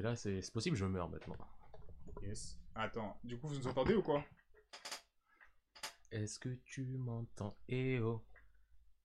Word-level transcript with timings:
Et 0.00 0.02
là, 0.02 0.16
c'est 0.16 0.40
possible, 0.50 0.76
je 0.76 0.86
meurs 0.86 1.10
maintenant. 1.10 1.36
Yes. 2.22 2.58
Attends, 2.74 3.20
du 3.22 3.38
coup, 3.38 3.48
vous 3.48 3.56
nous 3.56 3.66
entendez 3.66 3.94
ou 3.94 4.02
quoi? 4.02 4.24
Est-ce 6.10 6.38
que 6.38 6.48
tu 6.64 6.86
m'entends? 6.86 7.54
Eh 7.68 8.00
oh 8.00 8.24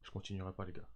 Je 0.03 0.11
continuerai 0.11 0.53
pas, 0.53 0.63
les 0.63 0.71
gars. 0.71 0.87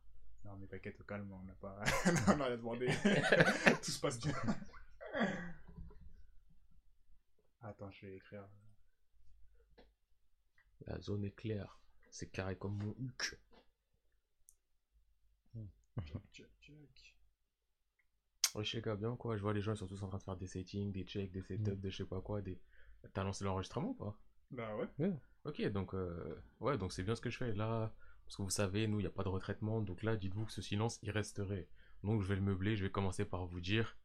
Non, 0.46 0.56
mais 0.56 0.68
t'inquiète, 0.68 1.06
calme, 1.06 1.30
on 1.34 1.44
n'a 1.44 1.54
pas... 1.56 1.84
non, 2.06 2.22
on 2.28 2.40
a 2.40 2.46
rien 2.46 2.56
demandé. 2.56 2.88
Tout 3.84 3.92
se 3.92 4.00
passe 4.00 4.22
bien. 4.22 4.34
Attends, 7.60 7.92
je 7.92 8.06
vais 8.06 8.16
écrire. 8.16 8.48
La 10.88 10.98
zone 11.02 11.26
est 11.26 11.36
claire. 11.36 11.78
C'est 12.10 12.32
carré 12.32 12.58
comme 12.58 12.78
mon 12.78 12.96
huc. 13.00 13.38
Check, 16.06 16.24
check, 16.32 16.48
check. 16.62 17.19
Les 18.56 18.82
gars, 18.82 18.96
bien 18.96 19.16
quoi 19.16 19.38
Je 19.38 19.42
vois 19.42 19.54
les 19.54 19.62
gens, 19.62 19.74
ils 19.74 19.78
sont 19.78 19.88
tous 19.88 20.02
en 20.04 20.08
train 20.08 20.18
de 20.18 20.24
faire 20.24 20.38
des 20.38 20.48
settings, 20.48 20.92
des 20.92 21.04
checks, 21.04 21.32
des 21.32 21.42
setups, 21.42 21.76
des 21.76 21.92
je 21.92 21.98
sais 21.98 22.06
pas 22.06 22.22
quoi. 22.22 22.42
Des... 22.42 22.60
T'as 23.14 23.24
lancé 23.24 23.44
l'enregistrement 23.44 23.90
ou 23.90 23.94
pas? 23.94 24.20
Bah 24.52 24.76
ouais. 24.76 25.12
Ok, 25.46 25.62
donc 25.70 25.94
euh, 25.94 26.36
ouais, 26.60 26.78
donc 26.78 26.92
c'est 26.92 27.04
bien 27.04 27.16
ce 27.16 27.22
que 27.22 27.30
je 27.30 27.38
fais 27.38 27.54
là. 27.54 27.94
Parce 28.26 28.38
que 28.38 28.42
vous 28.44 28.50
savez, 28.50 28.88
nous, 28.88 29.00
il 29.00 29.04
n'y 29.04 29.08
a 29.08 29.12
pas 29.12 29.24
de 29.24 29.30
retraitement. 29.30 29.82
Donc 29.82 30.04
là, 30.04 30.16
dites-vous 30.16 30.46
que 30.46 30.52
ce 30.52 30.62
silence, 30.62 31.00
il 31.02 31.12
resterait. 31.12 31.68
Donc 32.04 32.22
je 32.22 32.28
vais 32.28 32.36
le 32.36 32.42
meubler. 32.42 32.76
Je 32.76 32.84
vais 32.84 32.92
commencer 32.92 33.26
par 33.26 33.46
vous 33.46 33.60
dire, 33.60 33.98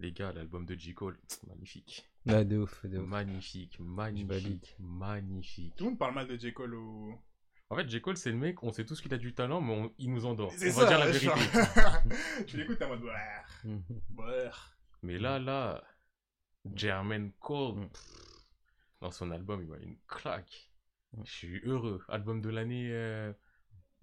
les 0.00 0.12
gars, 0.12 0.32
l'album 0.32 0.66
de 0.66 0.74
J. 0.74 0.94
Cole, 0.94 1.18
magnifique. 1.46 2.08
Ah, 2.26 2.44
de 2.44 2.58
ouf, 2.58 2.84
de 2.86 2.98
ouf. 2.98 3.06
Magnifique, 3.06 3.78
magnifique, 3.80 4.76
magnifique. 4.78 5.76
Tout 5.76 5.84
le 5.84 5.90
monde 5.90 5.98
parle 5.98 6.14
mal 6.14 6.28
de 6.28 6.36
J. 6.36 6.52
Cole 6.52 6.74
au... 6.74 7.14
En 7.70 7.76
fait, 7.76 7.88
J. 7.88 8.00
Cole, 8.02 8.16
c'est 8.16 8.30
le 8.32 8.36
mec, 8.36 8.62
on 8.64 8.72
sait 8.72 8.84
tous 8.84 9.00
qu'il 9.00 9.14
a 9.14 9.16
du 9.18 9.32
talent, 9.32 9.60
mais 9.60 9.72
on- 9.72 9.94
il 9.98 10.12
nous 10.12 10.26
endort. 10.26 10.52
C'est 10.56 10.70
On 10.70 10.74
ça, 10.74 10.80
va 10.84 10.88
dire 10.88 10.98
la 10.98 11.06
vérité. 11.06 11.30
tu 12.48 12.56
l'écoutes, 12.56 12.78
t'es 12.78 12.84
en 12.84 12.88
mode... 12.88 13.04
Ouais, 13.04 13.12
Mhm. 13.64 13.82
ouais. 14.18 14.50
Mais 15.02 15.18
là, 15.18 15.38
là, 15.38 15.82
Jermaine 16.74 17.32
Cole, 17.40 17.76
Mm. 17.76 17.88
pff, 17.88 18.46
dans 19.00 19.10
son 19.12 19.30
album, 19.30 19.62
il 19.62 19.68
m'a 19.68 19.76
une 19.78 19.96
claque. 20.08 20.70
Mm. 21.12 21.22
Je 21.24 21.30
suis 21.30 21.60
heureux. 21.64 22.02
Album 22.08 22.40
de 22.42 22.48
l'année 22.50 22.88
euh, 22.92 23.32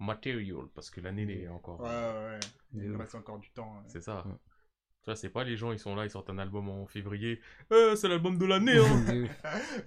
Material, 0.00 0.68
parce 0.74 0.90
que 0.90 1.00
l'année 1.00 1.22
elle 1.22 1.30
est 1.30 1.48
encore. 1.48 1.80
Ouais, 1.80 1.88
ouais. 1.88 2.40
De 2.72 2.84
Il 2.84 2.92
ouf. 2.92 2.98
reste 3.00 3.14
encore 3.16 3.38
du 3.38 3.50
temps. 3.50 3.76
hein. 3.78 3.84
C'est 3.88 4.00
ça. 4.02 4.24
Vois, 5.08 5.16
c'est 5.16 5.30
pas 5.30 5.42
les 5.42 5.56
gens, 5.56 5.72
ils 5.72 5.78
sont 5.78 5.94
là, 5.96 6.04
ils 6.04 6.10
sortent 6.10 6.28
un 6.28 6.36
album 6.36 6.68
en 6.68 6.84
février. 6.84 7.40
Euh, 7.72 7.96
c'est 7.96 8.08
l'album 8.08 8.36
de 8.36 8.44
l'année, 8.44 8.76
hein. 8.76 9.24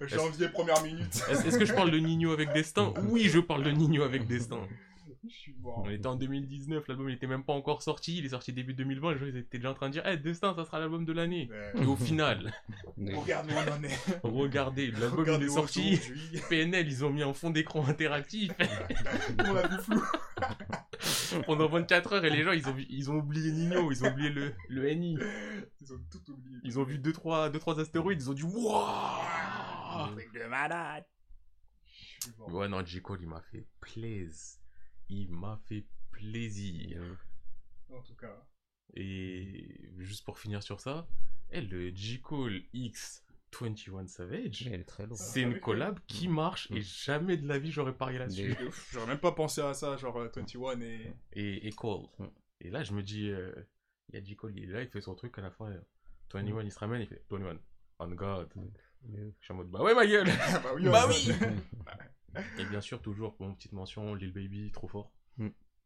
Janvier, 0.08 0.48
première 0.48 0.82
minute. 0.82 1.14
Est-ce 1.30 1.56
que 1.56 1.64
je 1.64 1.72
parle 1.72 1.92
de 1.92 1.98
Nino 1.98 2.32
avec 2.32 2.52
Destin? 2.52 2.92
Oui, 3.08 3.28
je 3.28 3.38
parle 3.38 3.62
de 3.62 3.70
Nino 3.70 4.02
avec 4.02 4.26
Destin. 4.26 4.58
Je 5.24 5.32
suis 5.32 5.54
mort. 5.62 5.84
On 5.86 5.90
était 5.90 6.08
en 6.08 6.16
2019, 6.16 6.88
l'album 6.88 7.08
il 7.08 7.14
était 7.14 7.28
même 7.28 7.44
pas 7.44 7.52
encore 7.52 7.82
sorti, 7.82 8.18
il 8.18 8.26
est 8.26 8.30
sorti 8.30 8.52
début 8.52 8.74
2020, 8.74 9.12
les 9.12 9.18
gens 9.20 9.26
ils 9.26 9.36
étaient 9.36 9.58
déjà 9.58 9.70
en 9.70 9.74
train 9.74 9.86
de 9.86 9.92
dire 9.92 10.02
Eh, 10.06 10.16
Destin, 10.16 10.56
ça 10.56 10.64
sera 10.64 10.80
l'album 10.80 11.04
de 11.04 11.12
l'année 11.12 11.48
Ouais. 11.48 11.82
Et 11.84 11.86
au 11.86 11.94
final, 11.94 12.52
De 12.96 13.12
ouf. 13.12 13.22
Regarde 13.22 13.48
où 13.48 13.54
on 13.54 13.72
en 13.78 13.82
est. 13.84 14.20
regardez, 14.24 14.90
l'album 14.90 15.24
il 15.38 15.44
est 15.44 15.48
sorti. 15.50 16.00
PNL 16.48 16.88
ils 16.88 17.04
ont 17.04 17.10
mis 17.10 17.22
un 17.22 17.32
fond 17.32 17.50
d'écran 17.50 17.86
interactif 17.86 18.50
On 19.38 19.54
a 19.54 19.68
vu 19.68 19.76
flou. 19.82 20.02
pendant 21.46 21.68
24 21.68 22.12
heures 22.14 22.24
et 22.24 22.30
les 22.30 22.42
gens 22.42 22.52
ils 22.52 22.68
ont, 22.68 22.72
vu- 22.72 22.86
ils 22.88 23.10
ont 23.10 23.16
oublié 23.16 23.50
Nino, 23.52 23.90
ils 23.90 24.04
ont 24.04 24.10
oublié 24.10 24.30
le, 24.30 24.54
le 24.68 24.94
NI. 24.94 25.16
Ils 25.80 25.92
ont 25.92 26.00
tout 26.10 26.30
oublié. 26.32 26.58
Ils 26.64 26.78
ont 26.78 26.84
vu 26.84 26.98
2-3 26.98 27.00
deux, 27.02 27.12
trois, 27.12 27.50
deux, 27.50 27.58
trois 27.58 27.80
astéroïdes, 27.80 28.20
ils 28.22 28.30
ont 28.30 28.34
dit 28.34 28.42
Wouah 28.42 30.08
Truc 30.12 30.32
de 30.34 30.44
malade. 30.46 31.04
Ouais, 32.48 32.68
non, 32.68 32.84
J. 32.84 33.02
Cole 33.02 33.20
il 33.22 33.28
m'a 33.28 33.40
fait 33.40 33.66
plaisir. 33.80 34.58
Il 35.08 35.30
m'a 35.32 35.60
fait 35.66 35.84
plaisir. 36.12 37.02
En 37.90 38.00
tout 38.02 38.14
cas. 38.14 38.46
Et 38.94 39.90
juste 39.98 40.24
pour 40.24 40.38
finir 40.38 40.62
sur 40.62 40.80
ça, 40.80 41.06
eh, 41.50 41.60
le 41.60 41.90
J. 41.94 42.20
Cole 42.20 42.62
X 42.72 43.24
21 43.60 44.06
Savage, 44.06 44.66
Elle 44.66 44.80
est 44.80 44.84
très 44.84 45.04
lourde. 45.06 45.16
c'est 45.20 45.42
une 45.42 45.60
collab 45.60 45.98
qui 46.06 46.28
marche 46.28 46.70
et 46.70 46.80
jamais 46.80 47.36
de 47.36 47.46
la 47.46 47.58
vie 47.58 47.70
j'aurais 47.70 47.96
parié 47.96 48.18
là-dessus. 48.18 48.54
De 48.54 48.66
ouf. 48.66 48.90
J'aurais 48.92 49.06
même 49.06 49.20
pas 49.20 49.32
pensé 49.32 49.60
à 49.60 49.74
ça, 49.74 49.96
genre 49.96 50.16
euh, 50.18 50.28
21 50.34 50.80
et. 50.80 51.12
Et, 51.34 51.66
et 51.68 51.72
Cole. 51.72 52.06
Mm. 52.18 52.24
Et 52.62 52.70
là, 52.70 52.82
je 52.82 52.92
me 52.92 53.02
dis, 53.02 53.28
euh, 53.30 53.52
il 54.08 54.14
y 54.16 54.18
a 54.18 54.24
J. 54.24 54.36
Cole, 54.36 54.52
il 54.56 54.64
est 54.64 54.72
là, 54.72 54.82
il 54.82 54.88
fait 54.88 55.00
son 55.00 55.14
truc 55.14 55.38
à 55.38 55.42
la 55.42 55.50
fin. 55.50 55.70
euh, 55.70 55.80
21, 56.32 56.62
il 56.62 56.72
se 56.72 56.78
ramène, 56.78 57.02
il 57.02 57.06
fait 57.06 57.22
21, 57.30 57.58
on 57.98 58.08
God. 58.08 58.48
Je 59.04 59.30
suis 59.40 59.52
en 59.52 59.56
mode, 59.56 59.70
bah 59.70 59.82
ouais, 59.82 59.94
ma 59.94 60.06
gueule 60.06 60.26
bah 60.62 60.72
oui, 60.74 60.84
Bah 60.88 61.06
oui 61.08 61.28
Et 62.58 62.64
bien 62.64 62.80
sûr, 62.80 63.02
toujours, 63.02 63.36
pour 63.36 63.46
une 63.46 63.56
petite 63.56 63.72
mention, 63.72 64.14
Lil 64.14 64.32
Baby, 64.32 64.70
trop 64.72 64.88
fort. 64.88 65.12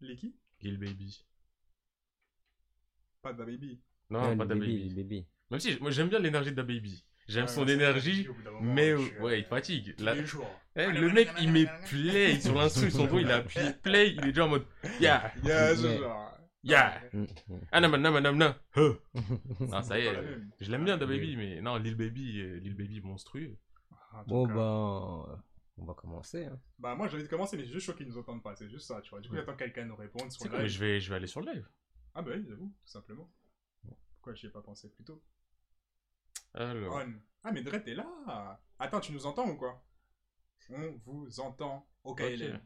Les 0.01 0.15
qui? 0.17 0.37
Lil 0.61 0.79
Baby. 0.79 1.25
Pas 3.23 3.33
de 3.33 3.45
baby. 3.45 3.81
Non, 4.11 4.37
pas 4.37 4.45
Da 4.47 4.55
baby, 4.55 4.95
baby. 4.95 5.27
Même 5.51 5.61
si, 5.61 5.77
moi 5.81 5.91
j'aime 5.91 6.09
bien 6.09 6.19
l'énergie 6.19 6.51
de 6.51 6.57
Da 6.57 6.63
Baby. 6.63 7.05
J'aime 7.29 7.47
Ouais, 7.47 7.49
son 7.51 7.67
énergie, 7.67 8.29
mais 8.61 8.91
je 8.91 8.95
euh, 8.95 8.99
suis, 9.05 9.17
euh, 9.17 9.23
ouais, 9.23 9.39
il 9.41 9.45
fatigue. 9.45 9.95
Eh, 9.99 10.87
le 10.87 11.11
mec, 11.13 11.29
il 11.41 11.51
met 11.51 11.67
play 11.89 12.39
sur 12.41 12.55
l'instru, 12.55 12.91
son 12.91 13.07
dos, 13.07 13.19
il 13.19 13.31
a 13.33 13.37
appuyé 13.37 13.73
play, 13.83 14.11
il 14.13 14.21
est 14.25 14.33
déjà 14.33 14.45
en 14.45 14.49
mode 14.49 14.67
Yeah, 15.01 15.33
Yeah, 15.43 15.73
Ouais. 15.75 16.01
yeah, 16.63 17.01
Mhm. 17.13 17.27
ah 17.73 17.81
non, 17.81 17.89
non, 17.97 18.21
non, 18.21 18.55
non, 19.61 19.83
ça 19.83 19.99
y 19.99 20.07
est, 20.07 20.13
même. 20.21 20.51
je 20.61 20.71
l'aime 20.71 20.85
bien 20.85 20.97
Da 20.99 21.07
Baby, 21.07 21.37
mais 21.37 21.61
non, 21.61 21.77
Lil 21.77 21.95
Baby, 21.97 22.41
euh, 22.41 22.59
Lil 22.59 22.75
Baby 22.75 23.01
monstrueux. 23.01 23.57
Tout 23.91 24.17
Bon, 24.27 24.47
ben, 24.47 24.55
euh, 24.57 25.37
on 25.79 25.85
va 25.85 25.95
commencer. 25.95 26.47
Hein. 26.47 26.59
Bah, 26.79 26.95
moi 26.95 27.07
j'ai 27.09 27.15
envie 27.17 27.25
de 27.25 27.29
commencer, 27.29 27.57
mais 27.57 27.65
j'ai 27.65 27.73
juste 27.73 27.87
chaud 27.87 27.95
qu'ils 27.95 28.07
nous 28.09 28.19
entendent 28.19 28.43
pas. 28.43 28.55
C'est 28.57 28.69
juste 28.69 28.87
ça, 28.87 29.01
tu 29.03 29.11
vois. 29.11 29.21
Du 29.21 29.29
coup, 29.29 29.35
Ouais. 29.35 29.41
j'attends 29.41 29.53
que 29.53 29.59
quelqu'un 29.59 29.85
nous 29.85 29.97
réponde 29.97 30.31
sur 30.33 30.43
C'est 30.43 30.49
le 30.53 30.59
live. 30.63 30.69
je 30.69 30.79
vais, 30.81 31.01
je 31.01 31.11
vais 31.11 31.17
aller 31.17 31.27
sur 31.27 31.41
le 31.41 31.53
live. 31.53 31.69
Ah, 32.15 32.23
bah 32.23 32.31
oui, 32.35 32.45
j'avoue, 32.49 32.67
tout 32.83 32.89
simplement. 32.91 33.31
Pourquoi 34.15 34.35
j'y 34.35 34.47
ai 34.47 34.51
pas 34.51 34.63
pensé 34.63 34.89
plus 34.91 35.05
tôt? 35.05 35.23
Alors, 36.57 36.95
On. 36.97 37.13
Ah, 37.45 37.53
mais 37.53 37.63
Dredd 37.63 37.87
est 37.89 37.95
là 37.95 38.59
Attends, 38.79 39.01
tu 39.01 39.13
nous 39.13 39.25
entends 39.27 39.49
ou 39.49 39.57
quoi? 39.57 39.83
On 40.71 40.95
vous 41.05 41.41
entend. 41.41 41.87
Ok, 42.05 42.21
Ok. 42.21 42.27
Hélène. 42.27 42.61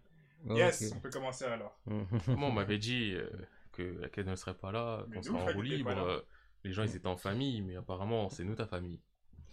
Ok. 0.48 0.56
Yes, 0.56 0.92
on 0.96 1.00
peut 1.00 1.10
commencer 1.10 1.44
alors. 1.44 1.78
Moi, 1.86 2.48
on 2.48 2.52
m'avait 2.52 2.78
dit 2.78 3.12
euh, 3.14 3.28
que 3.72 4.06
qu'elle 4.08 4.26
ne 4.26 4.36
serait 4.36 4.54
pas 4.56 4.72
là, 4.72 5.04
qu'on 5.12 5.22
serait 5.22 5.38
en 5.38 5.46
roue 5.52 5.60
libre. 5.62 5.90
euh, 5.98 6.20
Les 6.64 6.72
gens, 6.72 6.82
ils 6.84 6.96
étaient 6.96 7.06
en 7.08 7.16
famille, 7.18 7.60
mais 7.62 7.76
apparemment, 7.76 8.30
c'est 8.30 8.44
nous 8.44 8.54
ta 8.54 8.66
famille. 8.66 9.00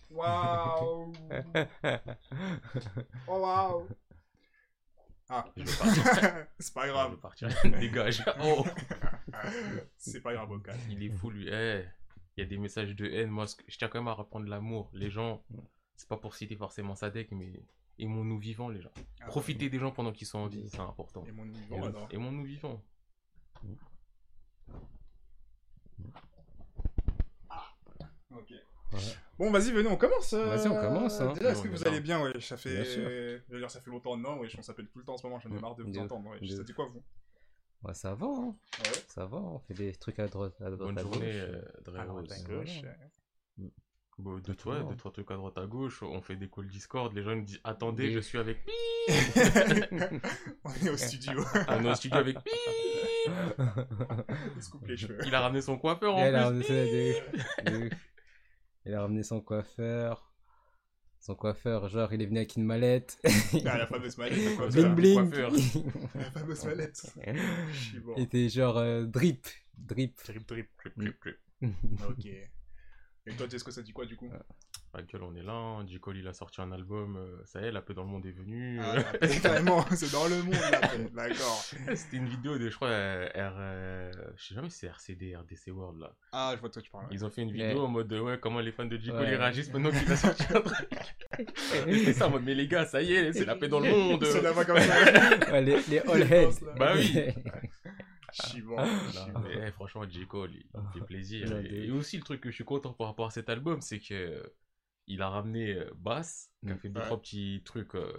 Waouh 0.10 1.12
Oh 3.28 3.40
waouh 3.42 3.88
Ah, 5.30 5.46
Je 5.58 5.64
vais 5.64 5.78
partir. 5.78 6.48
c'est 6.60 6.74
pas 6.74 6.82
Je 6.84 6.88
vais 6.88 6.94
grave. 6.94 7.18
partir. 7.18 7.50
Dégage. 7.80 8.24
Oh 8.42 8.66
c'est 9.98 10.22
pas 10.22 10.34
grave. 10.34 10.50
Il 10.90 11.04
est 11.04 11.10
fou, 11.10 11.30
lui. 11.32 11.50
Eh, 11.52 11.84
il 12.38 12.42
y 12.42 12.44
a 12.44 12.46
des 12.50 12.58
messages 12.58 12.96
de 12.96 13.06
haine. 13.08 13.30
Moi, 13.30 13.46
je 13.68 13.78
tiens 13.78 13.88
quand 13.88 14.00
même 14.00 14.08
à 14.08 14.14
reprendre 14.14 14.48
l'amour. 14.48 14.90
Les 14.94 15.10
gens, 15.10 15.44
c'est 15.96 16.08
pas 16.08 16.18
pour 16.18 16.36
citer 16.36 16.56
forcément 16.56 16.96
Sadek, 16.96 17.32
mais 17.32 17.52
aimons-nous 18.00 18.38
vivants, 18.38 18.70
les 18.70 18.82
gens. 18.82 18.92
Profitez 19.28 19.70
des 19.70 19.80
gens 19.80 19.92
pendant 19.92 20.12
qu'ils 20.12 20.28
sont 20.28 20.40
en 20.40 20.48
vie, 20.48 20.70
c'est 20.70 20.80
important. 20.80 21.24
Et 21.28 21.32
mon 21.32 21.44
vivant, 21.44 21.84
alors. 21.84 22.08
Aimons-nous 22.12 22.44
vivants. 22.44 22.82
Ok. 28.32 28.52
Ouais. 28.94 29.00
Bon, 29.40 29.52
vas-y, 29.52 29.72
venez, 29.72 29.90
on 29.90 29.98
commence. 29.98 30.34
euh, 30.34 30.46
Vas-y, 30.46 30.68
on 30.68 30.80
commence, 30.80 31.20
hein. 31.20 31.34
Déjà, 31.34 31.52
est-ce 31.52 31.62
que 31.64 31.68
vous 31.68 31.88
allez 31.88 32.00
bien? 32.02 32.22
Ouais, 32.22 32.40
Ça 32.40 32.58
fait. 32.58 32.74
Bien 32.74 32.84
sûr. 32.86 33.10
Je 33.10 33.54
veux 33.54 33.60
dire, 33.60 33.70
ça 33.72 33.82
fait 33.82 33.90
longtemps, 33.92 34.16
non? 34.18 34.40
Ouais, 34.40 34.48
on 34.58 34.62
s'appelle 34.62 34.88
tout 34.88 35.00
le 35.00 35.06
temps 35.06 35.14
en 35.14 35.18
ce 35.18 35.26
moment, 35.26 35.40
j'en 35.40 35.50
ai 35.50 35.54
Mm. 35.56 35.60
marre 35.60 35.76
de 35.76 35.84
vous 35.84 35.92
De- 35.92 36.00
entendre. 36.00 36.30
Ouais. 36.30 36.40
de- 36.40 36.48
Ça 36.48 36.64
dit 36.64 36.74
quoi, 36.74 36.86
vous? 36.88 37.02
Ouais, 37.84 37.94
ça 37.94 38.16
va, 38.16 38.26
hein. 38.28 38.56
Ouais? 38.80 38.92
Ça 39.08 39.26
va, 39.26 39.38
on 39.38 39.60
fait 39.60 39.74
des 39.74 39.94
trucs 39.94 40.20
à 40.20 40.28
droite, 40.28 40.56
à 40.62 40.66
droite, 40.72 40.80
Bonne 40.80 40.98
à 40.98 41.02
journée, 41.02 41.20
gauche. 41.20 41.34
euh, 41.36 41.62
Dre 41.86 42.00
À 42.00 42.06
droite, 42.06 42.44
gauche. 42.48 42.82
Bon, 44.20 44.32
le 44.32 44.80
monde. 44.80 44.90
deux, 44.90 44.96
trois 44.98 45.12
trucs 45.12 45.30
à 45.30 45.36
droite 45.36 45.58
à 45.60 45.68
gauche. 45.68 46.02
On 46.02 46.22
fait 46.22 46.36
des 46.36 46.50
calls 46.50 46.68
Discord. 46.68 47.14
Les 47.14 47.22
gens 47.22 47.36
me 47.36 47.44
disent 47.44 47.62
Attendez, 47.64 48.08
Des- 48.08 48.14
je 48.14 48.20
suis 48.20 48.40
avec 48.40 48.66
Pi. 48.66 48.72
on 50.64 50.74
est 50.74 50.90
au 50.90 50.98
studio. 50.98 51.44
On 51.68 51.86
est 51.86 51.90
au 51.92 51.94
studio 51.94 52.18
avec 52.18 52.44
Pi. 52.44 52.50
Il 54.56 54.64
se 54.64 54.70
coupe 54.72 54.88
les 54.88 54.98
cheveux. 54.98 55.20
Il 55.26 55.36
a 55.36 55.42
ramené 55.42 55.62
son 55.62 55.78
coiffeur 55.78 56.16
en 56.16 56.22
a 56.24 56.30
plus. 56.30 56.36
ramené 56.36 56.64
de- 57.64 57.70
de. 57.70 57.90
Il 58.88 58.94
a 58.96 59.02
ramené 59.02 59.22
son 59.22 59.40
coiffeur. 59.42 60.27
Son 61.28 61.36
coiffeur, 61.36 61.90
genre, 61.90 62.14
il 62.14 62.22
est 62.22 62.26
venu 62.26 62.38
avec 62.38 62.56
une 62.56 62.64
mallette. 62.64 63.20
Ah, 63.66 63.78
la 63.78 63.86
fameuse 63.88 64.18
mallette, 64.18 64.58
bling 64.72 64.96
bling. 64.96 65.30
coiffeur. 65.30 65.52
La 66.16 66.32
fameuse 66.32 66.64
mallette. 66.64 67.06
Bon. 68.06 68.48
Genre 68.48 68.78
euh, 68.78 69.04
drip. 69.04 69.46
Drip. 69.78 70.16
Trip, 70.24 70.48
trip, 70.48 70.70
trip, 70.78 70.94
trip, 70.96 71.20
trip. 71.20 71.38
Ok. 72.08 72.26
Et 72.28 73.36
toi, 73.36 73.46
Jess, 73.50 73.62
que 73.62 73.72
ça 73.72 73.82
dit 73.82 73.92
quoi, 73.92 74.06
du 74.06 74.16
coup? 74.16 74.30
À 74.98 75.04
quel 75.04 75.22
on 75.22 75.36
est 75.36 75.44
là. 75.44 75.54
hein. 75.54 75.86
J. 75.88 76.00
Cole, 76.00 76.18
il 76.18 76.28
a 76.28 76.34
sorti 76.34 76.60
un 76.60 76.72
album. 76.72 77.18
euh, 77.18 77.38
ça 77.46 77.62
y 77.62 77.66
est, 77.66 77.72
la 77.72 77.82
paix 77.82 77.94
dans 77.94 78.02
le 78.04 78.10
monde 78.10 78.26
est 78.26 78.32
venue. 78.32 78.80
Ah, 78.82 78.96
Carrément, 79.44 79.86
c'est 79.92 80.12
dans 80.12 80.26
le 80.28 80.42
monde. 80.42 81.12
D'accord. 81.14 81.64
C'était 81.96 82.18
une 82.18 82.28
vidéo 82.28 82.58
de, 82.58 82.68
je 82.70 82.76
crois, 82.76 82.88
euh, 82.90 83.28
R, 83.36 83.54
euh, 83.60 84.12
je 84.36 84.48
sais 84.48 84.56
jamais 84.56 84.70
si 84.72 84.80
c'est 84.80 84.88
RCD, 84.88 85.36
RDC 85.36 85.68
World 85.72 86.00
là. 86.02 86.16
Ah, 86.32 86.54
je 86.56 86.60
vois 86.60 86.70
de 86.70 86.74
quoi 86.74 86.82
tu 86.82 86.90
parles. 86.90 87.06
Ils 87.12 87.24
ont 87.24 87.30
fait 87.30 87.44
une 87.44 87.52
vidéo 87.52 87.82
en 87.86 87.88
mode 87.90 88.12
euh, 88.12 88.22
ouais 88.22 88.40
comment 88.40 88.60
les 88.60 88.72
fans 88.72 88.86
de 88.86 88.98
J. 88.98 89.10
Cole 89.12 89.20
Ouais. 89.22 89.32
ils 89.34 89.36
réagissent 89.36 89.72
maintenant 89.72 89.92
qu'il 89.92 90.12
a 90.12 90.16
sorti 90.16 90.44
un 90.54 90.62
truc. 90.62 90.90
C'est 91.60 92.14
ça 92.14 92.28
en 92.28 92.32
mode 92.32 92.44
mais 92.44 92.56
les 92.56 92.68
gars 92.68 92.86
ça 92.86 93.02
y 93.02 93.14
est 93.14 93.34
c'est 93.34 93.46
la 93.46 93.56
paix 93.56 93.68
dans 93.68 93.80
le 93.80 93.90
monde. 93.92 94.26
C'est 94.26 94.42
là-bas 94.42 94.66
comme 94.66 94.80
ça. 94.80 95.52
Ouais, 95.52 95.62
les, 95.62 95.80
les 95.90 96.00
all 96.00 96.22
heads. 96.24 96.60
Bah 96.78 96.94
oui. 96.96 97.14
Chivant. 98.34 98.76
mais, 99.44 99.68
eh, 99.68 99.72
franchement, 99.72 100.04
J. 100.08 100.28
Cole, 100.28 100.52
il, 100.54 100.66
fait 100.94 101.06
plaisir. 101.06 101.50
Non, 101.50 101.60
Et, 101.62 101.86
et 101.88 101.92
aussi, 101.92 102.18
le 102.18 102.24
truc 102.24 102.42
que 102.42 102.50
je 102.52 102.56
suis 102.56 102.66
content 102.66 102.94
par 102.94 103.08
rapport 103.08 103.28
à 103.28 103.32
cet 103.32 103.50
album, 103.50 103.82
c'est 103.82 104.00
que 104.00 104.14
euh, 104.14 104.44
il 105.08 105.22
a 105.22 105.30
ramené 105.30 105.74
euh, 105.74 105.90
Bass, 105.96 106.52
qui 106.64 106.72
a 106.72 106.76
Mm. 106.76 106.78
fait 106.80 106.90
deux, 106.90 107.00
Ouais. 107.00 107.06
trois 107.06 107.22
petits 107.22 107.62
trucs 107.66 107.96
euh, 107.96 108.12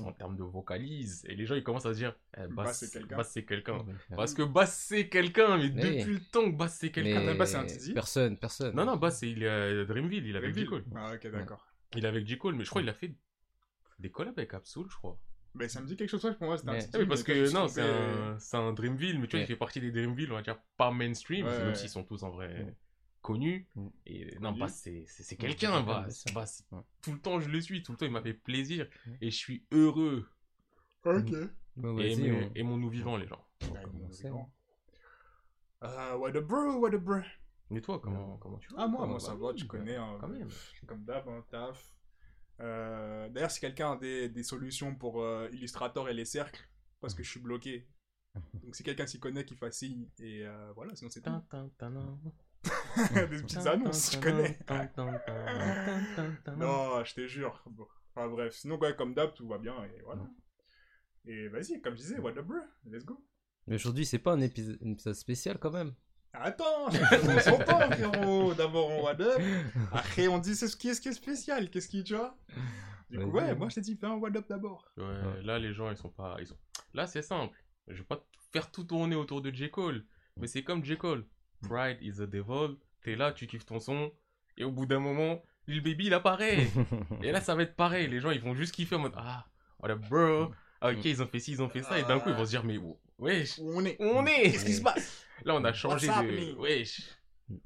en 0.00 0.12
termes 0.12 0.36
de 0.36 0.42
vocalise. 0.42 1.24
Et 1.28 1.34
les 1.36 1.44
gens, 1.46 1.54
ils 1.54 1.62
commencent 1.62 1.86
à 1.86 1.92
se 1.92 1.98
dire, 1.98 2.14
eh, 2.36 2.46
Bass, 2.48 2.78
c'est 2.80 2.90
quelqu'un. 2.98 3.16
Bass, 3.16 3.30
c'est 3.32 3.44
quelqu'un. 3.44 3.78
Ouais. 3.78 3.94
Parce 4.16 4.34
que 4.34 4.42
Bass, 4.42 4.76
c'est 4.88 5.08
quelqu'un, 5.08 5.56
mais 5.58 5.64
Oui. 5.64 5.70
depuis 5.72 6.14
le 6.14 6.20
temps 6.32 6.50
que 6.50 6.56
Bass, 6.56 6.78
c'est 6.78 6.90
quelqu'un. 6.90 7.20
Mais 7.24 7.34
Bass, 7.34 7.50
c'est 7.52 7.56
un 7.58 7.66
Tizi 7.66 7.92
personne, 7.94 8.36
personne. 8.38 8.74
Non, 8.74 8.84
non, 8.84 8.96
Bass, 8.96 9.18
c'est- 9.20 9.30
il 9.30 9.42
est 9.42 9.48
à 9.48 9.84
Dreamville, 9.84 10.26
il 10.26 10.34
est 10.34 10.38
avec 10.38 10.54
J. 10.56 10.64
Cole. 10.66 10.84
Ah, 10.96 11.12
ok, 11.14 11.26
d'accord. 11.30 11.66
Il 11.94 12.04
est 12.04 12.08
avec 12.08 12.26
J. 12.26 12.38
Cole, 12.38 12.54
mais 12.54 12.64
je 12.64 12.70
crois 12.70 12.80
qu'il 12.82 12.88
a 12.88 12.94
fait 12.94 13.14
des 13.98 14.10
collabs 14.10 14.38
avec 14.38 14.54
Absol, 14.54 14.86
je 14.88 14.96
crois. 14.96 15.18
Mais 15.54 15.68
ça 15.68 15.82
me 15.82 15.86
dit 15.86 15.96
quelque 15.96 16.08
chose, 16.08 16.24
ouais, 16.24 16.34
pour 16.34 16.46
moi, 16.46 16.56
c'était 16.56 16.70
un 16.70 16.72
Mais- 16.72 16.78
Tizi, 16.78 16.90
Ah 16.94 16.98
oui, 17.00 17.06
parce 17.06 17.22
que 17.22 17.52
non, 17.52 17.68
c'est 17.68 17.82
un, 17.82 18.38
c'est 18.38 18.56
un 18.56 18.72
Dreamville, 18.72 19.18
mais 19.20 19.26
tu 19.26 19.32
vois, 19.32 19.40
Ouais. 19.40 19.44
il 19.44 19.46
fait 19.46 19.56
partie 19.56 19.80
des 19.82 19.90
Dreamville, 19.92 20.32
on 20.32 20.36
va 20.36 20.40
dire, 20.42 20.56
pas 20.78 20.90
mainstream, 20.90 21.44
Ouais, 21.44 21.58
même 21.64 21.74
s'ils 21.74 21.90
sont 21.90 22.02
tous 22.04 22.22
en 22.22 22.30
vrai 22.30 22.74
Connus. 23.22 23.66
Mm. 23.76 23.88
Et 24.06 24.38
non. 24.40 24.52
Bass, 24.52 24.80
c'est 24.82 25.04
c'est- 25.06 25.22
c'est 25.22 25.40
Ouais, 25.40 25.48
quelqu'un, 25.48 25.78
c'est 25.78 25.86
Bass. 25.86 26.24
Bass, 26.34 26.66
Ouais. 26.72 26.80
Tout 27.02 27.12
le 27.12 27.20
temps, 27.20 27.40
je 27.40 27.48
le 27.48 27.60
suis, 27.60 27.82
tout 27.82 27.92
le 27.92 27.98
temps, 27.98 28.06
il 28.06 28.12
m'a 28.12 28.20
fait 28.22 28.34
plaisir. 28.34 28.88
Ouais. 29.06 29.18
Et 29.22 29.30
je 29.30 29.36
suis 29.36 29.64
heureux. 29.72 30.28
Ok. 31.04 31.32
Bon, 31.76 31.98
Et, 31.98 32.14
vas-y, 32.14 32.28
mais- 32.30 32.44
on- 32.46 32.52
et 32.54 32.62
mon 32.62 32.76
nous 32.76 32.90
vivant, 32.90 33.16
les 33.16 33.26
gens. 33.26 33.44
Euh, 35.82 36.16
what 36.16 36.32
the 36.32 36.38
bro, 36.38 36.76
what 36.78 36.90
the 36.90 36.96
bro. 36.96 37.16
Mais 37.70 37.80
toi, 37.80 37.98
comment, 38.00 38.36
comment 38.38 38.58
tu 38.58 38.68
vas 38.72 38.82
Ah, 38.82 38.86
moi, 38.86 39.06
moi, 39.06 39.16
Bah 39.16 39.20
ça 39.20 39.34
va, 39.34 39.52
tu 39.54 39.64
bah, 39.64 39.68
connais, 39.78 39.96
hein, 39.96 40.18
Quand 40.20 40.28
même. 40.28 40.48
comme 40.86 41.04
d'hab, 41.04 41.26
hein, 41.28 41.44
taf. 41.50 41.94
Euh, 42.60 43.28
D'ailleurs, 43.30 43.50
si 43.50 43.60
quelqu'un 43.60 43.92
a 43.92 43.96
des, 43.96 44.28
des 44.28 44.42
solutions 44.42 44.94
pour 44.94 45.22
euh, 45.22 45.48
Illustrator 45.52 46.08
et 46.08 46.14
les 46.14 46.24
cercles, 46.26 46.68
parce 47.00 47.14
que 47.14 47.22
je 47.22 47.30
suis 47.30 47.40
bloqué. 47.40 47.88
Donc, 48.62 48.76
si 48.76 48.82
quelqu'un 48.84 49.06
s'y 49.06 49.18
connaît, 49.18 49.44
qu'il 49.44 49.56
fasse 49.56 49.78
signe. 49.78 50.06
Et 50.18 50.44
euh, 50.46 50.72
voilà, 50.74 50.94
sinon 50.94 51.10
c'est 51.10 51.22
tout. 51.22 51.30
Des 53.14 53.26
petites 53.42 53.66
annonces, 53.66 54.12
je 54.14 54.20
connais. 54.20 54.58
Non, 56.56 57.04
je 57.04 57.14
te 57.14 57.26
jure. 57.26 57.62
Bon. 57.66 57.86
Enfin 58.14 58.28
bref, 58.28 58.54
sinon, 58.54 58.78
ouais, 58.78 58.94
comme 58.94 59.14
d'hab, 59.14 59.32
tout 59.34 59.48
va 59.48 59.58
bien. 59.58 59.74
Et 59.84 60.02
voilà. 60.04 60.22
Et 61.24 61.48
vas-y, 61.48 61.80
comme 61.80 61.94
je 61.94 62.00
disais, 62.00 62.18
what 62.18 62.32
the 62.32 62.44
let's 62.84 63.04
go. 63.04 63.18
Mais 63.66 63.76
aujourd'hui, 63.76 64.04
c'est 64.04 64.18
pas 64.18 64.32
un 64.32 64.40
épisode, 64.40 64.78
un 64.84 64.90
épisode 64.90 65.14
spécial 65.14 65.58
quand 65.58 65.70
même. 65.70 65.94
Attends, 66.34 66.86
on 66.88 67.38
s'entend, 67.40 67.90
frérot. 67.90 68.54
D'abord, 68.54 68.90
on 68.90 69.04
what 69.04 69.20
up. 69.20 69.40
Après, 69.92 70.28
on 70.28 70.38
dit 70.38 70.54
c'est 70.56 70.68
ce 70.68 70.76
qui 70.76 70.88
est, 70.88 70.94
ce 70.94 71.00
qui 71.00 71.08
est 71.08 71.12
spécial. 71.12 71.70
Qu'est-ce 71.70 71.88
qui, 71.88 72.02
tu 72.04 72.14
vois? 72.16 72.36
Du 73.10 73.18
coup, 73.18 73.30
ouais, 73.30 73.54
moi, 73.54 73.68
je 73.68 73.76
t'ai 73.76 73.80
dit, 73.82 73.96
fais 73.96 74.06
un 74.06 74.14
what 74.16 74.30
up 74.36 74.46
d'abord. 74.48 74.90
Ouais, 74.96 75.04
Ouais. 75.04 75.42
là, 75.42 75.58
les 75.58 75.72
gens, 75.72 75.90
ils 75.90 75.96
sont 75.96 76.08
pas. 76.10 76.36
Ils 76.40 76.46
sont... 76.46 76.56
Là, 76.94 77.06
c'est 77.06 77.22
simple. 77.22 77.56
Je 77.88 77.98
vais 77.98 78.04
pas 78.04 78.24
faire 78.52 78.70
tout 78.70 78.84
tourner 78.84 79.14
autour 79.16 79.42
de 79.42 79.50
J. 79.50 79.70
Cole. 79.70 80.04
Mais 80.38 80.46
c'est 80.46 80.64
comme 80.64 80.84
J. 80.84 80.96
Cole. 80.96 81.26
Pride 81.68 81.98
is 82.00 82.20
a 82.20 82.26
devil. 82.26 82.76
T'es 83.02 83.16
là, 83.16 83.32
tu 83.32 83.46
kiffes 83.46 83.66
ton 83.66 83.80
son. 83.80 84.12
Et 84.56 84.64
au 84.64 84.70
bout 84.70 84.86
d'un 84.86 84.98
moment, 84.98 85.42
Lil 85.66 85.82
Baby, 85.82 86.06
il 86.06 86.14
apparaît. 86.14 86.66
et 87.22 87.32
là, 87.32 87.40
ça 87.40 87.54
va 87.54 87.62
être 87.62 87.76
pareil. 87.76 88.08
Les 88.08 88.20
gens, 88.20 88.30
ils 88.30 88.40
vont 88.40 88.54
juste 88.54 88.74
kiffer 88.74 88.96
en 88.96 89.00
mode 89.00 89.14
Ah, 89.16 89.46
up, 89.84 90.00
bro? 90.08 90.52
Ah, 90.80 90.90
ok, 90.90 91.04
ils 91.04 91.22
ont 91.22 91.26
fait 91.26 91.38
ci, 91.38 91.52
ils 91.52 91.62
ont 91.62 91.68
fait 91.68 91.82
ça. 91.82 91.98
Et 91.98 92.02
d'un 92.02 92.18
coup, 92.18 92.30
ils 92.30 92.34
vont 92.34 92.44
se 92.44 92.50
dire 92.50 92.64
Mais 92.64 92.78
wesh, 93.18 93.58
Où 93.58 93.72
on 93.78 93.84
est 93.84 93.96
où 94.00 94.04
on 94.04 94.26
est 94.26 94.50
Qu'est-ce 94.50 94.64
qui 94.64 94.74
se 94.74 94.82
passe? 94.82 95.24
Là, 95.44 95.54
on 95.54 95.64
a 95.64 95.72
changé 95.72 96.08
What's 96.08 96.26
de. 96.26 96.54
Wesh. 96.58 97.02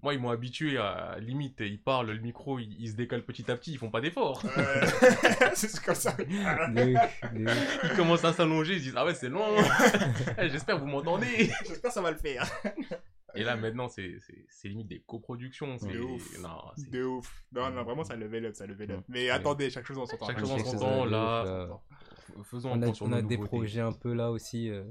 Moi, 0.03 0.15
ils 0.15 0.21
m'ont 0.21 0.31
habitué 0.31 0.79
à 0.79 1.17
limite, 1.21 1.61
ils 1.61 1.81
parlent, 1.81 2.11
le 2.11 2.19
micro, 2.19 2.59
il, 2.59 2.75
il 2.81 2.89
se 2.91 2.97
décale 2.97 3.23
petit 3.23 3.49
à 3.51 3.57
petit, 3.57 3.73
ils 3.73 3.79
font 3.79 3.91
pas 3.91 4.01
d'efforts. 4.01 4.43
Euh, 4.59 4.87
C'est 5.55 5.81
comme 5.85 5.95
ça. 5.95 6.17
Ils 6.75 7.97
commencent 7.97 8.25
à 8.25 8.33
s'allonger, 8.33 8.75
ils 8.75 8.79
se 8.79 8.85
disent 8.85 8.95
Ah 8.97 9.05
ouais, 9.05 9.15
c'est 9.15 9.29
long. 9.29 9.57
Eh, 10.39 10.49
J'espère 10.49 10.77
que 10.77 10.81
vous 10.81 10.87
m'entendez. 10.89 11.51
J'espère 11.67 11.91
que 11.91 11.95
ça 11.95 12.03
va 12.03 12.11
le 12.11 12.17
faire. 12.17 12.47
Et 13.35 13.43
là, 13.45 13.57
maintenant, 13.57 13.89
c'est 13.89 14.19
limite 14.65 14.89
des 14.89 15.01
coproductions. 15.01 15.77
c'est- 15.79 15.89
De 15.89 16.01
ouf. 16.01 16.39
Non, 16.41 16.59
De 16.91 17.03
ouf. 17.05 17.45
Non, 17.53 17.71
non, 17.71 17.83
vraiment, 17.85 18.05
ça 18.05 18.17
level 18.17 18.47
up, 18.47 18.55
ça 18.55 18.67
level 18.67 18.93
up. 18.93 18.99
Ouais. 18.99 19.05
Mais 19.09 19.31
attendez, 19.31 19.69
chaque 19.71 19.85
chose 19.87 19.99
en 19.99 20.07
son 20.07 20.17
temps. 20.17 20.27
Chaque 20.27 20.39
chose 20.39 20.53
en 20.53 20.59
son 20.59 20.79
temps, 20.79 21.05
là. 21.05 21.45
Faisons 22.45 22.71
On 22.73 22.83
a, 22.83 22.87
on 23.01 23.13
a 23.13 23.23
des 23.23 23.39
projets 23.39 23.81
un 23.81 23.93
peu 23.93 24.13
là 24.13 24.31
aussi 24.31 24.69
euh, 24.71 24.85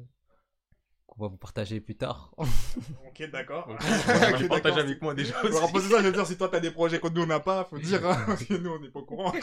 qu'on 1.07 1.21
va 1.23 1.27
vous 1.29 1.37
partager 1.37 1.79
plus 1.81 1.95
tard. 1.95 2.33
Ok, 3.07 3.29
d'accord. 3.31 3.67
Donc, 3.67 3.79
Ok, 3.81 4.47
Partage 4.49 4.77
avec 4.77 5.01
moi 5.01 5.13
des 5.13 5.23
choses. 5.23 5.55
Alors, 5.55 5.71
pour 5.71 5.79
ça, 5.79 6.01
je 6.01 6.07
veux 6.07 6.11
dire, 6.11 6.27
si 6.27 6.37
toi 6.37 6.49
t'as 6.49 6.59
des 6.59 6.71
projets 6.71 6.99
que 6.99 7.07
nous 7.07 7.21
on 7.21 7.25
n'a 7.25 7.39
pas, 7.39 7.63
faut 7.63 7.79
dire, 7.79 8.05
hein, 8.05 8.21
parce 8.27 8.43
que 8.43 8.55
nous 8.55 8.71
on 8.71 8.79
n'est 8.79 8.89
pas 8.89 8.99
au 8.99 9.05
courant. 9.05 9.31
Je 9.33 9.39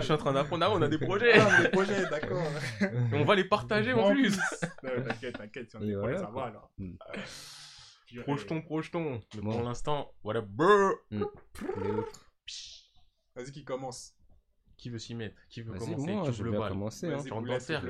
suis 0.00 0.12
en 0.12 0.16
train 0.16 0.32
d'apprendre, 0.32 0.64
ah, 0.66 0.70
on 0.72 0.80
a 0.82 0.86
des 0.88 0.98
projets. 0.98 1.36
Ah, 1.38 1.62
des 1.62 1.68
projets, 1.70 2.08
d'accord. 2.08 2.42
Et 2.80 3.14
on 3.14 3.24
va 3.24 3.34
les 3.34 3.44
partager 3.44 3.92
en 3.92 4.10
plus. 4.12 4.38
T'inquiète, 4.82 5.38
t'inquiète, 5.38 5.70
si 5.70 5.76
on 5.76 5.80
a 5.80 5.82
projets, 5.82 5.94
voilà, 5.96 6.18
ça 6.18 6.30
va 6.30 6.44
alors. 6.44 6.70
Mm. 6.78 6.92
Euh. 8.16 8.22
Projetons, 8.22 8.62
projetons. 8.62 9.20
Mais 9.34 9.40
Bon. 9.40 9.50
pour 9.50 9.62
l'instant, 9.62 10.12
what 10.22 10.36
up, 10.36 10.46
brr. 10.46 10.92
De 11.10 11.24
ouf. 11.24 12.06
Vas-y, 13.34 13.50
qui 13.50 13.64
commence 13.64 14.14
Qui 14.76 14.88
veut 14.90 15.00
s'y 15.00 15.16
mettre? 15.16 15.34
Qui 15.50 15.62
veut 15.62 15.76
commencer? 15.76 16.12
moi, 16.12 16.30
Qui 16.30 16.42
vais 16.42 16.44
le 16.44 16.52
bal 16.58 16.68
commencer. 16.68 17.06
Hein. 17.06 17.16
Viens 17.16 17.24
de 17.24 17.28
commencer. 17.28 17.72
battre, 17.74 17.86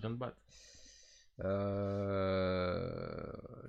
viens 0.00 0.10
de 0.10 0.16
battre. 0.16 0.36
Euh... 1.44 2.80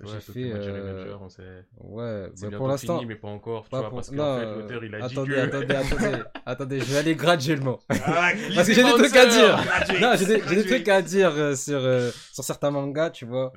Ouais, 0.00 0.12
J'ai 0.14 0.20
fait. 0.20 0.32
dit 0.32 0.52
euh, 0.52 0.94
Manager, 0.94 1.22
on 1.22 1.28
sait. 1.28 1.42
Ouais, 1.80 2.28
bah, 2.28 2.32
bientôt 2.40 2.56
pour 2.56 2.68
l'instant. 2.68 3.02
mais 3.04 3.16
pas 3.16 3.28
encore. 3.28 3.64
Tu 3.64 3.70
vois, 3.70 3.88
pour- 3.88 3.96
parce 3.96 4.12
non, 4.12 4.16
qu'en 4.16 4.38
fait, 4.38 4.54
l'auteur, 4.54 4.84
il 4.84 4.94
a 4.94 4.98
dit 5.00 5.04
attendez, 5.04 5.34
que... 5.34 5.38
attendez, 5.40 5.74
attendez, 5.74 6.22
attendez, 6.46 6.80
je 6.80 6.84
vais 6.84 6.98
aller 6.98 7.14
graduellement. 7.16 7.80
Ah, 7.88 8.30
Parce 8.54 8.68
que 8.68 8.74
j'ai 8.74 8.84
des 8.84 8.92
trucs 8.92 9.16
à 9.16 9.26
dire. 9.26 9.64
graduate, 9.64 10.00
Non, 10.00 10.14
j'ai 10.16 10.56
des, 10.56 10.66
trucs 10.66 10.88
à 10.88 11.02
dire 11.02 11.32
euh, 11.32 11.54
sur, 11.56 11.78
euh, 11.78 12.10
sur 12.32 12.44
certains 12.44 12.70
mangas, 12.70 13.10
tu 13.10 13.26
vois. 13.26 13.52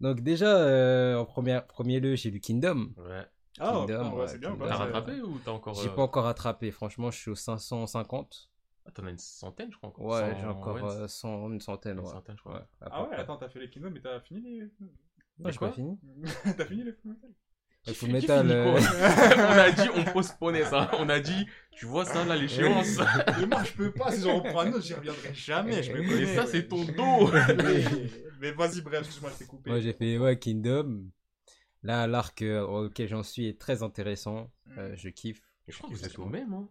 Donc 0.00 0.20
déjà, 0.20 0.56
euh, 0.56 1.16
en 1.16 1.24
premier, 1.26 1.60
premier 1.68 2.00
lieu, 2.00 2.14
j'ai 2.14 2.30
lu 2.30 2.40
Kingdom. 2.40 2.90
Ouais. 2.96 3.26
Ah, 3.58 3.72
Kingdom, 3.86 4.12
ouais, 4.12 4.20
ouais, 4.20 4.28
c'est 4.28 4.38
bien. 4.38 4.50
Kingdom. 4.50 4.66
T'as 4.66 4.76
rattrapé 4.76 5.20
ou 5.20 5.38
t'as 5.44 5.50
encore... 5.50 5.74
J'ai 5.74 5.90
pas 5.90 6.02
encore 6.02 6.24
rattrapé, 6.24 6.70
franchement, 6.70 7.10
je 7.10 7.18
suis 7.18 7.30
au 7.30 7.34
550. 7.34 8.49
Ah, 8.86 8.90
T'en 8.92 9.06
as 9.06 9.10
une 9.10 9.18
centaine, 9.18 9.70
je 9.72 9.76
crois. 9.76 9.90
encore. 9.90 10.06
Ouais, 10.06 10.34
Cent- 10.34 10.38
j'ai 10.40 10.46
encore 10.46 10.76
ouais, 10.76 10.82
euh, 10.82 11.08
100, 11.08 11.50
une 11.52 11.60
centaine, 11.60 11.98
une 11.98 12.04
ouais. 12.04 12.10
centaine, 12.10 12.36
je 12.36 12.42
crois. 12.42 12.54
Ouais, 12.54 12.66
Ah 12.90 13.02
ouais, 13.02 13.08
près. 13.08 13.16
attends, 13.16 13.36
t'as 13.36 13.48
fait 13.48 13.60
les 13.60 13.70
Kingdom, 13.70 13.90
mais 13.90 14.00
t'as 14.00 14.20
fini 14.20 14.40
les. 14.40 14.62
Ouais, 15.38 15.52
j'ai 15.52 15.58
quoi 15.58 15.68
pas 15.68 15.74
fini. 15.74 15.98
t'as 16.56 16.64
fini 16.66 16.84
les 16.84 16.92
Fullmetal 16.92 17.30
Le 17.86 17.92
Qui 17.92 17.94
Full 17.94 18.10
Metal, 18.10 18.50
euh, 18.50 18.78
On 19.50 19.58
a 19.58 19.70
dit, 19.70 19.88
on 19.94 20.04
postponait 20.12 20.64
ça. 20.64 20.90
On 20.98 21.08
a 21.08 21.20
dit, 21.20 21.46
tu 21.72 21.86
vois 21.86 22.04
ça, 22.04 22.24
là, 22.24 22.36
l'échéance. 22.36 22.98
Mais 23.38 23.46
moi, 23.46 23.64
je 23.64 23.72
peux 23.72 23.92
pas, 23.92 24.12
si 24.12 24.22
j'en 24.22 24.38
reprends 24.40 24.60
un 24.60 24.72
autre, 24.72 24.82
j'y 24.84 24.94
reviendrai 24.94 25.32
jamais, 25.34 25.82
je 25.82 25.92
me 25.92 26.00
Mais 26.00 26.06
connais. 26.08 26.20
Mais 26.26 26.36
ça, 26.36 26.46
c'est 26.46 26.68
ton 26.68 26.84
dos. 26.84 27.30
Mais, 27.32 27.84
mais 28.40 28.52
vas-y, 28.52 28.80
bref, 28.82 29.00
excuse-moi, 29.00 29.30
je 29.32 29.38
t'ai 29.38 29.46
coupé. 29.46 29.70
Moi, 29.70 29.80
j'ai 29.80 29.92
fait 29.92 30.18
ouais, 30.18 30.38
Kingdom. 30.38 31.04
Là, 31.82 32.06
l'arc 32.06 32.42
euh, 32.42 32.60
auquel 32.66 33.08
j'en 33.08 33.22
suis 33.22 33.46
est 33.48 33.58
très 33.58 33.82
intéressant. 33.82 34.50
Euh, 34.76 34.94
je 34.96 35.08
kiffe. 35.08 35.40
Je 35.68 35.76
crois 35.78 35.88
que 35.88 35.94
vous 35.94 36.04
êtes 36.04 36.18
au 36.18 36.26
même, 36.26 36.52
hein. 36.52 36.68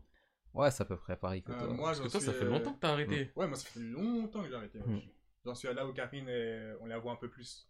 Ouais, 0.59 0.71
c'est 0.71 0.83
à 0.83 0.85
peu 0.85 0.97
près 0.97 1.15
pareil 1.17 1.41
que 1.41 1.51
Euh, 1.51 1.57
toi. 1.57 1.67
moi, 1.73 1.85
Parce 1.89 2.01
que 2.01 2.07
toi, 2.09 2.19
ça 2.19 2.33
fait 2.33 2.45
euh, 2.45 2.49
longtemps 2.49 2.73
que 2.73 2.79
t'as 2.79 2.91
arrêté. 2.91 3.31
Ouais, 3.35 3.47
moi, 3.47 3.55
ça 3.55 3.67
fait 3.69 3.79
longtemps 3.79 4.41
que 4.43 4.49
j'ai 4.49 4.55
arrêté. 4.55 4.79
Hmm. 4.79 4.99
J'en 5.45 5.55
suis 5.55 5.67
à 5.69 5.73
là 5.73 5.87
où 5.87 5.93
Karine, 5.93 6.27
est- 6.27 6.73
on 6.81 6.85
la 6.85 6.99
voit 6.99 7.13
un 7.13 7.15
peu 7.15 7.29
plus. 7.29 7.69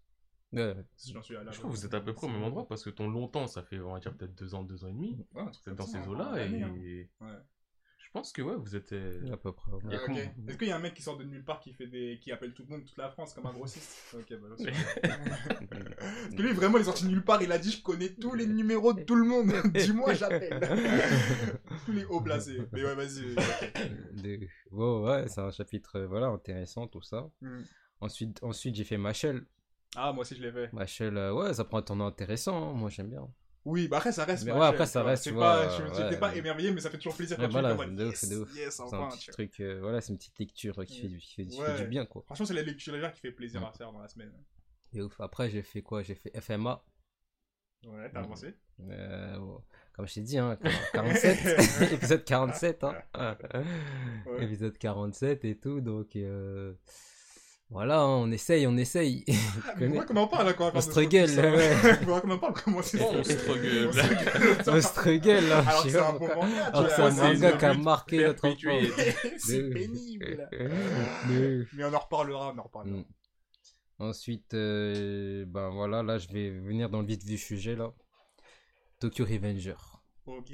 Ouais, 0.52 0.76
J'en 1.14 1.22
suis 1.22 1.36
à 1.36 1.44
là. 1.44 1.52
Je 1.52 1.60
crois 1.60 1.70
que 1.70 1.76
vous 1.76 1.86
êtes 1.86 1.94
à 1.94 2.02
peu 2.02 2.14
près 2.14 2.26
au 2.26 2.30
même 2.32 2.44
endroit 2.44 2.68
parce 2.68 2.84
que 2.84 2.90
ton 2.90 3.08
longtemps, 3.10 3.46
ça 3.46 3.62
fait, 3.62 3.80
on 3.80 3.94
va 3.94 4.00
dire, 4.00 4.16
peut-être 4.18 4.34
deux 4.34 4.56
ans, 4.56 4.64
deux 4.64 4.84
ans 4.84 4.88
et 4.88 4.94
demi. 4.94 5.24
Ouais, 5.36 5.44
Vous 5.44 5.70
êtes 5.72 5.76
dans 5.78 5.86
ces 5.86 6.02
ça, 6.02 6.10
eaux-là 6.10 6.26
année, 6.32 6.64
hein. 6.64 6.74
et. 6.78 7.10
Ouais. 7.22 7.38
Je 8.00 8.12
pense 8.12 8.32
que 8.32 8.42
ouais, 8.42 8.56
vous 8.56 8.76
êtes. 8.76 8.92
euh, 8.94 9.32
à 9.32 9.38
peu 9.38 9.52
près. 9.52 9.72
Ah. 9.92 9.94
Est-ce 10.48 10.58
qu'il 10.58 10.68
y 10.68 10.72
a 10.72 10.76
un 10.78 10.80
mec 10.80 10.94
qui 10.96 11.02
sort 11.04 11.18
de 11.18 11.24
nulle 11.26 11.44
part 11.44 11.60
qui 11.60 11.74
fait 11.74 11.86
des, 11.86 12.18
qui 12.20 12.32
appelle 12.32 12.54
tout 12.54 12.64
le 12.68 12.70
monde, 12.76 12.84
toute 12.86 12.98
la 12.98 13.10
France 13.10 13.34
comme 13.34 13.46
un 13.46 13.54
grossiste 13.54 13.98
Ok, 14.16 14.34
bah. 14.42 14.48
Parce 15.38 16.36
que 16.36 16.42
lui 16.42 16.54
vraiment 16.54 16.78
il 16.78 16.82
est 16.82 16.86
sorti 16.86 17.04
de 17.06 17.10
nulle 17.10 17.24
part, 17.24 17.42
il 17.44 17.52
a 17.52 17.58
dit 17.60 17.72
je 17.72 17.84
connais 17.84 18.10
tous 18.10 18.34
les 18.34 18.48
numéros 18.48 18.94
de 18.94 19.04
tout 19.04 19.16
le 19.16 19.26
monde. 19.26 19.52
Dis-moi 19.74 20.14
j'appelle. 20.16 20.60
tous 21.86 21.92
les 21.92 22.06
hauts 22.06 22.22
placés. 22.22 22.62
Mais 22.72 22.84
ouais 22.84 22.96
vas-y. 22.96 23.34
ok. 23.34 24.22
De- 24.24 24.48
Bon, 24.72 25.06
ouais, 25.06 25.28
c'est 25.28 25.42
un 25.42 25.52
chapitre 25.52 25.98
euh, 25.98 26.08
voilà, 26.08 26.28
intéressant, 26.28 26.88
tout 26.88 27.02
ça. 27.02 27.30
Hmm. 27.42 27.62
Ensuite, 28.02 28.42
ensuite 28.44 28.76
j'ai 28.76 28.84
fait 28.86 28.98
Machel. 28.98 29.44
Ah 29.96 30.14
moi 30.14 30.22
aussi 30.22 30.36
je 30.36 30.42
l'ai 30.44 30.52
fait. 30.52 30.72
Machel, 30.74 31.18
euh, 31.18 31.34
ouais, 31.34 31.54
ça 31.54 31.64
prend 31.66 31.80
un 31.80 31.82
tournant 31.82 32.08
intéressant. 32.08 32.70
hein, 32.72 32.74
Moi, 32.74 32.90
j'aime 32.90 33.10
bien. 33.10 33.28
Oui 33.70 33.88
bah 33.88 33.98
après 33.98 34.12
ça 34.12 34.26
reste. 34.26 34.46
Mais 34.46 34.52
ma 34.54 34.60
ouais, 34.60 34.66
après, 34.68 34.86
ça 34.86 35.02
tu 35.02 35.08
reste, 35.08 35.24
C'est 35.24 35.30
tu 35.32 35.36
pas, 35.38 35.66
vois, 35.68 35.78
je 35.78 35.84
ouais. 35.84 35.90
j'étais 36.10 36.20
pas 36.20 36.36
émerveillé 36.36 36.72
mais 36.72 36.82
ça 36.82 36.90
fait 36.90 36.98
toujours 36.98 37.16
plaisir 37.16 37.38
quand 37.38 37.44
Ouais, 37.44 37.48
tu 37.50 37.54
voilà, 37.54 37.74
es 37.74 37.78
comme 37.78 37.96
de 37.96 38.06
ouf, 38.08 38.28
de 38.30 38.38
ouf. 38.38 38.56
yes 38.56 38.74
C'est 38.90 38.96
un 38.96 39.08
petit 39.10 39.20
tu 39.20 39.32
truc, 39.32 39.60
euh, 39.60 39.80
voilà, 39.82 40.02
c'est 40.02 40.12
une 40.12 40.18
petite 40.18 40.40
lecture 40.40 40.86
qui 40.86 41.02
fait 41.02 41.08
du, 41.08 41.18
qui 41.20 41.34
fait, 41.36 41.46
qui 41.46 41.58
fait 41.62 41.64
Ouais. 41.72 41.82
du 41.82 41.88
bien, 41.88 42.06
quoi. 42.06 42.24
Franchement 42.26 42.46
c'est 42.46 42.54
la 42.54 42.64
lecture 42.64 42.94
légère 42.94 43.14
qui 43.14 43.20
fait 43.22 43.32
plaisir 43.32 43.64
à 43.66 43.72
faire 43.72 43.92
dans 43.94 44.00
la 44.02 44.08
semaine. 44.08 44.32
Et 44.94 45.02
ouf. 45.02 45.20
Après, 45.22 45.50
j'ai 45.50 45.62
fait 45.62 45.82
quoi? 45.84 46.02
J'ai 46.04 46.16
fait 46.16 46.32
FMA. 46.40 46.84
Ouais 47.86 48.10
t'as 48.12 48.22
Hmm. 48.22 48.24
avancé. 48.26 48.56
Euh, 48.90 49.38
bon, 49.38 49.62
comme 49.94 50.08
je 50.08 50.14
t'ai 50.16 50.22
dit, 50.22 50.38
hein, 50.38 50.58
47, 50.94 51.38
épisode 51.94 52.24
47, 52.26 52.84
hein. 52.84 52.96
Ouais. 53.16 54.44
épisode 54.46 54.78
47 54.78 55.46
et 55.46 55.58
tout, 55.58 55.80
donc 55.82 56.16
euh, 56.16 56.74
voilà, 57.72 58.00
hein, 58.00 58.08
on 58.08 58.32
essaye, 58.32 58.66
on 58.66 58.76
essaye. 58.78 59.26
Ah, 59.68 59.74
mais 59.78 59.88
moi 59.88 60.04
comment 60.06 60.24
on 60.24 60.28
parle 60.28 60.48
là 60.48 60.54
quand 60.54 60.72
on 60.74 60.78
On 60.78 60.82
struggle, 60.82 61.30
ouais. 61.30 61.76
Faudra 61.76 62.22
qu'on 62.22 62.32
en 62.32 62.40
parle 62.40 62.54
comment 62.54 62.82
c'est 62.82 63.00
Oh, 63.00 63.14
on 63.14 63.24
struggle. 63.24 63.88
On 63.88 63.92
struggle. 63.92 64.64
on 64.68 64.82
struggle, 64.82 65.48
là, 65.48 65.60
Alors 65.60 65.84
c'est 65.84 66.00
un 66.00 66.14
bon 66.14 66.28
manga, 66.28 66.66
Alors 66.66 66.90
c'est 66.90 67.02
un 67.02 67.12
manga 67.12 67.52
qui 67.52 67.66
a 67.66 67.74
marqué 67.76 68.18
notre 68.26 68.48
enfance. 68.48 69.06
c'est 69.38 69.70
pénible. 69.70 70.50
Mais 71.74 71.84
on 71.84 71.94
en 71.94 72.00
reparlera, 72.00 72.54
on 72.56 72.60
en 72.60 72.64
reparlera. 72.64 72.98
Mm. 72.98 73.06
Ensuite, 74.00 74.54
euh, 74.54 75.46
ben 75.46 75.70
voilà, 75.70 76.02
là, 76.02 76.18
je 76.18 76.30
vais 76.30 76.50
venir 76.50 76.90
dans 76.90 77.02
le 77.02 77.08
vif 77.08 77.24
du 77.24 77.38
sujet, 77.38 77.76
là. 77.76 77.92
Tokyo 79.00 79.26
Revenger. 79.26 79.76
Ok. 80.26 80.52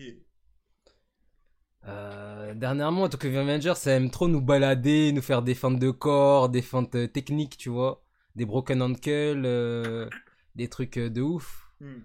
Euh, 1.87 2.53
dernièrement, 2.55 3.07
Tokyo 3.09 3.29
Revenger, 3.29 3.73
ça 3.75 3.91
aime 3.91 4.09
trop 4.09 4.27
nous 4.27 4.41
balader, 4.41 5.11
nous 5.11 5.21
faire 5.21 5.41
des 5.43 5.53
feintes 5.55 5.79
de 5.79 5.91
corps, 5.91 6.49
des 6.49 6.61
feintes 6.61 6.95
euh, 6.95 7.07
techniques, 7.07 7.57
tu 7.57 7.69
vois. 7.69 8.03
Des 8.35 8.45
broken 8.45 8.81
ankle, 8.81 9.43
euh, 9.45 10.09
des 10.55 10.67
trucs 10.67 10.97
euh, 10.97 11.09
de 11.09 11.21
ouf. 11.21 11.71
Hmm. 11.79 11.99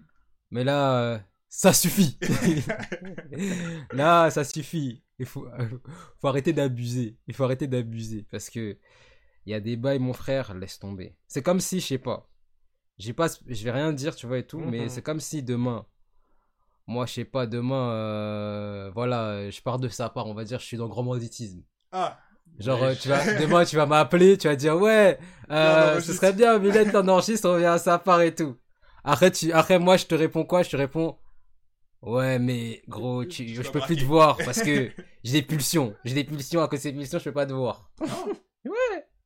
Mais 0.51 0.63
là, 0.63 1.01
euh, 1.15 1.19
ça 1.49 1.73
suffit. 1.73 2.17
là, 3.91 4.29
ça 4.29 4.43
suffit. 4.43 5.03
Il 5.19 5.25
faut, 5.25 5.47
faut 6.19 6.27
arrêter 6.27 6.53
d'abuser. 6.53 7.17
Il 7.27 7.33
faut 7.33 7.43
arrêter 7.43 7.67
d'abuser. 7.67 8.25
Parce 8.31 8.49
que 8.49 8.77
il 9.45 9.51
y 9.51 9.55
a 9.55 9.59
des 9.59 9.77
bails, 9.77 9.99
mon 9.99 10.13
frère, 10.13 10.53
laisse 10.53 10.79
tomber. 10.79 11.15
C'est 11.27 11.41
comme 11.43 11.59
si, 11.59 11.79
je 11.79 11.87
sais 11.87 11.97
pas. 11.97 12.29
J'ai 12.99 13.13
pas, 13.13 13.27
je 13.47 13.63
vais 13.63 13.71
rien 13.71 13.93
dire, 13.93 14.15
tu 14.15 14.27
vois, 14.27 14.39
et 14.39 14.47
tout. 14.47 14.59
Mais 14.59 14.81
Mhm. 14.81 14.89
c'est 14.89 15.01
comme 15.01 15.19
si 15.19 15.43
demain, 15.43 15.85
moi, 16.91 17.05
je 17.05 17.13
sais 17.13 17.25
pas, 17.25 17.47
demain, 17.47 17.91
euh, 17.91 18.91
voilà, 18.93 19.49
je 19.49 19.61
pars 19.61 19.79
de 19.79 19.87
sa 19.87 20.09
part, 20.09 20.27
on 20.27 20.33
va 20.33 20.43
dire, 20.43 20.59
je 20.59 20.65
suis 20.65 20.77
dans 20.77 20.83
le 20.85 20.89
grand 20.89 21.03
banditisme. 21.03 21.61
Ah, 21.91 22.19
Genre, 22.59 22.81
Ouais, 22.81 22.95
tu 22.95 23.07
vas, 23.07 23.39
demain, 23.39 23.65
tu 23.65 23.75
vas 23.77 23.85
m'appeler, 23.85 24.37
tu 24.37 24.47
vas 24.47 24.55
dire, 24.55 24.75
ouais, 24.75 25.17
euh, 25.49 25.95
non, 25.95 26.01
ce 26.01 26.13
serait 26.13 26.33
bien, 26.33 26.59
Mylène, 26.59 26.91
t'en 26.91 27.07
enregistres, 27.07 27.49
on 27.49 27.57
vient 27.57 27.73
à 27.73 27.77
sa 27.79 27.97
part 27.97 28.21
et 28.21 28.35
tout. 28.35 28.57
Après, 29.03 29.31
tu, 29.31 29.51
après, 29.51 29.79
moi, 29.79 29.97
je 29.97 30.05
te 30.05 30.13
réponds 30.15 30.43
quoi? 30.43 30.61
Je 30.63 30.69
te 30.69 30.75
réponds, 30.77 31.17
ouais, 32.01 32.37
mais, 32.39 32.81
gros, 32.87 33.23
tu, 33.25 33.47
je 33.47 33.61
peux 33.71 33.79
plus 33.79 33.95
te 33.95 34.03
voir 34.03 34.37
parce 34.37 34.61
que 34.61 34.91
j'ai 35.23 35.41
des 35.41 35.41
pulsions. 35.41 35.95
J'ai 36.03 36.13
des 36.13 36.23
pulsions, 36.25 36.61
à 36.61 36.67
cause 36.67 36.79
de 36.79 36.83
ces 36.83 36.93
pulsions, 36.93 37.17
je 37.19 37.23
peux 37.23 37.31
pas 37.31 37.45
te 37.45 37.53
voir. 37.53 37.89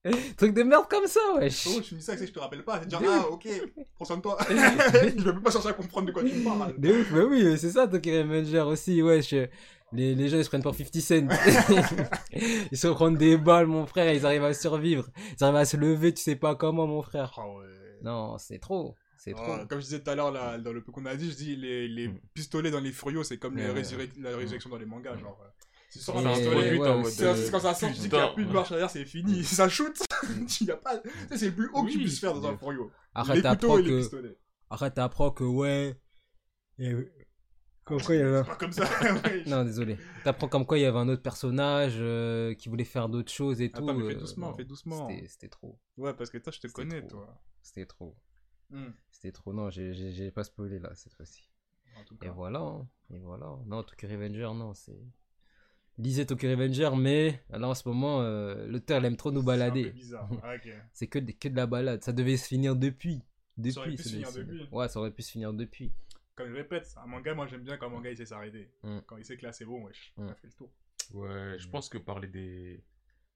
Truc 0.38 0.54
de 0.54 0.64
merde 0.64 0.86
comme 0.90 1.08
ça, 1.08 1.20
wesh. 1.38 1.68
oh, 1.68 1.82
tu 1.82 1.96
me 1.96 2.00
dis 2.00 2.06
ça, 2.06 2.14
c'est 2.14 2.22
que 2.22 2.28
je 2.28 2.32
te 2.34 2.40
rappelle 2.40 2.64
pas. 2.64 2.80
C'est 2.82 2.88
dire, 2.88 3.02
ah, 3.08 3.26
ok, 3.30 3.48
prends 3.96 4.06
soin 4.06 4.18
de 4.18 4.22
toi. 4.22 4.38
je 4.50 4.54
vais 5.24 5.34
même 5.34 5.42
pas 5.42 5.52
chercher 5.52 5.70
à 5.70 5.74
comprendre 5.74 6.08
de 6.08 6.12
quoi 6.12 6.24
tu 6.24 6.34
me 6.34 6.44
parles. 6.44 6.74
De 6.78 6.92
ouf, 7.02 7.12
bah 7.12 7.24
oui, 7.30 7.58
c'est 7.58 7.72
ça, 7.72 7.88
Tokyo 7.88 8.12
Revenger 8.12 8.62
aussi, 8.62 9.02
wesh. 9.02 9.34
Les, 9.94 10.14
les 10.16 10.28
gens, 10.30 10.38
ils 10.38 10.44
se 10.44 10.50
prennent 10.50 10.64
pour 10.64 10.76
50 10.76 10.96
Cent. 11.02 11.28
ils 12.72 12.78
se 12.78 12.88
prennent 12.88 13.16
des 13.16 13.38
balles, 13.38 13.68
mon 13.68 13.86
frère, 13.86 14.12
ils 14.14 14.26
arrivent 14.26 14.44
à 14.44 14.54
survivre. 14.54 15.08
Ils 15.40 15.44
arrivent 15.44 15.56
à 15.58 15.66
se 15.66 15.78
lever, 15.78 16.14
tu 16.14 16.22
sais 16.22 16.36
pas 16.36 16.56
comment, 16.56 16.88
mon 16.88 17.02
frère. 17.02 17.34
Ah 17.38 17.48
ouais. 17.48 17.66
Non, 18.04 18.38
c'est 18.38 18.60
trop. 18.60 18.96
C'est 19.18 19.34
trop. 19.34 19.54
Ah, 19.54 19.66
comme 19.68 19.80
je 19.80 19.86
disais 19.86 20.00
tout 20.02 20.10
à 20.12 20.16
l'heure, 20.16 20.32
dans 20.60 20.72
le 20.74 20.82
peu 20.84 20.92
qu'on 20.92 21.06
a 21.06 21.16
dit, 21.16 21.32
je 21.32 21.36
dis 21.36 21.56
les, 21.56 21.88
les 21.88 22.08
Mm. 22.10 22.20
pistolets 22.34 22.72
dans 22.72 22.80
les 22.80 22.92
Furios, 22.92 23.24
c'est 23.24 23.38
comme 23.38 23.56
les 23.58 23.64
Ouais. 23.66 23.82
résurrec- 23.82 24.20
la 24.22 24.36
résurrection 24.36 24.70
dans 24.70 24.78
les 24.78 24.86
mangas. 24.86 25.18
Genre, 25.18 25.40
euh, 25.44 25.48
tu 26.00 26.04
sors 26.04 26.18
un 26.18 26.34
pistolet, 26.34 26.80
en 26.80 27.04
c'est- 27.06 27.24
euh, 27.24 27.36
c'est 27.36 27.52
quand 27.52 27.60
ça 27.60 27.74
sort, 27.74 27.90
tu 27.90 27.96
dis 28.00 28.10
qu'il 28.10 28.18
n'y 28.18 28.24
a 28.24 28.28
plus 28.30 28.46
de 28.46 28.52
marche 28.52 28.72
arrière, 28.72 28.90
c'est 28.90 29.06
fini. 29.06 29.44
Si 29.44 29.56
ça 29.56 29.70
shoot, 29.70 29.98
il 30.62 30.68
y 30.68 30.72
a 30.72 30.78
pas. 30.78 30.98
tu 30.98 31.10
sais, 31.30 31.38
C'est 31.38 31.46
le 31.48 31.56
plus 31.56 31.70
haut 31.74 31.84
que 31.84 31.92
tu 31.92 31.98
puisses 32.00 32.20
faire 32.20 32.34
dans 32.34 32.48
un 32.48 32.58
Furio. 32.58 32.92
Arrête, 33.14 33.38
les 33.38 33.42
t'apprends 33.42 33.68
couteaux 33.76 33.80
et 33.80 33.84
les 33.84 33.90
que. 33.90 33.98
pistolets. 34.00 34.38
Arrête, 34.70 34.94
t'apprends 34.94 35.32
que, 35.32 35.44
ouais. 35.44 36.00
Et- 36.80 36.94
Comme 37.86 38.02
quoi, 38.02 38.16
il 38.16 38.20
y 38.20 38.22
avait. 38.24 38.40
C'est 38.42 38.48
pas 38.50 38.56
comme 38.56 38.72
ça. 38.72 38.84
ouais. 39.24 39.44
Non, 39.48 39.64
désolé. 39.64 39.98
T'apprends 40.24 40.48
comme 40.50 40.66
quoi 40.66 40.78
il 40.78 40.82
y 40.82 40.86
avait 40.86 40.98
un 40.98 41.08
autre 41.08 41.22
personnage 41.22 41.96
euh, 42.00 42.54
qui 42.56 42.68
voulait 42.70 42.84
faire 42.84 43.08
d'autres 43.10 43.32
choses 43.32 43.62
et 43.62 43.72
tout. 43.72 43.84
Attends, 43.84 43.94
mais 43.94 44.08
fais 44.10 44.16
euh, 44.16 44.20
doucement, 44.20 44.50
non, 44.50 44.54
fais 44.56 44.66
doucement. 44.66 45.10
C'était- 45.28 45.48
trop. 45.50 45.80
Ouais, 45.98 46.14
parce 46.14 46.30
que 46.30 46.38
toi, 46.40 46.52
je 46.52 46.60
te 46.60 46.68
connais, 46.68 47.02
trop. 47.02 47.10
toi. 47.22 47.42
C'était 47.62 47.86
trop. 47.86 48.18
Hmm. 48.72 48.90
C'était 49.12 49.32
trop. 49.32 49.54
Non, 49.54 49.70
j'ai- 49.70 50.32
pas 50.32 50.44
spoilé 50.44 50.80
là 50.80 50.92
cette 50.96 51.14
fois-ci. 51.14 51.50
En 51.98 52.04
tout 52.04 52.16
Et 52.22 52.26
cas. 52.26 52.32
voilà. 52.32 52.60
hein. 52.60 52.88
Et 53.14 53.20
voilà. 53.20 53.56
Non, 53.68 53.84
Tokyo 53.84 54.08
Revenger, 54.10 54.50
non, 54.56 54.74
c'est. 54.74 55.00
Lisez 55.98 56.26
Tokyo 56.26 56.50
Revenger, 56.50 56.92
mais 56.98 57.42
là 57.50 57.68
en 57.70 57.74
ce 57.74 57.88
moment, 57.88 58.22
euh, 58.22 58.68
l'auteur 58.68 59.00
il 59.00 59.06
aime 59.06 59.16
trop 59.16 59.32
nous 59.32 59.44
balader. 59.44 59.92
bizarre. 59.92 60.30
Ah. 60.44 60.54
C'est 60.94 61.08
que, 61.08 61.20
de- 61.20 61.32
que 61.32 61.48
de 61.48 61.56
la 61.56 61.66
balade. 61.68 62.04
Ça 62.04 62.12
devait 62.12 62.36
se 62.38 62.48
finir 62.48 62.76
depuis. 62.76 63.22
Depuis, 63.58 63.72
Ça 63.74 63.80
aurait 63.82 63.92
pu 63.92 64.04
se 64.04 64.10
finir 64.10 64.28
se 64.28 64.40
depuis. 64.40 64.68
Ouais, 64.72 64.90
ça 64.90 65.00
aurait 65.00 65.12
pu 65.12 65.22
se 65.22 65.32
finir 65.32 65.54
depuis. 65.54 65.94
Comme 66.36 66.50
je 66.50 66.56
répète, 66.56 66.94
un 67.02 67.08
manga, 67.08 67.34
moi 67.34 67.48
j'aime 67.48 67.64
bien 67.64 67.78
quand 67.78 67.88
un 67.88 67.92
manga 67.92 68.10
il 68.12 68.18
sait 68.18 68.26
s'arrêter. 68.26 68.70
Mm. 68.84 69.00
Quand 69.06 69.16
il 69.16 69.24
sait 69.24 69.38
que 69.38 69.46
là 69.46 69.54
c'est 69.54 69.64
bon, 69.64 69.86
wesh, 69.86 70.14
on 70.18 70.26
Mm. 70.26 70.30
a 70.30 70.36
fait 70.36 70.48
le 70.48 70.54
tour. 70.54 70.70
Ouais, 71.14 71.56
je 71.58 71.68
pense 71.70 71.88
que 71.88 71.98
parler 71.98 72.28
des, 72.28 72.84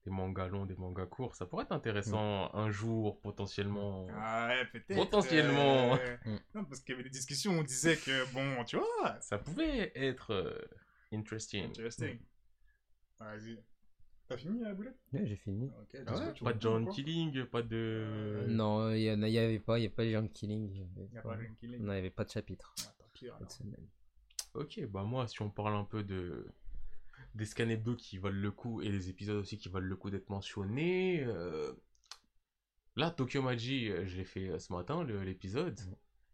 des 0.04 0.10
mangas 0.10 0.48
longs, 0.48 0.66
des 0.66 0.74
mangas 0.76 1.06
courts, 1.06 1.34
ça 1.36 1.46
pourrait 1.46 1.62
être 1.64 1.72
intéressant 1.72 2.50
un 2.54 2.70
jour, 2.70 3.18
potentiellement. 3.22 4.06
Ah 4.14 4.48
ouais, 4.48 4.66
peut-être. 4.66 4.96
Potentiellement. 4.98 5.94
euh, 5.96 6.16
Mm. 6.26 6.36
Non, 6.56 6.64
parce 6.66 6.80
qu'il 6.80 6.92
y 6.92 6.94
avait 6.96 7.04
des 7.04 7.08
discussions 7.10 7.52
où 7.56 7.60
on 7.60 7.62
disait 7.62 7.96
que, 7.96 8.30
bon, 8.34 8.62
tu 8.64 8.76
vois, 8.76 9.16
Ça 9.22 9.38
pouvait 9.38 9.92
être 9.94 10.34
euh, 10.34 10.58
interesting. 11.12 11.64
interesting. 11.64 12.18
Vas-y. 13.20 13.58
T'as 14.28 14.36
fini 14.36 14.60
la 14.60 14.74
boulette 14.74 14.96
Ouais, 15.12 15.26
j'ai 15.26 15.36
fini. 15.36 15.66
Ok, 15.80 15.96
Ah 16.06 16.16
ouais, 16.16 16.32
pas 16.40 16.52
de 16.52 16.60
John 16.60 16.88
Killing, 16.88 17.44
pas 17.46 17.62
de. 17.62 18.44
Non, 18.48 18.92
il 18.92 19.02
y, 19.02 19.10
en 19.10 19.22
a- 19.22 19.28
il 19.28 19.34
y 19.34 19.38
avait 19.38 19.58
pas, 19.58 19.78
il 19.78 19.82
y 19.82 19.84
avait 19.86 19.94
pas 19.94 20.04
les 20.04 20.12
gens 20.12 20.26
killing. 20.28 20.70
il 20.72 20.78
y 20.78 20.82
avait 20.82 20.90
Il 21.06 21.10
n'y 21.12 21.18
a 21.18 21.22
pas- 21.22 21.30
pas 21.30 21.36
de 21.36 21.44
killing. 21.60 21.82
Non, 21.82 21.92
il 21.92 21.96
y 21.96 21.98
avait 21.98 22.10
pas 22.10 22.24
de 22.24 22.30
chapitre 22.30 22.72
Ah, 22.86 22.94
tant 22.98 23.04
pis, 23.12 23.26
alors. 23.26 23.38
cette 23.40 23.50
semaine. 23.50 23.86
Ok, 24.54 24.80
bah 24.86 25.02
moi, 25.02 25.26
si 25.26 25.42
on 25.42 25.50
parle 25.50 25.74
un 25.74 25.84
peu 25.84 26.02
de 26.04 26.46
des 27.34 27.44
scans 27.44 27.68
hebdo 27.68 27.94
qui 27.94 28.18
valent 28.18 28.40
le 28.40 28.50
coup 28.50 28.82
et 28.82 28.90
des 28.90 29.08
épisodes 29.08 29.36
aussi 29.36 29.56
qui 29.58 29.68
valent 29.68 29.86
le 29.86 29.96
coup 29.96 30.10
d'être 30.10 30.28
mentionnés. 30.30 31.22
euh, 31.24 31.72
Là, 32.96 33.10
Tokyo 33.10 33.40
Maji, 33.42 33.88
euh, 33.90 34.04
je 34.06 34.16
l'ai 34.16 34.24
fait 34.24 34.48
euh, 34.48 34.58
ce 34.58 34.72
matin, 34.72 35.04
le- 35.04 35.22
l'épisode. 35.22 35.78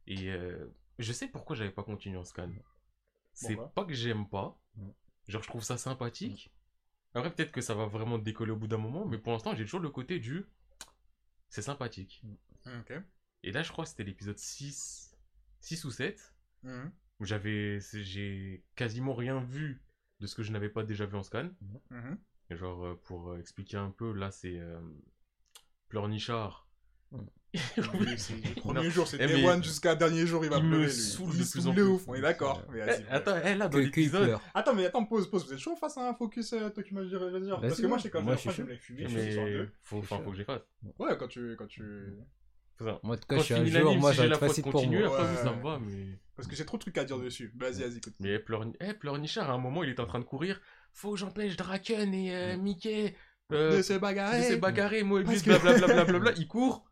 Et 0.07 0.31
euh, 0.33 0.67
je 0.99 1.13
sais 1.13 1.29
pourquoi 1.29 1.55
j'avais 1.57 1.71
pas 1.71 1.83
continué 1.83 2.17
en 2.17 2.25
scan. 2.25 2.51
C'est 3.35 3.55
Pourquoi 3.57 3.73
pas 3.75 3.85
que 3.85 3.93
j'aime 3.95 4.27
pas. 4.29 4.59
Genre, 5.29 5.43
je 5.43 5.49
trouve 5.49 5.63
ça 5.63 5.77
sympathique. 5.77 6.51
Après, 7.17 7.35
peut-être 7.35 7.53
que 7.53 7.61
ça 7.61 7.75
va 7.75 7.87
vraiment 7.87 8.19
décoller 8.19 8.53
au 8.53 8.57
bout 8.57 8.67
d'un 8.69 8.77
moment. 8.79 9.05
Mais 9.07 9.19
pour 9.19 9.33
l'instant, 9.33 9.55
j'ai 9.55 9.65
toujours 9.65 9.81
le 9.81 9.91
côté 9.91 10.19
du. 10.21 10.45
C'est 11.49 11.63
sympathique. 11.63 12.23
Ok. 12.67 12.93
Et 13.43 13.53
là, 13.53 13.63
je 13.63 13.71
crois 13.73 13.85
que 13.85 13.91
c'était 13.91 14.05
l'épisode 14.05 14.39
6, 14.39 15.17
6 15.61 15.85
ou 15.85 15.91
7 15.91 16.35
Mhm. 16.63 16.93
où 17.21 17.25
j'avais 17.25 17.79
j'ai 17.93 18.65
quasiment 18.75 19.15
rien 19.15 19.41
vu 19.41 19.83
de 20.21 20.27
ce 20.27 20.35
que 20.35 20.43
je 20.43 20.51
n'avais 20.53 20.69
pas 20.71 20.83
déjà 20.83 21.07
vu 21.07 21.17
en 21.17 21.23
scan 21.23 21.51
Mhm. 21.91 22.19
Et 22.51 22.57
genre 22.57 22.85
euh, 22.85 22.95
pour 23.05 23.37
expliquer 23.39 23.77
un 23.77 23.91
peu 23.91 24.13
là 24.13 24.31
c'est 24.31 24.59
euh, 24.59 24.81
Pleurnichard 25.89 26.63
Mm. 26.63 26.66
Oui, 27.13 27.25
le 27.77 28.61
premier 28.61 28.91
jour, 28.91 29.07
c'est 29.09 29.17
Eh, 29.21 29.27
Day 29.27 29.45
One 29.47 29.63
jusqu'à 29.65 29.95
dernier 29.95 30.27
jour, 30.27 30.45
il 30.45 30.51
va 30.51 30.59
il 30.59 30.65
me 30.65 30.69
pleurer. 30.69 30.85
lui. 30.87 30.93
saoule 30.93 31.31
il 31.33 31.39
de 31.39 31.45
se 31.45 31.53
plus 31.53 31.61
saoule 31.63 31.71
en 31.71 31.75
de 31.75 31.83
plus. 31.83 31.91
ouf, 31.91 32.09
on 32.09 32.15
est 32.15 32.21
d'accord. 32.21 32.63
Mais 32.71 32.81
Eh, 32.87 33.11
attends 33.11 33.37
eh, 33.45 33.55
là 33.55 33.69
dans 33.69 33.79
l'épisode. 33.79 34.39
Attends, 34.55 34.75
mais 34.75 34.85
attends, 34.87 35.05
pause, 35.07 35.31
pause. 35.31 35.47
Vous 35.47 35.53
êtes 35.55 35.59
chaud 35.59 35.77
face 35.77 35.97
à 35.97 36.09
un 36.11 36.15
focus, 36.15 36.53
euh, 36.53 36.69
toi 36.69 36.83
qui 36.83 36.93
m'as 36.93 37.03
dit, 37.03 37.09
je 37.11 37.17
veux 37.17 37.41
dire 37.41 37.59
Parce 37.61 37.81
que 37.81 37.87
moi, 37.87 37.97
je 37.99 38.03
sais 38.03 38.11
quand 38.11 38.23
Moi, 38.23 38.37
je 38.37 38.51
sur 38.51 38.67
mais 38.67 39.35
deux. 39.35 39.71
faut, 39.83 39.99
enfin, 39.99 40.21
faut 40.23 40.33
que 40.33 40.37
Ouais, 40.99 41.17
quand 41.19 41.29
tu. 41.29 41.55
Quand 41.57 41.67
tu... 41.67 41.83
Moi, 43.03 43.17
cas, 43.17 43.23
quand 43.29 43.39
je 43.39 43.43
suis 43.43 43.55
je 43.55 43.61
un 43.61 43.65
finis 43.65 43.79
jour, 43.81 43.97
moi, 43.97 44.13
j'ai 44.13 44.27
la 44.29 44.35
de 44.37 44.41
facile 44.41 44.63
pour 44.63 44.73
continuer 44.73 44.99
moi. 45.05 45.19
après 45.19 45.33
vous, 45.35 45.43
ça 45.43 45.53
me 45.57 45.63
va 45.63 45.79
mais 45.79 46.19
Parce 46.35 46.47
que 46.47 46.55
j'ai 46.55 46.67
trop 46.67 46.77
de 46.77 46.83
trucs 46.83 46.99
à 46.99 47.05
dire 47.05 47.19
dessus. 47.19 47.51
Vas-y, 47.57 47.81
vas-y, 47.81 47.97
écoute. 47.97 48.13
mais 48.21 48.39
Pleurni... 48.39 48.75
eh, 48.81 48.93
Pleurnichard 48.93 49.49
à 49.49 49.55
un 49.55 49.59
moment 49.59 49.83
il 49.83 49.89
était 49.89 50.01
en 50.03 50.07
train 50.07 50.19
de 50.19 50.25
courir 50.25 50.61
faut 50.93 51.13
que 51.13 51.17
j'empêche 51.19 51.57
Draken 51.57 52.13
et 52.13 52.35
euh, 52.37 52.57
Mickey 52.59 53.15
euh, 53.53 53.77
De 53.79 53.83
se 53.83 53.95
de 53.95 53.99
bagarrer. 53.99 54.43
se 54.51 54.55
bagarrer 54.57 55.03
Moebius 55.05 55.43
Parce 55.43 55.59
que- 55.59 55.63
blablabla 55.63 55.87
blablabla 56.05 56.33
il 56.37 56.47
court 56.49 56.86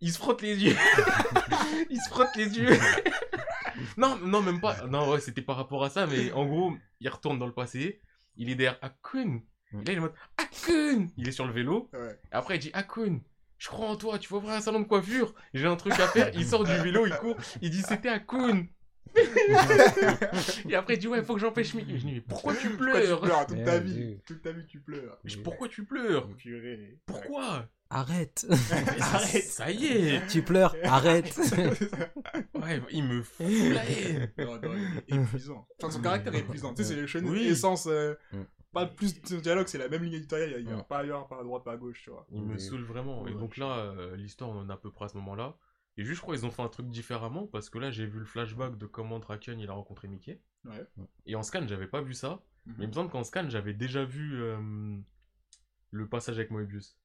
il 0.00 0.12
se 0.12 0.18
frotte 0.18 0.42
les 0.42 0.56
yeux. 0.64 0.76
Il 1.90 2.00
se 2.00 2.08
frotte 2.10 2.34
les 2.36 2.58
yeux. 2.58 2.68
Non 3.98 4.16
non 4.18 4.40
même 4.42 4.60
pas. 4.60 4.86
Non 4.86 5.10
ouais 5.10 5.20
c'était 5.20 5.42
par 5.42 5.56
rapport 5.56 5.84
à 5.84 5.90
ça 5.90 6.06
mais 6.06 6.32
en 6.32 6.46
gros 6.46 6.72
il 7.00 7.08
retourne 7.10 7.38
dans 7.38 7.46
le 7.46 7.52
passé. 7.52 8.00
Il 8.36 8.48
est 8.50 8.54
derrière 8.54 8.78
Akun 8.82 9.40
et 9.72 9.76
là 9.76 9.82
il 9.88 9.92
est 9.92 9.98
en 9.98 10.02
mode 10.02 10.14
Akun 10.38 11.08
il 11.16 11.28
est 11.28 11.32
sur 11.32 11.46
le 11.46 11.52
vélo. 11.52 11.90
Ouais. 11.92 12.18
après 12.30 12.56
il 12.56 12.60
dit 12.60 12.70
Akun 12.72 13.20
je 13.58 13.68
crois 13.68 13.88
en 13.88 13.96
toi 13.96 14.18
tu 14.18 14.28
vas 14.30 14.38
ouvrir 14.38 14.52
un 14.54 14.60
salon 14.62 14.80
de 14.80 14.84
coiffure? 14.86 15.34
J'ai 15.54 15.66
un 15.66 15.76
truc 15.76 15.92
à 15.94 16.08
faire. 16.08 16.30
Il 16.34 16.46
sort 16.46 16.64
du 16.64 16.74
vélo 16.76 17.06
il 17.06 17.14
court. 17.16 17.36
Il 17.60 17.70
dit 17.70 17.82
c'était 17.82 18.08
Akun 18.08 18.66
et 20.68 20.74
après 20.74 20.94
il 20.94 20.98
dit 20.98 21.08
ouais 21.08 21.22
faut 21.22 21.34
que 21.34 21.40
j'empêche 21.40 21.72
je 21.72 21.78
dis 21.80 22.12
mais 22.12 22.20
pourquoi 22.20 22.54
tu 22.54 22.70
Pourquoi 22.70 23.00
tu 23.00 23.06
pleures? 23.06 23.46
toute 23.46 23.64
ta 23.64 23.78
vie. 23.78 23.94
Dieu. 23.94 24.20
Toute 24.26 24.42
ta 24.42 24.52
vie, 24.52 24.66
tu 24.66 24.80
pleures. 24.80 25.18
Je- 25.24 25.38
pourquoi 25.38 25.68
tu 25.68 25.84
pleures? 25.84 26.28
Pourquoi? 27.06 27.68
Arrête. 27.90 28.46
Arrête. 29.00 29.44
ça 29.44 29.70
y 29.70 29.86
est 29.86 30.26
tu 30.26 30.42
pleures. 30.42 30.74
Arrête. 30.82 31.36
ouais 32.54 32.80
il 32.90 33.04
me 33.04 33.22
fout 33.22 33.46
la 33.72 33.84
haine 33.88 34.32
Non, 34.38 34.60
non, 34.60 34.74
il 35.08 35.14
est 35.14 35.22
épuisant. 35.22 35.66
Enfin, 35.80 35.90
son 35.92 36.02
caractère 36.02 36.34
est 36.34 36.40
épuisant. 36.40 36.74
Tu 36.74 36.82
sais, 36.82 36.90
c'est 36.90 36.96
les 37.00 37.06
chaînes 37.06 37.28
Oui. 37.28 37.46
essence. 37.46 37.86
euh, 37.86 38.14
Mm. 38.32 38.42
Pas 38.72 38.84
plus 38.86 39.22
de 39.22 39.36
dialogue, 39.40 39.68
c'est 39.68 39.78
la 39.78 39.88
même 39.88 40.02
ligne 40.02 40.14
éditoriale. 40.14 40.56
Il 40.58 40.68
y 40.68 40.72
a 40.72 40.76
Mm. 40.76 40.84
pas 40.86 40.98
ailleurs, 40.98 41.26
pas 41.28 41.40
à 41.40 41.42
droite, 41.42 41.64
pas 41.64 41.72
à 41.72 41.76
gauche, 41.78 42.02
tu 42.02 42.10
vois. 42.10 42.26
Il 42.30 42.42
me 42.42 42.54
Mais- 42.54 42.58
saoule 42.58 42.82
vraiment. 42.82 43.26
Et 43.26 43.32
donc 43.32 43.56
là, 43.56 43.78
euh, 43.78 44.16
l'histoire, 44.16 44.50
on 44.50 44.58
en 44.58 44.68
a 44.68 44.74
à 44.74 44.76
peu 44.76 44.90
près 44.90 45.06
à 45.06 45.08
ce 45.08 45.16
moment-là. 45.16 45.56
Et 45.96 46.04
juste, 46.04 46.16
je 46.16 46.22
crois 46.22 46.34
qu'ils 46.36 46.44
ont 46.44 46.50
fait 46.50 46.60
un 46.62 46.68
truc 46.68 46.88
différemment 46.88 47.46
parce 47.46 47.70
que 47.70 47.78
là, 47.78 47.90
j'ai 47.90 48.04
vu 48.04 48.18
le 48.18 48.26
flashback 48.26 48.76
de 48.76 48.84
comment 48.84 49.18
Draken 49.18 49.58
il 49.60 49.70
a 49.70 49.72
rencontré 49.72 50.08
Mickey. 50.08 50.42
Ouais. 50.66 50.84
Et 51.24 51.36
en 51.36 51.42
scan, 51.42 51.66
j'avais 51.66 51.86
pas 51.86 52.02
vu 52.02 52.12
ça. 52.12 52.42
Mhm. 52.66 52.74
Mais 52.76 52.84
il 52.84 52.88
me 52.88 52.92
semble 52.92 53.10
qu'en 53.10 53.24
scan, 53.24 53.48
j'avais 53.48 53.72
déjà 53.72 54.04
vu 54.04 54.42
euh, 54.42 54.98
le 55.90 56.08
passage 56.08 56.36
avec 56.36 56.50
Moebius. 56.50 56.98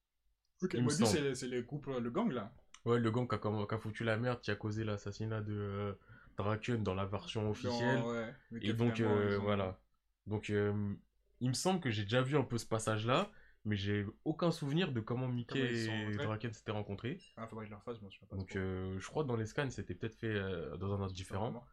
Ok, 0.61 0.75
semble. 0.91 1.35
c'est 1.35 1.47
le 1.47 1.61
couple, 1.63 1.97
le 1.99 2.09
gang 2.09 2.31
là. 2.31 2.51
Ouais, 2.85 2.99
le 2.99 3.11
gang 3.11 3.27
qui 3.27 3.35
a, 3.35 3.77
foutu 3.77 4.03
la 4.03 4.17
merde, 4.17 4.41
qui 4.41 4.51
a 4.51 4.55
causé 4.55 4.83
l'assassinat 4.83 5.41
de 5.41 5.53
euh, 5.53 5.93
Draken 6.37 6.83
dans 6.83 6.95
la 6.95 7.05
version 7.05 7.49
officielle. 7.49 8.01
Ouais, 8.01 8.33
Et 8.61 8.73
donc, 8.73 8.99
euh, 8.99 9.37
voilà. 9.37 9.79
Donc, 10.25 10.49
euh, 10.49 10.93
il 11.39 11.49
me 11.49 11.53
semble 11.53 11.79
que 11.79 11.89
j'ai 11.89 12.03
déjà 12.03 12.21
vu 12.21 12.37
un 12.37 12.43
peu 12.43 12.57
ce 12.57 12.65
passage-là. 12.65 13.29
mais 13.65 13.75
j'ai 13.75 14.05
aucun 14.25 14.49
souvenir 14.49 14.91
de 14.91 14.99
comment 14.99 15.27
Mickey 15.27 15.59
et 15.59 16.15
Draken 16.15 16.53
s'étaient 16.53 16.71
rencontrés. 16.71 17.19
Ah, 17.37 17.47
faudrait 17.47 17.65
que 17.65 17.69
je 17.69 17.75
le 17.75 17.77
refasse, 17.77 17.97
je 17.97 18.03
m'en 18.03 18.09
souviens 18.09 18.27
pas. 18.29 18.35
Donc 18.35 18.55
euh, 18.55 18.97
je 18.99 19.07
crois 19.07 19.23
que 19.23 19.27
dans 19.27 19.35
les 19.35 19.45
scans, 19.45 19.69
c'était 19.69 19.93
peut-être 19.93 20.15
fait 20.15 20.33
dans 20.79 20.93
un 20.93 21.01
ordre 21.01 21.13
différent. 21.13 21.63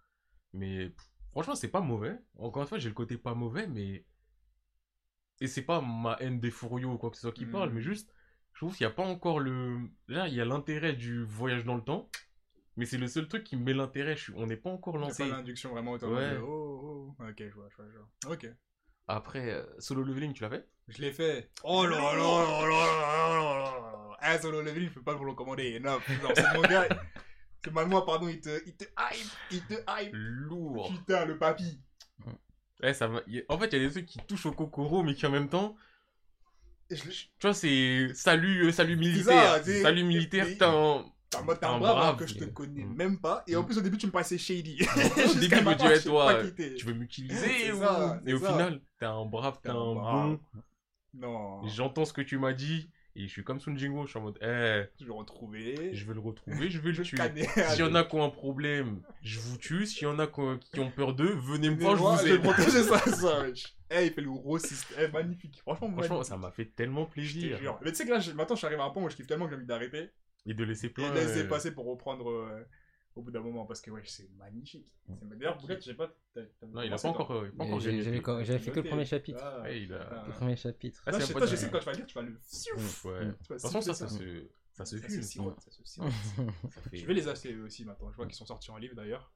Mais 0.52 0.90
pff, 0.90 1.10
franchement, 1.30 1.54
c'est 1.54 1.68
pas 1.68 1.80
mauvais. 1.80 2.18
Encore 2.38 2.62
une 2.62 2.68
fois, 2.68 2.78
j'ai 2.78 2.88
le 2.88 2.94
côté 2.94 3.16
pas 3.16 3.34
mauvais, 3.34 3.66
mais. 3.66 4.04
Et 5.40 5.46
c'est 5.46 5.62
pas 5.62 5.80
ma 5.80 6.16
haine 6.20 6.40
des 6.40 6.50
Furios 6.50 6.92
ou 6.92 6.98
quoi 6.98 7.10
que 7.10 7.16
ce 7.16 7.22
soit 7.22 7.32
qui 7.32 7.46
Mm. 7.46 7.52
parle, 7.52 7.70
mais 7.70 7.80
juste, 7.80 8.12
je 8.58 8.64
trouve 8.64 8.76
qu'il 8.76 8.84
n'y 8.88 8.90
a 8.92 8.94
pas 8.96 9.04
encore 9.04 9.38
le. 9.38 9.78
Là, 10.08 10.26
il 10.26 10.34
y 10.34 10.40
a 10.40 10.44
l'intérêt 10.44 10.92
du 10.92 11.22
voyage 11.22 11.64
dans 11.64 11.76
le 11.76 11.80
temps, 11.80 12.10
mais 12.76 12.86
c'est 12.86 12.98
le 12.98 13.06
seul 13.06 13.28
truc 13.28 13.44
qui 13.44 13.54
me 13.56 13.62
met 13.62 13.72
l'intérêt. 13.72 14.16
Je 14.16 14.32
On 14.34 14.46
n'est 14.46 14.56
pas 14.56 14.70
encore 14.70 14.98
lancé. 14.98 15.22
pas 15.22 15.36
l'induction 15.36 15.70
vraiment 15.70 15.92
autant. 15.92 16.08
Ouais. 16.12 16.32
de- 16.32 16.38
Oh, 16.38 17.14
oh, 17.20 17.22
ok, 17.22 17.36
je 17.38 17.54
vois, 17.54 17.68
je 17.70 17.76
vois, 17.76 17.84
je 17.92 17.98
vois. 18.26 18.34
Ok. 18.34 18.48
Après, 19.06 19.52
euh, 19.52 19.64
solo 19.78 20.02
leveling, 20.02 20.32
tu 20.32 20.42
l'as 20.42 20.50
fait 20.50 20.68
Je 20.88 21.00
l'ai 21.00 21.12
fait. 21.12 21.52
Oh 21.62 21.86
là 21.86 22.00
là 22.00 22.16
là 22.16 22.68
là 22.68 23.38
là 23.38 24.16
là 24.20 24.38
solo 24.40 24.60
leveling, 24.60 24.88
je 24.88 24.94
peux 24.94 25.04
pas 25.04 25.14
vous 25.14 25.22
le 25.22 25.30
recommander. 25.30 25.78
Non, 25.78 26.00
c'est 26.04 26.54
mon 26.56 26.62
gars. 26.62 26.88
C'est 27.64 27.72
mal 27.72 27.86
moi, 27.86 28.04
pardon, 28.04 28.26
il 28.26 28.40
te, 28.40 28.60
il 28.66 28.74
te 28.76 28.86
hype. 28.86 29.30
Il 29.52 29.64
te 29.66 29.74
hype. 29.88 30.10
Lourd. 30.14 30.90
Putain, 30.90 31.26
le 31.26 31.38
papy. 31.38 31.80
Ouais, 32.82 32.92
ça 32.92 33.08
En 33.48 33.58
fait, 33.58 33.66
il 33.72 33.82
y 33.82 33.84
a 33.84 33.86
des 33.86 33.90
trucs 33.92 34.06
qui 34.06 34.18
touchent 34.26 34.46
au 34.46 34.52
Kokoro, 34.52 35.04
mais 35.04 35.14
qui 35.14 35.26
en 35.26 35.30
même 35.30 35.48
temps. 35.48 35.76
Tu 36.90 36.96
vois, 37.42 37.54
c'est 37.54 38.08
salut, 38.14 38.66
euh, 38.66 38.72
salut 38.72 38.96
militaire. 38.96 39.62
ça, 39.64 39.82
salut 39.82 40.04
militaire, 40.04 40.46
t'es 40.46 40.64
un. 40.64 41.04
T'es 41.30 41.42
mode, 41.42 41.58
Un 41.60 41.78
brave 41.78 41.94
brave, 41.96 42.16
que 42.16 42.26
je 42.26 42.34
te 42.36 42.44
connais 42.44 42.84
Mm. 42.84 42.94
même 42.94 43.20
pas. 43.20 43.44
Et 43.46 43.54
en 43.56 43.62
plus, 43.62 43.76
au 43.76 43.82
début, 43.82 43.98
tu 43.98 44.06
me 44.06 44.10
paraissais 44.12 44.38
shady. 44.38 44.78
Au 44.96 45.34
début, 45.38 45.56
je 45.56 45.62
me 45.62 45.74
disais, 45.74 46.00
toi, 46.08 46.42
t'es. 46.56 46.74
tu 46.74 46.86
veux 46.86 46.94
m'utiliser 46.94 47.72
ou... 47.72 47.82
Et 48.26 48.32
au 48.32 48.38
ça. 48.40 48.52
final, 48.52 48.80
t'es 48.98 49.04
un 49.04 49.26
brave, 49.26 49.58
t'es 49.62 49.68
un 49.68 49.74
un 49.74 49.76
bon. 50.28 50.40
Non. 51.12 51.66
J'entends 51.68 52.06
ce 52.06 52.14
que 52.14 52.22
tu 52.22 52.38
m'as 52.38 52.54
dit. 52.54 52.88
Et 53.20 53.22
je 53.22 53.32
suis 53.32 53.42
comme 53.42 53.58
Sun 53.58 53.76
Jingo, 53.76 54.04
je 54.06 54.10
suis 54.10 54.18
en 54.20 54.22
mode, 54.22 54.38
eh, 54.40 54.84
Je 54.96 55.00
vais 55.00 55.06
le 55.06 55.12
retrouver. 55.12 55.90
je 55.92 56.06
vais 56.06 56.14
le 56.14 56.20
retrouver, 56.20 56.70
je 56.70 56.78
vais 56.78 56.92
le 56.92 57.02
tuer. 57.02 57.18
S'il 57.70 57.80
y 57.80 57.82
en 57.82 57.94
a 57.96 58.04
qui 58.04 58.14
ont 58.14 58.22
un 58.24 58.28
problème, 58.30 59.02
je 59.22 59.40
vous 59.40 59.56
tue. 59.58 59.86
S'il 59.86 60.04
y 60.04 60.06
en 60.06 60.20
a 60.20 60.28
qui 60.28 60.38
ont- 60.40 60.90
peur 60.94 61.14
d'eux, 61.14 61.34
venez 61.34 61.68
me 61.70 61.74
voir, 61.80 61.96
je 61.96 62.02
vous 62.24 62.32
aide. 62.34 62.42
protéger 62.42 62.70
ça, 62.84 62.98
ça, 63.00 63.40
wesh. 63.42 63.74
Eh, 63.90 64.06
il 64.06 64.12
fait 64.12 64.20
le 64.20 64.30
gros 64.30 64.58
système. 64.60 65.08
Eh, 65.08 65.12
magnifique. 65.12 65.58
Franchement, 65.62 65.88
Franchement, 65.88 66.08
magnifique. 66.16 66.28
ça 66.28 66.36
m'a 66.36 66.50
fait 66.52 66.66
tellement 66.66 67.02
Je 67.02 67.08
te 67.08 67.12
plaisir. 67.14 67.58
jure. 67.58 67.80
Mais 67.82 67.90
tu 67.90 67.96
sais 67.96 68.04
que 68.06 68.10
là, 68.10 68.20
maintenant, 68.36 68.54
je 68.54 68.58
suis 68.58 68.66
arrivé 68.66 68.80
à 68.82 68.84
un 68.84 68.90
point 68.90 69.02
où 69.02 69.10
je 69.10 69.16
kiffe 69.16 69.26
tellement 69.26 69.46
que 69.46 69.50
j'ai 69.50 69.56
envie 69.56 69.66
d'arrêter. 69.66 70.10
Et 70.46 70.54
de 70.54 70.64
laisser 70.64 70.86
Et 70.86 70.90
plein. 70.90 71.10
de 71.10 71.14
laisser 71.16 71.40
euh, 71.40 71.48
passer 71.48 71.72
pour 71.72 71.86
reprendre 71.86 72.30
euh, 72.30 72.64
au 73.18 73.22
bout 73.22 73.30
d'un 73.30 73.40
moment. 73.40 73.66
Parce 73.66 73.80
que, 73.80 73.90
ouais, 73.90 74.02
c'est 74.04 74.30
magnifique. 74.38 74.92
D'ailleurs, 75.08 75.58
Boulet, 75.58 75.76
je 75.76 75.86
sais 75.86 75.94
pas. 75.94 76.08
t'as- 76.34 76.42
t'as 76.60 76.66
Non, 76.66 76.82
il 76.82 76.88
a 76.92 76.96
pas 76.96 77.00
toi 77.02 77.10
encore, 77.10 77.32
euh, 77.32 77.50
encore. 77.58 77.80
J'avais 77.80 78.02
fait 78.02 78.20
que 78.22 78.30
le 78.30 78.76
Noté. 78.76 78.88
premier 78.88 79.04
chapitre. 79.04 79.40
Ah, 79.42 79.60
Ouais, 79.62 79.82
il 79.82 79.92
a-. 79.92 80.24
Le 80.26 80.32
premier 80.32 80.56
chapitre. 80.56 81.02
Ah, 81.06 81.10
Là, 81.10 81.20
c'est 81.20 81.22
je 81.22 81.26
sais 81.26 81.32
un 81.32 81.34
pas, 81.34 81.40
pote, 81.40 81.48
je 81.50 81.56
sais 81.56 81.70
quand 81.70 81.78
tu 81.80 81.84
vas 81.84 81.92
le 81.92 81.96
lire, 81.98 82.06
tu 82.06 82.14
vas 82.14 82.22
le. 82.22 82.28
Ouais. 82.30 83.20
Tu 83.20 83.26
De 83.26 83.32
toute 83.32 83.46
façon, 83.60 83.80
ça, 83.80 83.94
ça 83.94 84.08
se, 84.08 84.46
ça 84.72 84.84
se 84.84 84.96
Ça 84.98 85.08
fume. 85.08 85.22
ça 85.58 85.70
se 85.70 86.00
Je 86.92 87.06
vais 87.06 87.14
les 87.14 87.28
acheter 87.28 87.52
eux 87.54 87.64
aussi 87.64 87.84
maintenant. 87.84 88.10
Je 88.10 88.16
vois 88.16 88.26
qu'ils 88.26 88.36
sont 88.36 88.46
sortis 88.46 88.70
en 88.70 88.76
livre 88.76 88.94
d'ailleurs. 88.94 89.30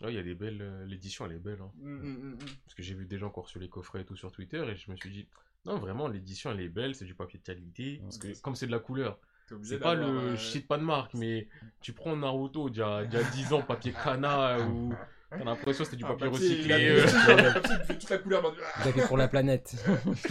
Ouais, 0.00 0.12
il 0.12 0.14
y 0.14 0.18
a 0.18 0.22
des 0.22 0.34
belles. 0.34 0.62
euh, 0.62 0.86
L'édition, 0.86 1.26
elle 1.26 1.32
est 1.32 1.38
belle. 1.38 1.60
Hein. 1.60 1.70
Hum. 1.82 2.38
Parce 2.64 2.74
que 2.74 2.82
j'ai 2.82 2.94
vu 2.94 3.04
des 3.06 3.18
gens 3.18 3.26
encore 3.26 3.48
sur 3.48 3.60
les 3.60 3.68
coffrets 3.68 4.00
et 4.00 4.04
tout 4.06 4.16
sur 4.16 4.32
Twitter. 4.32 4.64
Et 4.66 4.74
je 4.76 4.90
me 4.90 4.96
suis 4.96 5.10
dit, 5.10 5.28
non, 5.66 5.78
vraiment, 5.78 6.08
l'édition, 6.08 6.50
elle 6.50 6.60
est 6.60 6.68
belle. 6.70 6.94
C'est 6.94 7.04
du 7.04 7.14
papier 7.14 7.38
de 7.38 7.44
qualité. 7.44 7.98
Parce 8.02 8.16
que, 8.16 8.40
comme 8.40 8.54
c'est 8.54 8.66
de 8.66 8.72
la 8.72 8.78
couleur, 8.78 9.18
c'est 9.62 9.78
pas 9.78 9.94
le. 9.94 10.04
euh, 10.04 10.36
Je 10.36 10.42
cite 10.42 10.66
pas 10.68 10.78
de 10.78 10.82
marque, 10.84 11.14
mais 11.14 11.48
tu 11.80 11.92
prends 11.92 12.16
Naruto 12.16 12.70
d'il 12.70 12.80
y 12.80 12.82
a, 12.82 13.04
d'il 13.04 13.18
y 13.18 13.22
a 13.22 13.24
10 13.30 13.52
ans, 13.52 13.62
papier 13.62 13.92
Kana, 13.92 14.58
ou. 14.68 14.92
T'as 15.30 15.44
l'impression 15.44 15.84
que 15.84 15.90
c'était 15.90 15.96
du 15.96 16.04
ah, 16.04 16.08
papier 16.14 16.28
papier, 16.28 16.60
il 16.64 16.72
a- 16.72 16.76
recyclé. 16.76 17.32
il 17.38 17.46
euh. 17.46 17.52
papier, 17.52 17.76
il 17.78 17.84
fait 17.86 17.98
toute 17.98 18.10
la 18.10 18.18
couleur. 18.18 18.42
dans- 18.42 18.50
Vous 18.50 18.88
avez 18.88 19.00
fait 19.00 19.06
pour 19.06 19.16
la 19.16 19.28
planète. 19.28 19.76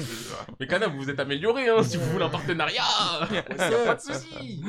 Mais 0.60 0.68
Kana, 0.68 0.88
vous 0.88 0.98
vous 0.98 1.10
êtes 1.10 1.22
amélioré, 1.22 1.70
hein, 1.70 1.82
si 1.84 1.96
vous 1.96 2.04
voulez 2.12 2.26
un 2.26 2.30
partenariat. 2.30 2.84
Ouais, 3.32 3.38
Y 3.58 3.74
a 3.74 3.86
pas 3.86 3.96
de 3.96 4.02
ça, 4.02 4.14
souci. 4.16 4.62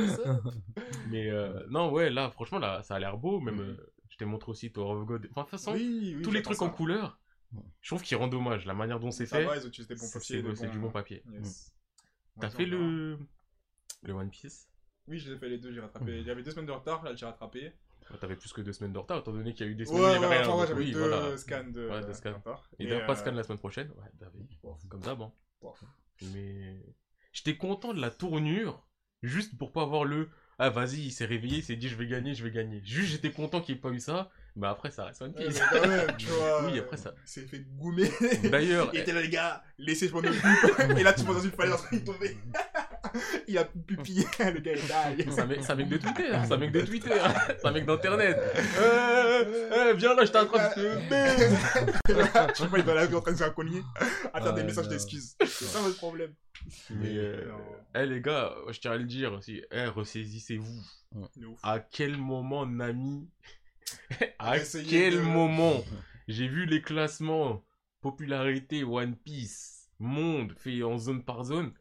Mais 1.09 1.29
euh, 1.31 1.65
non, 1.71 1.91
ouais, 1.91 2.11
là, 2.11 2.31
franchement, 2.31 2.61
là, 2.61 2.81
ça 2.85 2.95
a 2.95 2.99
l'air 3.01 3.17
beau. 3.19 3.41
Même, 3.41 3.59
euh, 3.59 3.93
je 4.09 4.17
t'ai 4.19 4.25
montré 4.25 4.53
aussi 4.53 4.71
Tower 4.71 5.01
of 5.01 5.05
God. 5.05 5.27
Enfin, 5.33 5.41
de 5.41 5.47
toute 5.47 5.51
façon, 5.51 5.73
Oui, 5.73 6.15
oui, 6.19 6.23
tous 6.23 6.31
les 6.31 6.43
trucs 6.43 6.63
en 6.63 6.71
couleur, 6.71 7.19
je 7.81 7.91
trouve 7.91 8.03
qu'ils 8.03 8.17
rendent 8.17 8.33
hommage. 8.35 8.67
La 8.67 8.75
manière 8.75 9.01
dont 9.01 9.11
c'est 9.11 9.27
Ça 9.27 9.39
fait, 9.39 9.49
c'est 10.21 10.71
du 10.71 10.79
bon 10.79 10.91
papier. 10.91 11.25
Yes. 11.33 11.75
T'as 12.41 12.51
fait 12.51 12.67
le... 12.67 13.19
le 14.03 14.13
One 14.15 14.31
Piece 14.31 14.69
Oui, 15.09 15.19
j'ai 15.19 15.37
fait 15.39 15.49
les 15.49 15.59
deux, 15.59 15.73
j'ai 15.73 15.81
rattrapé. 15.81 16.23
J'avais 16.25 16.43
deux 16.43 16.51
semaines 16.51 16.67
de 16.67 16.73
retard, 16.73 17.03
là 17.05 17.15
j'ai 17.15 17.27
rattrapé. 17.27 17.73
Ouais, 18.11 18.19
T'avais 18.19 18.37
plus 18.37 18.53
que 18.53 18.61
deux 18.61 18.73
semaines 18.73 18.93
de 18.93 18.99
retard, 18.99 19.19
étant 19.19 19.33
donné 19.33 19.53
qu'il 19.55 19.67
y 19.67 19.69
a 19.69 19.73
eu 19.73 19.77
des 19.77 19.85
semaines 19.85 20.03
Ouais, 20.03 20.11
où 20.11 20.13
il 20.13 20.17
y 20.17 20.19
ouais, 20.21 20.27
avait 20.27 20.39
rien. 20.39 20.49
enfin, 20.49 20.53
ouais, 20.55 20.59
donc 20.61 20.69
j'avais 20.69 20.81
oui, 20.85 20.93
deux 20.93 20.99
voilà. 21.09 21.37
scans 21.37 21.65
de, 21.71 21.89
Ouais, 21.89 22.01
deux 22.05 22.13
scans. 22.15 22.33
retard. 22.35 22.69
Et 22.79 22.87
d'ailleurs, 22.87 23.07
pas 23.07 23.13
euh, 23.13 23.17
scan 23.17 23.33
la 23.33 23.43
semaine 23.45 23.59
prochaine. 23.59 23.89
Ouais. 23.91 24.29
Bon. 24.63 24.77
Comme 24.89 25.01
d'hab. 25.01 25.23
hein. 25.23 25.33
Bon. 25.61 25.73
Mais 26.33 26.83
j'étais 27.33 27.57
content 27.57 27.95
de 27.95 28.01
la 28.01 28.11
tournure, 28.11 28.87
juste 29.23 29.57
pour 29.59 29.71
pas 29.73 29.83
avoir 29.83 30.05
le. 30.05 30.29
Ah, 30.59 30.69
vas-y, 30.71 30.99
il 31.07 31.11
s'est 31.13 31.25
réveillé, 31.25 31.59
il 31.59 31.63
s'est 31.65 31.77
dit, 31.77 31.89
je 31.89 31.97
vais 31.97 32.07
gagner, 32.07 32.35
je 32.35 32.45
vais 32.45 32.51
gagner. 32.51 32.83
Juste, 32.85 33.13
j'étais 33.13 33.31
content 33.31 33.63
qu'il 33.63 33.77
ait 33.77 33.81
pas 33.81 33.89
eu 33.91 34.01
ça. 34.01 34.31
Mais 34.57 34.67
après, 34.67 34.91
ça 34.91 35.05
reste 35.07 35.23
One 35.23 35.33
Ouais, 35.37 35.47
Piece. 35.47 35.59
mais 35.73 35.81
quand 35.81 35.89
même, 35.89 36.17
tu 36.19 36.27
vois. 36.27 36.67
Oui, 36.67 36.79
après 36.79 36.97
ça. 36.99 37.15
Il 37.25 37.29
s'est 37.29 37.47
fait 37.47 37.61
goumer. 37.61 38.11
D'ailleurs, 38.51 38.91
Il 38.93 39.01
était 39.01 39.13
là, 39.13 39.23
les 39.23 39.31
gars, 39.31 39.63
laissez 39.79 40.09
je 40.09 40.13
m'en 40.13 40.19
occupe. 40.19 40.35
Et 40.99 41.03
là, 41.03 41.13
tu 41.15 41.23
vas 41.23 41.33
dans 41.35 41.41
une 41.41 41.51
falaise, 41.53 41.83
il 41.93 41.99
est 41.99 42.05
tombé. 42.05 42.37
Il 43.49 43.59
a 43.59 43.65
plus 43.65 43.81
pupillé, 43.97 44.25
le 44.39 44.61
gars 44.61 44.73
est 44.73 45.17
die. 45.17 45.25
C'est 45.31 45.41
un 45.41 45.47
mec, 45.47 45.59
c'est 45.63 45.73
un 45.73 45.75
mec 45.77 45.89
de 45.89 45.97
Twitter, 45.99 46.33
c'est 46.45 46.53
un 46.53 46.57
mec 46.57 46.73
de 46.73 46.81
Twitter, 46.83 47.11
c'est 47.59 47.67
un 47.67 47.73
mec 47.73 47.87
d'internet. 47.87 48.39
Euh, 48.81 49.45
euh, 49.73 49.95
viens 49.95 50.15
là, 50.15 50.25
je. 50.25 50.33
Là, 52.13 52.47
tu 52.55 52.63
vois, 52.67 52.79
il 52.79 52.83
est 52.83 52.87
dans 52.87 52.95
la 52.95 53.07
rue 53.07 53.15
en 53.15 53.21
train 53.21 53.33
de 53.33 53.37
se 53.37 53.43
faire 53.43 53.55
cogner. 53.55 53.83
À 54.35 54.41
faire 54.41 54.55
des 54.55 54.63
Ah, 54.63 54.65
messages 54.65 54.89
d'excuses. 54.89 55.35
C'est 55.41 55.65
ça 55.65 55.81
votre 55.81 55.97
problème. 55.97 56.35
Mais 56.91 57.17
euh, 57.17 57.51
eh 57.95 58.07
les 58.07 58.21
gars, 58.21 58.55
je 58.71 58.79
tiens 58.81 58.93
à 58.93 58.97
le 58.97 59.05
dire 59.05 59.33
aussi, 59.33 59.63
eh, 59.73 59.85
ressaisissez-vous. 59.87 60.83
À 61.63 61.79
quel 61.81 62.17
moment 62.19 62.67
Nami 62.67 63.29
À 64.39 64.59
quel 64.59 65.15
de- 65.15 65.21
moment 65.21 65.83
j'ai 66.29 66.49
vu 66.49 66.67
les 66.67 66.83
classements 66.83 67.65
popularité 68.03 68.85
One 68.85 69.17
Piece 69.17 69.89
monde 69.99 70.55
fait 70.57 70.83
en 70.83 70.97
zone 70.99 71.25
par 71.25 71.45
zone. 71.45 71.73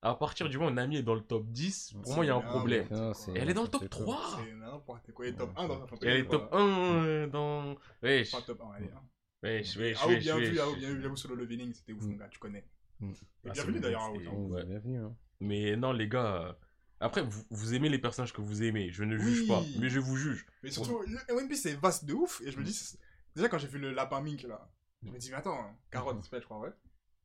À 0.00 0.14
partir 0.14 0.48
du 0.48 0.58
moment 0.58 0.70
où 0.70 0.74
Nami 0.74 0.98
est 0.98 1.02
dans 1.02 1.14
le 1.14 1.20
top 1.22 1.46
10, 1.48 1.94
pour 2.02 2.14
moi 2.14 2.24
il 2.24 2.28
y 2.28 2.30
a 2.30 2.36
un 2.36 2.40
problème. 2.40 2.86
Non, 2.90 3.12
elle 3.34 3.50
est 3.50 3.54
dans 3.54 3.62
le 3.62 3.68
top 3.68 3.82
n'importe 3.82 4.04
quoi. 4.04 4.14
3 4.16 4.40
C'est 4.44 4.54
n'importe 4.54 5.12
quoi. 5.12 5.26
Est 5.26 5.32
top 5.32 5.50
1 5.56 5.66
dans 5.68 5.86
elle 6.02 6.16
est 6.18 6.28
top 6.28 6.48
1 6.54 6.58
euh, 7.04 7.26
dans... 7.26 7.74
Wesh, 8.02 8.30
Pas 8.30 8.42
top 8.42 8.60
1, 8.60 8.70
allez. 8.76 8.86
hein. 8.94 9.02
wesh, 9.42 9.76
wesh, 9.76 9.98
Ah, 10.00 10.06
wesh, 10.06 10.22
bien 10.22 10.36
vu, 10.38 10.58
ah, 10.60 10.66
bien 10.78 10.90
vu, 10.94 11.02
j'avoue, 11.02 11.16
solo 11.16 11.34
leveling, 11.34 11.72
c'était 11.74 11.92
ouf, 11.94 12.04
Mm. 12.04 12.10
mon 12.10 12.16
gars, 12.16 12.28
tu 12.28 12.38
connais. 12.38 12.64
Mm. 13.00 13.12
Ah, 13.46 13.50
bienvenue 13.50 13.80
d'ailleurs. 13.80 14.12
Bienvenue. 14.12 14.98
hein. 14.98 15.16
Mais 15.40 15.74
non 15.76 15.92
les 15.92 16.08
gars, 16.08 16.56
après 17.00 17.22
vous, 17.22 17.42
vous 17.50 17.74
aimez 17.74 17.88
les 17.88 17.98
personnages 17.98 18.32
que 18.32 18.40
vous 18.40 18.62
aimez, 18.62 18.90
je 18.90 19.02
ne 19.02 19.16
juge 19.18 19.40
Oui. 19.42 19.46
pas, 19.48 19.62
mais 19.80 19.88
je 19.88 19.98
vous 19.98 20.16
juge. 20.16 20.46
Mais 20.62 20.70
surtout, 20.70 21.00
le 21.06 21.34
One 21.34 21.48
Piece 21.48 21.62
c'est 21.62 21.74
vaste 21.74 22.04
de 22.04 22.14
ouf. 22.14 22.40
Et 22.44 22.52
je 22.52 22.58
me 22.58 22.62
dis, 22.62 22.72
c'est- 22.72 22.98
déjà 23.34 23.48
quand 23.48 23.58
j'ai 23.58 23.66
vu 23.68 23.78
le 23.80 23.92
lapin 23.92 24.20
mink 24.20 24.42
là, 24.44 24.70
je 25.04 25.10
me 25.10 25.18
dis, 25.18 25.30
mais 25.30 25.36
attends, 25.38 25.76
carotte, 25.90 26.18
c'est 26.22 26.30
pas, 26.30 26.38
je 26.40 26.44
crois, 26.44 26.60
ouais. 26.60 26.70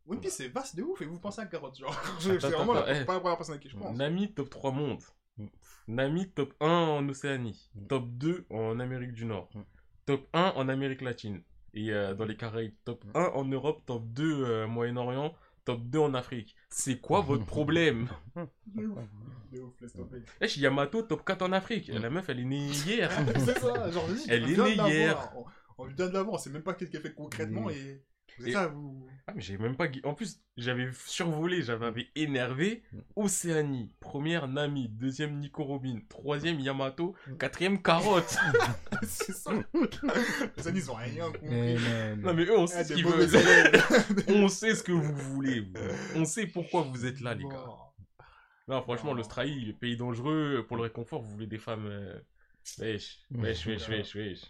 One 0.07 0.19
Piece 0.19 0.35
c'est 0.35 0.49
vaste 0.49 0.75
de 0.75 0.83
ouf 0.83 1.01
et 1.01 1.05
vous 1.05 1.19
pensez 1.19 1.41
à 1.41 1.45
carotte, 1.45 1.77
genre. 1.77 1.95
C'est 2.19 2.37
vraiment 2.37 2.73
la, 2.73 3.01
eh. 3.01 3.05
pas 3.05 3.13
la 3.13 3.19
première 3.21 3.37
personne 3.37 3.55
à 3.55 3.57
qui 3.57 3.69
je 3.69 3.77
pense. 3.77 3.95
Nami 3.95 4.33
top 4.33 4.49
3 4.49 4.71
monde. 4.71 5.01
Mm. 5.37 5.45
Nami 5.87 6.29
top 6.31 6.53
1 6.59 6.67
en 6.67 7.07
Océanie. 7.09 7.69
Mm. 7.75 7.87
Top 7.87 8.09
2 8.09 8.45
en 8.49 8.79
Amérique 8.79 9.13
du 9.13 9.25
Nord. 9.25 9.49
Mm. 9.53 9.61
Top 10.05 10.27
1 10.33 10.53
en 10.55 10.67
Amérique 10.69 11.01
latine. 11.01 11.41
Et 11.73 11.91
euh, 11.93 12.13
dans 12.13 12.25
les 12.25 12.35
Caraïbes. 12.35 12.73
Top 12.83 13.03
Mm. 13.05 13.17
1 13.17 13.25
en 13.33 13.45
Europe. 13.45 13.81
Top 13.85 14.03
2 14.07 14.43
euh, 14.45 14.67
Moyen-Orient. 14.67 15.33
Top 15.63 15.81
2 15.83 15.99
en 15.99 16.13
Afrique. 16.13 16.53
C'est 16.69 16.99
quoi 16.99 17.21
votre 17.29 17.45
problème? 17.45 18.09
De 18.67 18.85
ouf, 18.87 18.99
de 19.53 19.59
ouf, 19.61 19.73
laisse 19.79 19.93
tomber. 19.93 20.21
Wesh, 20.41 20.57
Yamato 20.57 21.03
top 21.03 21.23
4 21.23 21.43
en 21.43 21.53
Afrique. 21.53 21.89
Mm. 21.89 21.97
La 21.99 22.09
meuf, 22.09 22.27
elle 22.27 22.41
est 22.41 22.45
née 22.45 22.67
hier. 22.67 23.09
c'est 23.39 23.57
ça, 23.57 23.89
genre, 23.89 24.05
Elle 24.27 24.43
on 24.43 24.65
est 24.65 24.75
née 24.75 24.91
hier. 24.91 25.31
On, 25.37 25.45
on 25.77 25.85
vient 25.87 26.07
de 26.09 26.13
l'avoir, 26.13 26.35
on 26.35 26.37
sait 26.37 26.49
même 26.49 26.61
pas 26.63 26.73
qu'est-ce 26.73 26.91
qu'elle 26.91 27.01
fait 27.01 27.13
concrètement 27.13 27.67
Mm. 27.67 27.71
et. 27.71 28.03
C'est 28.39 28.49
Et- 28.49 28.53
ça, 28.53 28.67
vous. 28.67 29.07
Ah, 29.27 29.33
mais 29.35 29.41
j'ai 29.41 29.57
même 29.57 29.75
pas. 29.77 29.87
En 30.03 30.13
plus, 30.13 30.41
j'avais 30.57 30.89
survolé, 31.05 31.61
j'avais 31.61 32.07
énervé. 32.15 32.83
Mm. 32.91 32.99
Océanie. 33.15 33.91
Première 33.99 34.47
Nami. 34.47 34.89
Deuxième 34.89 35.39
Nico 35.39 35.63
Robin. 35.63 35.99
Troisième 36.09 36.59
Yamato. 36.59 37.15
Mm. 37.27 37.37
Quatrième 37.37 37.81
Carotte. 37.81 38.35
c'est 39.03 39.33
ça. 39.33 39.51
Les 40.57 40.67
amis, 40.67 40.79
ils 40.79 40.91
ont 40.91 40.95
rien 40.95 41.25
compris. 41.31 41.47
Mais 41.49 41.75
non, 41.75 42.15
non, 42.17 42.33
mais 42.33 42.43
eux, 42.45 42.57
on 42.57 42.67
sait 42.67 42.77
Ah, 42.79 42.83
ce 42.83 42.93
qu'ils 42.93 43.05
veulent. 43.05 43.29
On 44.29 44.47
sait 44.49 44.75
ce 44.75 44.83
que 44.83 44.91
vous 44.91 45.15
voulez. 45.15 45.61
vous. 45.61 45.73
On 46.15 46.25
sait 46.25 46.47
pourquoi 46.47 46.81
vous 46.81 47.05
êtes 47.05 47.21
là, 47.21 47.33
les 47.35 47.43
gars. 47.45 47.65
Non, 48.67 48.81
franchement, 48.81 49.13
l'Australie, 49.13 49.65
le 49.65 49.73
pays 49.73 49.97
dangereux, 49.97 50.65
pour 50.67 50.77
le 50.77 50.83
réconfort, 50.83 51.21
vous 51.21 51.31
voulez 51.31 51.47
des 51.47 51.57
femmes. 51.59 51.85
euh, 51.87 52.19
Wesh, 52.79 53.19
wesh, 53.31 53.65
wesh, 53.67 53.89
wesh, 53.89 54.15
wesh. 54.15 54.41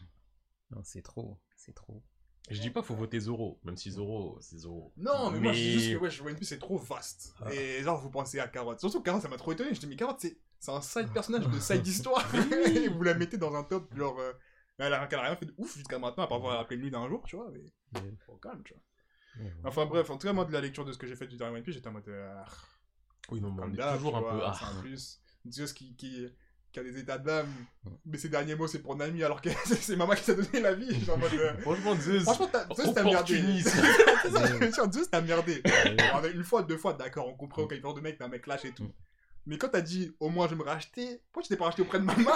non, 0.69 0.81
c'est 0.83 1.01
trop. 1.01 1.39
C'est 1.55 1.73
trop. 1.73 2.03
Je 2.49 2.59
dis 2.59 2.69
pas 2.69 2.81
faut 2.81 2.95
voter 2.95 3.19
Zoro, 3.21 3.59
même 3.63 3.77
si 3.77 3.89
Zoro, 3.91 4.37
c'est 4.41 4.57
Zoro. 4.57 4.93
Non, 4.97 5.31
mais, 5.31 5.39
moi 5.39 5.53
je 5.53 5.57
dis 5.59 5.71
juste 5.73 5.87
Mais- 5.87 5.93
que 5.95 5.99
wesh, 6.03 6.21
One 6.21 6.35
Piece 6.35 6.49
c'est 6.49 6.59
trop 6.59 6.77
vaste. 6.77 7.33
Ah. 7.41 7.53
Et 7.53 7.81
genre 7.83 7.99
vous 8.01 8.09
pensez 8.09 8.39
à 8.39 8.47
Carotte. 8.47 8.79
Surtout 8.81 9.01
Carotte 9.01 9.21
ça 9.21 9.29
m'a 9.29 9.37
trop 9.37 9.53
étonné. 9.53 9.73
Je 9.73 9.79
dis 9.79 9.87
mais 9.87 9.95
Carotte 9.95 10.19
c'est 10.19 10.37
c'est 10.59 10.71
un 10.71 10.81
side 10.81 11.11
personnage 11.13 11.47
de 11.47 11.59
side 11.59 11.85
histoire. 11.87 12.25
Et 12.35 12.87
vous 12.89 13.03
la 13.03 13.13
mettez 13.13 13.37
dans 13.37 13.53
un 13.55 13.63
top 13.63 13.93
genre. 13.95 14.19
euh, 14.19 14.33
elle, 14.77 14.93
a, 14.93 15.07
elle 15.09 15.15
a 15.19 15.21
rien 15.21 15.35
fait 15.35 15.45
de 15.45 15.53
ouf 15.57 15.75
jusqu'à 15.77 15.99
maintenant 15.99 16.23
à 16.23 16.27
part 16.27 16.37
avoir 16.37 16.59
appelé 16.59 16.77
lui 16.81 16.91
d'un 16.91 17.07
jour, 17.07 17.23
tu 17.27 17.35
vois. 17.37 17.49
Mais 17.53 17.63
Mais- 18.01 18.13
faut 18.25 18.35
calme, 18.37 18.61
tu 18.65 18.73
vois. 18.73 19.51
Enfin 19.63 19.85
bref, 19.85 20.09
en 20.09 20.17
tout 20.17 20.27
cas, 20.27 20.33
moi, 20.33 20.45
de 20.45 20.51
la 20.51 20.61
lecture 20.61 20.83
de 20.85 20.91
ce 20.91 20.97
que 20.97 21.07
j'ai 21.07 21.15
fait 21.15 21.27
du 21.27 21.37
dernier 21.37 21.57
One 21.57 21.63
Piece, 21.63 21.75
j'étais 21.75 21.87
en 21.87 21.91
mode. 21.93 22.07
euh, 22.09 22.35
Oui, 23.29 23.39
non, 23.41 23.51
mais 23.51 23.63
on 23.63 23.73
est 23.73 23.95
toujours 23.97 24.17
un 24.17 24.21
peu. 24.21 24.41
Ah, 24.43 24.53
C'est 24.59 24.65
un 24.65 24.81
plus. 24.81 25.21
Zeus 25.49 25.73
qui, 25.73 25.95
qui, 25.95 26.27
qui 26.73 26.79
a 26.79 26.83
des 26.83 26.97
états 26.97 27.19
d'âme, 27.19 27.47
mais 28.05 28.17
ses 28.17 28.29
derniers 28.29 28.55
mots, 28.55 28.67
c'est 28.67 28.79
pour 28.79 28.95
Nami, 28.95 29.23
alors 29.23 29.41
que 29.41 29.49
c'est 29.65 29.95
maman 29.95 30.15
qui 30.15 30.23
t'a 30.23 30.33
donné 30.33 30.59
la 30.59 30.73
vie. 30.73 31.05
Genre 31.05 31.17
mode. 31.19 31.31
euh, 31.35 31.53
franchement, 31.61 31.95
Zeus. 31.95 32.23
Franchement, 32.23 32.49
t'as- 32.51 32.67
Zeus, 32.75 32.93
t'as 32.95 33.03
merdé. 33.03 33.41
Zeus, 34.91 35.09
t'as 35.11 35.21
merdé. 35.21 35.61
Alors, 35.99 36.25
une 36.25 36.43
fois, 36.43 36.63
deux 36.63 36.77
fois, 36.77 36.93
d'accord, 36.93 37.27
on 37.27 37.35
comprend 37.35 37.67
quel 37.67 37.79
genre 37.81 37.93
de 37.93 38.01
mec, 38.01 38.17
t'es 38.17 38.23
un 38.23 38.27
mec 38.27 38.47
lâche 38.47 38.65
et 38.65 38.71
tout. 38.71 38.91
Mais 39.45 39.57
quand 39.57 39.67
t'as 39.67 39.81
dit, 39.81 40.15
au 40.21 40.29
moins, 40.29 40.47
je 40.47 40.55
me 40.55 40.63
racheter, 40.63 41.19
pourquoi 41.31 41.43
tu 41.43 41.49
t'es 41.49 41.57
pas 41.57 41.65
racheté 41.65 41.81
auprès 41.81 41.99
de 41.99 42.05
maman? 42.05 42.31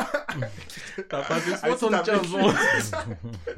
T'as 1.09 1.23
passé 1.23 1.51
t'as 1.51 1.57
75 1.69 2.21
vécu 2.21 2.35
ans. 2.35 2.53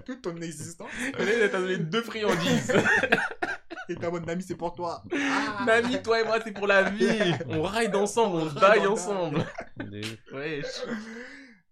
toute 0.05 0.21
ton 0.21 0.35
existence. 0.37 0.87
Là, 1.17 1.49
t'as 1.49 1.59
donné 1.59 1.77
deux 1.77 2.03
friandises. 2.03 2.71
Et 3.89 3.95
t'es 3.95 4.05
en 4.05 4.11
mode, 4.11 4.25
Nami, 4.25 4.43
c'est 4.43 4.55
pour 4.55 4.73
toi. 4.73 5.03
Ah. 5.11 5.63
Nami, 5.65 6.01
toi 6.03 6.21
et 6.21 6.23
moi, 6.23 6.39
c'est 6.43 6.51
pour 6.51 6.67
la 6.67 6.89
vie. 6.91 7.33
On 7.47 7.63
ride 7.63 7.95
ensemble, 7.95 8.43
on 8.43 8.45
die 8.45 8.85
or 8.85 8.91
ensemble. 8.93 9.45
Wesh. 10.31 10.83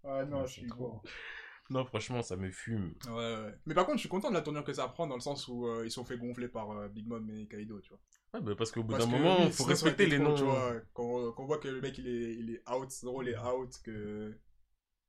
Ah 0.04 0.24
non, 0.24 0.44
je 0.46 0.52
suis 0.52 0.62
c'est 0.62 0.68
gros. 0.68 1.00
Non, 1.70 1.84
franchement, 1.84 2.22
ça 2.22 2.34
me 2.36 2.50
fume. 2.50 2.94
Ouais, 3.08 3.12
ouais. 3.14 3.54
Mais 3.66 3.74
par 3.74 3.84
contre, 3.84 3.98
je 3.98 4.00
suis 4.00 4.08
content 4.08 4.30
de 4.30 4.34
la 4.34 4.40
tournure 4.40 4.64
que 4.64 4.72
ça 4.72 4.88
prend 4.88 5.06
dans 5.06 5.14
le 5.16 5.20
sens 5.20 5.46
où 5.48 5.66
euh, 5.66 5.82
ils 5.84 5.90
sont 5.90 6.04
fait 6.04 6.16
gonfler 6.16 6.48
par 6.48 6.70
euh, 6.70 6.88
Big 6.88 7.06
Mom 7.06 7.28
et 7.30 7.46
Kaido, 7.46 7.80
tu 7.80 7.90
vois. 7.90 8.00
Ouais, 8.34 8.40
bah, 8.40 8.52
parce 8.56 8.72
qu'au 8.72 8.82
bout 8.82 8.96
d'un 8.96 9.06
moment, 9.06 9.36
oui, 9.44 9.52
faut 9.52 9.64
respecter 9.64 10.06
les 10.06 10.16
trop, 10.16 10.28
noms. 10.28 10.34
Tu 10.34 10.44
vois, 10.44 10.72
quand, 10.94 11.32
quand 11.32 11.42
on 11.42 11.46
voit 11.46 11.58
que 11.58 11.68
le 11.68 11.80
mec 11.80 11.98
il 11.98 12.08
est, 12.08 12.34
il 12.36 12.50
est 12.52 12.70
out, 12.70 12.90
Zoro 12.90 13.22
il 13.22 13.28
est 13.28 13.38
out, 13.38 13.70
que, 13.84 14.34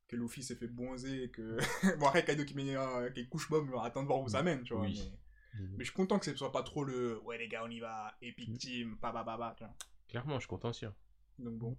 que 0.10 0.16
Luffy 0.18 0.44
s'est 0.44 0.56
fait 0.56 0.68
bonzer, 0.68 1.32
que. 1.32 1.58
bon, 1.98 2.08
après 2.08 2.26
Kaido 2.26 2.44
qui, 2.44 2.56
met, 2.56 2.76
un- 2.76 3.10
qui 3.10 3.28
couche 3.30 3.50
Bob, 3.50 3.70
attends 3.82 4.04
de 4.04 4.08
voir 4.08 4.20
où 4.20 4.28
ça 4.28 4.44
mène, 4.44 4.62
tu 4.64 4.74
vois. 4.74 4.84
Oui. 4.84 5.02
Mais, 5.02 5.18
mais 5.54 5.80
je 5.80 5.86
suis 5.86 5.94
content 5.94 6.20
que 6.20 6.26
ce 6.26 6.36
soit 6.36 6.52
pas 6.52 6.64
trop 6.64 6.84
le. 6.84 7.20
Ouais, 7.24 7.38
les 7.38 7.48
gars, 7.48 7.64
on 7.64 7.70
y 7.70 7.80
va, 7.80 8.16
Epic 8.22 8.58
Team, 8.58 8.98
pa 8.98 9.12
pa 9.12 9.24
pa 9.24 9.38
pa, 9.38 9.54
tu 9.58 9.64
vois. 9.64 9.74
Clairement, 10.08 10.36
je 10.36 10.42
suis 10.42 10.48
content 10.48 10.74
sûr. 10.74 10.94
Donc 11.38 11.58
bon. 11.58 11.78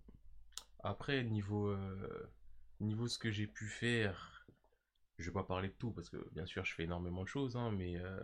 Après, 0.83 1.23
niveau, 1.25 1.69
euh, 1.69 2.33
niveau 2.81 3.07
ce 3.07 3.19
que 3.19 3.31
j'ai 3.31 3.47
pu 3.47 3.67
faire, 3.67 4.47
je 5.19 5.27
vais 5.27 5.33
pas 5.33 5.45
parler 5.45 5.69
de 5.69 5.75
tout 5.75 5.91
parce 5.91 6.09
que 6.09 6.17
bien 6.33 6.47
sûr, 6.47 6.65
je 6.65 6.75
fais 6.75 6.85
énormément 6.85 7.23
de 7.23 7.29
choses, 7.29 7.57
hein, 7.57 7.71
mais 7.71 7.97
euh, 7.97 8.21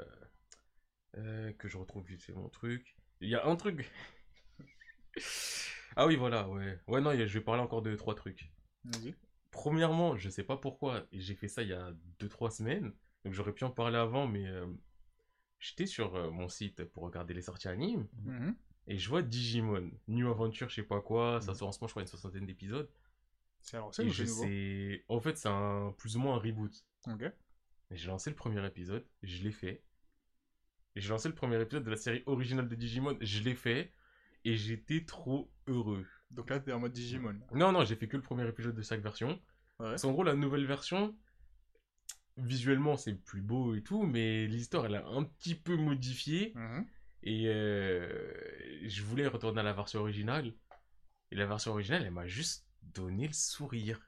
euh, 1.18 1.52
que 1.52 1.68
je 1.68 1.76
retrouve 1.76 2.06
vite 2.06 2.22
fait 2.22 2.32
mon 2.32 2.48
truc. 2.48 2.96
Il 3.20 3.28
y 3.28 3.34
a 3.34 3.46
un 3.46 3.56
truc. 3.56 3.90
ah 5.96 6.06
oui, 6.06 6.16
voilà, 6.16 6.48
ouais. 6.48 6.78
Ouais, 6.86 7.00
non, 7.00 7.12
je 7.12 7.24
vais 7.24 7.44
parler 7.44 7.62
encore 7.62 7.82
de 7.82 7.94
trois 7.94 8.14
trucs. 8.14 8.50
Premièrement, 9.50 10.16
je 10.16 10.28
sais 10.28 10.44
pas 10.44 10.56
pourquoi, 10.56 11.06
j'ai 11.12 11.34
fait 11.34 11.48
ça 11.48 11.62
il 11.62 11.70
y 11.70 11.72
a 11.72 11.92
2-3 12.20 12.50
semaines, 12.50 12.92
donc 13.24 13.32
j'aurais 13.32 13.52
pu 13.52 13.64
en 13.64 13.70
parler 13.70 13.96
avant, 13.96 14.26
mais 14.26 14.46
j'étais 15.68 15.86
sur 15.86 16.14
euh, 16.16 16.30
mon 16.30 16.48
site 16.48 16.84
pour 16.84 17.02
regarder 17.04 17.34
les 17.34 17.42
sorties 17.42 17.68
animes, 17.68 18.06
Mhm. 18.24 18.54
et 18.88 18.98
je 18.98 19.08
vois 19.08 19.22
Digimon, 19.22 19.90
New 20.08 20.30
Adventure, 20.30 20.68
je 20.68 20.76
sais 20.76 20.82
pas 20.82 21.00
quoi, 21.00 21.40
ça 21.40 21.52
Mhm. 21.52 21.58
sort 21.58 21.68
en 21.68 21.72
ce 21.72 21.78
moment, 21.80 21.88
je 21.88 21.92
crois, 21.92 22.02
une 22.02 22.08
soixantaine 22.08 22.46
d'épisodes. 22.46 22.88
C'est 23.60 23.78
c'est 23.92 24.04
ou 24.04 24.10
je 24.10 24.24
c'est 24.24 24.26
sais. 24.26 25.04
En 25.08 25.18
fait, 25.20 25.36
c'est 25.36 25.48
un 25.48 25.92
plus 25.98 26.16
ou 26.16 26.20
moins 26.20 26.36
un 26.36 26.38
reboot. 26.38 26.72
Ok. 27.08 27.24
J'ai 27.90 28.06
lancé 28.08 28.30
le 28.30 28.36
premier 28.36 28.64
épisode, 28.66 29.04
je 29.22 29.42
l'ai 29.42 29.52
fait. 29.52 29.82
Et 30.94 31.00
J'ai 31.00 31.08
lancé 31.10 31.28
le 31.28 31.34
premier 31.34 31.60
épisode 31.60 31.84
de 31.84 31.90
la 31.90 31.96
série 31.96 32.22
originale 32.26 32.68
de 32.68 32.74
Digimon, 32.74 33.16
je 33.20 33.42
l'ai 33.42 33.54
fait. 33.54 33.92
Et 34.44 34.54
j'étais 34.56 35.04
trop 35.04 35.50
heureux. 35.66 36.06
Donc 36.30 36.48
là, 36.50 36.60
t'es 36.60 36.72
en 36.72 36.78
mode 36.78 36.92
Digimon. 36.92 37.34
Non, 37.52 37.72
non, 37.72 37.84
j'ai 37.84 37.96
fait 37.96 38.06
que 38.08 38.16
le 38.16 38.22
premier 38.22 38.46
épisode 38.48 38.74
de 38.76 38.82
chaque 38.82 39.00
version. 39.00 39.30
Ouais. 39.80 39.90
Parce 39.90 40.02
qu'en 40.02 40.12
gros, 40.12 40.22
la 40.22 40.34
nouvelle 40.34 40.64
version, 40.66 41.16
visuellement, 42.36 42.96
c'est 42.96 43.14
plus 43.14 43.40
beau 43.42 43.74
et 43.74 43.82
tout, 43.82 44.02
mais 44.04 44.46
l'histoire, 44.46 44.86
elle 44.86 44.96
a 44.96 45.06
un 45.06 45.24
petit 45.24 45.54
peu 45.54 45.76
modifié. 45.76 46.52
Mhm. 46.54 46.86
Et 47.22 47.44
euh, 47.48 48.32
je 48.84 49.02
voulais 49.02 49.26
retourner 49.26 49.60
à 49.60 49.64
la 49.64 49.72
version 49.72 50.00
originale. 50.00 50.52
Et 51.32 51.36
la 51.36 51.46
version 51.46 51.72
originale, 51.72 52.04
elle 52.04 52.10
m'a 52.12 52.26
juste 52.26 52.66
donné 52.94 53.26
le 53.26 53.32
sourire. 53.32 54.00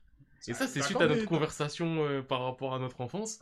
Et 0.47 0.55
ça, 0.55 0.67
c'est 0.67 0.83
suite 0.83 1.01
à 1.01 1.07
notre 1.09 1.25
conversation 1.27 2.05
euh, 2.05 2.23
par 2.23 2.43
rapport 2.45 2.75
à 2.75 2.79
notre 2.79 3.01
enfance. 3.01 3.41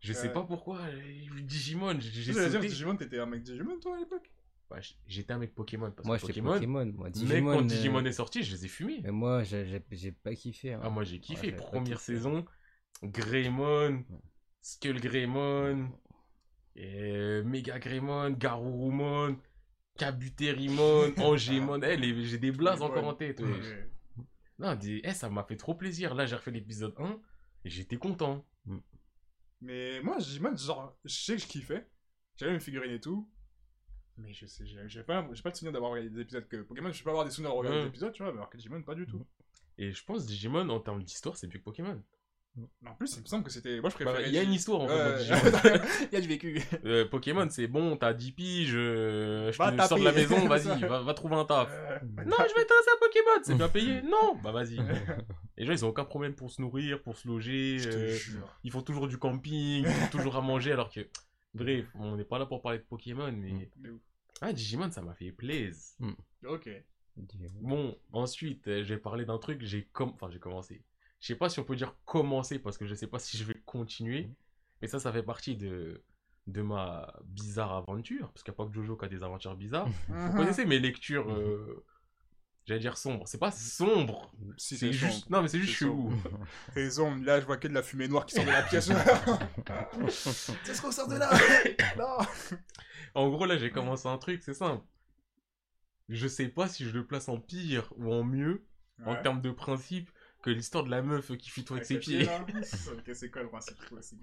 Je 0.00 0.12
sais 0.12 0.28
pas 0.28 0.42
pourquoi, 0.44 0.80
euh, 0.80 1.00
Digimon, 1.42 1.98
j'ai 2.00 2.10
j'ai 2.22 2.32
dire, 2.32 2.50
sauté. 2.50 2.68
Digimon, 2.68 2.96
t'étais 2.96 3.18
un 3.18 3.26
mec 3.26 3.42
Digimon, 3.42 3.78
toi, 3.80 3.96
à 3.96 3.98
l'époque? 4.00 4.30
Bah, 4.70 4.80
j- 4.80 4.96
J'étais 5.06 5.32
un 5.32 5.38
mec 5.38 5.54
Pokémon 5.54 5.90
parce 5.90 6.06
Moi, 6.06 6.16
que 6.16 6.20
fais 6.20 6.26
Pokémon. 6.28 6.54
Pokémon. 6.54 6.86
Moi, 6.86 7.10
Mais 7.10 7.12
Digimon. 7.12 7.52
quand 7.52 7.60
euh, 7.60 7.64
Digimon 7.64 8.04
est 8.04 8.12
sorti, 8.12 8.42
je 8.42 8.52
les 8.54 8.64
ai 8.66 8.68
fumés. 8.68 9.00
Mais 9.02 9.10
moi, 9.12 9.42
j'ai 9.44 9.66
j'ai- 9.66 9.84
j'ai 9.92 10.12
pas 10.12 10.34
kiffé. 10.34 10.74
hein. 10.74 10.80
Ah, 10.82 10.90
moi 10.90 11.04
j'ai 11.04 11.20
kiffé. 11.20 11.52
Pas 11.52 11.58
Première 11.66 12.00
kiffé. 12.00 12.14
saison, 12.14 12.44
Greymon, 13.02 14.04
Skull 14.60 15.00
Greymon, 15.00 15.90
et 16.76 17.42
Mega 17.42 17.78
Greymon, 17.78 18.30
Garurumon, 18.30 19.38
Kabuterimon, 19.98 21.14
Angemon. 21.18 21.80
Eh, 21.82 21.96
les- 21.96 22.24
j'ai 22.24 22.38
des 22.38 22.52
blazes 22.52 22.82
encore 22.82 23.04
en 23.06 23.14
tête. 23.14 23.40
ouais. 23.40 23.90
Non, 24.58 24.74
des... 24.76 25.00
eh, 25.04 25.12
ça 25.12 25.28
m'a 25.30 25.42
fait 25.44 25.56
trop 25.56 25.74
plaisir. 25.74 26.14
Là, 26.14 26.26
j'ai 26.26 26.36
refait 26.36 26.50
l'épisode 26.52 26.94
1 26.98 27.20
et 27.64 27.70
j'étais 27.70 27.96
content. 27.96 28.44
Mais 29.60 30.00
moi, 30.02 30.18
Digimon, 30.18 30.56
genre, 30.56 30.96
je 31.04 31.14
sais 31.14 31.36
que 31.36 31.42
je 31.42 31.46
kiffais. 31.46 31.86
J'avais 32.36 32.52
mes 32.52 32.60
figurines 32.60 32.92
et 32.92 33.00
tout. 33.00 33.30
Mais 34.16 34.32
je 34.32 34.46
sais, 34.46 34.64
j'ai 34.66 35.02
pas, 35.02 35.28
j'ai 35.32 35.42
pas 35.42 35.48
le 35.48 35.54
souvenir 35.56 35.72
d'avoir 35.72 35.90
regardé 35.90 36.08
des 36.10 36.20
épisodes 36.20 36.46
que 36.46 36.62
Pokémon. 36.62 36.92
Je 36.92 36.98
peux 36.98 37.04
pas 37.04 37.10
avoir 37.10 37.24
des 37.24 37.32
souvenirs 37.32 37.52
de 37.52 37.58
regarder 37.58 37.78
Ouais. 37.78 37.84
des 37.84 37.88
épisodes, 37.88 38.12
tu 38.12 38.22
vois, 38.22 38.30
mais 38.32 38.38
alors 38.38 38.48
que 38.50 38.56
Digimon, 38.56 38.82
pas 38.82 38.94
du 38.94 39.06
tout. 39.06 39.26
Et 39.76 39.90
je 39.90 40.04
pense 40.04 40.24
Digimon, 40.26 40.68
en 40.68 40.78
termes 40.80 41.02
d'histoire, 41.02 41.36
c'est 41.36 41.48
mieux 41.48 41.58
que 41.58 41.64
Pokémon. 41.64 42.00
En 42.86 42.94
plus, 42.94 43.16
il 43.16 43.22
me 43.22 43.26
semble 43.26 43.42
que 43.44 43.50
c'était. 43.50 43.80
Moi, 43.80 43.90
je 43.90 44.04
Bah, 44.04 44.12
préférais. 44.12 44.28
Il 44.28 44.34
y 44.34 44.38
a 44.38 44.42
une 44.42 44.52
histoire 44.52 44.82
en 44.82 44.88
fait. 44.88 45.24
Il 46.12 46.14
y 46.14 46.16
a 46.16 46.20
du 46.20 46.28
vécu. 46.28 46.62
Euh, 46.84 47.06
Pokémon, 47.08 47.48
c'est 47.50 47.66
bon, 47.66 47.96
t'as 47.96 48.12
10 48.12 48.32
piges, 48.32 48.74
euh, 48.74 49.50
je 49.50 49.58
Va 49.58 49.72
te 49.72 49.82
sors 49.82 49.98
de 49.98 50.04
la 50.04 50.12
maison, 50.12 50.36
vas-y, 50.48 50.80
va, 50.82 51.00
va 51.00 51.14
trouver 51.14 51.36
un 51.36 51.44
taf. 51.44 51.68
Euh, 51.72 51.98
Non, 52.02 52.36
je 52.38 52.54
vais 52.54 52.64
t'intéresser 52.64 52.90
à 52.92 52.98
Pokémon, 53.00 53.42
c'est 53.42 53.54
bien 53.54 53.68
payé. 53.68 54.02
Non, 54.02 54.36
bah 54.42 54.52
vas-y. 54.52 54.78
Les 55.56 55.64
gens, 55.64 55.72
ils 55.72 55.84
ont 55.84 55.88
aucun 55.88 56.04
problème 56.04 56.34
pour 56.34 56.50
se 56.50 56.60
nourrir, 56.60 57.02
pour 57.02 57.16
se 57.16 57.26
loger. 57.26 57.78
je 57.78 57.88
te 57.88 57.96
euh, 57.96 58.14
jure. 58.14 58.58
ils 58.64 58.70
font 58.70 58.82
toujours 58.82 59.08
du 59.08 59.16
camping, 59.18 59.84
ils 59.84 59.86
font 59.86 60.10
toujours 60.18 60.36
à 60.36 60.40
manger, 60.40 60.72
alors 60.72 60.90
que. 60.90 61.00
Bref, 61.54 61.86
on 61.94 62.16
n'est 62.16 62.24
pas 62.24 62.38
là 62.38 62.46
pour 62.46 62.60
parler 62.60 62.78
de 62.78 62.84
Pokémon, 62.84 63.32
mais. 63.32 63.70
Ouf. 63.88 64.00
Ah, 64.40 64.52
Digimon, 64.52 64.90
ça 64.90 65.00
m'a 65.00 65.14
fait 65.14 65.32
plaisir. 65.32 65.96
Ok. 66.46 66.68
Bon, 67.60 67.96
ensuite, 68.12 68.82
j'ai 68.82 68.96
parlé 68.98 69.24
d'un 69.24 69.38
truc, 69.38 69.62
j'ai 69.62 69.88
com... 69.92 70.10
enfin, 70.14 70.28
j'ai 70.30 70.40
commencé. 70.40 70.82
Je 71.24 71.28
sais 71.28 71.36
pas 71.36 71.48
si 71.48 71.58
on 71.58 71.64
peut 71.64 71.74
dire 71.74 71.96
commencer 72.04 72.58
parce 72.58 72.76
que 72.76 72.84
je 72.84 72.94
sais 72.94 73.06
pas 73.06 73.18
si 73.18 73.38
je 73.38 73.44
vais 73.44 73.56
continuer, 73.64 74.28
mais 74.82 74.88
ça, 74.88 74.98
ça 74.98 75.10
fait 75.10 75.22
partie 75.22 75.56
de 75.56 76.02
de 76.46 76.60
ma 76.60 77.14
bizarre 77.24 77.72
aventure, 77.72 78.30
parce 78.30 78.42
qu'il 78.42 78.52
n'y 78.52 78.56
a 78.56 78.58
pas 78.58 78.66
que 78.66 78.74
Jojo 78.74 78.94
qui 78.94 79.06
a 79.06 79.08
des 79.08 79.22
aventures 79.22 79.56
bizarres. 79.56 79.88
Mhm. 80.10 80.26
Vous 80.28 80.36
connaissez 80.36 80.66
mes 80.66 80.78
lectures, 80.78 81.32
euh, 81.32 81.82
j'allais 82.66 82.80
dire 82.80 82.98
sombres. 82.98 83.26
C'est 83.26 83.38
pas 83.38 83.50
sombre, 83.50 84.30
Si 84.58 84.76
c'est 84.76 84.88
c'est 84.88 84.92
juste, 84.92 85.30
non 85.30 85.40
mais 85.40 85.48
c'est 85.48 85.60
juste 85.60 85.72
C'est 85.72 85.86
chelou. 85.86 86.12
Raison, 86.74 87.16
là, 87.16 87.40
je 87.40 87.46
vois 87.46 87.56
que 87.56 87.68
de 87.68 87.72
la 87.72 87.82
fumée 87.82 88.06
noire 88.06 88.26
qui 88.26 88.34
sort 88.34 88.44
de 88.44 88.50
la 88.50 88.62
pièce. 88.62 88.90
C'est 90.10 90.74
ce 90.74 90.82
qu'on 90.82 90.92
sort 90.92 91.08
de 91.08 91.16
là 91.16 91.30
Non 91.96 92.18
En 93.14 93.30
gros, 93.30 93.46
là, 93.46 93.56
j'ai 93.56 93.70
commencé 93.70 94.06
un 94.08 94.18
truc, 94.18 94.42
c'est 94.42 94.52
simple. 94.52 94.84
Je 96.10 96.28
sais 96.28 96.48
pas 96.48 96.68
si 96.68 96.84
je 96.84 96.90
le 96.90 97.06
place 97.06 97.30
en 97.30 97.40
pire 97.40 97.94
ou 97.96 98.12
en 98.12 98.24
mieux, 98.24 98.66
en 99.06 99.16
termes 99.16 99.40
de 99.40 99.50
principe, 99.50 100.10
que 100.44 100.50
l'histoire 100.50 100.84
de 100.84 100.90
la 100.90 101.00
meuf 101.00 101.34
qui 101.38 101.48
fuit 101.48 101.64
avec 101.70 101.86
ses 101.86 101.98
pieds. 101.98 102.28
c'est 103.14 103.30
quoi 103.30 103.42
le 103.42 103.48
principe 103.48 103.78
toi 103.88 103.98
aussi? 103.98 104.18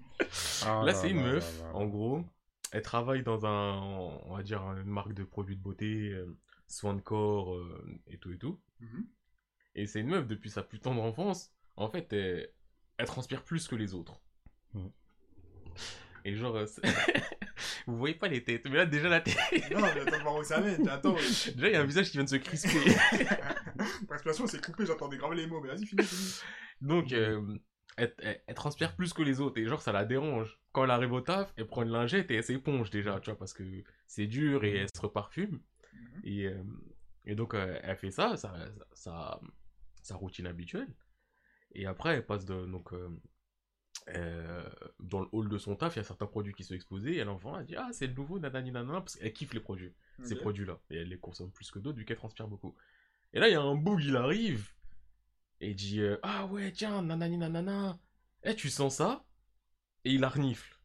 Ah 0.64 0.82
Là, 0.84 0.94
c'est 0.94 1.10
une 1.10 1.20
meuf, 1.20 1.62
en 1.74 1.86
gros. 1.86 2.24
Elle 2.70 2.82
travaille 2.82 3.24
dans 3.24 3.44
un, 3.44 3.76
on 4.24 4.36
va 4.36 4.42
dire, 4.44 4.62
une 4.62 4.84
marque 4.84 5.14
de 5.14 5.24
produits 5.24 5.56
de 5.56 5.60
beauté, 5.60 6.10
euh, 6.10 6.38
soins 6.68 6.94
de 6.94 7.00
corps 7.00 7.56
euh, 7.56 8.00
et 8.06 8.18
tout 8.18 8.32
et 8.32 8.38
tout. 8.38 8.60
Mhm. 8.80 9.06
Et 9.74 9.86
c'est 9.86 10.00
une 10.00 10.06
meuf 10.06 10.28
depuis 10.28 10.48
sa 10.48 10.62
plus 10.62 10.78
tendre 10.78 11.02
enfance. 11.02 11.52
En 11.74 11.90
fait, 11.90 12.12
elle, 12.12 12.50
elle 12.98 13.06
transpire 13.06 13.42
plus 13.42 13.66
que 13.66 13.74
les 13.74 13.92
autres. 13.92 14.20
Et 16.24 16.36
genre, 16.36 16.54
euh, 16.54 16.66
vous 17.88 17.96
voyez 17.96 18.14
pas 18.14 18.28
les 18.28 18.44
têtes, 18.44 18.64
mais 18.66 18.76
là 18.76 18.86
déjà 18.86 19.08
la 19.08 19.20
tête, 19.20 19.36
Non, 19.72 19.80
mais 19.80 20.00
attends 20.00 20.22
voir 20.22 20.36
où 20.36 20.44
ça 20.44 20.60
mène. 20.60 20.88
Attends, 20.88 21.14
déjà 21.56 21.68
il 21.68 21.72
y 21.72 21.76
a 21.76 21.80
un 21.80 21.84
visage 21.84 22.06
qui 22.06 22.16
vient 22.16 22.24
de 22.24 22.28
se 22.28 22.36
crisper. 22.36 22.78
L'inspiration 24.10 24.46
s'est 24.46 24.60
coupée, 24.60 24.86
j'entendais 24.86 25.16
graver 25.16 25.36
les 25.36 25.46
mots, 25.46 25.60
mais 25.60 25.68
vas-y, 25.68 25.86
finis, 25.86 26.02
finis. 26.04 26.34
Donc, 26.80 27.12
euh, 27.12 27.58
elle, 27.96 28.14
elle- 28.18 28.42
elle 28.46 28.54
transpire 28.54 28.96
plus 28.96 29.12
que 29.12 29.22
les 29.22 29.40
autres 29.40 29.58
et 29.60 29.66
genre 29.66 29.82
ça 29.82 29.92
la 29.92 30.04
dérange. 30.04 30.58
Quand 30.72 30.84
elle 30.84 30.90
arrive 30.90 31.12
au 31.12 31.20
taf, 31.20 31.52
elle 31.56 31.66
prend 31.66 31.82
une 31.82 31.90
lingette 31.90 32.30
et 32.30 32.36
elle 32.36 32.44
s'éponge 32.44 32.90
déjà, 32.90 33.20
tu 33.20 33.30
vois, 33.30 33.38
parce 33.38 33.52
que 33.52 33.62
c'est 34.06 34.26
dur 34.26 34.64
et 34.64 34.76
elle 34.76 34.88
se 34.94 35.00
reparfume. 35.00 35.60
Mhm. 35.92 36.20
Et, 36.24 36.46
euh, 36.46 36.62
et 37.24 37.34
donc, 37.34 37.54
euh, 37.54 37.78
elle 37.82 37.96
fait 37.96 38.10
ça, 38.10 38.36
sa, 38.36 38.54
sa, 38.92 39.40
sa 40.02 40.16
routine 40.16 40.46
habituelle. 40.46 40.88
Et 41.74 41.86
après, 41.86 42.14
elle 42.16 42.26
passe 42.26 42.44
de, 42.44 42.66
donc, 42.66 42.92
euh, 44.08 44.64
dans 45.00 45.20
le 45.20 45.28
hall 45.32 45.48
de 45.48 45.58
son 45.58 45.76
taf, 45.76 45.94
il 45.94 45.98
y 45.98 46.00
a 46.00 46.04
certains 46.04 46.26
produits 46.26 46.54
qui 46.54 46.64
sont 46.64 46.74
exposés. 46.74 47.16
Et 47.16 47.24
l'enfant, 47.24 47.58
elle 47.58 47.66
dit 47.66 47.76
Ah, 47.76 47.90
c'est 47.92 48.06
le 48.06 48.14
nouveau, 48.14 48.38
nanani 48.38 48.72
nanana, 48.72 49.00
parce 49.00 49.16
qu'elle 49.16 49.32
kiffe 49.32 49.54
les 49.54 49.60
produits, 49.60 49.92
ces 50.22 50.34
produits-là. 50.36 50.80
Et 50.90 50.96
elle 50.96 51.08
les 51.08 51.18
consomme 51.18 51.50
plus 51.52 51.70
que 51.70 51.78
d'autres, 51.78 51.98
vu 51.98 52.04
qu'elle 52.04 52.16
transpire 52.16 52.48
beaucoup. 52.48 52.74
Et 53.34 53.40
là, 53.40 53.48
il 53.48 53.52
y 53.52 53.54
a 53.54 53.60
un 53.60 53.74
boug, 53.74 54.02
il 54.02 54.16
arrive. 54.16 54.68
Et 55.60 55.70
il 55.70 55.76
dit 55.76 56.00
euh, 56.00 56.18
Ah 56.22 56.46
ouais, 56.46 56.72
tiens, 56.72 57.02
nanani 57.02 57.38
nanana. 57.38 57.98
Eh, 58.42 58.54
tu 58.54 58.68
sens 58.68 58.96
ça? 58.96 59.24
Et 60.04 60.10
il 60.12 60.20
la 60.20 60.28
renifle. 60.28 60.76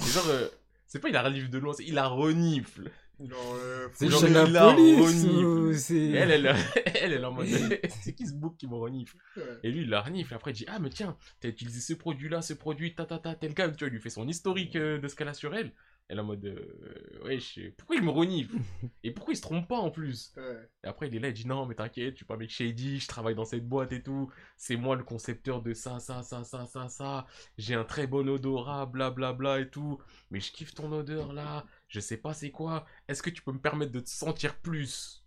Et 0.00 0.10
genre, 0.10 0.26
euh, 0.28 0.48
C'est 0.86 0.98
pas 0.98 1.08
il 1.08 1.12
la 1.12 1.22
renifle 1.22 1.48
de 1.48 1.58
loin, 1.58 1.72
c'est 1.72 1.84
il 1.84 1.94
la 1.94 2.08
renifle. 2.08 2.90
Genre, 3.20 3.54
euh, 3.54 3.88
C'est 3.94 4.08
Genre, 4.08 4.24
la 4.28 4.46
la 4.46 4.72
police 4.72 5.24
ou 5.24 5.72
c'est... 5.72 6.10
Elle, 6.10 6.30
elle, 6.30 6.46
elle, 6.86 7.12
elle 7.12 7.12
est 7.14 7.24
en 7.24 7.32
mode, 7.32 7.48
c'est 8.02 8.14
qui 8.14 8.26
ce 8.26 8.34
bouc 8.34 8.56
qui 8.56 8.66
me 8.68 8.76
renifle? 8.76 9.16
Ouais. 9.36 9.42
Et 9.64 9.72
lui, 9.72 9.82
il 9.82 9.88
la 9.88 10.02
renifle. 10.02 10.34
Après, 10.34 10.52
il 10.52 10.54
dit, 10.54 10.66
ah, 10.68 10.78
mais 10.78 10.90
tiens, 10.90 11.16
t'as 11.40 11.48
utilisé 11.48 11.80
ce 11.80 11.94
produit-là, 11.94 12.42
ce 12.42 12.54
produit, 12.54 12.94
ta, 12.94 13.06
ta, 13.06 13.18
ta, 13.18 13.34
tel 13.34 13.54
gars. 13.54 13.68
Tu 13.70 13.78
vois, 13.78 13.88
il 13.88 13.92
lui 13.94 14.00
fait 14.00 14.10
son 14.10 14.28
historique 14.28 14.76
euh, 14.76 14.98
de 14.98 15.08
ce 15.08 15.16
qu'elle 15.16 15.28
a 15.28 15.34
sur 15.34 15.54
elle. 15.54 15.72
Elle 16.10 16.16
est 16.16 16.20
en 16.22 16.24
mode, 16.24 16.44
euh, 16.46 17.20
ouais, 17.24 17.38
je... 17.38 17.68
pourquoi 17.70 17.96
il 17.96 18.02
me 18.02 18.10
renifle 18.10 18.56
Et 19.04 19.10
pourquoi 19.10 19.34
il 19.34 19.36
se 19.36 19.42
trompe 19.42 19.68
pas 19.68 19.76
en 19.76 19.90
plus? 19.90 20.32
Ouais. 20.38 20.68
Et 20.82 20.86
après, 20.86 21.08
il 21.08 21.16
est 21.16 21.18
là, 21.18 21.28
il 21.28 21.34
dit, 21.34 21.46
non, 21.46 21.66
mais 21.66 21.74
t'inquiète, 21.74 22.12
je 22.14 22.16
suis 22.18 22.24
pas 22.24 22.34
un 22.34 22.38
mec 22.38 22.48
shady, 22.50 22.98
je 22.98 23.06
travaille 23.08 23.34
dans 23.34 23.44
cette 23.44 23.68
boîte 23.68 23.92
et 23.92 24.02
tout. 24.02 24.30
C'est 24.56 24.76
moi 24.76 24.96
le 24.96 25.04
concepteur 25.04 25.60
de 25.60 25.74
ça, 25.74 25.98
ça, 25.98 26.22
ça, 26.22 26.44
ça, 26.44 26.64
ça, 26.66 26.88
ça. 26.88 27.26
J'ai 27.58 27.74
un 27.74 27.84
très 27.84 28.06
bon 28.06 28.26
odorat, 28.28 28.86
blablabla 28.86 29.32
bla, 29.34 29.56
bla, 29.56 29.60
et 29.60 29.68
tout. 29.68 29.98
Mais 30.30 30.40
je 30.40 30.50
kiffe 30.50 30.74
ton 30.74 30.90
odeur 30.92 31.34
là. 31.34 31.66
Je 31.88 32.00
sais 32.00 32.16
pas 32.16 32.32
c'est 32.32 32.50
quoi. 32.50 32.86
Est-ce 33.06 33.22
que 33.22 33.30
tu 33.30 33.42
peux 33.42 33.52
me 33.52 33.60
permettre 33.60 33.92
de 33.92 34.00
te 34.00 34.08
sentir 34.08 34.56
plus? 34.56 35.24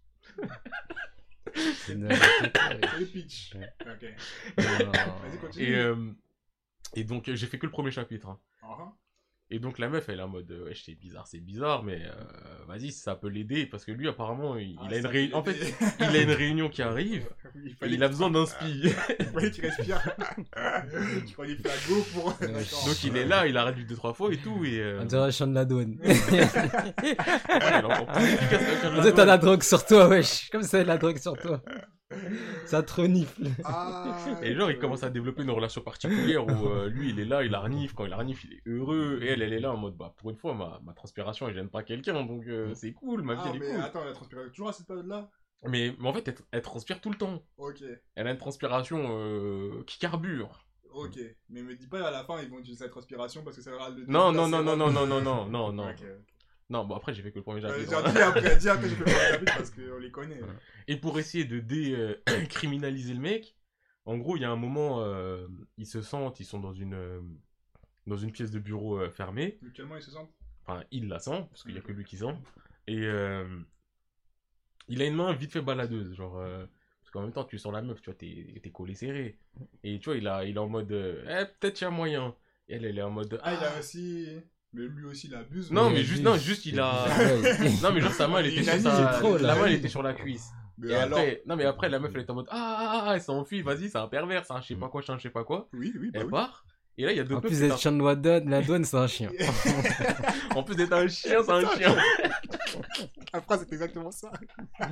C'est 1.75 1.95
n'importe 1.95 2.53
quoi, 2.53 2.69
ouais. 2.69 2.79
C'est 2.89 2.99
le 2.99 3.05
pitch. 3.05 3.53
Ouais. 3.55 3.73
Ok. 3.81 4.03
Non. 4.57 4.91
Vas-y, 5.21 5.37
continue. 5.39 5.65
Et, 5.65 5.75
euh, 5.75 6.11
et 6.95 7.03
donc, 7.03 7.29
j'ai 7.31 7.47
fait 7.47 7.59
que 7.59 7.65
le 7.65 7.71
premier 7.71 7.91
chapitre. 7.91 8.29
hein. 8.29 8.39
Ah, 8.63 8.93
Et 9.53 9.59
donc 9.59 9.79
la 9.79 9.89
meuf, 9.89 10.07
elle 10.07 10.19
est 10.19 10.23
en 10.23 10.29
mode, 10.29 10.49
euh, 10.49 10.67
ouais, 10.67 10.73
c'est 10.81 10.95
bizarre, 10.95 11.27
c'est 11.27 11.41
bizarre, 11.41 11.83
mais 11.83 12.01
euh, 12.05 12.13
vas-y, 12.69 12.93
ça 12.93 13.15
peut 13.15 13.27
l'aider, 13.27 13.65
parce 13.65 13.83
que 13.83 13.91
lui, 13.91 14.07
apparemment, 14.07 14.55
il, 14.55 14.77
ah, 14.79 14.85
il 14.87 14.93
a 14.93 14.97
une 14.97 15.03
ça 15.03 15.09
réunion, 15.09 15.37
en 15.37 15.43
fait, 15.43 15.75
il 15.99 16.05
a 16.05 16.21
une 16.21 16.31
réunion 16.31 16.69
qui 16.69 16.81
arrive, 16.81 17.25
il 17.55 17.71
et 17.71 17.75
fallait 17.75 17.95
il 17.95 18.03
a 18.03 18.07
besoin 18.07 18.31
d'un 18.31 18.45
spi. 18.45 18.83
Il 19.19 19.25
fallait 19.25 19.51
qu'il 19.51 19.65
respire. 19.65 20.01
il 21.25 21.33
fallait 21.33 21.55
faire 21.57 21.71
un 21.71 21.89
go 21.89 22.05
pour. 22.13 22.29
Donc 22.39 23.03
il 23.03 23.17
est 23.17 23.25
là, 23.25 23.45
il 23.45 23.57
a 23.57 23.65
réduit 23.65 23.85
deux, 23.85 23.95
trois 23.95 24.13
fois 24.13 24.33
et 24.33 24.37
tout, 24.37 24.63
et... 24.63 24.79
Euh, 24.79 25.01
On 25.01 25.05
dirait 25.05 25.23
un 25.23 25.31
chien 25.31 25.47
de 25.47 25.55
la 25.55 25.65
douane. 25.65 25.97
ouais, 26.01 26.15
elle 26.29 27.61
est 27.61 27.83
encore 27.83 28.07
plus 28.07 28.33
efficace 28.33 29.17
la 29.17 29.37
drogue 29.37 29.63
sur 29.63 29.85
toi, 29.85 30.07
wesh. 30.07 30.49
Comme 30.49 30.63
ça, 30.63 30.81
la 30.81 30.97
drogue 30.97 31.17
sur 31.17 31.37
toi. 31.37 31.61
Ça 32.65 32.83
te 32.83 32.93
renifle. 32.93 33.43
Ah, 33.63 34.17
Et 34.43 34.53
genre, 34.55 34.69
il 34.71 34.77
commence 34.79 35.03
à 35.03 35.09
développer 35.09 35.43
une 35.43 35.51
relation 35.51 35.81
particulière 35.81 36.45
où 36.45 36.67
euh, 36.67 36.89
lui, 36.89 37.09
il 37.09 37.19
est 37.19 37.25
là, 37.25 37.43
il 37.43 37.53
arnifle, 37.55 37.93
quand 37.95 38.05
il 38.05 38.13
arnifle, 38.13 38.47
il 38.47 38.53
est 38.53 38.61
heureux, 38.67 39.19
et 39.21 39.27
elle, 39.27 39.41
elle 39.41 39.53
est 39.53 39.59
là 39.59 39.71
en 39.73 39.77
mode, 39.77 39.95
bah, 39.95 40.13
pour 40.17 40.29
une 40.29 40.37
fois, 40.37 40.53
ma, 40.53 40.79
ma 40.83 40.93
transpiration, 40.93 41.47
elle 41.47 41.55
gêne 41.55 41.69
pas 41.69 41.83
quelqu'un, 41.83 42.23
donc 42.25 42.45
euh, 42.47 42.73
c'est 42.75 42.93
cool, 42.93 43.21
ma 43.23 43.35
vie, 43.35 43.41
Ah, 43.43 43.49
elle 43.49 43.55
est 43.57 43.59
mais 43.59 43.73
cool. 43.73 43.81
attends, 43.81 44.01
elle 44.03 44.09
a 44.09 44.13
transpiré 44.13 44.47
toujours 44.49 44.69
à 44.69 44.73
cette 44.73 44.87
période-là? 44.87 45.29
Mais, 45.67 45.95
mais 45.99 46.07
en 46.09 46.13
fait, 46.13 46.27
elle, 46.27 46.35
elle 46.51 46.61
transpire 46.61 46.99
tout 47.01 47.11
le 47.11 47.17
temps. 47.17 47.43
Ok, 47.57 47.83
Elle 48.15 48.27
a 48.27 48.31
une 48.31 48.37
transpiration 48.37 48.99
euh, 49.11 49.83
qui 49.85 49.99
carbure. 49.99 50.65
ok. 50.93 51.19
Mais 51.49 51.61
me 51.61 51.75
dis 51.75 51.87
pas 51.87 52.07
à 52.07 52.11
la 52.11 52.23
fin, 52.23 52.41
ils 52.41 52.49
vont 52.49 52.57
utiliser 52.59 52.83
cette 52.83 52.91
transpiration 52.91 53.43
parce 53.43 53.57
que 53.57 53.61
ça 53.61 53.71
va 53.71 53.89
le. 53.89 54.05
Non, 54.07 54.31
non, 54.31 54.47
de 54.47 54.51
non, 54.51 54.63
non, 54.63 54.75
non, 54.75 54.91
non, 54.91 55.05
non, 55.05 55.21
non, 55.21 55.45
non, 55.45 55.71
non. 55.71 55.89
Ok, 55.89 55.97
ok. 56.01 56.30
Non, 56.71 56.85
bon, 56.85 56.95
après, 56.95 57.13
j'ai 57.13 57.21
fait 57.21 57.31
que 57.31 57.39
le 57.39 57.43
premier 57.43 57.63
Euh, 57.65 57.69
chapitre. 57.69 58.01
J'ai 58.07 58.13
dit 58.13 58.21
après, 58.21 58.55
dis 58.55 58.69
après, 58.69 58.89
j'ai 58.89 58.95
fait 58.95 59.03
le 59.05 59.11
chapitre 59.11 59.53
parce 59.57 59.69
qu'on 59.71 59.97
les 59.99 60.09
connaît. 60.11 60.39
Et 60.87 60.95
pour 60.95 61.19
essayer 61.19 61.43
de 61.45 61.59
décriminaliser 61.59 63.13
le 63.13 63.19
mec, 63.19 63.55
en 64.05 64.17
gros, 64.17 64.37
il 64.37 64.41
y 64.41 64.45
a 64.45 64.49
un 64.51 64.55
moment, 64.55 65.01
euh, 65.03 65.47
ils 65.77 65.85
se 65.85 66.01
sentent, 66.01 66.39
ils 66.39 66.45
sont 66.45 66.59
dans 66.61 66.73
une, 66.73 66.93
euh, 66.93 67.21
dans 68.07 68.15
une 68.17 68.31
pièce 68.31 68.51
de 68.51 68.59
bureau 68.59 68.97
euh, 68.99 69.09
fermée. 69.09 69.59
Mutuellement, 69.61 69.97
ils 69.97 70.01
se 70.01 70.11
sentent? 70.11 70.31
Enfin, 70.65 70.83
il 70.91 71.07
la 71.09 71.19
sent, 71.19 71.45
parce 71.51 71.63
qu'il 71.63 71.73
n'y 71.73 71.77
a 71.77 71.81
que 71.81 71.91
lui 71.91 72.05
qui 72.05 72.17
sent. 72.17 72.33
Et 72.87 72.99
euh, 73.05 73.45
il 74.87 75.01
a 75.01 75.05
une 75.05 75.15
main 75.15 75.33
vite 75.33 75.51
fait 75.51 75.61
baladeuse, 75.61 76.13
genre. 76.15 76.37
euh, 76.37 76.65
parce 77.01 77.11
qu'en 77.11 77.21
même 77.21 77.33
temps, 77.33 77.43
tu 77.43 77.57
sens 77.57 77.73
la 77.73 77.81
meuf, 77.81 78.01
tu 78.01 78.05
vois, 78.09 78.15
t'es 78.17 78.59
t'es 78.61 78.71
collé 78.71 78.95
serré. 78.95 79.37
Et 79.83 79.99
tu 79.99 80.05
vois, 80.05 80.17
il, 80.17 80.27
a, 80.27 80.45
il 80.45 80.55
est 80.55 80.59
en 80.59 80.69
mode. 80.69 80.91
euh, 80.91 81.23
eh, 81.27 81.45
peut-être 81.59 81.81
il 81.81 81.83
y 81.83 81.87
a 81.87 81.91
moyen. 81.91 82.35
Et 82.67 82.75
elle, 82.75 82.85
elle 82.85 82.97
est 82.97 83.01
en 83.01 83.09
mode. 83.11 83.39
Ah, 83.43 83.53
il 83.53 83.63
a 83.65 83.77
aussi. 83.79 84.39
Mais 84.73 84.83
lui 84.83 85.05
aussi, 85.05 85.27
il 85.27 85.35
abuse. 85.35 85.69
Non, 85.71 85.89
mais 85.89 86.03
juste, 86.03 86.23
non, 86.23 86.37
juste, 86.37 86.65
il 86.65 86.79
a. 86.79 87.05
Ouais. 87.17 87.69
Non, 87.83 87.91
mais 87.93 87.99
genre, 88.01 88.13
sa 88.13 88.27
main, 88.27 88.39
elle 88.39 88.47
était 88.47 88.63
sur 88.63 88.79
sa. 88.79 89.19
trop, 89.19 89.37
la 89.37 89.55
main, 89.55 89.65
elle 89.65 89.73
était 89.73 89.89
sur 89.89 90.01
la 90.01 90.13
cuisse. 90.13 90.49
Mais 90.77 90.91
Et 90.91 90.95
alors. 90.95 91.19
après, 91.19 91.43
non 91.45 91.55
mais 91.55 91.65
après 91.65 91.89
la 91.89 91.99
meuf 91.99 92.11
elle 92.15 92.21
est 92.21 92.29
en 92.31 92.33
mode 92.33 92.47
ah, 92.49 92.77
ah, 92.79 93.03
ah 93.07 93.15
elle 93.15 93.21
s'enfuit, 93.21 93.61
vas-y 93.61 93.89
c'est 93.89 93.99
un 93.99 94.07
pervers, 94.07 94.43
c'est 94.45 94.53
un 94.53 94.61
je 94.61 94.67
sais 94.67 94.75
pas 94.75 94.87
quoi, 94.87 95.03
c'est 95.05 95.11
un 95.11 95.17
je 95.17 95.23
sais 95.23 95.29
pas 95.29 95.43
quoi. 95.43 95.67
Oui, 95.73 95.93
oui, 95.99 96.09
bah 96.11 96.19
Elle 96.21 96.25
oui. 96.25 96.31
part. 96.31 96.65
Et 96.97 97.05
là 97.05 97.11
il 97.11 97.17
y 97.17 97.19
a 97.19 97.23
deux 97.23 97.35
En 97.35 97.41
plus 97.41 97.59
d'être 97.59 97.77
chien 97.77 97.91
de 97.91 98.03
la 98.03 98.15
douane, 98.15 98.49
la 98.49 98.61
douane, 98.63 98.83
c'est 98.83 98.97
un 98.97 99.05
chien. 99.05 99.29
En 100.55 100.63
plus 100.63 100.75
d'être 100.75 100.93
un 100.93 101.07
chien, 101.07 101.43
c'est 101.45 101.51
un 101.51 101.69
chien. 101.77 101.95
La 103.33 103.41
phrase 103.41 103.65
c'est 103.67 103.73
exactement 103.73 104.11
ça. 104.11 104.31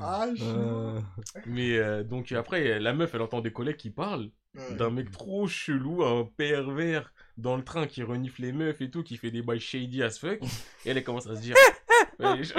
ah, 0.00 0.26
je 0.34 0.44
Euh, 0.44 1.00
Mais 1.46 1.76
euh, 1.78 2.02
donc 2.04 2.32
après 2.32 2.78
la 2.78 2.92
meuf 2.92 3.14
elle 3.14 3.22
entend 3.22 3.40
des 3.40 3.52
collègues 3.52 3.76
qui 3.76 3.90
parlent 3.90 4.30
Ouais. 4.54 4.74
d'un 4.76 4.90
mec 4.90 5.10
trop 5.12 5.46
chelou, 5.46 6.02
un 6.02 6.24
pervers 6.36 7.12
dans 7.36 7.56
le 7.56 7.62
train 7.62 7.86
qui 7.86 8.02
renifle 8.02 8.42
les 8.42 8.50
meufs 8.50 8.80
et 8.80 8.90
tout, 8.90 9.02
qui 9.04 9.16
fait 9.18 9.30
des 9.30 9.42
bails 9.42 9.60
shady 9.60 10.02
as 10.02 10.18
fuck. 10.18 10.40
Et 10.84 10.90
elle 10.90 11.04
commence 11.04 11.26
à 11.28 11.36
se 11.36 11.42
dire 11.42 11.54
ouais, 12.18 12.42
je... 12.42 12.54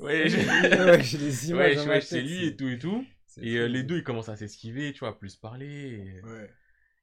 ouais, 0.00 0.28
je- 0.28 0.84
ouais, 0.84 1.02
j'ai 1.02 1.16
les 1.18 1.50
images 1.50 1.86
ouais, 1.86 2.00
c'est 2.02 2.20
lui 2.20 2.46
et 2.46 2.56
tout 2.56 2.68
et 2.68 2.78
tout. 2.78 3.06
Et 3.40 3.54
euh, 3.56 3.66
les 3.66 3.82
deux 3.84 3.98
ils 3.98 4.02
commencent 4.02 4.28
à 4.28 4.36
s'esquiver, 4.36 4.92
tu 4.92 4.98
vois, 5.00 5.10
à 5.10 5.12
plus 5.12 5.36
parler. 5.36 5.66
et- 6.18 6.22
Ouais. 6.26 6.50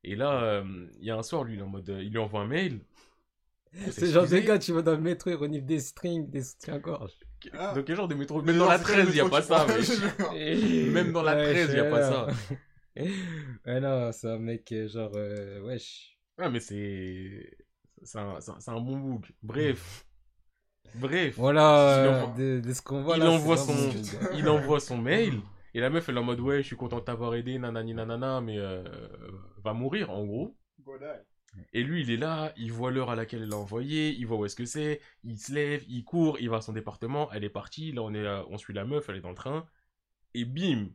Et 0.03 0.15
là, 0.17 0.43
euh, 0.43 0.87
il 0.99 1.05
y 1.05 1.11
a 1.11 1.15
un 1.17 1.23
soir, 1.23 1.45
lui, 1.45 1.53
il 1.53 1.59
est 1.59 1.63
en 1.63 1.67
mode, 1.69 1.89
euh, 1.89 2.03
il 2.03 2.11
lui 2.11 2.17
envoie 2.19 2.41
un 2.41 2.47
mail. 2.47 2.81
C'est 3.91 4.07
genre 4.07 4.27
des 4.27 4.43
gars, 4.43 4.59
tu 4.59 4.71
vas 4.73 4.81
dans 4.81 4.91
le 4.91 5.01
métro, 5.01 5.29
ils 5.29 5.35
reniflent 5.35 5.65
des 5.65 5.79
strings, 5.79 6.29
des 6.29 6.43
soutiens-gorge. 6.43 7.13
Ah. 7.53 7.73
Donc, 7.73 7.85
quel 7.85 7.95
genre 7.95 8.07
de 8.07 8.15
métro 8.15 8.41
Mais 8.41 8.51
Même 8.51 8.59
dans 8.59 8.69
la 8.69 8.79
frère, 8.79 9.03
13, 9.05 9.09
il 9.09 9.13
n'y 9.15 9.19
a 9.19 9.29
pas 9.29 9.41
ça, 9.41 9.67
jure. 9.81 10.91
Même 10.91 11.11
dans 11.11 11.23
la 11.23 11.35
Ouais, 11.35 11.51
13, 11.53 11.69
il 11.69 11.73
n'y 11.75 11.79
a 11.79 11.89
pas 11.89 12.01
ça. 12.03 12.27
Ouais, 13.65 13.79
non, 13.81 14.11
c'est 14.11 14.29
un 14.29 14.37
mec 14.37 14.71
euh, 14.71 14.87
genre, 14.87 15.11
euh, 15.15 15.59
wesh. 15.61 16.17
Ah, 16.37 16.49
mais 16.49 16.59
c'est... 16.59 17.51
C'est 18.03 18.19
un, 18.19 18.79
bon 18.81 18.97
bouc. 18.97 19.33
Bref. 19.41 20.05
Bref. 20.95 21.35
Voilà, 21.37 22.03
Il 22.03 22.07
euh, 22.07 22.21
envoie- 22.23 22.35
de, 22.37 22.59
de 22.59 22.73
ce 22.73 22.81
qu'on 22.81 23.01
voit 23.01 23.17
il 23.17 23.23
là. 23.23 23.31
envoie 23.31 23.57
son... 23.57 23.73
il 24.35 24.47
envoie 24.47 24.79
son 24.79 24.97
mail. 24.97 25.39
Et 25.73 25.79
la 25.79 25.89
meuf, 25.89 26.07
elle 26.09 26.17
est 26.17 26.19
en 26.19 26.23
mode, 26.23 26.39
ouais, 26.39 26.61
je 26.61 26.67
suis 26.67 26.75
content 26.75 26.99
de 26.99 27.03
t'avoir 27.05 27.33
aidé, 27.33 27.57
nanani 27.57 27.93
nanana, 27.95 28.41
mais 28.41 28.59
euh, 28.59 28.83
va 29.63 29.73
mourir, 29.73 30.11
en 30.11 30.23
gros. 30.25 30.55
Et 31.73 31.83
lui, 31.83 32.01
il 32.01 32.11
est 32.11 32.17
là, 32.17 32.53
il 32.57 32.71
voit 32.71 32.91
l'heure 32.91 33.09
à 33.09 33.15
laquelle 33.15 33.43
elle 33.43 33.49
l'a 33.49 33.57
envoyé, 33.57 34.11
il 34.13 34.25
voit 34.25 34.37
où 34.37 34.45
est-ce 34.45 34.55
que 34.55 34.65
c'est, 34.65 35.01
il 35.23 35.37
se 35.37 35.53
lève, 35.53 35.83
il 35.87 36.03
court, 36.03 36.37
il 36.39 36.49
va 36.49 36.57
à 36.57 36.61
son 36.61 36.73
département, 36.73 37.31
elle 37.31 37.43
est 37.43 37.49
partie, 37.49 37.91
là 37.91 38.01
on 38.03 38.13
est, 38.13 38.27
on 38.49 38.57
suit 38.57 38.73
la 38.73 38.85
meuf, 38.85 39.07
elle 39.09 39.17
est 39.17 39.21
dans 39.21 39.29
le 39.29 39.35
train, 39.35 39.65
et 40.33 40.45
bim, 40.45 40.89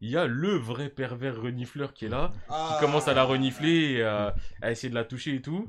il 0.00 0.10
y 0.10 0.16
a 0.16 0.26
le 0.26 0.50
vrai 0.56 0.88
pervers 0.90 1.40
renifleur 1.40 1.92
qui 1.94 2.06
est 2.06 2.08
là, 2.10 2.32
Ah. 2.48 2.74
qui 2.78 2.84
commence 2.84 3.08
à 3.08 3.14
la 3.14 3.24
renifler, 3.24 3.92
et 3.94 4.02
à, 4.02 4.34
à 4.62 4.70
essayer 4.70 4.90
de 4.90 4.94
la 4.94 5.04
toucher 5.04 5.34
et 5.36 5.42
tout. 5.42 5.68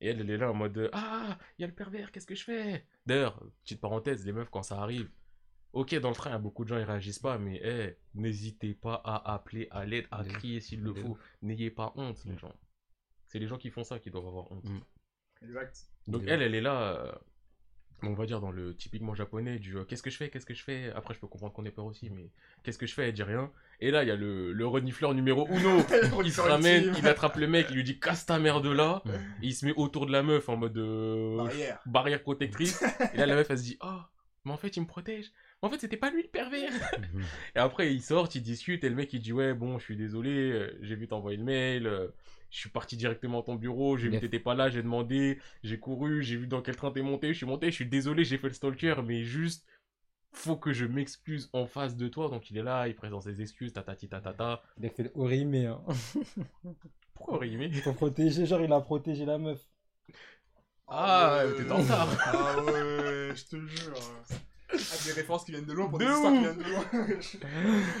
Et 0.00 0.08
elle, 0.08 0.20
elle 0.20 0.30
est 0.30 0.36
là 0.38 0.50
en 0.50 0.54
mode 0.54 0.90
Ah, 0.92 1.38
il 1.58 1.62
y 1.62 1.64
a 1.64 1.68
le 1.68 1.74
pervers, 1.74 2.10
qu'est-ce 2.12 2.26
que 2.26 2.34
je 2.34 2.44
fais? 2.44 2.86
D'ailleurs, 3.06 3.42
petite 3.62 3.80
parenthèse, 3.80 4.24
les 4.26 4.32
meufs, 4.32 4.50
quand 4.50 4.62
ça 4.62 4.80
arrive, 4.80 5.08
ok, 5.72 5.94
dans 6.00 6.10
le 6.10 6.14
train, 6.14 6.30
il 6.30 6.32
y 6.34 6.36
a 6.36 6.38
beaucoup 6.38 6.64
de 6.64 6.68
gens, 6.70 6.78
ils 6.78 6.84
réagissent 6.84 7.18
pas, 7.18 7.38
mais 7.38 7.60
eh, 7.64 7.96
n'hésitez 8.14 8.74
pas 8.74 9.00
à 9.04 9.34
appeler 9.34 9.68
à 9.70 9.84
l'aide, 9.86 10.06
à 10.10 10.22
crier 10.24 10.60
s'il 10.60 10.80
le 10.80 10.92
faut. 10.94 11.16
N'ayez 11.42 11.70
pas 11.70 11.92
honte, 11.96 12.22
les 12.26 12.36
gens. 12.36 12.54
C'est 13.34 13.40
les 13.40 13.48
gens 13.48 13.58
qui 13.58 13.70
font 13.70 13.82
ça 13.82 13.98
qui 13.98 14.12
doivent 14.12 14.28
avoir 14.28 14.52
honte. 14.52 14.62
Mm. 14.62 14.78
Exact. 15.42 15.88
Donc 16.06 16.22
elle, 16.28 16.40
elle 16.40 16.54
est 16.54 16.60
là, 16.60 16.94
euh, 16.94 17.12
on 18.04 18.14
va 18.14 18.26
dire 18.26 18.40
dans 18.40 18.52
le 18.52 18.76
typiquement 18.76 19.12
japonais, 19.12 19.58
du 19.58 19.76
euh, 19.76 19.82
qu'est-ce 19.82 20.04
que 20.04 20.10
je 20.10 20.16
fais, 20.16 20.30
qu'est-ce 20.30 20.46
que 20.46 20.54
je 20.54 20.62
fais? 20.62 20.92
Après, 20.94 21.14
je 21.14 21.18
peux 21.18 21.26
comprendre 21.26 21.52
qu'on 21.52 21.64
ait 21.64 21.72
peur 21.72 21.84
aussi, 21.84 22.10
mais 22.10 22.30
qu'est-ce 22.62 22.78
que 22.78 22.86
je 22.86 22.94
fais? 22.94 23.08
Elle 23.08 23.12
dit 23.12 23.24
rien. 23.24 23.50
Et 23.80 23.90
là, 23.90 24.04
il 24.04 24.08
y 24.08 24.12
a 24.12 24.14
le, 24.14 24.52
le 24.52 24.66
renifleur 24.68 25.14
numéro 25.14 25.48
uno. 25.48 25.80
Il 26.24 26.32
se 26.32 26.40
ramène, 26.42 26.94
il 26.96 27.08
attrape 27.08 27.34
le 27.34 27.48
mec, 27.48 27.66
il 27.70 27.74
lui 27.74 27.82
dit 27.82 27.98
casse 27.98 28.24
ta 28.24 28.38
mère 28.38 28.60
de 28.60 28.70
là. 28.70 29.02
Et 29.42 29.48
il 29.48 29.52
se 29.52 29.66
met 29.66 29.72
autour 29.74 30.06
de 30.06 30.12
la 30.12 30.22
meuf 30.22 30.48
en 30.48 30.56
mode 30.56 30.78
euh, 30.78 31.36
Barrière. 31.36 31.80
barrière 31.86 32.22
protectrice. 32.22 32.84
et 33.14 33.16
là, 33.16 33.26
la 33.26 33.34
meuf, 33.34 33.50
elle 33.50 33.58
se 33.58 33.64
dit 33.64 33.78
ah, 33.80 34.12
mais 34.44 34.52
en 34.52 34.56
fait, 34.56 34.76
il 34.76 34.80
me 34.82 34.86
protège. 34.86 35.32
Mais 35.62 35.68
en 35.68 35.70
fait, 35.70 35.78
c'était 35.78 35.96
pas 35.96 36.10
lui 36.10 36.22
le 36.22 36.28
pervers. 36.28 36.72
Et 37.56 37.58
après, 37.58 37.92
ils 37.92 38.02
sortent, 38.02 38.34
ils 38.34 38.42
discutent, 38.42 38.84
et 38.84 38.88
le 38.88 38.94
mec, 38.94 39.12
il 39.12 39.20
dit, 39.20 39.32
ouais, 39.32 39.54
bon, 39.54 39.78
je 39.78 39.84
suis 39.84 39.96
désolé, 39.96 40.52
euh, 40.52 40.78
j'ai 40.82 40.94
vu 40.94 41.08
t'envoyer 41.08 41.38
le 41.38 41.44
mail, 41.44 41.86
euh, 41.86 42.08
je 42.54 42.60
suis 42.60 42.70
parti 42.70 42.96
directement 42.96 43.40
à 43.40 43.42
ton 43.42 43.56
bureau, 43.56 43.96
j'ai 43.96 44.08
vu 44.08 44.14
que 44.14 44.20
t'étais 44.20 44.38
pas 44.38 44.54
là, 44.54 44.68
j'ai 44.68 44.82
demandé, 44.82 45.40
j'ai 45.64 45.80
couru, 45.80 46.22
j'ai 46.22 46.36
vu 46.36 46.46
dans 46.46 46.62
quel 46.62 46.76
train 46.76 46.92
t'es 46.92 47.02
monté, 47.02 47.32
je 47.32 47.38
suis 47.38 47.46
monté, 47.46 47.66
je 47.66 47.74
suis 47.74 47.86
désolé, 47.86 48.24
j'ai 48.24 48.38
fait 48.38 48.46
le 48.46 48.54
stalker, 48.54 48.94
mais 49.04 49.24
juste, 49.24 49.66
faut 50.30 50.56
que 50.56 50.72
je 50.72 50.86
m'excuse 50.86 51.50
en 51.52 51.66
face 51.66 51.96
de 51.96 52.06
toi. 52.06 52.28
Donc 52.28 52.50
il 52.52 52.58
est 52.58 52.62
là, 52.62 52.86
il 52.86 52.94
présente 52.94 53.24
ses 53.24 53.42
excuses, 53.42 53.72
tatati 53.72 54.08
tatata. 54.08 54.62
Il 54.78 54.86
a 54.86 54.90
fait 54.90 55.02
le 55.02 55.10
Orimé, 55.16 55.66
hein. 55.66 55.82
Pourquoi 57.14 57.38
rimer 57.38 57.70
Pour 57.82 57.94
protéger, 57.96 58.46
genre 58.46 58.60
il 58.60 58.72
a 58.72 58.80
protégé 58.80 59.24
la 59.24 59.38
meuf. 59.38 59.60
Ah, 60.86 61.44
ouais. 61.44 61.64
t'es 61.64 61.72
en 61.72 61.78
retard. 61.78 62.08
Ah 62.26 62.62
ouais, 62.62 63.32
je 63.34 63.44
te 63.46 63.66
jure. 63.66 63.94
Ah, 64.92 65.04
des 65.04 65.12
références 65.12 65.44
qui 65.44 65.52
viennent 65.52 65.64
de 65.64 65.72
loin 65.72 65.88
pour 65.88 65.98
De 65.98 66.04
des 66.04 66.10
histoires 66.10 66.32
qui 66.32 66.38
viennent 66.40 66.58
de 66.58 66.62
loin. 66.64 66.84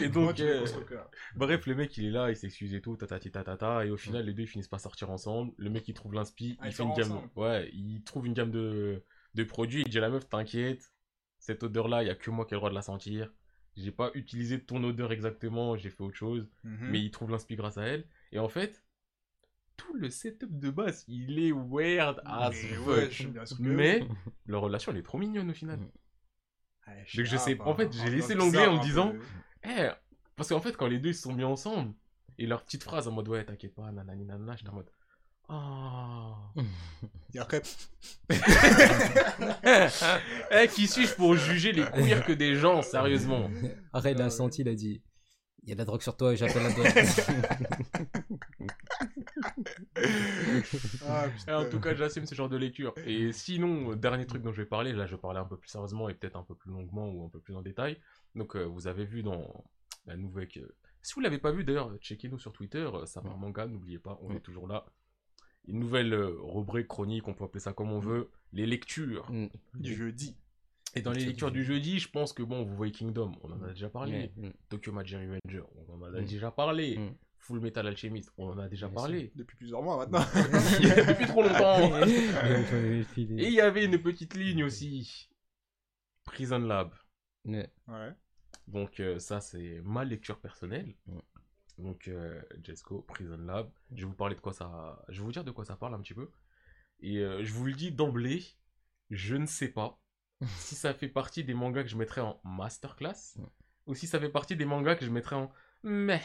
Et 0.00 0.08
donc, 0.08 0.40
euh, 0.40 0.64
cœur. 0.88 1.10
bref, 1.36 1.66
le 1.66 1.74
mec 1.74 1.96
il 1.96 2.06
est 2.06 2.10
là, 2.10 2.30
il 2.30 2.36
s'excuse 2.36 2.74
et 2.74 2.80
tout, 2.80 2.96
tatati 2.96 3.30
tatata, 3.30 3.84
et 3.86 3.90
au 3.90 3.96
final 3.96 4.24
les 4.26 4.32
deux 4.34 4.42
ils 4.42 4.48
finissent 4.48 4.68
par 4.68 4.80
sortir 4.80 5.10
ensemble. 5.10 5.52
Le 5.56 5.70
mec 5.70 5.86
il 5.88 5.94
trouve 5.94 6.14
l'inspi, 6.14 6.56
Ah, 6.60 6.68
il 6.68 6.72
fait 6.74 6.82
une 6.82 6.92
gamme, 6.94 7.12
ensemble. 7.12 7.30
ouais, 7.36 7.70
il 7.72 8.02
trouve 8.04 8.26
une 8.26 8.34
gamme 8.34 8.50
de, 8.50 9.02
de 9.34 9.44
produits, 9.44 9.82
il 9.82 9.88
dit 9.90 9.98
à 9.98 10.02
la 10.02 10.10
meuf 10.10 10.28
t'inquiète, 10.28 10.92
cette 11.38 11.62
odeur 11.62 11.88
là, 11.88 12.02
il 12.02 12.06
y 12.06 12.10
a 12.10 12.14
que 12.14 12.30
moi 12.30 12.44
qui 12.46 12.54
ai 12.54 12.56
le 12.56 12.58
droit 12.60 12.70
de 12.70 12.74
la 12.74 12.82
sentir. 12.82 13.32
J'ai 13.76 13.90
pas 13.90 14.10
utilisé 14.14 14.60
ton 14.62 14.82
odeur 14.84 15.10
exactement, 15.10 15.76
j'ai 15.76 15.90
fait 15.90 16.02
autre 16.02 16.16
chose, 16.16 16.48
Mhm. 16.62 16.88
mais 16.90 17.00
il 17.00 17.10
trouve 17.10 17.30
l'inspi 17.30 17.56
grâce 17.56 17.76
à 17.76 17.82
elle. 17.84 18.06
Et 18.30 18.38
en 18.38 18.48
fait, 18.48 18.84
tout 19.76 19.92
le 19.94 20.08
setup 20.10 20.56
de 20.60 20.70
base, 20.70 21.04
il 21.08 21.38
est 21.40 21.50
weird 21.52 22.20
as 22.24 22.50
Mais 22.52 23.10
fuck. 23.10 23.26
Mais 23.58 24.06
leur 24.46 24.62
relation, 24.62 24.92
elle 24.92 24.98
est 24.98 25.02
trop 25.02 25.18
mignonne 25.18 25.50
au 25.50 25.54
final. 25.54 25.80
Ouais, 26.86 27.04
Donc 27.16 27.24
je 27.26 27.36
sais- 27.36 27.54
pas, 27.56 27.64
en 27.64 27.74
fait, 27.74 27.86
hein, 27.86 27.90
j'ai 27.92 28.02
un 28.02 28.10
laissé 28.10 28.34
l'onglet 28.34 28.58
bizarre, 28.60 28.70
en 28.70 28.74
me 28.74 28.78
peu. 28.80 28.84
disant- 28.84 29.12
Eh, 29.64 29.88
parce 30.36 30.48
qu'en 30.48 30.60
fait, 30.60 30.76
quand 30.76 30.86
les 30.86 30.98
deux 30.98 31.10
ils 31.10 31.14
se 31.14 31.22
sont 31.22 31.32
mis 31.32 31.44
ensemble, 31.44 31.92
et 32.38 32.46
leur 32.46 32.62
petite 32.64 32.82
phrase 32.82 33.06
en 33.08 33.12
mode 33.12 33.28
ouais, 33.28 33.44
t'inquiète 33.44 33.74
pas, 33.74 33.90
nanani 33.92 34.24
nanana, 34.24 34.56
j'étais 34.56 34.70
en 34.70 34.74
mode. 34.74 34.90
Ah. 35.46 36.36
Et 37.34 37.38
après, 37.38 37.60
Eh, 40.50 40.68
qui 40.68 40.86
suis-je 40.86 41.14
pour 41.14 41.34
juger 41.36 41.72
les 41.72 41.84
queers 41.84 42.24
que 42.24 42.32
des 42.32 42.54
gens, 42.56 42.80
sérieusement? 42.80 43.50
Après, 43.92 44.12
il 44.12 44.16
Ah 44.22 44.30
senti, 44.30 44.62
il 44.62 44.68
a 44.70 44.74
dit 44.74 45.02
Il 45.62 45.68
y 45.68 45.72
a 45.72 45.74
de 45.74 45.80
la 45.80 45.84
drogue 45.84 46.00
sur 46.02 46.16
toi 46.16 46.32
et 46.32 46.36
j'appelle 46.36 46.62
la 46.62 46.70
douane. 46.74 46.92
Ah, 51.08 51.26
en 51.48 51.68
tout 51.70 51.80
cas, 51.80 51.94
j'assume 51.94 52.26
ce 52.26 52.34
genre 52.34 52.48
de 52.48 52.56
lecture. 52.56 52.94
Et 53.06 53.32
sinon, 53.32 53.92
euh, 53.92 53.96
dernier 53.96 54.26
truc 54.26 54.42
dont 54.42 54.52
je 54.52 54.62
vais 54.62 54.68
parler, 54.68 54.92
là 54.92 55.06
je 55.06 55.14
vais 55.16 55.20
parler 55.20 55.40
un 55.40 55.44
peu 55.44 55.56
plus 55.56 55.68
sérieusement 55.68 56.08
et 56.08 56.14
peut-être 56.14 56.36
un 56.36 56.42
peu 56.42 56.54
plus 56.54 56.70
longuement 56.70 57.08
ou 57.10 57.24
un 57.24 57.28
peu 57.28 57.40
plus 57.40 57.54
en 57.54 57.62
détail. 57.62 57.98
Donc, 58.34 58.56
euh, 58.56 58.64
vous 58.64 58.86
avez 58.86 59.04
vu 59.04 59.22
dans 59.22 59.64
la 60.06 60.16
nouvelle. 60.16 60.48
que- 60.48 60.74
Si 61.02 61.14
vous 61.14 61.20
l'avez 61.20 61.38
pas 61.38 61.52
vu 61.52 61.64
d'ailleurs, 61.64 61.94
checkez-nous 61.98 62.38
sur 62.38 62.52
Twitter, 62.52 62.88
euh, 62.92 63.04
ça 63.06 63.20
part 63.20 63.36
manga, 63.36 63.66
n'oubliez 63.66 63.98
pas, 63.98 64.18
on 64.22 64.30
Mm. 64.30 64.36
est 64.36 64.40
toujours 64.40 64.66
là. 64.66 64.86
Une 65.66 65.78
nouvelle 65.78 66.14
rubrique 66.14 66.88
chronique, 66.88 67.26
on 67.28 67.34
peut 67.34 67.44
appeler 67.44 67.60
ça 67.60 67.72
comme 67.72 67.90
on 67.90 67.98
veut, 67.98 68.30
les 68.52 68.66
lectures. 68.66 69.30
Mm. 69.30 69.48
du 69.74 69.94
jeudi. 69.94 70.36
Et 70.96 71.02
dans 71.02 71.10
les 71.10 71.24
Lecture 71.24 71.48
lectures 71.48 71.50
du 71.50 71.64
jeudi, 71.64 71.98
je 71.98 72.08
pense 72.08 72.32
que 72.32 72.42
bon, 72.44 72.62
vous 72.62 72.76
voyez 72.76 72.92
Kingdom, 72.92 73.32
on 73.42 73.50
en 73.50 73.60
a 73.64 73.68
déjà 73.70 73.88
parlé. 73.88 74.30
Mm. 74.36 74.50
Tokyo 74.68 74.92
Magic 74.92 75.18
Revenger, 75.18 75.64
on 75.88 75.92
en 75.94 76.02
a 76.04 76.10
Mm. 76.20 76.24
déjà 76.24 76.50
parlé. 76.52 76.96
Mm. 76.98 77.14
Full 77.44 77.60
Metal 77.60 77.86
Alchemist, 77.86 78.32
on 78.38 78.48
en 78.48 78.58
a 78.58 78.68
déjà 78.68 78.86
Bien 78.88 78.94
parlé. 78.94 79.32
Depuis 79.34 79.56
plusieurs 79.58 79.82
mois 79.82 79.98
maintenant. 79.98 80.24
Depuis 80.34 81.26
trop 81.26 81.42
longtemps. 81.42 82.00
Et 82.06 83.04
il 83.18 83.52
y 83.52 83.60
avait 83.60 83.84
une 83.84 84.00
petite 84.00 84.34
ligne 84.34 84.64
aussi. 84.64 85.28
Prison 86.24 86.58
Lab. 86.58 86.94
Ouais. 87.44 87.70
Ouais. 87.86 88.14
Donc 88.66 88.98
euh, 88.98 89.18
ça, 89.18 89.40
c'est 89.42 89.82
ma 89.84 90.04
lecture 90.04 90.40
personnelle. 90.40 90.94
Ouais. 91.06 91.20
Donc 91.76 92.08
euh, 92.08 92.40
Jesco, 92.62 93.02
Prison 93.02 93.36
Lab. 93.36 93.70
Je 93.90 94.02
vais 94.04 94.06
vous 94.06 94.14
parler 94.14 94.36
de 94.36 94.40
quoi 94.40 94.54
ça... 94.54 95.04
Je 95.08 95.20
vais 95.20 95.26
vous 95.26 95.32
dire 95.32 95.44
de 95.44 95.50
quoi 95.50 95.66
ça 95.66 95.76
parle 95.76 95.94
un 95.94 96.00
petit 96.00 96.14
peu. 96.14 96.30
Et 97.00 97.18
euh, 97.18 97.44
je 97.44 97.52
vous 97.52 97.66
le 97.66 97.74
dis 97.74 97.92
d'emblée, 97.92 98.42
je 99.10 99.36
ne 99.36 99.44
sais 99.46 99.68
pas 99.68 100.00
si 100.56 100.74
ça 100.74 100.94
fait 100.94 101.08
partie 101.08 101.44
des 101.44 101.52
mangas 101.52 101.82
que 101.82 101.90
je 101.90 101.96
mettrais 101.98 102.22
en 102.22 102.40
masterclass 102.42 103.36
Ouais. 103.36 103.44
ou 103.86 103.94
si 103.94 104.06
ça 104.06 104.18
fait 104.18 104.30
partie 104.30 104.56
des 104.56 104.64
mangas 104.64 104.96
que 104.96 105.04
je 105.04 105.10
mettrais 105.10 105.36
en 105.36 105.52
mais. 105.82 106.22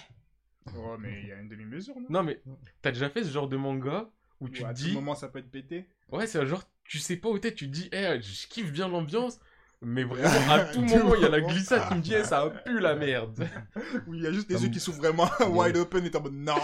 Oh, 0.78 0.96
mais 1.00 1.22
il 1.24 1.28
y 1.28 1.32
a 1.32 1.40
une 1.40 1.50
demi-mesure, 1.50 1.96
non? 2.00 2.08
Non 2.10 2.24
mais, 2.24 2.42
t'as 2.82 2.92
déjà 2.92 3.10
fait 3.10 3.24
ce 3.24 3.30
genre 3.32 3.48
de 3.48 3.58
manga 3.58 4.10
où 4.40 4.46
Ou 4.46 4.50
tu 4.50 4.64
à 4.64 4.74
te 4.74 4.80
tout 4.80 4.86
dis... 4.88 4.94
moment, 4.94 5.16
ça 5.16 5.28
peut 5.28 5.40
être 5.40 5.52
pété. 5.52 5.88
Ouais, 6.12 6.28
c'est 6.28 6.40
un 6.40 6.46
genre, 6.46 6.64
tu 6.84 6.98
sais 7.00 7.18
pas 7.18 7.30
où 7.30 7.38
t'es, 7.40 7.54
tu 7.54 7.68
te 7.68 7.72
dis, 7.74 7.90
eh, 7.92 8.20
je 8.22 8.48
kiffe 8.48 8.72
bien 8.72 8.88
l'ambiance, 8.88 9.40
mais 9.82 10.04
vraiment, 10.06 10.52
à 10.54 10.66
tout 10.66 10.82
moment, 10.82 11.16
il 11.16 11.22
y 11.22 11.26
a 11.26 11.30
la 11.30 11.42
glissade 11.42 11.88
qui 11.90 11.96
me 11.96 12.02
dit, 12.02 12.14
eh, 12.14 12.24
ça 12.24 12.50
pue 12.66 12.80
la 12.80 12.96
merde. 12.96 13.48
Où 14.08 14.14
il 14.16 14.24
y 14.24 14.28
a 14.28 14.32
juste 14.32 14.50
les 14.50 14.56
Comme- 14.56 14.64
yeux 14.66 14.70
qui 14.72 14.80
s'ouvrent 14.80 15.00
vraiment 15.00 15.30
wide 15.50 15.78
open 15.78 16.06
et 16.06 16.12
t'es 16.12 16.18
en 16.18 16.22
mode 16.24 16.34
non. 16.34 16.56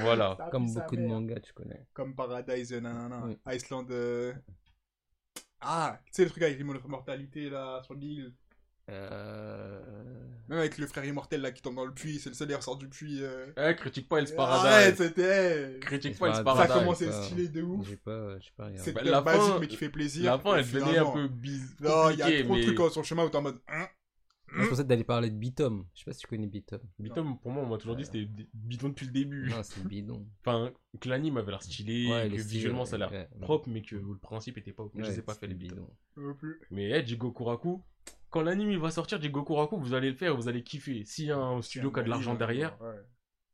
Voilà. 0.00 0.34
Ça 0.38 0.48
Comme 0.50 0.66
pue 0.66 0.72
sa 0.72 0.80
beaucoup 0.80 0.96
de 0.96 1.00
mère. 1.02 1.10
mangas, 1.10 1.40
tu 1.40 1.52
connais. 1.52 1.86
Comme 1.92 2.14
Paradise, 2.14 2.72
euh, 2.72 2.80
nanana. 2.80 3.22
Oui. 3.26 3.38
Iceland. 3.54 3.86
euh, 3.90 4.32
Ah, 5.60 6.00
tu 6.06 6.12
sais 6.12 6.24
le 6.24 6.30
truc 6.30 6.42
avec 6.42 6.58
l'immortalité 6.58 7.48
là 7.50 7.82
sur 7.84 7.94
l'île. 7.94 8.32
Euh... 8.88 9.80
Même 10.48 10.58
avec 10.60 10.78
le 10.78 10.86
frère 10.86 11.04
immortel 11.04 11.40
là 11.40 11.50
qui 11.50 11.60
tombe 11.60 11.74
dans 11.74 11.84
le 11.84 11.92
puits, 11.92 12.20
c'est 12.20 12.28
le 12.28 12.34
seul 12.36 12.46
qui 12.46 12.54
ressort 12.54 12.76
du 12.78 12.88
puits. 12.88 13.18
euh. 13.20 13.46
Eh, 13.56 13.74
critique 13.74 14.08
pas 14.08 14.18
Hell's 14.20 14.32
Arrête, 14.38 14.96
Paradise. 14.96 14.96
c'était. 14.96 15.78
Critique 15.80 16.18
pas 16.18 16.28
Hell's 16.28 16.44
pas- 16.44 16.56
Ça 16.68 16.78
commence 16.78 17.02
à 17.02 17.12
stylé 17.24 17.48
de 17.48 17.62
ouf. 17.62 17.84
J'ai 17.88 17.96
pas, 17.96 18.38
j'ai 18.38 18.50
pas. 18.56 18.70
C'est 18.76 18.92
Bah, 18.92 19.02
la 19.02 19.20
basique 19.22 19.42
fin- 19.42 19.58
mais 19.58 19.66
qui 19.66 19.76
fait 19.76 19.88
plaisir. 19.88 20.30
La 20.30 20.38
fin, 20.38 20.56
elle 20.56 20.64
devenait 20.64 20.98
un 20.98 21.10
peu 21.10 21.26
bizarre. 21.26 22.06
Non, 22.06 22.10
il 22.10 22.18
y 22.18 22.22
a 22.22 22.44
trop 22.44 22.54
mais... 22.54 22.64
de 22.64 22.72
trucs 22.72 22.92
sur 22.92 23.00
le 23.00 23.06
chemin 23.06 23.24
où 23.24 23.28
t'es 23.28 23.36
en 23.36 23.42
mode. 23.42 23.58
hein, 23.66 23.88
Moi, 24.52 24.64
je 24.64 24.68
pensais 24.70 24.84
d'aller 24.84 25.02
parler 25.02 25.30
de 25.30 25.34
Bitom. 25.36 25.84
Je 25.92 25.98
sais 25.98 26.04
pas 26.04 26.12
si 26.12 26.20
tu 26.20 26.28
connais 26.28 26.46
Bitom. 26.46 26.78
Bitom, 27.00 27.40
pour 27.40 27.50
moi, 27.50 27.64
on 27.64 27.66
m'a 27.66 27.78
toujours 27.78 27.96
dit 27.96 28.04
Ouais. 28.04 28.08
c'était 28.12 28.28
bidon 28.54 28.90
depuis 28.90 29.06
le 29.06 29.12
début. 29.12 29.50
Non, 29.50 29.64
c'est 29.64 29.84
bidon. 29.84 30.24
Enfin, 30.46 30.72
que 31.00 31.08
l'anime 31.08 31.38
avait 31.38 31.50
l'air 31.50 31.62
stylé, 31.62 32.06
Ouais, 32.08 32.30
que 32.30 32.36
visuellement 32.40 32.84
ça 32.84 32.94
a 32.94 32.98
l'air 33.00 33.10
ouais. 33.10 33.28
propre, 33.40 33.68
mais 33.68 33.82
que 33.82 33.96
le 33.96 34.16
principe 34.22 34.58
était 34.58 34.72
pas 34.72 34.84
ouf. 34.84 34.92
je 34.94 35.10
ai 35.10 35.22
pas 35.22 35.34
fait 35.34 35.48
les 35.48 35.54
bidons. 35.54 35.90
Mais 36.70 36.90
eh, 36.90 37.04
Jigoku 37.04 37.42
Raku, 37.42 37.82
quand 38.30 38.42
l'anime 38.42 38.70
il 38.70 38.78
va 38.78 38.90
sortir, 38.90 39.20
Jigoku 39.20 39.54
Raku, 39.54 39.78
vous 39.78 39.94
allez 39.94 40.10
le 40.10 40.16
faire, 40.16 40.36
vous 40.36 40.48
allez 40.48 40.62
kiffer. 40.62 41.04
S'il 41.04 41.26
y 41.26 41.30
a 41.32 41.38
un 41.38 41.62
studio 41.62 41.90
qui 41.90 42.00
a 42.00 42.02
de 42.02 42.08
l'argent 42.10 42.34
derrière, 42.34 42.80
Ouais. 42.80 42.96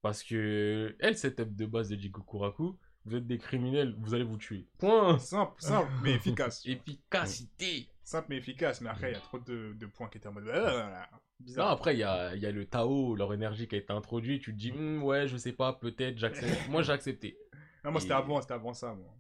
Parce 0.03 0.25
que 0.25 0.97
elle, 0.99 1.17
setup 1.17 1.55
de 1.55 1.65
base 1.67 1.89
de 1.89 1.97
Jigoku 1.97 2.39
Raku, 2.39 2.77
vous 3.05 3.15
êtes 3.17 3.27
des 3.27 3.39
criminels, 3.39 3.95
vous 4.01 4.15
allez 4.15 4.25
vous 4.25 4.37
tuer. 4.37 4.67
Point. 4.79 5.19
Simple, 5.19 5.55
simple, 5.59 5.91
mais 6.03 6.15
efficace. 6.15 6.67
Efficacité. 6.67 7.89
Simple 8.03 8.27
mais 8.31 8.37
efficace, 8.39 8.81
mais 8.81 8.91
après 8.91 9.11
il 9.11 9.15
y 9.15 9.17
a 9.17 9.21
trop 9.21 9.39
de, 9.39 9.75
de 9.79 9.87
points 9.87 10.09
qui 10.09 10.19
étaient 10.19 10.27
en 10.27 10.33
mode. 10.33 10.49
ah, 10.53 11.09
Non, 11.57 11.67
après, 11.67 11.95
il 11.95 12.01
y 12.01 12.03
a, 12.03 12.35
il 12.35 12.43
y 12.43 12.47
a 12.47 12.51
le 12.51 12.67
Tao, 12.67 13.15
leur 13.15 13.33
énergie 13.33 13.69
qui 13.69 13.77
a 13.77 13.79
été 13.79 13.93
introduite. 13.93 14.43
Tu 14.43 14.53
te 14.53 14.59
dis, 14.59 14.73
Hmm, 14.73 15.03
ouais, 15.05 15.29
je 15.29 15.37
sais 15.37 15.53
pas, 15.53 15.73
peut-être, 15.75 16.19
j'accepte. 16.19 16.49
Moi, 16.69 16.83
j'ai 16.83 16.93
accepté. 16.93 17.39
Non, 17.85 17.91
moi 17.93 18.01
c'était 18.01 18.15
avant, 18.15 18.41
c'était 18.41 18.55
avant 18.55 18.73
ça, 18.75 18.95
moi. 18.95 19.13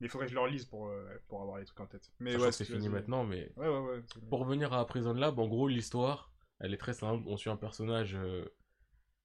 Mais 0.00 0.06
il 0.06 0.10
faudrait 0.10 0.26
que 0.26 0.30
je 0.30 0.34
leur 0.36 0.46
lise 0.46 0.64
pour, 0.64 0.88
euh, 0.88 1.04
pour 1.28 1.42
avoir 1.42 1.58
les 1.58 1.64
trucs 1.64 1.80
en 1.80 1.86
tête. 1.86 2.10
Mais 2.20 2.32
Sachant 2.32 2.44
ouais, 2.44 2.52
c'est 2.52 2.64
ce 2.64 2.72
fini 2.72 2.88
vas-y. 2.88 3.00
maintenant, 3.00 3.24
mais 3.24 3.52
Ouais, 3.56 3.68
ouais, 3.68 3.78
ouais. 3.78 4.02
pour 4.28 4.40
revenir 4.40 4.72
à 4.72 4.86
Prison 4.86 5.12
Lab, 5.12 5.38
en 5.38 5.46
gros, 5.48 5.68
l'histoire, 5.68 6.32
elle 6.60 6.72
est 6.74 6.78
très 6.78 6.94
simple. 6.94 7.22
On 7.26 7.36
suit 7.36 7.50
un 7.50 7.56
personnage 7.56 8.14
euh, 8.14 8.44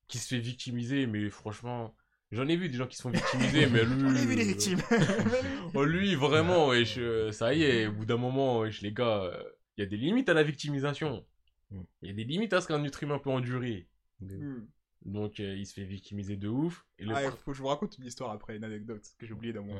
qui 0.08 0.18
se 0.18 0.28
fait 0.28 0.40
victimiser, 0.42 1.06
mais 1.08 1.30
franchement, 1.30 1.96
j'en 2.32 2.48
ai 2.48 2.56
vu 2.56 2.70
des 2.70 2.78
gens 2.78 2.88
qui 2.88 2.98
se 2.98 3.04
font 3.04 3.12
victimiser, 3.12 3.68
mais 3.68 3.84
lui. 3.86 4.04
On 4.04 4.16
a 4.16 4.26
vu 4.26 4.36
les 4.36 4.46
victimes. 4.46 4.82
Oh, 5.76 5.84
lui, 5.86 6.14
vraiment, 6.16 6.68
wesh, 6.68 6.98
euh, 7.00 7.32
ça 7.32 7.54
y 7.54 7.64
est, 7.64 7.88
au 7.88 7.94
bout 7.94 8.06
d'un 8.06 8.18
moment, 8.18 8.60
wesh, 8.60 8.82
les 8.82 8.94
gars, 8.94 9.32
il 9.78 9.82
y 9.82 9.84
a 9.84 9.88
des 9.90 9.98
limites 9.98 10.30
à 10.30 10.34
la 10.36 10.44
victimisation. 10.44 11.26
Mm. 11.72 11.82
Il 12.04 12.08
y 12.10 12.12
a 12.12 12.14
des 12.14 12.24
limites 12.26 12.54
à 12.54 12.62
ce 12.62 12.68
qu'un 12.68 12.84
être 12.84 13.02
humain 13.02 13.18
peut 13.18 13.32
endurer. 13.32 13.88
Hmm. 14.22 14.66
Donc, 15.06 15.40
euh, 15.40 15.56
il 15.56 15.66
se 15.66 15.74
fait 15.74 15.84
victimiser 15.84 16.38
de 16.38 16.48
ouf. 16.48 16.86
Et 16.98 17.06
le 17.06 17.14
Ah, 17.16 17.32
faut 17.32 17.52
que 17.52 17.58
je 17.58 17.62
vous 17.62 17.68
raconte 17.68 17.98
une 17.98 18.06
histoire 18.06 18.32
après, 18.32 18.56
une 18.56 18.64
anecdote 18.64 19.04
que 19.18 19.26
j'ai 19.26 19.34
oubliée 19.34 19.54
dans 19.54 19.64
mon. 19.64 19.76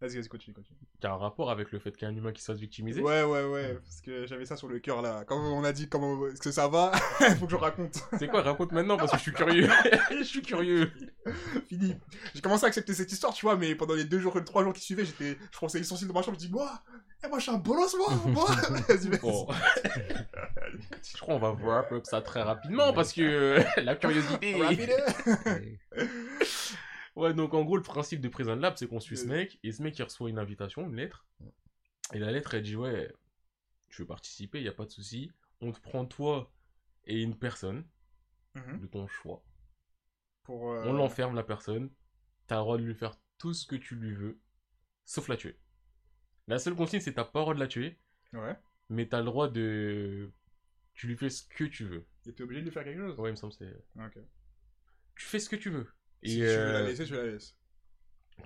Vas-y, 0.00 0.14
vas-y, 0.14 0.28
continue, 0.28 0.54
continue. 0.54 0.78
qui 1.00 1.06
a 1.08 1.12
un 1.12 1.16
rapport 1.16 1.50
avec 1.50 1.72
le 1.72 1.80
fait 1.80 1.90
qu'il 1.90 2.02
y 2.02 2.04
a 2.04 2.08
un 2.14 2.16
humain 2.16 2.30
qui 2.30 2.40
se 2.40 2.52
fasse 2.52 2.60
victimiser. 2.60 3.02
Ouais, 3.02 3.24
ouais, 3.24 3.44
ouais, 3.44 3.74
parce 3.82 4.00
que 4.00 4.26
j'avais 4.26 4.46
ça 4.46 4.56
sur 4.56 4.68
le 4.68 4.78
cœur 4.78 5.02
là. 5.02 5.24
Quand 5.26 5.36
on 5.36 5.64
a 5.64 5.72
dit 5.72 5.88
comment 5.88 6.28
est-ce 6.28 6.40
que 6.40 6.52
ça 6.52 6.68
va, 6.68 6.92
il 7.20 7.34
faut 7.40 7.46
que 7.46 7.50
je 7.50 7.56
raconte. 7.56 7.98
C'est 8.16 8.28
quoi, 8.28 8.42
raconte 8.42 8.70
maintenant 8.70 8.96
parce 8.96 9.10
que 9.10 9.16
je 9.18 9.22
suis 9.22 9.32
curieux. 9.32 9.68
je 10.10 10.22
suis 10.22 10.42
curieux. 10.42 10.92
Fini. 11.68 11.96
J'ai 12.32 12.40
commencé 12.40 12.64
à 12.64 12.68
accepter 12.68 12.94
cette 12.94 13.10
histoire, 13.10 13.34
tu 13.34 13.44
vois, 13.44 13.56
mais 13.56 13.74
pendant 13.74 13.94
les 13.94 14.04
deux 14.04 14.20
jours, 14.20 14.38
les 14.38 14.44
trois 14.44 14.62
jours 14.62 14.72
qui 14.72 14.82
suivaient, 14.82 15.04
j'étais, 15.04 15.36
je 15.50 15.56
fronçais 15.56 15.78
les 15.78 15.84
sourcils 15.84 16.06
de 16.06 16.12
ma 16.12 16.22
chambre, 16.22 16.38
je 16.38 16.46
dis, 16.46 16.52
moi, 16.52 16.80
eh, 17.24 17.28
moi, 17.28 17.38
je 17.38 17.42
suis 17.42 17.52
un 17.52 17.58
bolos, 17.58 17.96
moi, 17.96 18.14
moi. 18.26 18.46
Vas-y, 18.88 19.08
vas-y. 19.08 19.18
Bon. 19.18 19.48
je 21.02 21.18
crois 21.20 21.40
qu'on 21.40 21.54
va 21.54 21.88
up 21.90 22.04
ça 22.04 22.22
très 22.22 22.42
rapidement 22.42 22.92
parce 22.92 23.12
que 23.12 23.58
la 23.80 23.96
curiosité. 23.96 24.54
Rapide. 24.62 24.92
Ouais, 27.18 27.34
donc 27.34 27.52
en 27.54 27.64
gros, 27.64 27.76
le 27.76 27.82
principe 27.82 28.20
de 28.20 28.28
Prison 28.28 28.54
Lab, 28.56 28.76
c'est 28.76 28.86
qu'on 28.86 29.00
suit 29.00 29.16
ce 29.16 29.24
Euh. 29.24 29.28
mec, 29.28 29.58
et 29.64 29.72
ce 29.72 29.82
mec, 29.82 29.98
il 29.98 30.02
reçoit 30.02 30.30
une 30.30 30.38
invitation, 30.38 30.86
une 30.88 30.94
lettre. 30.96 31.26
Et 32.14 32.18
la 32.18 32.30
lettre, 32.30 32.54
elle 32.54 32.62
dit 32.62 32.76
Ouais, 32.76 33.12
tu 33.88 34.02
veux 34.02 34.06
participer, 34.06 34.58
il 34.60 34.62
n'y 34.62 34.68
a 34.68 34.72
pas 34.72 34.84
de 34.84 34.90
souci. 34.90 35.30
On 35.60 35.72
te 35.72 35.80
prend 35.80 36.04
toi 36.06 36.52
et 37.04 37.20
une 37.22 37.36
personne 37.36 37.84
Mhm. 38.54 38.80
de 38.80 38.86
ton 38.86 39.06
choix. 39.08 39.42
Pour. 40.44 40.72
euh, 40.72 40.84
On 40.86 40.92
l'enferme, 40.92 41.34
la 41.34 41.42
personne. 41.42 41.90
T'as 42.46 42.56
le 42.56 42.60
droit 42.62 42.78
de 42.78 42.82
lui 42.84 42.94
faire 42.94 43.14
tout 43.36 43.52
ce 43.52 43.66
que 43.66 43.76
tu 43.76 43.94
lui 43.96 44.14
veux, 44.14 44.38
sauf 45.04 45.28
la 45.28 45.36
tuer. 45.36 45.58
La 46.46 46.58
seule 46.58 46.74
consigne, 46.76 47.00
c'est 47.00 47.12
t'as 47.14 47.24
pas 47.24 47.40
le 47.40 47.44
droit 47.44 47.54
de 47.54 47.60
la 47.60 47.66
tuer, 47.68 47.98
Ouais. 48.32 48.56
mais 48.88 49.06
t'as 49.08 49.18
le 49.18 49.24
droit 49.26 49.48
de. 49.48 50.30
Tu 50.94 51.06
lui 51.08 51.16
fais 51.16 51.30
ce 51.30 51.42
que 51.42 51.64
tu 51.64 51.84
veux. 51.84 52.06
Et 52.26 52.32
t'es 52.32 52.42
obligé 52.42 52.60
de 52.60 52.66
lui 52.66 52.72
faire 52.72 52.84
quelque 52.84 53.00
chose? 53.00 53.18
Ouais, 53.18 53.28
il 53.30 53.32
me 53.32 53.36
semble 53.36 53.52
que 53.54 53.58
c'est. 53.58 54.00
Ok. 54.02 54.18
Tu 55.16 55.26
fais 55.26 55.38
ce 55.40 55.48
que 55.50 55.56
tu 55.56 55.70
veux. 55.70 55.86
Et 56.22 56.28
Si 56.30 56.34
tu 56.36 56.40
veux 56.42 56.46
la 56.46 56.78
euh, 56.80 56.86
laisser, 56.86 57.04
tu 57.04 57.14
la 57.14 57.24
laisses. 57.24 57.56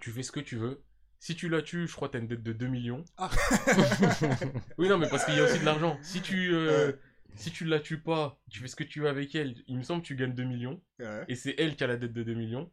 tu 0.01 0.11
fais 0.11 0.23
ce 0.23 0.33
que 0.33 0.41
tu 0.41 0.57
veux. 0.57 0.83
Si 1.19 1.37
tu 1.37 1.49
la 1.49 1.63
tues, 1.63 1.87
je 1.87 1.95
crois 1.95 2.09
que 2.09 2.13
t'as 2.15 2.19
une 2.19 2.27
dette 2.29 2.43
de 2.43 2.53
2 2.53 2.67
millions. 2.67 3.05
Ah. 3.17 3.31
Oui, 4.79 4.89
non, 4.89 4.99
mais 4.99 5.09
parce 5.09 5.25
qu'il 5.25 5.35
y 5.35 5.39
a 5.41 5.45
aussi 5.45 5.61
de 5.61 5.65
l'argent. 5.65 5.99
Si 6.03 6.21
tu, 6.21 6.53
euh, 6.53 6.89
Ouais. 6.89 6.99
si 7.37 7.51
tu 7.53 7.65
la 7.65 7.79
tues 7.81 8.01
pas, 8.01 8.41
tu 8.51 8.59
fais 8.61 8.69
ce 8.69 8.77
que 8.77 8.85
tu 8.85 9.01
veux 9.01 9.09
avec 9.09 9.35
elle, 9.35 9.55
il 9.69 9.77
me 9.79 9.83
semble 9.83 10.03
que 10.03 10.07
tu 10.09 10.17
gagnes 10.17 10.35
2 10.35 10.45
millions. 10.45 10.83
Ouais. 10.99 11.25
Et 11.29 11.37
c'est 11.37 11.55
elle 11.59 11.77
qui 11.77 11.85
a 11.85 11.87
la 11.87 11.97
dette 11.97 12.13
de 12.13 12.23
2 12.23 12.35
millions. 12.35 12.71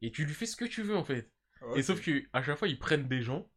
Et 0.00 0.10
tu 0.12 0.24
lui 0.24 0.32
fais 0.34 0.46
ce 0.46 0.56
que 0.56 0.64
tu 0.64 0.82
veux, 0.82 0.96
en 0.96 1.04
fait. 1.04 1.30
Et 1.76 1.82
sauf 1.82 2.00
que 2.00 2.22
à 2.32 2.42
chaque 2.42 2.58
fois, 2.58 2.68
ils 2.68 2.78
prennent 2.78 3.06
des 3.08 3.22
gens, 3.22 3.48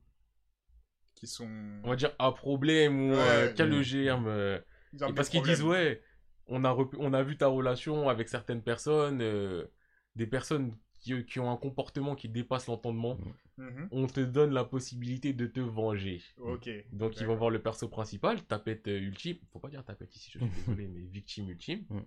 Qui 1.16 1.28
sont. 1.28 1.50
on 1.84 1.90
va 1.90 1.96
dire, 1.96 2.14
à 2.20 2.32
problème 2.32 3.10
ou 3.10 3.14
Ouais. 3.14 3.20
euh, 3.20 3.52
qui 3.54 3.62
a 3.62 3.66
le 3.66 3.82
germe. 3.82 4.28
euh, 4.28 4.60
et 5.08 5.14
parce 5.14 5.30
qu'ils 5.30 5.42
disent, 5.44 5.64
ouais, 5.64 6.02
on 6.48 6.64
a, 6.66 6.74
on 7.00 7.14
a 7.14 7.24
vu 7.24 7.38
ta 7.38 7.48
relation 7.48 8.10
avec 8.10 8.30
certaines 8.30 8.62
personnes, 8.62 9.22
euh, 9.22 9.66
des 10.16 10.28
personnes 10.28 10.76
qui, 11.00 11.24
qui 11.26 11.40
ont 11.40 11.52
un 11.52 11.58
comportement 11.58 12.16
qui 12.16 12.30
dépasse 12.30 12.68
l'entendement. 12.68 13.18
Mhm. 13.58 13.88
On 13.92 14.08
te 14.08 14.20
donne 14.20 14.52
la 14.52 14.64
possibilité 14.66 15.34
de 15.34 15.46
te 15.48 15.60
venger. 15.60 16.22
Ok. 16.40 16.70
Donc 16.92 17.20
ils 17.20 17.26
vont 17.28 17.36
voir 17.36 17.50
le 17.52 17.62
perso 17.62 17.88
principal, 17.88 18.42
tapette 18.44 18.88
euh, 18.88 19.00
ultime. 19.00 19.38
Faut 19.54 19.60
pas 19.60 19.70
dire 19.70 19.84
tapette 19.86 20.16
ici, 20.16 20.32
je 20.34 20.40
suis 20.40 20.50
désolé, 20.68 20.88
mais 20.88 21.02
victime 21.02 21.50
ultime. 21.50 21.86
Mm. 21.90 22.00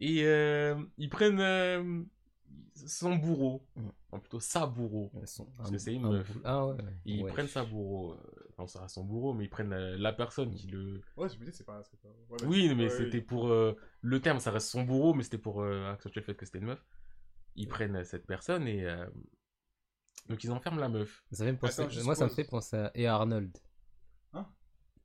Et 0.00 0.24
euh, 0.24 0.76
ils 0.98 1.08
prennent 1.10 1.40
euh, 1.40 2.02
son 2.86 3.16
bourreau, 3.16 3.66
Mm. 3.76 3.88
enfin 4.10 4.20
plutôt 4.20 4.40
sa 4.40 4.66
bourreau, 4.66 5.10
Parce 5.14 5.40
un- 5.40 5.70
que 5.70 5.78
c'est 5.78 5.94
une 5.94 6.04
un 6.04 6.10
meuf. 6.10 6.30
Ah 6.44 6.66
ouais. 6.66 6.76
ils 7.04 7.22
ouais. 7.22 7.30
prennent 7.32 7.48
sa 7.48 7.64
bourreau, 7.64 8.12
euh, 8.12 8.37
enfin 8.58 8.66
ça 8.66 8.82
reste 8.82 8.94
son 8.96 9.04
bourreau, 9.04 9.32
mais 9.34 9.44
ils 9.44 9.48
prennent 9.50 9.70
la, 9.70 9.96
la 9.96 10.12
personne 10.12 10.52
qui 10.54 10.66
le... 10.66 11.00
Ouais, 11.16 11.28
je 11.28 11.38
me 11.38 11.44
dis, 11.44 11.52
c'est 11.52 11.64
pas. 11.64 11.80
c'est 11.84 11.98
pas- 12.00 12.08
ouais, 12.28 12.38
vas-y. 12.40 12.48
Oui, 12.48 12.74
mais 12.74 12.84
Ouais, 12.84 12.90
c'était 12.90 13.18
oui. 13.18 13.22
pour... 13.22 13.48
euh, 13.48 13.76
le 14.02 14.20
terme, 14.20 14.40
ça 14.40 14.50
reste 14.50 14.68
son 14.68 14.82
bourreau, 14.82 15.14
mais 15.14 15.22
c'était 15.22 15.38
pour 15.38 15.62
euh, 15.62 15.92
accentuer 15.92 16.20
le 16.20 16.26
fait 16.26 16.34
que 16.34 16.44
c'était 16.44 16.58
une 16.58 16.66
meuf. 16.66 16.84
Ils 17.56 17.68
prennent 17.68 17.96
euh, 17.96 18.04
cette 18.04 18.26
personne 18.26 18.66
et... 18.68 18.84
euh, 18.84 19.06
donc 20.28 20.44
ils 20.44 20.50
enferment 20.50 20.80
la 20.80 20.88
meuf. 20.88 21.22
Ça 21.32 21.44
fait 21.44 21.52
me 21.52 21.56
penser- 21.58 21.80
Attends, 21.82 21.90
juste 21.90 22.04
Moi, 22.04 22.14
ça 22.14 22.24
me 22.24 22.30
fait 22.30 22.44
penser 22.44 22.76
à 22.76 22.90
Et 22.94 23.06
Arnold. 23.06 23.56
Hein? 24.34 24.46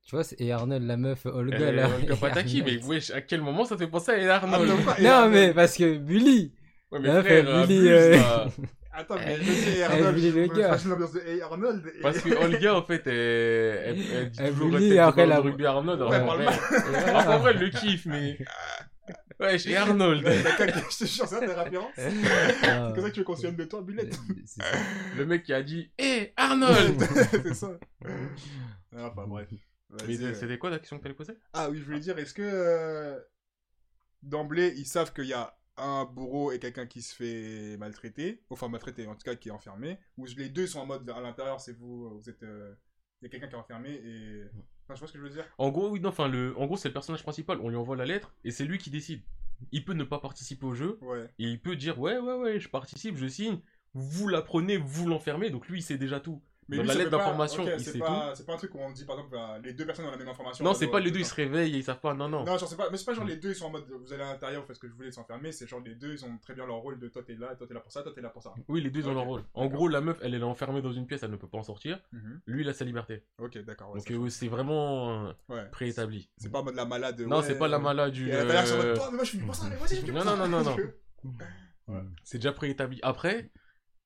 Tu 0.02 0.14
vois, 0.16 0.24
c'est 0.24 0.38
Et 0.40 0.52
Arnold, 0.52 0.84
la 0.84 0.96
meuf 0.96 1.24
Olga. 1.26 1.56
Euh, 1.58 1.72
là. 1.72 1.88
Olga 1.94 2.16
Pataki, 2.16 2.62
mais 2.66 2.82
wesh, 2.84 3.10
à 3.10 3.22
quel 3.22 3.40
moment 3.40 3.64
ça 3.64 3.76
te 3.76 3.80
fait 3.84 3.90
penser 3.90 4.10
à 4.12 4.36
Arnold? 4.36 4.68
et 4.98 5.02
Non, 5.02 5.10
Arnold 5.10 5.32
mais 5.32 5.54
parce 5.54 5.76
que 5.76 5.96
Bully. 5.96 6.52
Ouais, 6.90 7.00
mais 7.00 7.08
La 7.08 7.22
frère, 7.22 7.66
bully, 7.66 7.88
euh. 7.88 8.48
Attends, 8.96 9.16
mais 9.16 9.32
Elle- 9.32 9.42
je 9.44 9.52
sais, 9.52 9.78
elle 9.78 9.82
Arnold. 9.84 10.14
bully 10.14 10.30
le 10.30 10.44
je- 10.44 10.48
gars. 10.50 10.54
J'imagine 10.76 10.90
l'ambiance 10.90 11.12
de 11.12 11.20
Hey 11.20 11.40
Arnold. 11.42 11.92
et- 11.96 12.00
Parce 12.00 12.18
que 12.20 12.34
Olga, 12.44 12.74
en 12.76 12.82
fait, 12.84 13.02
elle, 13.06 13.14
elle, 13.14 13.98
elle 14.12 14.30
dit 14.30 14.38
Elle 14.40 14.52
toujours 14.54 15.02
après, 15.02 15.26
la- 15.26 15.40
rugby 15.40 15.66
Arnold. 15.66 16.00
Ouais, 16.02 16.16
en 16.20 16.26
vrai- 16.36 16.46
alors, 17.08 17.28
en 17.28 17.38
vrai, 17.40 17.52
elle 17.54 17.60
le 17.60 17.68
kiffe, 17.70 18.06
mais... 18.06 18.38
Ouais, 19.40 19.58
chez 19.58 19.76
Arnold. 19.76 20.24
Je 20.24 21.04
te 21.04 21.04
jure, 21.06 21.26
c'est 21.26 21.26
ça 21.26 21.40
tes 21.40 21.46
références. 21.46 21.90
Ah. 21.98 22.08
C'est 22.08 22.94
comme 22.94 23.02
ça 23.02 23.08
que 23.08 23.14
tu 23.14 23.20
veux 23.20 23.24
qu'on 23.24 23.34
se 23.34 23.40
souvienne 23.42 23.56
de 23.56 23.64
toi, 23.64 23.84
ça. 24.46 24.64
Le 25.16 25.26
mec 25.26 25.42
qui 25.42 25.52
a 25.52 25.62
dit 25.62 25.90
Hé, 25.98 26.32
Arnold 26.36 27.02
c'est 27.32 27.54
ça. 27.54 27.70
Ah, 28.96 29.10
Enfin, 29.10 29.26
bref. 29.26 29.48
Mais 30.06 30.22
euh. 30.22 30.34
c'était 30.34 30.56
quoi 30.56 30.70
la 30.70 30.78
question 30.78 30.98
que 30.98 31.02
t'allais 31.02 31.14
poser? 31.16 31.34
Ah 31.52 31.68
oui, 31.68 31.78
je 31.78 31.84
voulais 31.84 31.98
dire, 32.00 32.16
est-ce 32.18 32.32
que 32.32 32.42
euh, 32.42 33.18
d'emblée, 34.22 34.72
ils 34.76 34.86
savent 34.86 35.12
qu'il 35.12 35.26
y 35.26 35.32
a 35.34 35.52
un 35.76 36.04
bourreau 36.04 36.52
et 36.52 36.58
quelqu'un 36.58 36.86
qui 36.86 37.02
se 37.02 37.14
fait 37.14 37.76
maltraiter, 37.78 38.42
enfin 38.50 38.68
maltraiter, 38.68 39.06
en 39.06 39.14
tout 39.14 39.24
cas 39.24 39.34
qui 39.34 39.48
est 39.48 39.52
enfermé, 39.52 39.98
ou 40.16 40.26
les 40.36 40.48
deux 40.48 40.66
sont 40.66 40.80
en 40.80 40.86
mode 40.86 41.08
à 41.10 41.20
l'intérieur, 41.20 41.60
c'est 41.60 41.72
vous, 41.72 42.18
vous 42.18 42.30
êtes, 42.30 42.42
euh, 42.42 42.74
il 43.20 43.24
y 43.24 43.26
a 43.26 43.30
quelqu'un 43.30 43.48
qui 43.48 43.54
est 43.54 43.58
enfermé 43.58 43.90
et, 43.90 44.44
enfin, 44.84 44.94
je 44.94 44.98
vois 45.00 45.08
ce 45.08 45.12
que 45.12 45.18
je 45.18 45.24
veux 45.24 45.30
dire? 45.30 45.46
En 45.58 45.70
gros, 45.70 45.90
oui, 45.90 46.00
non, 46.00 46.10
enfin, 46.10 46.28
le... 46.28 46.56
en 46.58 46.66
gros, 46.66 46.76
c'est 46.76 46.88
le 46.88 46.92
personnage 46.94 47.22
principal. 47.22 47.58
On 47.60 47.68
lui 47.68 47.76
envoie 47.76 47.96
la 47.96 48.04
lettre 48.06 48.34
et 48.44 48.50
c'est 48.50 48.64
lui 48.64 48.78
qui 48.78 48.90
décide. 48.90 49.22
Il 49.72 49.84
peut 49.84 49.94
ne 49.94 50.04
pas 50.04 50.18
participer 50.18 50.66
au 50.66 50.74
jeu 50.74 50.98
Ouais. 51.00 51.24
et 51.38 51.44
il 51.48 51.60
peut 51.60 51.76
dire 51.76 51.98
Ouais, 51.98 52.18
ouais, 52.18 52.34
ouais, 52.34 52.60
je 52.60 52.68
participe, 52.68 53.16
je 53.16 53.26
signe. 53.26 53.60
Vous 53.94 54.28
la 54.28 54.42
prenez, 54.42 54.76
vous 54.76 55.06
l'enfermez, 55.06 55.50
donc 55.50 55.68
lui, 55.68 55.78
il 55.78 55.82
sait 55.82 55.98
déjà 55.98 56.20
tout. 56.20 56.42
Dans 56.68 56.80
lui, 56.80 56.88
la 56.88 56.94
lettre 56.94 57.10
d'information, 57.10 57.64
il 57.64 57.80
c'est 57.80 57.92
sait 57.92 57.98
pas, 57.98 58.32
C'est 58.34 58.46
pas 58.46 58.54
un 58.54 58.56
truc 58.56 58.74
où 58.74 58.78
on 58.78 58.90
dit 58.90 59.04
par 59.04 59.18
exemple 59.18 59.36
euh, 59.36 59.58
les 59.62 59.74
deux 59.74 59.84
personnes 59.84 60.06
ont 60.06 60.10
la 60.10 60.16
même 60.16 60.28
information. 60.28 60.64
Non, 60.64 60.70
on 60.70 60.74
c'est 60.74 60.86
pas 60.86 61.00
les 61.00 61.10
deux, 61.10 61.18
tout 61.18 61.24
ils 61.24 61.26
se 61.26 61.34
réveillent 61.34 61.74
et 61.74 61.78
ils 61.78 61.84
savent 61.84 62.00
pas. 62.00 62.14
Non, 62.14 62.28
non. 62.28 62.44
Non, 62.44 62.56
genre, 62.56 62.68
c'est 62.68 62.76
pas, 62.76 62.88
mais 62.90 62.96
c'est 62.96 63.04
pas 63.04 63.14
genre 63.14 63.24
les 63.24 63.36
deux 63.36 63.50
ils 63.50 63.54
sont 63.54 63.66
en 63.66 63.70
mode 63.70 63.84
vous 63.88 64.12
allez 64.12 64.22
à 64.22 64.32
l'intérieur, 64.32 64.62
vous 64.62 64.66
faites 64.66 64.76
ce 64.76 64.80
que 64.80 64.88
je 64.88 64.94
voulais, 64.94 65.10
s'enfermer. 65.10 65.52
C'est 65.52 65.66
genre 65.66 65.80
les 65.80 65.94
deux 65.94 66.14
ils 66.14 66.24
ont 66.24 66.38
très 66.38 66.54
bien 66.54 66.66
leur 66.66 66.76
rôle 66.76 66.98
de 66.98 67.08
toi 67.08 67.22
t'es 67.22 67.34
là, 67.34 67.54
toi 67.54 67.66
t'es 67.66 67.74
là 67.74 67.80
pour 67.80 67.92
ça, 67.92 68.02
toi 68.02 68.12
t'es 68.14 68.20
là 68.20 68.30
pour 68.30 68.42
ça. 68.42 68.54
Oui, 68.68 68.80
les 68.80 68.90
deux 68.90 69.00
ils 69.00 69.08
ont 69.08 69.14
leur 69.14 69.24
rôle. 69.24 69.42
En 69.54 69.66
gros, 69.66 69.88
la 69.88 70.00
meuf, 70.00 70.18
elle, 70.22 70.34
elle 70.34 70.40
est 70.40 70.44
enfermée 70.44 70.82
dans 70.82 70.92
une 70.92 71.06
pièce, 71.06 71.22
elle 71.22 71.30
ne 71.30 71.36
peut 71.36 71.48
pas 71.48 71.58
en 71.58 71.62
sortir. 71.62 72.00
Mhm. 72.12 72.40
Lui, 72.46 72.62
il 72.62 72.68
a 72.68 72.72
sa 72.72 72.84
liberté. 72.84 73.24
Ok, 73.38 73.58
d'accord. 73.58 73.92
ouais, 73.92 73.98
donc, 73.98 74.10
euh, 74.10 74.28
c'est 74.28 74.48
vraiment 74.48 75.26
euh. 75.26 75.32
Ouais. 75.48 75.68
préétabli. 75.70 76.30
C'est 76.36 76.50
pas 76.50 76.60
en 76.60 76.64
mode 76.64 76.76
la 76.76 76.84
malade. 76.84 77.20
Non, 77.20 77.42
c'est 77.42 77.58
pas 77.58 77.68
la 77.68 77.78
malade 77.78 78.12
du. 78.12 78.30
Oh, 78.32 79.10
mais 79.12 79.22
mais 80.04 80.12
Non, 80.12 80.24
non, 80.24 80.48
non, 80.48 80.62
non. 81.88 82.04
C'est 82.22 82.38
déjà 82.38 82.52
préétabli. 82.52 82.98
Après, 83.02 83.50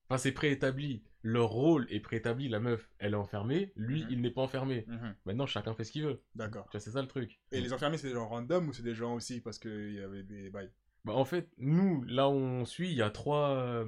enfin, 0.09 0.19
c'est 0.19 0.33
préétabli. 0.33 1.03
Leur 1.31 1.51
rôle 1.51 1.87
est 1.91 2.01
préétabli. 2.01 2.49
La 2.49 2.59
meuf, 2.59 2.89
elle 2.99 3.13
est 3.13 3.17
enfermée. 3.17 3.71
Lui, 3.77 4.03
Mhm. 4.05 4.09
il 4.13 4.21
n'est 4.23 4.31
pas 4.31 4.41
enfermé. 4.41 4.87
Mhm. 4.89 5.15
Maintenant, 5.27 5.45
chacun 5.45 5.75
fait 5.75 5.85
ce 5.85 5.93
qu'il 5.93 6.05
veut. 6.05 6.23
D'accord. 6.35 6.65
Tu 6.71 6.71
vois, 6.73 6.81
c'est 6.81 6.93
ça 6.93 7.03
le 7.03 7.09
truc. 7.09 7.39
Et 7.53 7.61
les 7.61 7.75
enfermés, 7.75 7.99
c'est 7.99 8.09
des 8.09 8.15
gens 8.15 8.27
random 8.29 8.67
ou 8.69 8.73
c'est 8.73 8.83
des 8.83 8.95
gens 8.95 9.15
aussi 9.15 9.43
parce 9.43 9.59
qu'il 9.59 9.93
y 9.93 10.01
avait 10.01 10.23
des 10.23 10.49
bails? 10.49 10.71
Bah, 11.05 11.13
en 11.13 11.27
fait, 11.27 11.51
nous, 11.59 12.03
là 12.05 12.31
où 12.31 12.33
on 12.33 12.65
suit, 12.65 12.91
il 12.91 12.97
y 12.97 13.03
a 13.03 13.11
trois. 13.11 13.51
euh, 13.51 13.87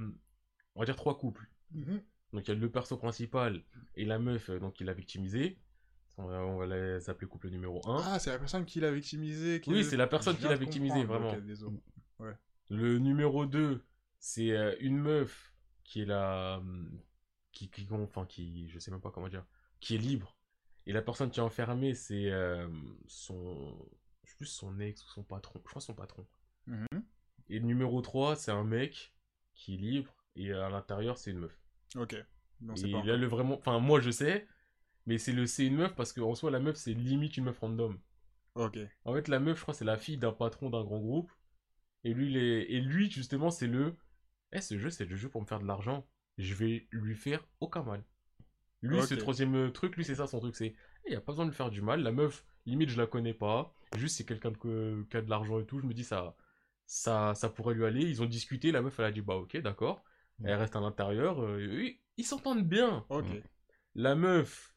on 0.75 0.81
va 0.81 0.85
dire 0.85 0.97
trois 0.97 1.17
couples. 1.17 1.49
Mhm. 1.73 2.03
Donc, 2.35 2.47
il 2.47 2.49
y 2.49 2.57
a 2.57 2.61
le 2.61 2.71
perso 2.71 2.99
principal 2.99 3.63
et 3.97 4.05
la 4.05 4.19
meuf, 4.19 4.51
euh, 4.51 4.59
donc, 4.61 4.75
qui 4.75 4.85
l'a 4.85 4.93
victimisé. 4.93 5.59
On 6.19 6.27
va, 6.27 6.45
on 6.45 7.27
couple 7.27 7.49
numéro 7.49 7.81
1. 7.89 8.03
Ah, 8.05 8.19
c'est 8.19 8.31
la 8.31 8.39
personne 8.39 8.67
qui 8.67 8.81
l'a 8.81 8.93
victimisé. 8.93 9.63
qui 9.63 9.71
Oui, 9.71 9.83
c'est 9.83 9.97
la 9.97 10.07
personne 10.07 10.37
qui 10.37 10.45
l'a 10.45 10.57
victimisé, 10.57 11.05
vraiment. 11.05 11.35
Le 12.69 12.99
numéro 12.99 13.47
2, 13.47 13.83
c'est 14.19 14.51
euh, 14.51 14.75
une 14.81 14.99
meuf 14.99 15.55
qui 15.85 16.03
est 16.03 16.05
la. 16.05 16.63
Qui, 17.53 17.69
qui, 17.71 17.87
enfin, 17.91 18.27
qui. 18.27 18.69
Je 18.69 18.79
sais 18.79 18.91
même 18.91 19.01
pas 19.01 19.11
comment 19.11 19.29
dire. 19.29 19.45
Qui 19.81 19.95
est 19.97 19.99
libre. 19.99 20.37
Et 20.87 20.93
la 20.93 21.03
personne 21.03 21.31
qui 21.31 21.41
est 21.41 21.43
enfermée, 21.43 21.95
c'est 21.95 22.31
euh, 22.31 22.69
son. 23.07 23.77
Je 24.25 24.31
sais 24.31 24.37
plus 24.37 24.47
son 24.47 24.79
ex 24.81 25.05
ou 25.05 25.09
son 25.09 25.23
patron. 25.23 25.61
Je 25.65 25.69
crois 25.69 25.81
son 25.83 25.95
patron. 25.95 26.27
Mhm. 26.67 26.87
Et 27.49 27.59
le 27.59 27.67
numéro 27.67 28.01
3, 28.01 28.37
c'est 28.37 28.53
un 28.53 28.65
mec 28.65 29.13
qui 29.55 29.75
est 29.75 29.79
libre. 29.79 30.15
Et 30.37 30.53
à 30.53 30.69
l'intérieur, 30.71 31.19
c'est 31.19 31.33
une 31.33 31.41
meuf. 31.41 31.61
Ok. 31.97 32.15
C'est 32.77 32.89
et 32.89 32.93
pas 32.93 33.03
là, 33.03 33.17
le 33.17 33.27
vraiment. 33.27 33.57
Enfin, 33.59 33.79
moi, 33.81 34.01
je 34.01 34.11
sais. 34.11 34.47
Mais 35.07 35.19
c'est 35.19 35.33
le 35.33 35.47
c'est 35.47 35.67
une 35.67 35.77
meuf 35.77 35.95
parce 35.95 36.13
qu'en 36.13 36.35
soi, 36.35 36.51
la 36.51 36.61
meuf, 36.61 36.77
c'est 36.77 36.95
limite 36.95 37.37
une 37.37 37.45
meuf 37.45 37.59
random. 37.59 37.99
Ok. 38.55 38.79
En 39.05 39.15
fait, 39.15 39.29
la 39.29 39.41
meuf, 39.41 39.57
je 39.59 39.63
crois, 39.63 39.75
c'est 39.75 39.85
la 39.85 39.97
fille 39.97 40.19
d'un 40.19 40.33
patron 40.33 40.71
d'un 40.71 40.85
grand 40.85 40.99
groupe. 41.01 41.33
Et 42.05 42.15
lui, 42.15 42.31
il 42.31 42.37
est- 42.37 42.71
et 42.73 42.81
lui 42.81 43.11
justement, 43.11 43.51
c'est 43.51 43.67
le. 43.67 43.97
Eh, 44.53 44.61
ce 44.61 44.79
jeu, 44.79 44.91
c'est 44.91 45.05
le 45.05 45.17
jeu 45.17 45.29
pour 45.29 45.41
me 45.41 45.47
faire 45.47 45.61
de 45.61 45.67
l'argent. 45.67 46.07
Je 46.41 46.55
vais 46.55 46.87
lui 46.91 47.15
faire 47.15 47.45
aucun 47.61 47.83
mal. 47.83 48.03
Lui, 48.83 48.97
ce 49.03 49.15
troisième 49.21 49.55
euh, 49.55 49.71
truc, 49.71 49.97
lui, 49.97 50.05
c'est 50.05 50.15
ça 50.15 50.27
son 50.27 50.41
truc. 50.41 50.57
C'est. 50.57 50.75
Il 51.07 51.11
n'y 51.11 51.17
a 51.17 51.21
pas 51.21 51.33
besoin 51.33 51.45
de 51.45 51.51
lui 51.51 51.57
faire 51.57 51.71
du 51.71 51.83
mal. 51.83 52.03
La 52.03 52.13
meuf, 52.13 52.45
limite, 52.67 52.89
je 52.89 52.97
la 52.99 53.07
connais 53.07 53.35
pas. 53.35 53.75
Juste, 53.97 54.17
c'est 54.17 54.25
quelqu'un 54.25 54.51
de- 54.53 55.07
qui 55.11 55.17
a 55.17 55.23
de 55.23 55.29
l'argent 55.31 55.61
et 55.61 55.67
tout. 55.67 55.81
Je 55.81 55.87
me 55.87 55.93
dis, 55.93 56.05
ça, 56.05 56.35
ça, 56.87 57.35
ça 57.35 57.49
pourrait 57.51 57.75
lui 57.75 57.85
aller. 57.85 58.03
Ils 58.03 58.23
ont 58.23 58.27
discuté. 58.27 58.73
La 58.73 58.81
meuf, 58.83 58.99
elle 58.99 59.05
a 59.07 59.13
dit, 59.13 59.21
bah, 59.21 59.35
ok, 59.37 59.57
d'accord. 59.59 60.03
Elle 60.45 60.55
reste 60.55 60.77
à 60.77 60.81
l'intérieur. 60.81 61.43
euh, 61.43 61.91
ils 62.17 62.25
s'entendent 62.25 62.67
bien. 62.67 63.05
Ok. 63.11 63.27
La 63.95 64.15
meuf. 64.15 64.75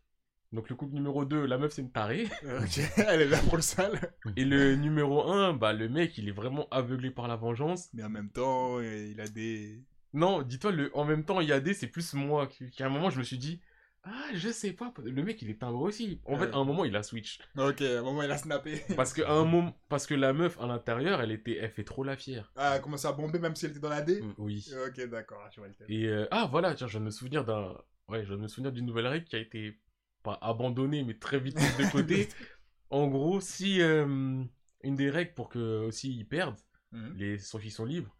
Donc, 0.51 0.69
le 0.69 0.75
couple 0.75 0.93
numéro 0.95 1.23
2, 1.25 1.45
la 1.45 1.57
meuf, 1.57 1.71
c'est 1.73 1.81
une 1.81 1.91
tarée. 1.91 2.27
Elle 2.97 3.21
est 3.21 3.27
là 3.27 3.39
pour 3.39 3.55
le 3.55 3.61
sale. 3.63 4.13
Et 4.35 4.45
le 4.45 4.75
numéro 4.75 5.23
1, 5.31 5.53
bah 5.53 5.73
le 5.73 5.89
mec, 5.89 6.15
il 6.19 6.27
est 6.27 6.33
vraiment 6.33 6.67
aveuglé 6.69 7.09
par 7.09 7.27
la 7.27 7.35
vengeance. 7.35 7.89
Mais 7.93 8.03
en 8.03 8.09
même 8.09 8.29
temps, 8.29 8.79
il 8.81 9.19
a 9.19 9.27
des. 9.27 9.81
Non, 10.13 10.41
dis-toi, 10.41 10.71
le... 10.71 10.91
en 10.95 11.05
même 11.05 11.25
temps, 11.25 11.41
il 11.41 11.47
y 11.49 11.51
a 11.53 11.59
des, 11.59 11.73
c'est 11.73 11.87
plus 11.87 12.13
moi. 12.13 12.47
Qu'à 12.75 12.85
un 12.85 12.89
moment, 12.89 13.09
je 13.09 13.17
me 13.19 13.23
suis 13.23 13.37
dit, 13.37 13.61
ah, 14.03 14.29
je 14.33 14.49
sais 14.49 14.73
pas, 14.73 14.93
le 15.03 15.23
mec, 15.23 15.41
il 15.41 15.49
est 15.49 15.59
timbré 15.59 15.83
aussi. 15.83 16.19
En 16.25 16.37
fait, 16.37 16.51
à 16.51 16.57
un 16.57 16.63
moment, 16.65 16.85
il 16.85 16.95
a 16.95 17.03
switch. 17.03 17.39
Ok, 17.57 17.81
à 17.81 17.99
un 17.99 18.03
moment, 18.03 18.21
il 18.23 18.31
a 18.31 18.37
snappé. 18.37 18.81
Parce 18.95 19.13
que, 19.13 19.21
à 19.21 19.31
un 19.31 19.45
moment... 19.45 19.75
Parce 19.89 20.05
que 20.05 20.13
la 20.13 20.33
meuf, 20.33 20.59
à 20.59 20.67
l'intérieur, 20.67 21.21
elle 21.21 21.31
était, 21.31 21.57
elle 21.57 21.71
fait 21.71 21.83
trop 21.83 22.03
la 22.03 22.15
fière. 22.15 22.51
Ah, 22.55 22.71
elle 22.71 22.77
a 22.77 22.79
commencé 22.79 23.07
à 23.07 23.11
bomber 23.13 23.39
même 23.39 23.55
si 23.55 23.65
elle 23.65 23.71
était 23.71 23.79
dans 23.79 23.89
la 23.89 24.01
D 24.01 24.21
Oui. 24.37 24.65
Ok, 24.87 25.01
d'accord, 25.07 25.41
ah, 25.45 25.49
tu 25.49 25.59
vois 25.61 25.69
le 25.69 25.73
thème. 25.73 25.87
Et, 25.89 26.05
euh, 26.07 26.27
ah, 26.31 26.47
voilà, 26.51 26.75
tiens, 26.75 26.87
je 26.87 26.91
viens 26.91 26.99
de 26.99 27.05
me 27.05 27.11
souvenir 27.11 27.45
d'un... 27.45 27.75
Ouais, 28.09 28.23
je 28.23 28.27
viens 28.27 28.37
de 28.37 28.41
me 28.41 28.47
souvenir 28.47 28.71
d'une 28.71 28.85
nouvelle 28.85 29.07
règle 29.07 29.25
qui 29.25 29.35
a 29.37 29.39
été, 29.39 29.79
pas 30.21 30.37
abandonnée, 30.41 31.03
mais 31.03 31.13
très 31.17 31.39
vite 31.39 31.55
de 31.57 31.91
côté. 31.91 32.27
en 32.89 33.07
gros, 33.07 33.39
si... 33.39 33.81
euh, 33.81 34.43
Une 34.83 34.95
des 34.97 35.09
règles 35.09 35.33
pour 35.33 35.47
que, 35.49 35.85
aussi, 35.85 36.13
ils 36.13 36.27
perdent, 36.27 36.59
Mhm. 36.91 37.13
les 37.17 37.39
ceux 37.39 37.57
qui 37.59 37.71
sont 37.71 37.85
libres, 37.85 38.15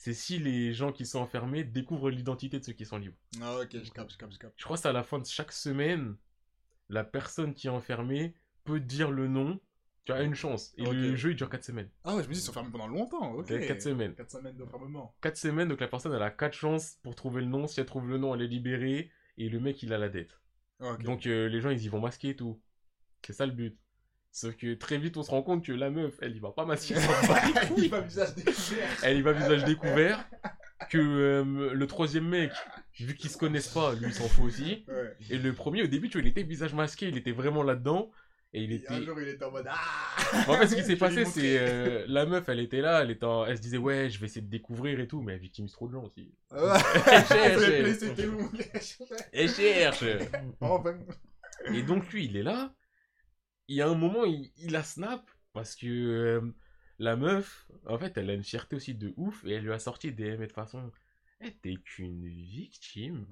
c'est 0.00 0.14
si 0.14 0.38
les 0.38 0.72
gens 0.72 0.92
qui 0.92 1.04
sont 1.04 1.18
enfermés 1.18 1.62
découvrent 1.62 2.08
l'identité 2.08 2.58
de 2.58 2.64
ceux 2.64 2.72
qui 2.72 2.86
sont 2.86 2.96
libres. 2.96 3.18
Ah, 3.42 3.58
ok, 3.58 3.68
je 3.70 3.90
capte, 3.90 4.12
je 4.12 4.16
capte, 4.16 4.32
je 4.32 4.38
capte. 4.38 4.54
Je 4.56 4.64
crois 4.64 4.78
que 4.78 4.82
c'est 4.82 4.88
à 4.88 4.94
la 4.94 5.02
fin 5.02 5.18
de 5.18 5.26
chaque 5.26 5.52
semaine, 5.52 6.16
la 6.88 7.04
personne 7.04 7.52
qui 7.52 7.66
est 7.66 7.70
enfermée 7.70 8.34
peut 8.64 8.80
dire 8.80 9.10
le 9.10 9.28
nom. 9.28 9.60
Tu 10.06 10.12
as 10.12 10.22
une 10.22 10.34
chance. 10.34 10.72
Et 10.78 10.86
le 10.86 11.14
jeu, 11.16 11.32
il 11.32 11.36
dure 11.36 11.50
4 11.50 11.62
semaines. 11.62 11.90
Ah 12.04 12.16
ouais, 12.16 12.22
je 12.22 12.28
me 12.28 12.32
dis, 12.32 12.40
ils 12.40 12.42
sont 12.42 12.54
fermés 12.54 12.70
pendant 12.70 12.86
longtemps, 12.86 13.32
ok. 13.32 13.48
4 13.48 13.82
semaines. 13.82 14.14
4 14.14 14.30
semaines 14.30 14.56
d'enfermement. 14.56 15.14
4 15.20 15.36
semaines, 15.36 15.68
donc 15.68 15.80
la 15.80 15.88
personne, 15.88 16.14
elle 16.14 16.22
a 16.22 16.30
4 16.30 16.54
chances 16.54 16.96
pour 17.02 17.14
trouver 17.14 17.42
le 17.42 17.48
nom. 17.48 17.66
Si 17.66 17.78
elle 17.78 17.84
trouve 17.84 18.08
le 18.08 18.16
nom, 18.16 18.34
elle 18.34 18.40
est 18.40 18.48
libérée. 18.48 19.10
Et 19.36 19.50
le 19.50 19.60
mec, 19.60 19.82
il 19.82 19.92
a 19.92 19.98
la 19.98 20.08
dette. 20.08 20.40
Ok. 20.78 21.02
Donc 21.02 21.26
euh, 21.26 21.46
les 21.46 21.60
gens, 21.60 21.68
ils 21.68 21.84
y 21.84 21.88
vont 21.88 22.00
masquer 22.00 22.30
et 22.30 22.36
tout. 22.36 22.58
C'est 23.20 23.34
ça 23.34 23.44
le 23.44 23.52
but. 23.52 23.78
Sauf 24.32 24.56
que 24.56 24.74
très 24.74 24.96
vite, 24.98 25.16
on 25.16 25.22
se 25.22 25.30
rend 25.30 25.42
compte 25.42 25.64
que 25.64 25.72
la 25.72 25.90
meuf, 25.90 26.14
elle 26.22 26.36
y 26.36 26.38
va 26.38 26.50
pas 26.52 26.64
masquer. 26.64 26.94
elle 26.94 27.88
va 27.88 28.00
visage 28.00 28.34
découvert. 28.36 28.88
elle 29.02 29.16
y 29.18 29.22
va 29.22 29.32
visage 29.32 29.64
découvert. 29.64 30.24
Que 30.88 30.98
euh, 30.98 31.74
le 31.74 31.86
troisième 31.86 32.26
mec, 32.28 32.52
vu 32.98 33.14
qu'ils 33.14 33.28
se 33.30 33.36
connaissent 33.36 33.68
pas, 33.68 33.92
lui 33.94 34.06
il 34.06 34.14
s'en 34.14 34.28
fout 34.28 34.44
aussi. 34.46 34.84
Ouais. 34.88 35.14
Et 35.28 35.36
le 35.36 35.52
premier, 35.52 35.82
au 35.82 35.86
début, 35.86 36.08
tu 36.08 36.18
vois, 36.18 36.22
il 36.26 36.28
était 36.28 36.42
visage 36.42 36.72
masqué, 36.74 37.08
il 37.08 37.16
était 37.16 37.32
vraiment 37.32 37.62
là-dedans. 37.62 38.10
Et 38.52 38.62
il 38.64 38.72
Et 38.72 38.76
était. 38.76 38.94
Un 38.94 39.02
jour, 39.02 39.20
il 39.20 39.28
était 39.28 39.44
en 39.44 39.50
mode 39.52 39.66
Ah 39.68 40.44
En 40.48 40.54
fait, 40.56 40.66
ce 40.68 40.74
qui 40.74 40.82
s'est 40.82 40.96
passé, 40.96 41.24
c'est 41.24 41.56
euh, 41.58 42.04
la 42.08 42.24
meuf, 42.26 42.48
elle 42.48 42.58
était 42.60 42.80
là, 42.80 43.02
elle 43.02 43.10
était 43.10 43.24
en- 43.26 43.44
elle 43.46 43.56
se 43.58 43.62
disait 43.62 43.76
ouais, 43.76 44.08
je 44.10 44.18
vais 44.18 44.26
essayer 44.26 44.40
de 44.40 44.50
découvrir 44.50 44.98
et 44.98 45.06
tout, 45.06 45.20
mais 45.22 45.34
elle 45.34 45.38
victimise 45.40 45.70
trop 45.72 45.86
de 45.86 45.92
gens 45.92 46.02
aussi. 46.04 46.32
Ouais. 46.52 46.78
cherche. 47.28 47.92
C'était 47.98 48.26
où? 48.26 48.50
Elle 49.32 49.50
cherche. 49.50 50.04
Et 51.74 51.82
donc 51.82 52.10
lui, 52.12 52.24
il 52.24 52.36
est 52.36 52.42
là. 52.42 52.72
Il 53.70 53.76
y 53.76 53.82
a 53.82 53.88
un 53.88 53.94
moment, 53.94 54.24
il, 54.26 54.50
il 54.58 54.76
a 54.76 54.82
snap 54.82 55.30
parce 55.54 55.76
que 55.76 55.86
euh, 55.86 56.42
la 56.98 57.16
meuf, 57.16 57.70
en 57.86 57.98
fait, 57.98 58.18
elle 58.18 58.28
a 58.30 58.34
une 58.34 58.44
fierté 58.44 58.76
aussi 58.76 58.94
de 58.94 59.14
ouf 59.16 59.44
et 59.46 59.52
elle 59.52 59.64
lui 59.64 59.72
a 59.72 59.78
sorti 59.78 60.12
des 60.12 60.36
mais 60.36 60.46
de 60.48 60.52
façon, 60.52 60.92
eh, 61.40 61.52
t'es 61.62 61.76
qu'une 61.76 62.26
victime. 62.28 63.26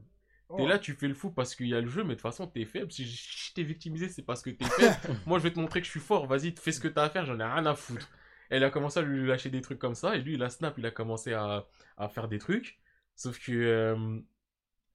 T'es 0.56 0.62
Oh. 0.62 0.66
là, 0.66 0.78
tu 0.78 0.94
fais 0.94 1.08
le 1.08 1.14
fou 1.14 1.30
parce 1.30 1.54
qu'il 1.54 1.68
y 1.68 1.74
a 1.74 1.80
le 1.80 1.88
jeu, 1.88 2.02
mais 2.04 2.10
de 2.10 2.14
toute 2.14 2.22
façon, 2.22 2.46
t'es 2.46 2.64
faible. 2.64 2.90
Si 2.92 3.04
je 3.06 3.52
t'ai 3.54 3.64
victimisé, 3.64 4.08
c'est 4.08 4.22
parce 4.22 4.42
que 4.42 4.50
t'es 4.50 4.64
faible. 4.64 4.96
Moi, 5.26 5.38
je 5.38 5.44
vais 5.44 5.52
te 5.52 5.60
montrer 5.60 5.80
que 5.80 5.86
je 5.86 5.90
suis 5.92 6.00
fort. 6.00 6.26
Vas-y, 6.26 6.52
fais 6.56 6.72
ce 6.72 6.80
que 6.80 6.88
t'as 6.88 7.04
à 7.04 7.10
faire, 7.10 7.26
j'en 7.26 7.38
ai 7.40 7.44
rien 7.44 7.66
à 7.66 7.74
foutre. 7.74 8.08
Elle 8.50 8.64
a 8.64 8.70
commencé 8.70 8.98
à 9.00 9.02
lui 9.02 9.26
lâcher 9.26 9.50
des 9.50 9.60
trucs 9.62 9.78
comme 9.78 9.94
ça. 9.94 10.16
Et 10.16 10.22
lui, 10.22 10.34
il 10.34 10.42
a 10.42 10.50
snap, 10.50 10.78
il 10.78 10.86
a 10.86 10.90
commencé 10.92 11.34
à, 11.34 11.66
à 11.98 12.08
faire 12.08 12.28
des 12.28 12.38
trucs. 12.38 12.80
Sauf 13.16 13.38
que. 13.38 13.52
euh, 13.52 14.20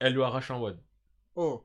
elle 0.00 0.14
lui 0.14 0.22
arrache 0.22 0.50
un 0.52 0.58
WAD. 0.58 0.80
Oh. 1.36 1.64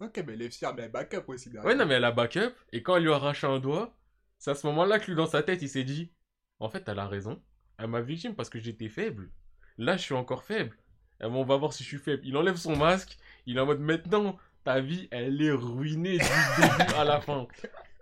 Ok, 0.00 0.22
mais 0.26 0.34
elle 0.34 0.42
est 0.42 0.50
fière, 0.50 0.74
mais 0.74 0.82
elle 0.82 0.90
backup 0.90 1.22
aussi 1.28 1.50
derrière. 1.50 1.64
Ouais, 1.66 1.74
non, 1.74 1.86
mais 1.86 1.94
elle 1.94 2.04
a 2.04 2.12
backup. 2.12 2.52
Et 2.72 2.82
quand 2.82 2.96
elle 2.96 3.04
lui 3.04 3.12
arrache 3.12 3.44
un 3.44 3.58
doigt, 3.58 3.96
c'est 4.38 4.50
à 4.50 4.54
ce 4.54 4.66
moment-là 4.66 4.98
que 4.98 5.06
lui, 5.06 5.14
dans 5.14 5.26
sa 5.26 5.42
tête, 5.42 5.62
il 5.62 5.68
s'est 5.68 5.84
dit 5.84 6.10
En 6.58 6.68
fait, 6.68 6.84
elle 6.88 6.98
a 6.98 7.06
raison. 7.06 7.42
Elle 7.78 7.88
m'a 7.88 8.00
victime 8.00 8.34
parce 8.34 8.50
que 8.50 8.58
j'étais 8.58 8.88
faible. 8.88 9.30
Là, 9.78 9.96
je 9.96 10.02
suis 10.02 10.14
encore 10.14 10.44
faible. 10.44 10.76
Eh 11.20 11.24
ben, 11.24 11.32
on 11.34 11.44
va 11.44 11.56
voir 11.56 11.72
si 11.72 11.82
je 11.84 11.88
suis 11.88 11.98
faible. 11.98 12.22
Il 12.26 12.36
enlève 12.36 12.56
son 12.56 12.76
masque. 12.76 13.16
Il 13.46 13.56
est 13.56 13.60
en 13.60 13.66
mode 13.66 13.80
Maintenant, 13.80 14.38
ta 14.64 14.80
vie, 14.80 15.08
elle 15.10 15.40
est 15.40 15.50
ruinée 15.52 16.18
du 16.18 16.24
début 16.58 16.92
à 16.96 17.04
la 17.04 17.20
fin. 17.20 17.46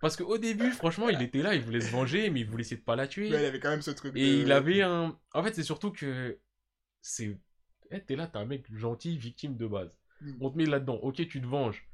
Parce 0.01 0.17
qu'au 0.17 0.37
début, 0.39 0.71
franchement, 0.73 1.09
il 1.09 1.23
était 1.23 1.43
là, 1.43 1.55
il 1.55 1.63
voulait 1.63 1.81
se 1.81 1.91
venger, 1.91 2.29
mais 2.31 2.41
il 2.41 2.47
voulait 2.47 2.63
essayer 2.63 2.77
de 2.77 2.83
pas 2.83 2.97
la 2.97 3.07
tuer. 3.07 3.31
Mais 3.31 3.37
elle 3.37 3.45
avait 3.47 3.61
quand 3.61 3.71
même 3.71 3.83
ce 3.83 3.91
truc. 3.93 4.17
Et 4.17 4.21
de- 4.21 4.43
il 4.43 4.53
avait 4.53 4.83
un. 4.83 5.17
En 5.33 5.43
fait, 5.43 5.55
c'est 5.55 5.63
surtout 5.63 5.93
que. 5.93 6.39
C'est. 7.01 7.39
Eh, 7.91 8.01
t'es 8.01 8.17
là, 8.17 8.27
t'es 8.27 8.39
un 8.39 8.47
mec 8.47 8.65
gentil, 8.75 9.17
victime 9.17 9.57
de 9.57 9.67
base. 9.67 9.97
Mm. 10.23 10.37
On 10.41 10.51
te 10.51 10.57
met 10.59 10.67
là-dedans. 10.67 10.97
Ok, 11.03 11.17
tu 11.17 11.41
te 11.41 11.47
venges. 11.47 11.89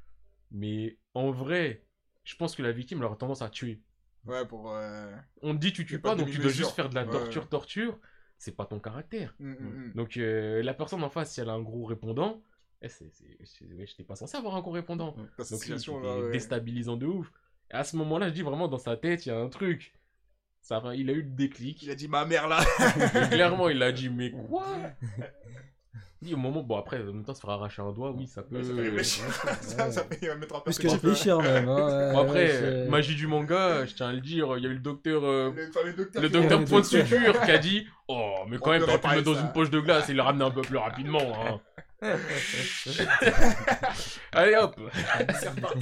Mais 0.51 0.97
en 1.13 1.31
vrai, 1.31 1.83
je 2.23 2.35
pense 2.35 2.55
que 2.55 2.61
la 2.63 2.71
victime, 2.71 2.99
elle 2.99 3.05
aura 3.05 3.15
tendance 3.15 3.41
à 3.41 3.49
tuer. 3.49 3.81
Ouais, 4.25 4.45
pour. 4.45 4.71
euh, 4.71 5.11
On 5.41 5.53
te 5.55 5.59
dit, 5.59 5.73
tu 5.73 5.81
a 5.81 5.85
tues 5.85 5.99
pas 5.99 6.15
donc 6.15 6.29
tu 6.29 6.37
dois 6.39 6.51
juste 6.51 6.71
faire 6.71 6.89
de 6.89 6.95
la 6.95 7.05
torture, 7.05 7.43
ouais. 7.43 7.47
torture. 7.49 7.99
C'est 8.37 8.55
pas 8.55 8.65
ton 8.65 8.79
caractère. 8.79 9.35
hum, 9.39 9.55
hum. 9.59 9.91
Donc 9.95 10.15
euh, 10.17 10.63
la 10.63 10.73
personne 10.73 11.03
en 11.03 11.09
face, 11.09 11.33
si 11.33 11.41
elle 11.41 11.49
a 11.49 11.53
un 11.53 11.61
gros 11.61 11.83
répondant, 11.85 12.41
eh, 12.81 12.87
c'est, 12.87 13.09
c'est, 13.11 13.37
c'est- 13.43 13.85
j'étais 13.85 14.03
pas 14.03 14.15
censé 14.15 14.37
avoir 14.37 14.55
un 14.55 14.61
gros 14.61 14.71
répondant. 14.71 15.15
Donc 15.97 16.01
là, 16.01 16.17
ouais. 16.23 16.31
déstabilisant 16.31 16.95
de 16.95 17.05
ouf. 17.05 17.31
Et 17.71 17.73
à 17.75 17.83
ce 17.83 17.95
moment-là, 17.97 18.29
je 18.29 18.33
dis 18.33 18.41
vraiment 18.41 18.67
dans 18.67 18.77
sa 18.77 18.95
tête, 18.97 19.25
il 19.25 19.29
y 19.29 19.31
a 19.31 19.37
un 19.39 19.49
truc. 19.49 19.93
Ça, 20.61 20.79
va- 20.79 20.95
il 20.95 21.09
a 21.09 21.13
eu 21.13 21.21
le 21.21 21.29
déclic. 21.29 21.83
Il 21.83 21.91
a 21.91 21.95
dit 21.95 22.07
ma 22.07 22.25
mère 22.25 22.47
là. 22.47 22.61
Clairement, 23.31 23.69
il 23.69 23.81
a 23.83 23.91
dit, 23.91 24.09
mais 24.09 24.31
quoi? 24.49 24.65
Dit 26.21 26.33
au 26.33 26.37
moment, 26.37 26.61
bon 26.61 26.77
après, 26.77 26.99
en 27.01 27.05
même 27.05 27.23
temps, 27.23 27.33
se 27.33 27.39
faire 27.39 27.51
arracher 27.51 27.81
un 27.81 27.93
doigt, 27.93 28.11
oui, 28.11 28.27
ça 28.27 28.43
peut. 28.43 28.61
Ça 28.61 28.73
fait 28.73 28.81
réfléchir. 28.81 29.23
ça, 29.61 29.89
ça 29.89 30.03
fait 30.03 30.35
mettre 30.35 30.55
en 30.55 30.59
Plus 30.61 30.77
que 30.77 30.87
réfléchir 30.87 31.41
même. 31.41 31.67
hein, 31.69 32.11
Bon, 32.13 32.19
après, 32.19 32.49
euh, 32.51 32.89
magie 32.89 33.15
du 33.15 33.25
manga, 33.25 33.85
je 33.85 33.95
tiens 33.95 34.09
à 34.09 34.11
le 34.11 34.19
dire, 34.19 34.57
il 34.57 34.63
y 34.63 34.67
a 34.67 34.69
eu 34.69 34.73
le 34.73 34.79
docteur. 34.79 35.23
euh, 35.23 35.51
Le 35.51 36.29
docteur. 36.29 36.59
Le 36.59 36.65
point 36.65 36.81
de 36.81 36.85
suture 36.85 37.41
qui 37.41 37.51
a 37.51 37.57
dit 37.57 37.87
Oh, 38.09 38.35
mais 38.49 38.57
quand 38.57 38.69
On 38.69 38.73
même, 38.73 38.81
t'aurais 38.85 38.99
pu 38.99 39.07
le 39.07 39.15
mettre 39.15 39.31
dans 39.33 39.39
une 39.39 39.51
poche 39.53 39.69
de 39.69 39.79
glace 39.79 40.09
et 40.09 40.13
le 40.13 40.21
ramener 40.21 40.43
un 40.45 40.51
peu 40.51 40.61
plus 40.61 40.77
rapidement. 40.77 41.21
hein. 41.45 41.61
Allez 44.31 44.55
hop 44.55 44.79
C'est 45.39 45.49
reparti. 45.49 45.79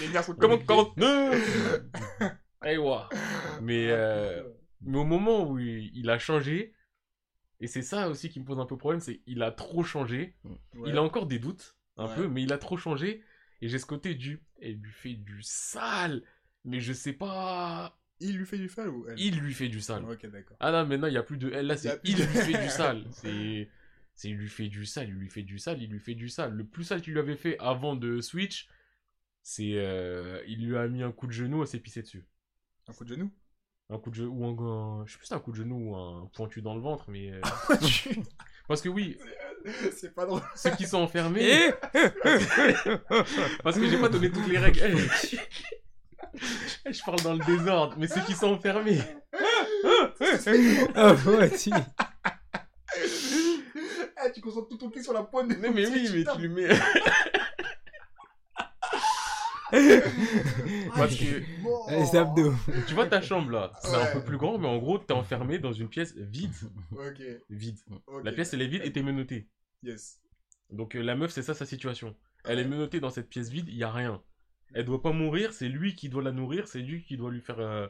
Les 0.00 0.08
Comment 0.38 0.58
connectés. 0.58 0.92
49 0.96 1.82
Allez, 2.60 2.78
ouah. 2.78 3.08
Mais, 3.60 3.86
euh, 3.90 4.42
mais 4.82 4.98
au 4.98 5.04
moment 5.04 5.48
où 5.48 5.58
il, 5.58 5.90
il 5.94 6.10
a 6.10 6.18
changé, 6.18 6.72
et 7.62 7.66
c'est 7.68 7.82
ça 7.82 8.08
aussi 8.10 8.28
qui 8.28 8.40
me 8.40 8.44
pose 8.44 8.58
un 8.58 8.66
peu 8.66 8.76
problème, 8.76 9.00
c'est 9.00 9.18
qu'il 9.18 9.42
a 9.42 9.50
trop 9.50 9.82
changé. 9.82 10.34
Ouais. 10.44 10.90
Il 10.90 10.96
a 10.98 11.02
encore 11.02 11.26
des 11.26 11.38
doutes, 11.38 11.76
un 11.96 12.06
Ouais. 12.08 12.14
peu, 12.16 12.28
mais 12.28 12.42
il 12.42 12.52
a 12.52 12.58
trop 12.58 12.76
changé. 12.76 13.22
Et 13.60 13.68
j'ai 13.68 13.78
ce 13.78 13.86
côté 13.86 14.14
du. 14.14 14.42
Elle 14.60 14.74
lui 14.80 14.92
fait 14.92 15.14
du 15.14 15.42
sale. 15.42 16.22
Mais 16.64 16.80
je 16.80 16.92
sais 16.92 17.12
pas. 17.12 17.98
Il 18.20 18.36
lui 18.36 18.46
fait 18.46 18.58
du 18.58 18.68
fall 18.68 18.88
ou 18.88 19.08
elle? 19.08 19.18
Il 19.18 19.38
lui 19.40 19.52
fait 19.54 19.68
du 19.68 19.80
sale. 19.80 20.04
Ok, 20.04 20.26
d'accord. 20.26 20.56
Ah 20.60 20.70
non, 20.70 20.86
maintenant 20.86 21.08
il 21.08 21.12
n'y 21.12 21.16
a 21.16 21.22
plus 21.22 21.38
de 21.38 21.50
elle, 21.52 21.66
là 21.66 21.76
c'est 21.76 22.00
il 22.04 22.16
lui 22.16 22.22
fait 22.24 22.60
du 22.62 22.68
sale. 22.70 23.04
C'est. 23.12 23.68
C'est 24.14 24.28
il 24.28 24.36
lui 24.36 24.48
fait 24.48 24.68
du 24.68 24.84
sale, 24.84 25.08
il 25.08 25.14
lui 25.14 25.28
fait 25.30 25.42
du 25.42 25.58
sale, 25.58 25.82
il 25.82 25.88
lui 25.90 25.98
fait 25.98 26.14
du 26.14 26.28
sale. 26.28 26.52
Le 26.54 26.64
plus 26.64 26.84
sale 26.84 27.00
qu'il 27.00 27.14
lui 27.14 27.20
avait 27.20 27.34
fait 27.36 27.56
avant 27.58 27.96
de 27.96 28.20
Switch, 28.20 28.68
c'est. 29.42 29.72
euh, 29.76 30.42
il 30.46 30.66
lui 30.66 30.76
a 30.76 30.86
mis 30.88 31.02
un 31.02 31.12
coup 31.12 31.26
de 31.26 31.32
genou, 31.32 31.64
s'est 31.66 31.78
pissé 31.80 32.02
dessus. 32.02 32.24
Un 32.88 32.92
coup 32.92 33.04
de 33.04 33.08
genou? 33.14 33.30
Un 33.92 33.98
coup 33.98 34.08
de 34.10 34.14
genou, 34.14 34.32
ou 34.32 34.46
un, 34.46 34.50
un- 35.02 35.06
Je 35.06 35.12
sais 35.12 35.18
plus 35.18 35.26
si 35.26 35.28
c'est 35.28 35.34
un 35.34 35.38
coup 35.40 35.50
de 35.52 35.56
genou 35.56 35.90
ou 35.92 35.96
un 35.96 36.30
pointu 36.34 36.62
dans 36.62 36.74
le 36.74 36.80
ventre, 36.80 37.04
mais. 37.08 37.30
euh, 37.32 37.40
Parce 38.68 38.80
que 38.80 38.88
oui, 38.88 39.18
C'est 39.94 40.14
pas 40.14 40.24
drôle. 40.24 40.40
ceux 40.54 40.70
qui 40.70 40.86
sont 40.86 40.98
enfermés. 41.02 41.42
Eh 41.42 41.72
Parce 43.62 43.76
que 43.76 43.86
j'ai 43.88 43.98
pas 43.98 44.08
donné 44.08 44.30
toutes 44.30 44.46
les 44.48 44.56
règles. 44.58 44.80
Eh, 44.82 45.36
eh, 46.86 46.92
je 46.92 47.02
parle 47.04 47.20
dans 47.20 47.34
le 47.34 47.44
désordre, 47.44 47.96
mais 47.98 48.06
ceux 48.08 48.20
qui 48.22 48.32
sont 48.32 48.52
enfermés. 48.54 48.98
Ah 50.94 51.14
ouais. 51.26 51.50
Ah, 54.16 54.30
tu 54.30 54.40
concentres 54.40 54.68
tout 54.68 54.76
ton 54.76 54.88
pied 54.90 55.02
sur 55.02 55.12
la 55.12 55.22
pointe 55.24 55.48
de 55.48 55.54
Non, 55.56 55.72
mais 55.74 55.86
oui, 55.86 56.08
mais 56.14 56.24
tu 56.32 56.40
lui 56.40 56.48
mets. 56.48 56.68
Parce 60.96 61.16
que-. 61.16 62.86
Tu 62.86 62.94
vois 62.94 63.06
ta 63.06 63.20
chambre 63.22 63.50
là, 63.50 63.72
c'est 63.82 63.94
un 63.94 64.12
peu 64.12 64.22
plus 64.22 64.36
grand, 64.36 64.58
mais 64.58 64.68
en 64.68 64.78
gros, 64.78 64.98
t'es 64.98 65.12
enfermé 65.14 65.58
dans 65.58 65.72
une 65.72 65.88
pièce 65.88 66.14
vide. 66.16 66.52
Ok. 66.92 67.22
Vide. 67.50 67.78
La 68.22 68.32
pièce, 68.32 68.52
elle 68.54 68.62
est 68.62 68.66
vide 68.68 68.82
et 68.84 68.92
t'es 68.92 69.02
menotté. 69.02 69.48
Yes. 69.82 70.20
Donc 70.70 70.94
euh, 70.94 71.00
la 71.02 71.14
meuf, 71.16 71.32
c'est 71.32 71.42
ça 71.42 71.54
sa 71.54 71.66
situation. 71.66 72.14
Elle 72.44 72.56
Ouais. 72.58 72.62
est 72.62 72.68
menottée 72.68 73.00
dans 73.00 73.10
cette 73.10 73.28
pièce 73.28 73.50
vide, 73.50 73.68
il 73.68 73.76
y 73.76 73.84
a 73.84 73.90
rien. 73.90 74.22
Elle 74.74 74.84
doit 74.84 75.02
pas 75.02 75.12
mourir, 75.12 75.52
c'est 75.52 75.68
lui 75.68 75.94
qui 75.94 76.08
doit 76.08 76.22
la 76.22 76.32
nourrir, 76.32 76.66
c'est 76.68 76.80
lui 76.80 77.04
qui 77.04 77.16
doit 77.16 77.30
lui 77.30 77.40
faire 77.40 77.60
euh, 77.60 77.86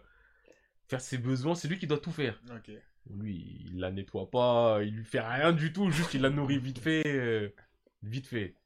faire 0.88 1.00
ses 1.00 1.16
besoins, 1.18 1.54
c'est 1.54 1.68
lui 1.68 1.78
qui 1.78 1.86
doit 1.86 1.98
tout 1.98 2.10
faire. 2.12 2.40
Ok. 2.54 2.70
Lui, 3.10 3.66
il 3.66 3.78
la 3.80 3.90
nettoie 3.90 4.30
pas, 4.30 4.80
il 4.82 4.94
lui 4.96 5.04
fait 5.04 5.20
rien 5.20 5.52
du 5.52 5.72
tout, 5.72 5.90
juste 5.90 6.14
il 6.14 6.20
la 6.22 6.30
nourrit 6.30 6.58
vite 6.58 6.78
fait, 6.78 7.02
euh, 7.06 7.48
vite 8.02 8.26
fait. 8.26 8.56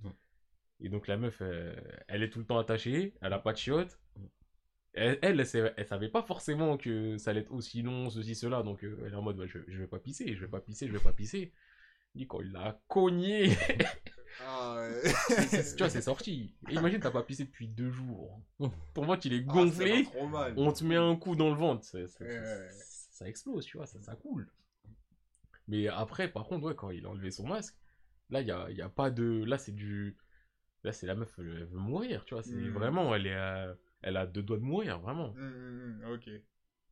Et 0.81 0.89
donc 0.89 1.07
la 1.09 1.17
meuf, 1.17 1.39
euh, 1.41 1.75
elle 2.09 2.23
est 2.23 2.31
tout 2.31 2.39
le 2.39 2.45
temps 2.45 2.59
attachée, 2.59 3.15
elle 3.23 3.33
a 3.33 3.39
pas 3.39 3.53
de 3.53 3.59
chiotte. 3.59 3.99
Elle, 4.93 5.19
elle, 5.23 5.41
elle, 5.41 5.87
savait 5.87 6.09
pas 6.09 6.23
forcément 6.23 6.77
que 6.79 7.19
ça 7.19 7.31
allait 7.31 7.41
être 7.41 7.53
aussi 7.53 7.83
long, 7.83 8.09
ceci, 8.11 8.35
cela, 8.35 8.63
donc 8.63 8.83
euh, 8.85 9.03
elle 9.07 9.13
est 9.13 9.17
en 9.17 9.23
mode, 9.23 9.37
bah, 9.37 9.47
je, 9.47 9.59
je 9.69 9.79
vais 9.79 9.87
pas 9.87 9.99
pisser, 9.99 10.35
je 10.35 10.41
vais 10.41 10.51
pas 10.51 10.61
pisser, 10.61 10.87
je 10.87 10.93
vais 10.93 10.99
pas 10.99 11.13
pisser. 11.13 11.53
Il 12.15 12.21
dit 12.21 12.27
quand 12.27 12.41
il 12.41 12.51
l'a 12.53 12.81
cogné, 12.89 13.51
Ah, 14.43 14.77
ouais. 14.77 15.03
tu 15.73 15.77
vois, 15.79 15.89
c'est 15.91 16.03
sorti. 16.03 16.53
Et 16.71 16.75
imagine, 16.75 17.01
t'as 17.01 17.11
pas 17.11 17.23
pissé 17.23 17.45
depuis 17.45 17.69
deux 17.69 17.91
jours. 17.91 18.41
Ton 18.95 19.03
ventre, 19.05 19.27
il 19.27 19.33
est 19.35 19.45
Ah, 19.49 19.53
gonflé, 19.53 20.07
mal. 20.31 20.55
on 20.57 20.73
te 20.73 20.85
met 20.85 20.97
un 20.97 21.17
coup 21.17 21.37
dans 21.37 21.49
le 21.51 21.57
ventre, 21.57 21.87
Ouais, 21.95 22.07
ouais. 22.21 22.69
ça 23.11 23.27
explose, 23.29 23.65
tu 23.65 23.77
vois, 23.79 23.87
ça, 23.87 24.01
ça 24.03 24.15
coule. 24.15 24.51
Mais 25.69 25.89
après, 25.89 26.29
par 26.29 26.45
contre, 26.45 26.67
ouais, 26.67 26.75
quand 26.75 26.91
il 26.91 27.05
a 27.07 27.09
enlevé 27.11 27.31
son 27.31 27.47
masque, 27.47 27.77
là, 28.31 28.41
il 28.41 28.47
y 28.47 28.51
a, 28.53 28.71
y 28.71 28.83
a 28.83 28.89
pas 28.89 29.11
de... 29.11 29.45
Là, 29.45 29.59
c'est 29.59 29.73
du... 29.75 30.17
Là, 30.85 30.93
c'est 30.93 31.07
la 31.07 31.15
meuf, 31.15 31.35
elle, 31.39 31.49
elle 31.59 31.65
veut 31.65 31.79
mourir, 31.79 32.25
tu 32.25 32.35
vois, 32.35 32.43
c'est 32.43 32.55
Mhm. 32.55 32.73
vraiment, 32.73 33.15
elle 33.15 33.27
est... 33.27 33.35
euh, 33.37 33.75
Elle 34.03 34.17
a 34.17 34.27
deux 34.27 34.43
doigts 34.43 34.59
de 34.59 34.63
mourir, 34.63 35.01
vraiment. 35.01 35.31
Hum, 35.37 36.01
hum, 36.03 36.13
ok. 36.13 36.31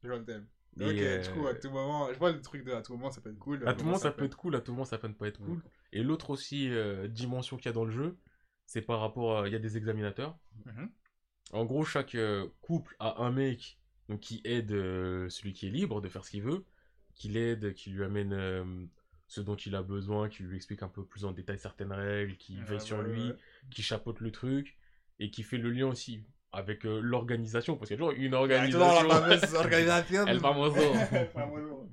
Je 0.03 0.09
le 0.09 0.25
thème. 0.25 0.47
Et, 0.81 0.85
ok, 0.85 0.93
euh, 1.03 1.23
du 1.23 1.31
coup, 1.31 1.47
à 1.47 1.55
tout 1.55 1.71
moment, 1.71 2.13
je 2.13 2.19
vois 2.19 2.33
le 2.33 2.41
truc 2.41 2.65
de 2.65 2.73
à 2.73 2.83
tout 2.83 2.95
moment 2.95 3.11
ça 3.11 3.21
peut 3.21 3.31
être 3.31 3.39
cool. 3.39 3.67
À 3.67 3.75
tout 3.75 3.85
moment, 3.85 3.99
ça 3.99 4.11
peut 4.11 4.25
être 4.25 4.37
cool, 4.37 4.57
à 4.57 4.61
tout 4.61 4.73
moment, 4.73 4.85
ça 4.85 4.99
peut 4.99 5.07
ne 5.09 5.13
pas 5.13 5.29
être 5.29 5.39
cool. 5.39 5.63
Et 5.93 6.03
l'autre 6.03 6.31
aussi 6.31 6.69
euh, 6.71 7.07
dimension 7.07 7.57
qu'il 7.57 7.67
y 7.67 7.69
a 7.69 7.73
dans 7.73 7.85
le 7.85 7.93
jeu, 7.93 8.17
c'est 8.67 8.83
par 8.83 9.01
rapport 9.01 9.39
à... 9.39 9.47
Il 9.49 9.53
y 9.53 9.57
a 9.57 9.61
des 9.61 9.77
examinateurs. 9.77 10.37
Mhm. 10.67 10.91
En 11.53 11.65
gros, 11.65 11.85
chaque 11.85 12.15
euh, 12.17 12.49
couple 12.63 12.97
a 12.99 13.23
un 13.23 13.31
mec 13.31 13.79
donc, 14.09 14.21
qui 14.21 14.41
aide 14.45 14.73
euh, 14.73 15.29
celui 15.29 15.53
qui 15.53 15.69
est 15.69 15.71
libre 15.71 16.01
de 16.01 16.09
faire 16.09 16.25
ce 16.25 16.31
qu'il 16.33 16.43
veut, 16.43 16.65
qui 17.15 17.29
l'aide, 17.29 17.75
qui 17.75 17.91
lui 17.91 18.03
amène 18.03 18.33
euh, 18.33 18.65
ce 19.35 19.41
dont 19.41 19.57
il 19.57 19.75
a 19.75 19.83
besoin, 19.83 20.29
qui 20.29 20.43
lui 20.45 20.57
explique 20.57 20.83
un 20.83 20.89
peu 20.89 21.05
plus 21.05 21.25
en 21.25 21.33
détail 21.33 21.59
certaines 21.59 21.93
règles, 21.93 22.37
qui 22.37 22.57
Ouais, 22.59 22.65
veille 22.65 22.81
sur 22.81 22.99
ouais, 22.99 23.05
lui, 23.09 23.27
ouais. 23.29 23.37
qui 23.71 23.83
chapeaute 23.83 24.21
le 24.21 24.31
truc, 24.31 24.77
et 25.19 25.31
qui 25.31 25.43
fait 25.43 25.59
le 25.59 25.71
lien 25.71 25.87
aussi 25.89 26.25
avec 26.53 26.87
euh, 26.87 27.01
l'organisation, 27.01 27.77
parce 27.77 27.89
qu'il 27.89 27.99
y 27.99 28.03
a 28.03 28.07
toujours 28.07 28.13
une 28.17 28.35
Ouais, 28.35 28.67
toujours 28.67 28.81
la 28.81 28.95
organisation. 28.95 29.11
fameuse 29.11 29.55
organisation. 29.65 30.27
El 30.27 30.41
famoso. 30.41 30.81
El 31.13 31.27
famoso. 31.29 31.91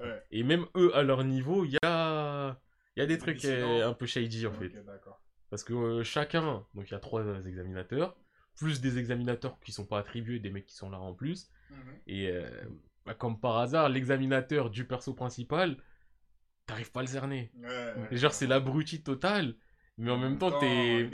Ouais. 0.00 0.22
Et 0.30 0.42
même 0.42 0.64
eux, 0.76 0.94
à 0.96 1.02
leur 1.02 1.22
niveau, 1.24 1.64
il 1.64 1.72
y 1.72 1.78
a, 1.84 2.58
il 2.96 3.00
y 3.00 3.02
a 3.02 3.06
des 3.06 3.18
trucs 3.18 3.44
euh, 3.44 3.88
un 3.88 3.92
peu 3.92 4.06
shady 4.06 4.46
en 4.46 4.52
fait. 4.52 4.72
Parce 5.50 5.64
que 5.64 5.72
euh, 5.74 6.04
chacun, 6.04 6.64
donc 6.74 6.88
il 6.88 6.92
y 6.92 6.94
a 6.94 6.98
trois 7.00 7.24
examinateurs, 7.44 8.16
plus 8.56 8.80
des 8.80 8.98
examinateurs 8.98 9.58
qui 9.64 9.72
sont 9.72 9.86
pas 9.86 9.98
attribués, 9.98 10.38
des 10.38 10.50
mecs 10.50 10.66
qui 10.66 10.76
sont 10.76 10.88
là 10.90 10.98
en 11.00 11.14
plus. 11.14 11.50
Mhm. 11.70 11.76
Et 12.06 12.28
euh, 12.30 12.48
bah, 13.04 13.14
comme 13.14 13.38
par 13.40 13.58
hasard, 13.58 13.88
l'examinateur 13.88 14.70
du 14.70 14.84
perso 14.86 15.12
principal, 15.14 15.76
t'arrives 16.68 16.92
pas 16.92 17.00
à 17.00 17.04
le 17.04 17.08
cerner. 17.08 17.52
Ouais, 17.56 17.68
ouais. 17.68 18.08
Et 18.12 18.16
genre, 18.16 18.32
c'est 18.32 18.46
l'abruti 18.46 19.02
total, 19.02 19.56
mais 19.98 20.10
en 20.10 20.18
même 20.18 20.38
temps, 20.38 20.52
t'es... 20.52 21.10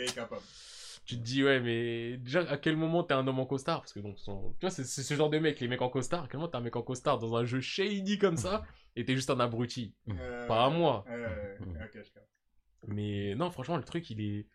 tu 1.06 1.16
te 1.16 1.22
dis, 1.22 1.44
ouais, 1.44 1.60
mais 1.60 2.16
déjà, 2.18 2.40
à 2.50 2.56
quel 2.58 2.76
moment 2.76 3.02
t'es 3.04 3.14
un 3.14 3.26
homme 3.26 3.38
en 3.40 3.46
costard? 3.46 3.80
Parce 3.80 3.92
que 3.92 4.00
donc, 4.00 4.18
son- 4.18 4.54
tu 4.58 4.66
vois, 4.66 4.70
c'est 4.70 4.84
ce 4.84 5.14
genre 5.14 5.30
de 5.30 5.38
mec, 5.38 5.60
les 5.60 5.68
mecs 5.68 5.82
en 5.82 5.90
costard. 5.90 6.24
À 6.24 6.28
quel 6.28 6.38
moment 6.38 6.48
t'es 6.50 6.56
un 6.56 6.60
mec 6.62 6.76
en 6.76 6.82
costard 6.82 7.18
dans 7.18 7.36
un 7.36 7.44
jeu 7.44 7.60
shady 7.60 8.18
comme 8.18 8.36
ça, 8.36 8.64
et 8.96 9.04
t'es 9.04 9.14
juste 9.14 9.30
un 9.30 9.40
abruti? 9.40 9.94
Euh, 10.08 10.46
Pas 10.46 10.66
à 10.66 10.70
moi. 10.70 11.06
Je 11.60 11.78
capte. 11.78 11.98
Mais 12.88 13.34
non, 13.34 13.50
franchement, 13.50 13.76
le 13.76 13.84
truc, 13.84 14.10
il 14.10 14.20
est 14.20 14.46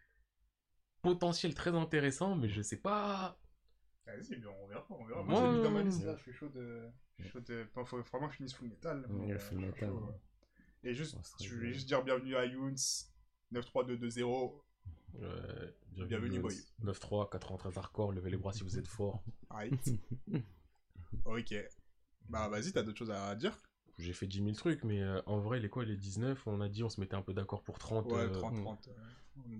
potentiel 1.01 1.53
très 1.53 1.75
intéressant, 1.75 2.35
mais 2.35 2.49
je 2.49 2.61
sais 2.61 2.77
pas. 2.79 3.39
Vas-y, 4.05 4.41
on 4.45 4.67
verra, 4.67 4.85
on 4.89 5.05
verra. 5.05 5.23
Moi, 5.23 5.35
Moi, 5.35 5.35
j'ai 5.35 5.47
mis 5.47 5.59
dans 5.59 5.71
ma 5.71 5.79
euh, 5.79 5.83
liste 5.83 6.03
là, 6.03 6.15
je 6.15 6.21
suis 6.23 6.33
chaud 6.33 6.49
de. 6.49 6.89
Je 7.17 7.23
suis 7.23 7.31
chaud 7.33 7.39
de. 7.41 7.65
Enfin, 7.75 7.85
faut 7.85 8.01
vraiment 8.01 8.27
que 8.27 8.33
je 8.33 8.37
finisse 8.37 8.53
Full 8.53 8.69
Metal. 8.69 9.05
Ouais, 9.09 9.33
euh, 9.33 9.37
Full 9.39 9.59
Metal, 9.59 9.89
chaud, 9.89 9.95
ouais. 9.95 10.13
Ouais. 10.83 10.89
Et 10.89 10.93
juste, 10.93 11.17
je 11.41 11.53
voulais 11.53 11.73
juste 11.73 11.87
dire 11.87 12.03
bienvenue 12.03 12.35
à 12.35 12.45
Younes 12.45 12.77
93220. 13.51 14.51
Euh, 15.21 15.71
Bienvenue, 16.07 16.39
boy. 16.39 16.55
9-3, 16.83 17.29
93 17.29 17.77
hardcore, 17.77 18.11
levez 18.13 18.29
les 18.29 18.37
bras 18.37 18.53
si 18.53 18.63
vous 18.63 18.77
êtes 18.77 18.87
fort. 18.87 19.23
Right. 19.49 19.73
ok. 21.25 21.55
Bah, 22.29 22.47
vas-y, 22.47 22.71
t'as 22.71 22.83
d'autres 22.83 22.99
choses 22.99 23.11
à 23.11 23.35
dire? 23.35 23.57
J'ai 23.97 24.13
fait 24.13 24.27
10 24.27 24.37
000 24.43 24.51
trucs, 24.53 24.83
mais 24.83 25.01
euh, 25.01 25.21
en 25.25 25.39
vrai, 25.39 25.59
les 25.59 25.67
quoi, 25.67 25.83
les 25.83 25.97
19, 25.97 26.47
on 26.47 26.61
a 26.61 26.69
dit, 26.69 26.83
on 26.83 26.89
se 26.89 27.01
mettait 27.01 27.15
un 27.15 27.21
peu 27.21 27.33
d'accord 27.33 27.63
pour 27.63 27.79
30. 27.79 28.05
Ouais, 28.11 28.19
euh, 28.19 28.29
30, 28.29 28.53
hmm. 28.53 28.63
30. 28.63 28.87
euh, 28.87 28.91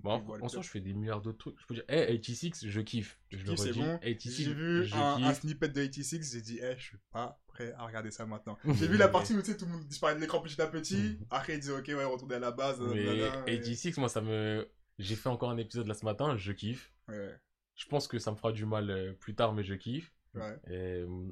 Bon, 0.02 0.10
en, 0.10 0.18
prévoit 0.18 0.38
en 0.38 0.42
le 0.42 0.48
soi, 0.48 0.62
je 0.62 0.68
fais 0.68 0.80
des 0.80 0.92
milliards 0.94 1.20
d'autres 1.20 1.38
trucs. 1.38 1.58
Je 1.60 1.66
peux 1.66 1.74
dire, 1.74 1.84
hey, 1.88 2.20
86, 2.20 2.66
je 2.68 2.80
kiffe. 2.80 3.18
Je 3.30 3.44
Kiffe, 3.44 3.58
c'est 3.58 3.68
redis, 3.68 3.80
bon? 3.80 3.98
86, 3.98 4.44
J'ai 4.44 4.54
vu 4.54 4.84
je 4.84 4.94
un, 4.94 5.34
snippet 5.34 5.68
de 5.68 5.84
86, 5.84 6.32
j'ai 6.32 6.40
dit, 6.42 6.60
eh, 6.62 6.74
je 6.76 6.82
suis 6.82 6.98
pas 7.10 7.40
prêt 7.68 7.72
à 7.78 7.84
regarder 7.86 8.10
ça 8.10 8.26
maintenant. 8.26 8.58
J'ai 8.64 8.88
vu 8.88 8.96
la 8.96 9.08
partie 9.08 9.34
où 9.34 9.40
tu 9.40 9.50
sais, 9.52 9.56
tout 9.56 9.66
le 9.66 9.72
monde 9.72 9.84
disparaît 9.86 10.14
de 10.14 10.20
l'écran 10.20 10.40
petit 10.40 10.60
à 10.60 10.66
petit. 10.66 11.18
Après, 11.30 11.54
il 11.54 11.60
dit, 11.60 11.70
ok, 11.70 11.86
ouais, 11.88 12.04
retourner 12.04 12.36
à 12.36 12.38
la 12.38 12.50
base. 12.50 12.80
Et- 12.94 13.20
86, 13.46 13.96
moi, 13.98 14.08
ça 14.08 14.20
me. 14.20 14.68
J'ai 14.98 15.16
fait 15.16 15.28
encore 15.28 15.50
un 15.50 15.56
épisode 15.56 15.86
là 15.86 15.94
ce 15.94 16.04
matin, 16.04 16.36
je 16.36 16.52
kiffe. 16.52 16.92
Ouais, 17.08 17.34
Je 17.74 17.86
pense 17.86 18.06
que 18.08 18.18
ça 18.18 18.30
me 18.30 18.36
fera 18.36 18.52
du 18.52 18.66
mal 18.66 18.90
euh, 18.90 19.12
plus 19.14 19.34
tard, 19.34 19.52
mais 19.54 19.62
je 19.64 19.74
kiffe. 19.74 20.12
ouais. 20.34 20.56
Et, 20.68 20.72
euh, 21.02 21.28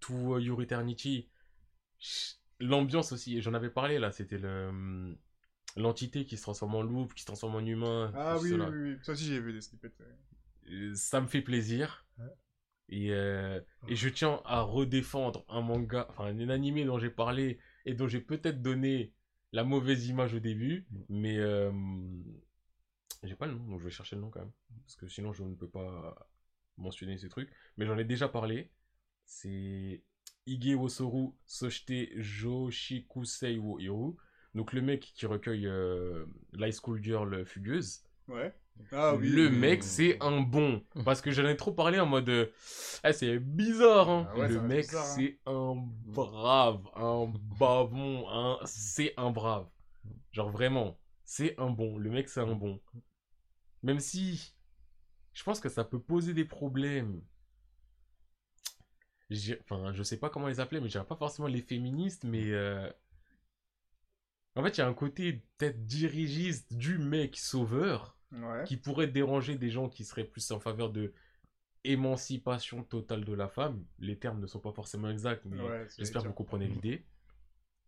tout 0.00 0.34
euh, 0.34 0.40
Your 0.40 0.60
Eternity, 0.62 1.28
ch- 2.00 2.36
l'ambiance 2.60 3.12
aussi, 3.12 3.40
j'en 3.40 3.54
avais 3.54 3.70
parlé 3.70 3.98
là, 3.98 4.10
c'était 4.12 4.38
le. 4.38 4.48
euh, 4.48 5.14
L'entité 5.76 6.24
qui 6.24 6.36
se 6.36 6.42
transforme 6.42 6.74
en 6.74 6.82
loup, 6.82 7.06
qui 7.14 7.20
se 7.20 7.26
transforme 7.26 7.54
en 7.54 7.60
humain. 7.64 8.10
Ah 8.16 8.36
oui, 8.40 8.52
oui, 8.54 8.60
oui. 8.72 8.96
Ça 9.02 9.12
aussi, 9.12 9.26
j'ai 9.26 9.38
vu 9.38 9.52
des 9.52 9.60
snippets. 9.60 9.92
ouais. 10.00 10.72
Euh, 10.72 10.94
ça 10.94 11.20
me 11.20 11.26
fait 11.28 11.42
plaisir. 11.42 12.04
Ouais. 12.18 12.24
Et, 12.88 13.12
euh, 13.12 13.60
et 13.86 13.96
je 13.96 14.08
tiens 14.08 14.40
à 14.44 14.62
redéfendre 14.62 15.44
un 15.48 15.60
manga, 15.60 16.06
enfin 16.10 16.24
un 16.24 16.48
animé 16.48 16.84
dont 16.84 16.98
j'ai 16.98 17.10
parlé 17.10 17.58
et 17.84 17.94
dont 17.94 18.08
j'ai 18.08 18.20
peut-être 18.20 18.62
donné 18.62 19.12
la 19.52 19.64
mauvaise 19.64 20.08
image 20.08 20.34
au 20.34 20.40
début, 20.40 20.86
mais 21.08 21.38
euh, 21.38 21.70
j'ai 23.22 23.34
pas 23.34 23.46
le 23.46 23.54
nom, 23.54 23.64
donc 23.64 23.80
je 23.80 23.84
vais 23.84 23.90
chercher 23.90 24.16
le 24.16 24.22
nom 24.22 24.30
quand 24.30 24.40
même, 24.40 24.52
parce 24.84 24.96
que 24.96 25.08
sinon 25.08 25.32
je 25.32 25.42
ne 25.42 25.54
peux 25.54 25.68
pas 25.68 26.28
mentionner 26.78 27.18
ces 27.18 27.28
trucs. 27.28 27.50
Mais 27.76 27.86
j'en 27.86 27.98
ai 27.98 28.04
déjà 28.04 28.28
parlé. 28.28 28.70
C'est 29.24 30.02
Ige 30.46 30.74
Wosoru 30.74 31.32
Soshite 31.44 32.18
Joshikusei 32.18 33.58
wo 33.58 33.78
Hiru. 33.78 34.14
Donc 34.54 34.72
le 34.72 34.80
mec 34.80 35.00
qui 35.00 35.26
recueille 35.26 35.66
euh, 35.66 36.24
l'High 36.52 36.72
School 36.72 37.02
Girl 37.02 37.44
fugueuse. 37.44 38.02
Ouais. 38.28 38.54
Ah 38.92 39.14
oui. 39.14 39.28
le 39.30 39.48
oui, 39.48 39.50
mec, 39.50 39.82
oui. 39.82 39.84
c'est 39.84 40.16
un 40.22 40.40
bon. 40.40 40.82
Parce 41.04 41.20
que 41.20 41.30
j'en 41.30 41.46
ai 41.46 41.56
trop 41.56 41.72
parlé 41.72 42.00
en 42.00 42.06
mode. 42.06 42.28
euh, 42.28 42.46
Ah, 43.02 43.12
c'est 43.12 43.38
bizarre, 43.38 44.08
hein. 44.08 44.30
Ah 44.30 44.36
ouais, 44.36 44.48
le 44.48 44.60
mec, 44.60 44.92
hein. 44.94 45.02
c'est 45.04 45.38
un 45.46 45.74
brave, 46.06 46.82
un 46.96 47.32
bavon, 47.58 48.28
un... 48.30 48.58
c'est 48.64 49.14
un 49.16 49.30
brave. 49.30 49.68
Genre 50.32 50.50
vraiment, 50.50 50.98
c'est 51.24 51.58
un 51.58 51.70
bon. 51.70 51.98
Le 51.98 52.10
mec, 52.10 52.28
c'est 52.28 52.40
un 52.40 52.54
bon. 52.54 52.80
Même 53.82 53.98
si. 54.00 54.54
Je 55.34 55.44
pense 55.44 55.60
que 55.60 55.68
ça 55.70 55.84
peut 55.84 56.00
poser 56.00 56.34
des 56.34 56.44
problèmes. 56.46 57.22
Enfin, 59.62 59.92
je 59.94 60.02
sais 60.02 60.16
pas 60.18 60.28
comment 60.30 60.48
les 60.48 60.60
appeler, 60.60 60.80
mais 60.80 60.88
je 60.88 60.92
dirais 60.92 61.04
pas 61.06 61.16
forcément 61.16 61.48
les 61.48 61.62
féministes, 61.62 62.24
mais. 62.24 62.50
euh, 62.50 62.90
En 64.56 64.62
fait, 64.62 64.76
il 64.76 64.80
y 64.80 64.82
a 64.82 64.86
un 64.86 64.92
côté 64.92 65.42
peut-être 65.56 65.86
dirigiste 65.86 66.74
du 66.74 66.98
mec 66.98 67.38
sauveur 67.38 68.17
Ouais. 68.30 68.64
qui 68.64 68.76
pourrait 68.76 69.06
déranger 69.06 69.56
des 69.56 69.70
gens 69.70 69.88
qui 69.88 70.04
seraient 70.04 70.24
plus 70.24 70.50
en 70.50 70.60
faveur 70.60 70.90
de 70.90 71.12
émancipation 71.84 72.82
totale 72.82 73.24
de 73.24 73.32
la 73.32 73.48
femme. 73.48 73.84
Les 73.98 74.18
termes 74.18 74.40
ne 74.40 74.46
sont 74.46 74.60
pas 74.60 74.72
forcément 74.72 75.08
exacts, 75.10 75.44
mais 75.46 75.60
Ouais, 75.60 75.86
j'espère 75.96 76.22
que 76.22 76.28
vous 76.28 76.34
comprenez 76.34 76.66
l'idée. 76.66 77.06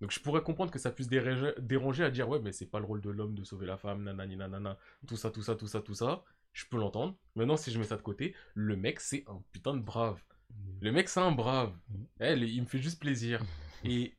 Donc 0.01 0.13
je 0.13 0.21
pourrais 0.21 0.43
comprendre 0.43 0.71
que 0.71 0.79
ça 0.79 0.91
puisse 0.91 1.09
déranger, 1.09 1.53
déranger 1.59 2.05
à 2.05 2.11
dire 2.11 2.27
ouais 2.29 2.41
mais 2.41 2.53
c'est 2.53 2.67
pas 2.71 2.79
le 2.79 2.87
rôle 2.87 3.03
de 3.03 3.11
l'homme 3.11 3.35
de 3.35 3.45
sauver 3.45 3.67
la 3.67 3.77
femme, 3.77 4.03
nanani 4.03 4.37
nanana, 4.37 4.79
tout 5.07 5.17
ça, 5.17 5.31
tout 5.31 5.43
ça, 5.43 5.57
tout 5.57 5.67
ça, 5.67 5.83
tout 5.83 5.95
ça. 5.95 6.25
Je 6.53 6.65
peux 6.65 6.79
l'entendre. 6.79 7.17
Maintenant 7.35 7.57
si 7.57 7.71
je 7.71 7.79
mets 7.79 7.85
ça 7.85 7.97
de 7.97 8.03
côté, 8.03 8.35
le 8.55 8.77
mec 8.77 8.99
c'est 9.01 9.25
un 9.27 9.43
putain 9.53 9.75
de 9.75 9.83
brave. 9.83 10.23
Le 10.81 10.91
mec 10.91 11.09
c'est 11.09 11.21
un 11.21 11.33
brave. 11.33 11.77
Elle, 12.19 12.45
il 12.45 12.63
me 12.63 12.67
fait 12.67 12.79
juste 12.79 12.99
plaisir. 12.99 13.43
Et 13.85 14.15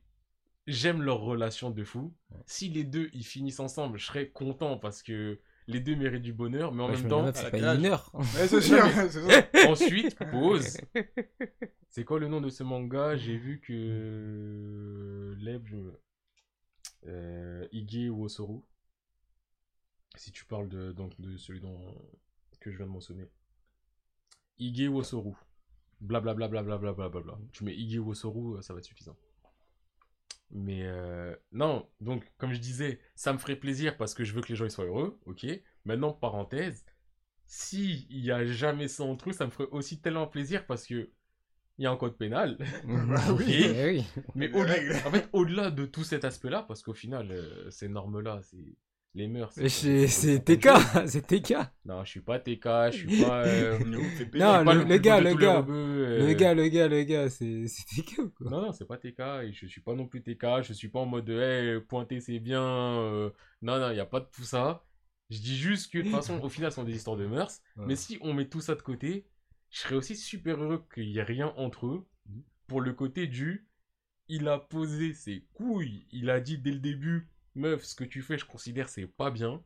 j'aime 0.68 1.02
leur 1.02 1.18
relation 1.20 1.70
de 1.70 1.82
fou. 1.82 2.14
Si 2.46 2.68
les 2.68 2.84
deux 2.84 3.10
ils 3.12 3.26
finissent 3.26 3.60
ensemble, 3.60 3.98
je 3.98 4.06
serais 4.06 4.28
content 4.28 4.78
parce 4.78 5.02
que 5.02 5.40
les 5.68 5.80
deux 5.80 5.94
méritent 5.96 6.22
du 6.22 6.32
bonheur, 6.32 6.72
mais 6.72 6.82
en 6.82 6.86
Ouais, 6.86 6.92
même 6.94 7.04
me 7.04 7.08
temps, 7.08 7.32
c'est 7.32 7.50
pas 7.50 7.58
une. 7.58 7.86
Ouais, 8.14 8.48
c'est 8.48 8.60
sûr, 8.60 8.84
ça. 9.10 9.68
ensuite, 9.70 10.16
pause. 10.30 10.78
C'est 11.88 12.04
quoi 12.04 12.18
le 12.18 12.26
nom 12.28 12.40
de 12.40 12.48
ce 12.48 12.62
manga? 12.62 13.16
J'ai 13.16 13.36
vu 13.36 13.60
que 13.60 15.34
Leb, 15.38 15.66
je... 15.66 15.76
euh, 17.06 17.68
Ige 17.70 18.08
Wosoru. 18.10 18.60
Si 20.16 20.32
tu 20.32 20.44
parles 20.46 20.68
de, 20.70 20.92
donc, 20.92 21.18
de 21.20 21.36
celui 21.36 21.60
dont, 21.60 21.78
que 22.60 22.70
je 22.70 22.78
viens 22.78 22.86
de 22.86 22.92
mentionner. 22.92 23.28
Ige 24.58 24.88
Wosoru. 24.88 25.34
Blablabla. 26.00 26.48
Bla, 26.48 26.62
bla, 26.62 26.78
bla, 26.78 26.92
bla, 26.94 27.08
bla, 27.10 27.20
bla. 27.20 27.38
Tu 27.52 27.64
mets 27.64 27.74
Ige 27.76 27.98
Wosoru, 27.98 28.56
euh, 28.56 28.62
ça 28.62 28.72
va 28.72 28.78
être 28.78 28.86
suffisant. 28.86 29.16
Mais 30.52 30.82
euh, 30.84 31.34
non, 31.52 31.88
donc 32.00 32.30
comme 32.38 32.52
je 32.52 32.60
disais, 32.60 33.00
ça 33.14 33.32
me 33.32 33.38
ferait 33.38 33.56
plaisir 33.56 33.96
parce 33.96 34.14
que 34.14 34.24
je 34.24 34.34
veux 34.34 34.42
que 34.42 34.48
les 34.48 34.56
gens 34.56 34.66
ils 34.66 34.70
soient 34.70 34.84
heureux, 34.84 35.18
ok. 35.26 35.46
Maintenant, 35.86 36.12
parenthèse, 36.12 36.84
si 37.46 38.06
il 38.10 38.20
y 38.24 38.32
a 38.32 38.46
jamais 38.46 38.88
ça 38.88 39.04
entre 39.04 39.30
eux, 39.30 39.32
ça 39.32 39.46
me 39.46 39.50
ferait 39.50 39.68
aussi 39.72 40.00
tellement 40.00 40.26
plaisir 40.26 40.66
parce 40.66 40.86
que 40.86 41.10
il 41.78 41.84
y 41.84 41.86
a 41.86 41.90
un 41.90 41.96
code 41.96 42.16
pénal. 42.18 42.58
Bah 42.84 43.32
oui. 43.32 43.44
Et- 43.52 43.64
Eh 43.64 43.84
oui. 43.86 44.06
Mais 44.34 44.48
Les 44.48 44.54
au 44.54 44.60
en 45.06 45.10
fait, 45.12 45.28
au-delà 45.32 45.70
de 45.70 45.86
tout 45.86 46.04
cet 46.04 46.24
aspect-là, 46.24 46.62
parce 46.62 46.82
qu'au 46.82 46.94
final, 46.94 47.30
euh, 47.32 47.70
ces 47.70 47.88
normes-là, 47.88 48.40
c'est 48.42 48.76
les 49.14 49.28
mœurs. 49.28 49.52
Mais 49.56 49.68
c'est- 49.68 50.06
C'est 50.06 50.38
c'est 50.42 50.44
c'est 50.44 50.56
TK, 50.58 51.06
c'est 51.06 51.26
TK. 51.26 51.54
Non, 51.84 52.04
je 52.04 52.10
suis 52.10 52.20
pas 52.20 52.38
TK, 52.38 52.64
je 52.90 52.90
suis 53.08 53.22
pas. 53.22 53.44
euh, 53.46 53.78
Non, 54.34 54.64
pas 54.64 54.74
le- 54.74 54.84
le 54.84 54.96
gars, 54.98 55.20
le 55.20 55.34
gars. 55.34 55.58
rebeux, 55.58 55.72
euh, 55.74 56.26
Le 56.26 56.32
gars, 56.34 56.54
le 56.54 56.68
gars, 56.68 56.88
le 56.88 57.02
gars, 57.04 57.28
c'est 57.28 57.66
c'est 57.66 57.84
TK 58.02 58.18
ou 58.18 58.30
quoi? 58.30 58.50
Non, 58.50 58.62
non, 58.62 58.72
c'est 58.72 58.86
pas 58.86 58.96
TK, 58.98 59.20
et 59.44 59.52
je 59.52 59.66
suis 59.66 59.80
pas 59.80 59.94
non 59.94 60.06
plus 60.06 60.22
TK, 60.22 60.62
je 60.62 60.72
suis 60.72 60.88
pas 60.88 61.00
en 61.00 61.06
mode 61.06 61.28
hey, 61.28 61.80
pointer 61.80 62.20
c'est 62.20 62.38
bien. 62.38 62.62
euh, 62.62 63.30
Non, 63.60 63.78
non, 63.78 63.90
il 63.90 63.96
y 63.96 64.00
a 64.00 64.06
pas 64.06 64.20
de 64.20 64.28
tout 64.32 64.44
ça. 64.44 64.84
Je 65.30 65.38
dis 65.38 65.56
juste 65.56 65.90
que 65.92 65.98
de 65.98 66.02
toute 66.04 66.12
façon, 66.12 66.38
au 66.40 66.48
final, 66.50 66.70
ce 66.70 66.76
sont 66.76 66.84
des 66.84 66.94
histoires 66.94 67.16
de 67.16 67.26
mœurs. 67.26 67.60
Ouais. 67.76 67.84
Mais 67.88 67.96
si 67.96 68.18
on 68.20 68.34
met 68.34 68.48
tout 68.48 68.60
ça 68.60 68.74
de 68.74 68.82
côté, 68.82 69.26
je 69.70 69.80
serais 69.80 69.94
aussi 69.94 70.14
super 70.16 70.62
heureux 70.62 70.84
qu'il 70.94 71.08
y 71.08 71.18
ait 71.18 71.22
rien 71.22 71.54
entre 71.56 71.86
eux. 71.86 72.06
Pour 72.66 72.80
le 72.82 72.92
côté 72.92 73.26
du. 73.26 73.66
Il 74.28 74.46
a 74.48 74.58
posé 74.58 75.12
ses 75.14 75.46
couilles. 75.54 76.06
Il 76.12 76.28
a 76.30 76.40
dit 76.40 76.58
dès 76.58 76.70
le 76.70 76.78
début 76.80 77.28
Meuf, 77.54 77.84
ce 77.84 77.94
que 77.94 78.04
tu 78.04 78.22
fais, 78.22 78.38
je 78.38 78.44
considère 78.46 78.88
c'est 78.88 79.06
pas 79.06 79.30
bien. 79.30 79.62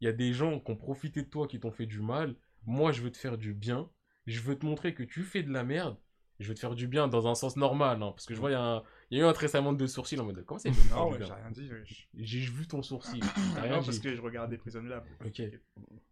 Il 0.00 0.04
y 0.06 0.08
a 0.08 0.12
des 0.12 0.32
gens 0.32 0.58
qui 0.60 0.70
ont 0.70 0.76
profité 0.76 1.22
de 1.22 1.28
toi, 1.28 1.46
qui 1.46 1.60
t'ont 1.60 1.70
fait 1.70 1.86
du 1.86 2.00
mal. 2.00 2.34
Moi, 2.66 2.90
je 2.92 3.02
veux 3.02 3.10
te 3.12 3.18
faire 3.18 3.38
du 3.38 3.54
bien. 3.54 3.88
Je 4.26 4.40
veux 4.40 4.58
te 4.58 4.66
montrer 4.66 4.94
que 4.94 5.02
tu 5.04 5.22
fais 5.22 5.42
de 5.42 5.52
la 5.52 5.62
merde. 5.64 5.96
Je 6.40 6.48
veux 6.48 6.54
te 6.54 6.60
faire 6.60 6.74
du 6.74 6.88
bien 6.88 7.06
dans 7.06 7.28
un 7.28 7.36
sens 7.36 7.56
normal. 7.56 8.02
hein, 8.02 8.10
parce 8.10 8.26
que 8.26 8.34
je 8.34 8.40
vois, 8.40 8.50
il 8.50 8.54
y, 8.54 8.56
a 8.56 8.62
un- 8.62 8.82
y 9.12 9.18
a 9.18 9.20
eu 9.20 9.24
un 9.24 9.32
tressaillement 9.32 9.72
de 9.72 9.86
sourcils 9.86 10.18
en 10.18 10.24
mode 10.24 10.44
Comment 10.44 10.58
c'est 10.58 10.70
Non, 10.90 11.10
ouais, 11.10 11.18
j'ai 11.20 11.32
rien 11.32 11.50
dit. 11.52 11.70
J'ai 12.14 12.40
vu 12.40 12.66
ton 12.66 12.82
sourcil. 12.82 13.20
Rien 13.56 13.70
Non, 13.76 13.78
dit. 13.80 13.86
parce 13.86 13.98
que 14.00 14.14
je 14.16 14.20
regardais 14.20 14.56
Prison 14.58 14.82
Lab. 14.82 15.04
Ok. 15.24 15.40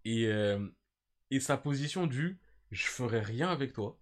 Et, 0.05 0.27
euh, 0.27 0.69
et 1.33 1.41
sa 1.41 1.57
position 1.57 2.07
du 2.07 2.39
je 2.71 2.85
ferai 2.87 3.21
rien 3.21 3.49
avec 3.51 3.73
toi, 3.73 3.99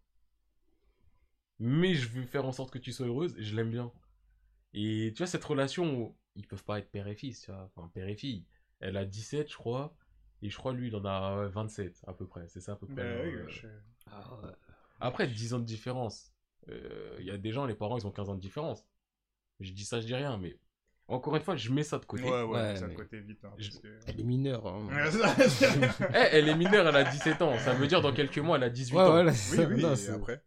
mais 1.59 1.95
je 1.95 2.09
veux 2.09 2.25
faire 2.27 2.45
en 2.45 2.53
sorte 2.53 2.71
que 2.71 2.79
tu 2.79 2.93
sois 2.93 3.07
heureuse, 3.07 3.35
je 3.39 3.57
l'aime 3.57 3.71
bien. 3.71 3.91
Et 4.75 5.13
tu 5.15 5.19
vois, 5.19 5.27
cette 5.27 5.45
relation, 5.45 5.99
où 5.99 6.17
ils 6.39 6.47
peuvent 6.47 6.65
pas 6.65 6.79
être 6.79 6.91
père 6.91 7.07
et 7.09 7.15
fils, 7.15 7.43
tu 7.43 7.51
vois. 7.51 7.69
Enfin, 7.77 7.91
père 7.93 8.09
et 8.09 8.15
fille. 8.17 8.45
Elle 8.81 8.97
a 8.97 9.05
17, 9.05 9.51
je 9.51 9.57
crois, 9.57 9.95
et 10.41 10.49
je 10.49 10.57
crois 10.57 10.73
lui, 10.73 10.89
il 10.89 10.97
en 10.97 11.05
a 11.05 11.43
ouais, 11.43 11.49
27, 11.49 12.03
à 12.07 12.13
peu 12.15 12.27
près. 12.27 12.47
C'est 12.49 12.61
ça, 12.61 12.73
à 12.73 12.77
peu 12.77 12.87
près. 12.87 12.97
Bah 12.97 13.23
oui, 13.25 13.35
euh, 13.35 13.45
wesh. 13.45 13.67
Après, 15.01 15.27
10 15.29 15.55
ans 15.55 15.59
de 15.59 15.65
différence. 15.65 16.33
Euh, 16.69 17.17
Il 17.21 17.27
y 17.27 17.31
a 17.31 17.39
des 17.39 17.53
gens, 17.53 17.67
les 17.67 17.75
parents, 17.75 17.99
ils 17.99 18.07
ont 18.07 18.11
15 18.11 18.31
ans 18.31 18.35
de 18.35 18.41
différence. 18.41 18.85
Je 19.61 19.73
dis 19.73 19.85
ça, 19.85 20.01
je 20.01 20.07
dis 20.07 20.15
rien, 20.15 20.37
mais 20.39 20.57
encore 21.09 21.35
une 21.35 21.43
fois, 21.43 21.57
je 21.57 21.73
mets 21.73 21.83
ça 21.83 21.99
de 21.99 22.05
côté. 22.05 22.23
Ouais, 22.25 22.43
ouais, 22.43 22.47
Ouais, 22.47 22.77
ça 22.77 22.87
de 22.87 22.95
côté 22.95 23.19
vite. 23.21 23.45
hein, 23.45 23.51
Je- 23.59 23.71
parce 23.71 23.81
que- 23.81 23.99
Elle 24.07 24.21
est 24.21 24.25
mineure. 24.25 24.67
Hein. 24.67 24.89
Eh, 26.15 26.29
elle 26.33 26.49
est 26.49 26.55
mineure, 26.55 26.87
elle 26.87 26.97
a 26.97 27.05
17 27.05 27.43
ans. 27.43 27.59
Ça 27.59 27.75
veut 27.75 27.87
dire 27.87 28.01
dans 28.01 28.13
quelques 28.13 28.39
mois, 28.39 28.57
elle 28.59 28.65
a 28.65 28.71
18 28.71 28.97
Ouais, 28.97 29.03
ans. 29.03 29.25
Oui, 29.27 29.59
oui, 29.75 29.83
non, 29.83 29.93
et 29.93 29.97
c'est- 29.97 30.11
après. 30.13 30.43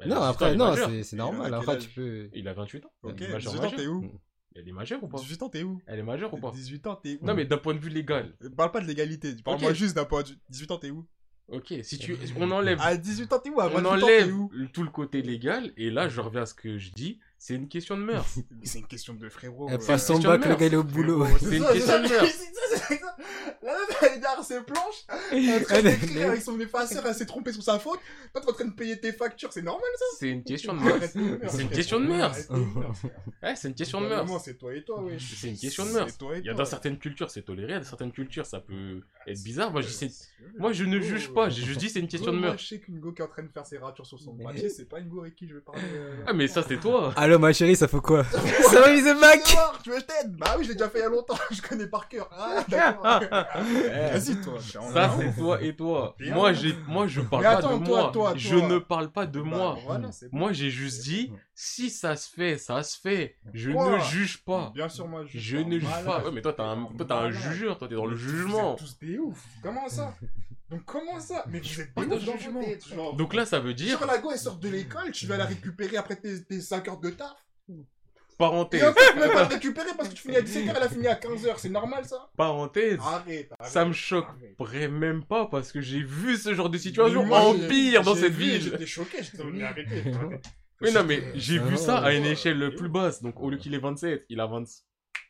Non, 0.00 0.06
18 0.06 0.12
ans, 0.16 0.22
après, 0.22 0.56
non, 0.56 0.74
c'est 0.74 1.02
c'est 1.04 1.16
Il 1.16 1.20
a 1.20 1.24
normal. 1.24 1.54
Après, 1.54 1.78
tu 1.78 1.88
peux. 1.90 2.30
Il 2.32 2.48
a 2.48 2.54
28 2.54 2.84
ans. 2.86 2.92
Ok, 3.02 3.20
majeure, 3.20 3.52
18 3.52 3.66
ans, 3.66 3.70
t'es 3.76 3.86
où? 3.86 4.00
Mm. 4.02 4.18
Elle 4.56 4.68
est 4.68 4.72
majeure 4.72 5.02
ou 5.02 5.08
pas? 5.08 5.18
18 5.18 5.42
ans, 5.42 5.48
t'es 5.48 5.62
où? 5.62 5.80
Elle 5.86 6.00
est 6.00 6.02
majeure 6.02 6.34
ou 6.34 6.36
pas? 6.36 6.50
18 6.50 6.86
ans, 6.88 6.96
t'es 6.96 7.18
où? 7.20 7.26
Non, 7.26 7.34
mais 7.34 7.44
d'un 7.44 7.58
point 7.58 7.74
de 7.74 7.78
vue 7.78 7.88
légal. 7.90 8.34
Parle 8.56 8.72
pas 8.72 8.80
de 8.80 8.86
l'égalité, 8.86 9.34
parle-moi 9.44 9.72
juste 9.72 9.94
d'un 9.94 10.04
point 10.04 10.22
de 10.22 10.28
vue. 10.28 10.38
18 10.48 10.70
ans, 10.72 10.78
t'es 10.78 10.90
où? 10.90 11.06
Ok, 11.48 11.74
si 11.82 11.98
tu, 11.98 12.16
on 12.36 12.50
enlève, 12.52 12.78
À 12.80 12.96
18 12.96 13.32
ans, 13.32 13.38
t'es 13.40 13.50
où? 13.50 13.60
À 13.60 13.66
on 13.66 13.70
28 13.80 13.86
ans, 13.86 13.96
t'es 13.96 14.02
enlève 14.04 14.34
où? 14.34 14.50
tout 14.72 14.82
le 14.84 14.90
côté 14.90 15.22
légal, 15.22 15.72
et 15.76 15.90
là, 15.90 16.08
je 16.08 16.20
reviens 16.20 16.42
à 16.42 16.46
ce 16.46 16.54
que 16.54 16.78
je 16.78 16.92
dis, 16.92 17.18
c'est 17.42 17.54
une 17.54 17.68
question 17.68 17.96
de 17.96 18.02
mœurs. 18.02 18.26
Mais 18.50 18.66
c'est 18.66 18.78
une 18.80 18.86
question 18.86 19.14
de 19.14 19.28
frérot. 19.30 19.66
Elle 19.70 19.76
euh, 19.76 19.86
passe 19.86 20.06
son 20.06 20.18
bac, 20.18 20.44
le 20.44 20.54
gars, 20.56 20.66
il 20.66 20.74
est 20.74 20.76
au 20.76 20.84
boulot. 20.84 21.26
C'est 21.40 21.56
une 21.56 21.64
question 21.66 22.02
de 22.02 22.08
mœurs. 22.08 22.26
La 23.62 23.72
meuf, 23.72 24.02
elle 24.02 24.12
est 24.16 24.20
derrière 24.20 24.44
ses 24.44 24.60
planches, 24.62 25.04
en 25.10 25.64
train 25.64 25.82
d'écrire 25.82 26.28
avec 26.28 26.42
son 26.42 26.58
effaceur, 26.60 27.04
elle 27.06 27.14
s'est 27.14 27.26
trompée 27.26 27.52
sur 27.52 27.62
sa 27.62 27.78
faute. 27.78 28.00
Toi, 28.32 28.40
t'es 28.42 28.50
en 28.50 28.52
train 28.54 28.64
de 28.66 28.72
payer 28.72 28.98
tes 28.98 29.12
factures, 29.12 29.52
c'est 29.52 29.62
normal 29.62 29.88
ça 29.98 30.04
C'est 30.18 30.28
une 30.30 30.42
question 30.44 30.74
de 30.74 30.80
mœurs. 30.80 31.02
C'est 31.50 31.62
une 31.62 31.68
question 31.70 32.00
de 32.00 32.06
mœurs. 32.06 32.36
Ouais, 33.42 33.54
c'est 33.56 33.68
une 33.68 33.74
question 33.74 34.00
de 34.00 34.06
mœurs. 34.08 34.26
C'est 34.44 34.58
toi 34.58 34.74
et 34.74 34.82
toi, 34.82 35.02
wesh. 35.02 35.34
C'est 35.36 35.48
une 35.48 35.56
question 35.58 35.84
de 35.84 35.90
mœurs. 35.90 36.08
Il 36.38 36.46
y 36.46 36.50
a 36.50 36.54
dans 36.54 36.64
certaines 36.64 36.98
cultures, 36.98 37.30
c'est 37.30 37.42
toléré, 37.42 37.74
dans 37.78 37.84
certaines 37.84 38.12
cultures, 38.12 38.46
ça 38.46 38.60
peut 38.60 39.02
être 39.26 39.42
bizarre. 39.42 39.70
Moi, 39.72 39.80
je, 39.82 39.88
sais- 39.88 40.10
moi, 40.58 40.72
je 40.72 40.84
ne 40.84 41.00
juge 41.00 41.32
pas, 41.32 41.48
j'ai 41.48 41.62
juste 41.64 41.80
dit 41.80 41.88
c'est 41.90 42.00
une 42.00 42.08
question 42.08 42.32
de 42.32 42.38
mœurs. 42.38 42.58
je 42.58 42.66
sais 42.66 42.80
qu'une 42.80 42.98
go 43.00 43.12
qui 43.12 43.22
est 43.22 43.24
en 43.24 43.28
train 43.28 43.42
de 43.42 43.48
faire 43.52 43.66
ses 43.66 43.78
ratures 43.78 44.06
sur 44.06 44.18
son 44.20 44.34
papier, 44.36 44.68
c'est 44.68 44.88
pas 44.88 44.98
une 45.00 45.08
go 45.08 45.20
avec 45.22 45.34
qui 45.34 45.46
je 45.48 45.54
vais 45.54 45.60
parler. 45.60 45.82
euh, 45.94 46.24
Ah, 46.26 46.32
mais 46.32 46.48
ça, 46.48 46.62
c'est 46.66 46.78
toi. 46.78 47.12
Allô, 47.30 47.38
ma 47.38 47.52
chérie, 47.52 47.76
ça 47.76 47.86
fait 47.86 48.00
quoi 48.00 48.24
Ça 48.70 48.80
va, 48.80 48.92
Mise 48.92 49.04
Mac 49.20 49.40
Tu 49.44 49.50
veux 49.50 49.54
voir, 49.54 49.80
Tu 49.84 49.90
veux 49.90 49.96
que 49.96 50.00
je 50.02 50.06
t'aide 50.06 50.36
Bah 50.36 50.56
oui, 50.58 50.64
je 50.64 50.68
l'ai 50.70 50.74
déjà 50.74 50.88
fait 50.90 50.98
il 50.98 51.02
y 51.02 51.04
a 51.04 51.08
longtemps, 51.08 51.36
je 51.52 51.62
connais 51.62 51.86
par 51.86 52.08
cœur. 52.08 52.28
Ah, 52.36 52.64
d'accord. 52.68 53.04
Vas-y, 54.12 54.40
toi. 54.40 54.54
Ça, 54.92 55.10
c'est 55.16 55.36
toi 55.40 55.62
et 55.62 55.76
toi. 55.76 56.16
Moi, 56.18 56.52
j'ai, 56.54 56.74
moi, 56.88 57.06
je 57.06 57.20
parle 57.20 57.42
Mais 57.44 57.48
pas 57.50 57.58
attends, 57.58 57.78
de 57.78 57.84
toi, 57.86 58.02
moi. 58.02 58.10
toi, 58.12 58.32
Je 58.34 58.56
toi. 58.58 58.66
ne 58.68 58.78
parle 58.78 59.12
pas 59.12 59.26
de 59.26 59.40
Bah, 59.40 59.46
moi. 59.48 59.78
voilà, 59.86 60.10
c'est 60.10 60.28
bon. 60.28 60.38
Moi, 60.38 60.52
j'ai 60.52 60.70
juste 60.70 61.02
dit, 61.04 61.32
si 61.54 61.88
ça 61.88 62.16
se 62.16 62.28
fait, 62.28 62.58
ça 62.58 62.82
se 62.82 62.98
fait. 62.98 63.36
Je 63.54 63.70
Quoi 63.70 63.92
ne 63.92 63.98
juge 64.02 64.42
pas. 64.42 64.72
Bien 64.74 64.88
sûr, 64.88 65.06
moi, 65.06 65.22
je 65.24 65.38
Je 65.38 65.56
ne 65.58 65.78
juge 65.78 65.88
pas. 66.04 66.24
Ouais, 66.24 66.30
mais 66.32 66.42
toi, 66.42 66.52
t'as 66.52 66.64
un, 66.64 66.84
toi, 66.96 67.06
t'as 67.06 67.14
un 67.16 67.28
Malade. 67.30 67.32
jugeur. 67.52 67.78
Toi, 67.78 67.86
t'es 67.86 67.94
dans 67.94 68.06
le 68.06 68.16
Vous 68.16 68.24
êtes 68.28 68.36
jugement. 68.38 68.74
tous 68.74 68.98
des 68.98 69.18
ouf. 69.18 69.38
Comment 69.62 69.88
ça? 69.88 70.14
Donc, 70.70 70.84
comment 70.84 71.18
ça? 71.20 71.44
Mais 71.48 71.60
vous 71.60 71.80
êtes 71.80 71.92
Pas 71.94 72.06
dans 72.06 72.18
jugement. 72.18 72.62
genre. 72.94 73.16
Donc 73.16 73.34
là, 73.34 73.44
ça 73.44 73.58
veut 73.60 73.74
dire, 73.74 73.98
Sur 73.98 74.06
la 74.06 74.18
go, 74.18 74.30
elle 74.32 74.38
sort 74.38 74.56
de 74.58 74.68
l'école, 74.68 75.10
tu 75.10 75.26
vas 75.26 75.36
la 75.36 75.44
récupérer 75.46 75.96
après 75.96 76.16
tes, 76.16 76.44
tes 76.44 76.60
5 76.60 76.86
heures 76.88 77.00
de 77.00 77.10
taf. 77.10 77.34
Et 77.68 77.74
parenthèse, 78.38 78.82
en 78.84 78.92
fait, 78.94 79.00
tu 79.12 79.18
peux 79.18 79.28
pas 79.28 79.34
la 79.34 79.44
récupérer 79.48 79.90
parce 79.96 80.08
que 80.08 80.14
tu 80.14 80.22
finis 80.22 80.36
à 80.36 80.40
17h, 80.40 80.72
elle 80.74 80.82
a 80.82 80.88
fini 80.88 81.06
à 81.08 81.14
15h. 81.14 81.54
C'est 81.58 81.68
normal 81.68 82.04
ça? 82.06 82.30
Parenthèse. 82.36 82.98
Arrête. 83.02 83.52
arrête, 83.58 83.72
Ça 83.72 83.84
me 83.84 83.92
choque 83.92 84.26
arrête. 84.28 84.54
Vrai 84.58 84.88
même 84.88 85.24
pas 85.24 85.46
parce 85.46 85.72
que 85.72 85.80
j'ai 85.82 86.02
vu 86.02 86.36
ce 86.38 86.54
genre 86.54 86.70
de 86.70 86.78
situation 86.78 87.24
moi, 87.26 87.42
j'ai- 87.56 87.64
empire 87.66 88.02
dans 88.02 88.14
cette 88.14 88.32
vu, 88.32 88.44
ville. 88.44 88.62
J'étais 88.62 88.86
choqué, 88.86 89.18
j'étais 89.22 89.44
mais 89.44 89.62
arrêtez. 89.64 90.12
arrêtez. 90.14 90.40
Oui, 90.80 90.90
non, 90.94 91.04
mais 91.04 91.22
j'ai 91.34 91.58
vu 91.58 91.76
ça 91.76 91.98
à 91.98 92.12
une 92.14 92.24
échelle 92.24 92.74
plus 92.74 92.88
basse. 92.88 93.20
Donc, 93.22 93.38
au 93.40 93.50
lieu 93.50 93.58
qu'il 93.58 93.74
ait 93.74 93.78
27, 93.78 94.24
il 94.30 94.40
a 94.40 94.46
20 94.46 94.64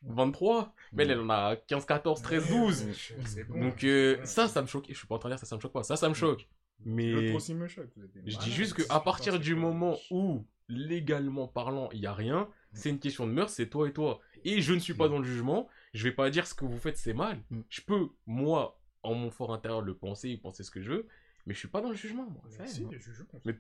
23. 0.03 0.75
Mais 0.93 1.05
elle, 1.05 1.13
elle 1.13 1.21
en 1.21 1.31
a 1.31 1.57
15, 1.57 1.85
14, 1.85 2.23
13, 2.23 2.49
12. 2.49 2.87
C'est 3.25 3.45
bon. 3.45 3.61
Donc, 3.61 3.85
euh, 3.85 4.19
ça, 4.25 4.49
ça 4.49 4.63
me 4.63 4.67
choque. 4.67 4.87
Je 4.89 4.95
suis 4.95 5.07
pas 5.07 5.17
en 5.17 5.19
train 5.19 5.29
de 5.29 5.35
dire 5.35 5.41
ça, 5.41 5.47
ça 5.47 5.57
me 5.57 5.61
choque 5.61 5.73
pas. 5.73 5.83
Ça, 5.83 5.97
ça 5.97 6.09
me 6.09 6.15
choque. 6.15 6.49
L'autre 6.85 6.95
Mais 6.97 7.33
aussi 7.35 7.55
me 7.55 7.69
choque. 7.69 7.91
je 8.25 8.39
dis 8.39 8.53
juste 8.53 8.75
qu'à 8.75 9.01
partir 9.01 9.39
du 9.39 9.55
moment 9.55 9.99
où, 10.11 10.47
légalement 10.69 11.47
parlant, 11.47 11.91
il 11.93 12.01
y 12.01 12.07
a 12.07 12.15
rien, 12.15 12.49
c'est 12.73 12.89
une 12.89 12.99
question 12.99 13.27
de 13.27 13.33
mœurs, 13.33 13.51
c'est 13.51 13.69
toi 13.69 13.89
et 13.89 13.93
toi. 13.93 14.21
Et 14.45 14.63
je 14.63 14.73
ne 14.73 14.79
suis 14.79 14.95
pas 14.95 15.09
dans 15.09 15.19
le 15.19 15.25
jugement. 15.25 15.69
Je 15.93 16.05
vais 16.05 16.15
pas 16.15 16.31
dire 16.31 16.47
ce 16.47 16.55
que 16.55 16.65
vous 16.65 16.79
faites, 16.79 16.97
c'est 16.97 17.13
mal. 17.13 17.43
Mm. 17.51 17.61
Je 17.69 17.81
peux, 17.83 18.09
moi, 18.27 18.81
en 19.03 19.15
mon 19.15 19.31
fort 19.31 19.53
intérieur, 19.53 19.83
le 19.83 19.95
penser, 19.95 20.37
penser 20.37 20.63
ce 20.63 20.71
que 20.71 20.81
je 20.81 20.93
veux. 20.93 21.09
Mais 21.47 21.55
je 21.55 21.59
suis 21.59 21.69
pas 21.69 21.81
dans 21.81 21.89
le 21.91 21.97
jugement, 21.97 22.29
moi. 22.29 22.43
Mais 22.59 22.67
si, 22.67 22.87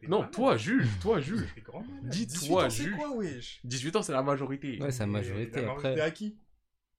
non, 0.08 0.28
toi, 0.28 0.56
juge, 0.56 0.86
toi, 1.00 1.20
juge. 1.20 1.40
malades. 1.66 2.08
Dis-toi, 2.10 2.28
18 2.28 2.52
ans, 2.66 2.70
c'est 2.70 2.82
juge. 2.84 2.96
quoi, 2.96 3.16
wesh? 3.16 3.60
18 3.64 3.96
ans, 3.96 4.02
c'est 4.02 4.12
la 4.12 4.22
majorité. 4.22 4.80
Ouais, 4.82 4.90
c'est 4.90 5.00
la 5.00 5.06
Et 5.08 5.10
majorité 5.12 5.60
La 5.60 5.66
majorité 5.68 5.88
après. 5.88 6.00
à 6.00 6.10
qui? 6.10 6.38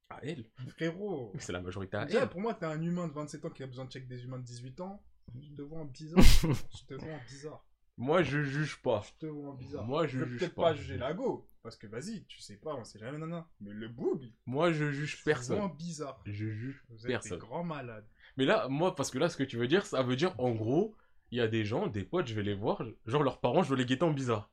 À 0.09 0.19
elle. 0.23 0.45
Frérot. 0.69 1.31
C'est 1.39 1.51
la 1.53 1.61
majorité 1.61 1.97
à 1.97 2.05
Déjà, 2.05 2.23
elle. 2.23 2.29
pour 2.29 2.41
moi, 2.41 2.53
t'es 2.53 2.65
un 2.65 2.81
humain 2.81 3.07
de 3.07 3.13
27 3.13 3.45
ans 3.45 3.49
qui 3.49 3.63
a 3.63 3.67
besoin 3.67 3.85
de 3.85 3.91
check 3.91 4.07
des 4.07 4.23
humains 4.23 4.39
de 4.39 4.43
18 4.45 4.81
ans. 4.81 5.01
Je 5.39 5.55
te 5.55 5.61
vois 5.61 5.79
en 5.79 5.85
bizarre. 5.85 6.19
je 6.21 6.85
te 6.85 6.93
vois 6.95 7.13
en 7.13 7.19
bizarre. 7.25 7.65
Moi, 7.97 8.23
je 8.23 8.41
juge 8.43 8.81
pas. 8.81 9.03
Je 9.05 9.19
te 9.19 9.25
vois 9.27 9.49
en 9.51 9.53
bizarre. 9.53 9.85
Moi, 9.85 10.07
je 10.07 10.19
vais 10.19 10.25
juge 10.27 10.39
peut-être 10.39 10.55
pas. 10.55 10.61
pas 10.63 10.73
juger 10.73 10.97
la 10.97 11.13
go. 11.13 11.47
Parce 11.61 11.77
que 11.77 11.85
vas-y, 11.87 12.25
tu 12.25 12.41
sais 12.41 12.57
pas, 12.57 12.73
on 12.73 12.83
sait 12.83 12.97
jamais, 12.97 13.19
nanana. 13.19 13.47
Mais 13.59 13.71
le 13.71 13.87
boug, 13.87 14.31
Moi, 14.47 14.71
je 14.71 14.91
juge 14.91 15.17
je 15.17 15.17
te 15.17 15.23
vois 15.23 15.33
en 15.33 15.35
personne. 15.69 15.77
bizarre. 15.77 16.21
Je 16.25 16.49
juge 16.51 16.83
Vous 16.89 17.01
êtes 17.01 17.07
personne. 17.07 17.37
des 17.37 17.45
grands 17.45 17.63
malades. 17.63 18.07
Mais 18.37 18.45
là, 18.45 18.67
moi, 18.69 18.95
parce 18.95 19.11
que 19.11 19.17
là, 19.19 19.29
ce 19.29 19.37
que 19.37 19.43
tu 19.43 19.57
veux 19.57 19.67
dire, 19.67 19.85
ça 19.85 20.01
veut 20.03 20.15
dire, 20.15 20.33
en 20.39 20.51
gros, 20.51 20.95
il 21.31 21.37
y 21.37 21.41
a 21.41 21.47
des 21.47 21.65
gens, 21.65 21.87
des 21.87 22.03
potes, 22.03 22.27
je 22.27 22.33
vais 22.33 22.43
les 22.43 22.53
voir, 22.53 22.83
genre 23.05 23.23
leurs 23.23 23.39
parents, 23.39 23.63
je 23.63 23.69
veux 23.69 23.75
les 23.77 23.85
guetter 23.85 24.03
en 24.03 24.11
bizarre. 24.11 24.49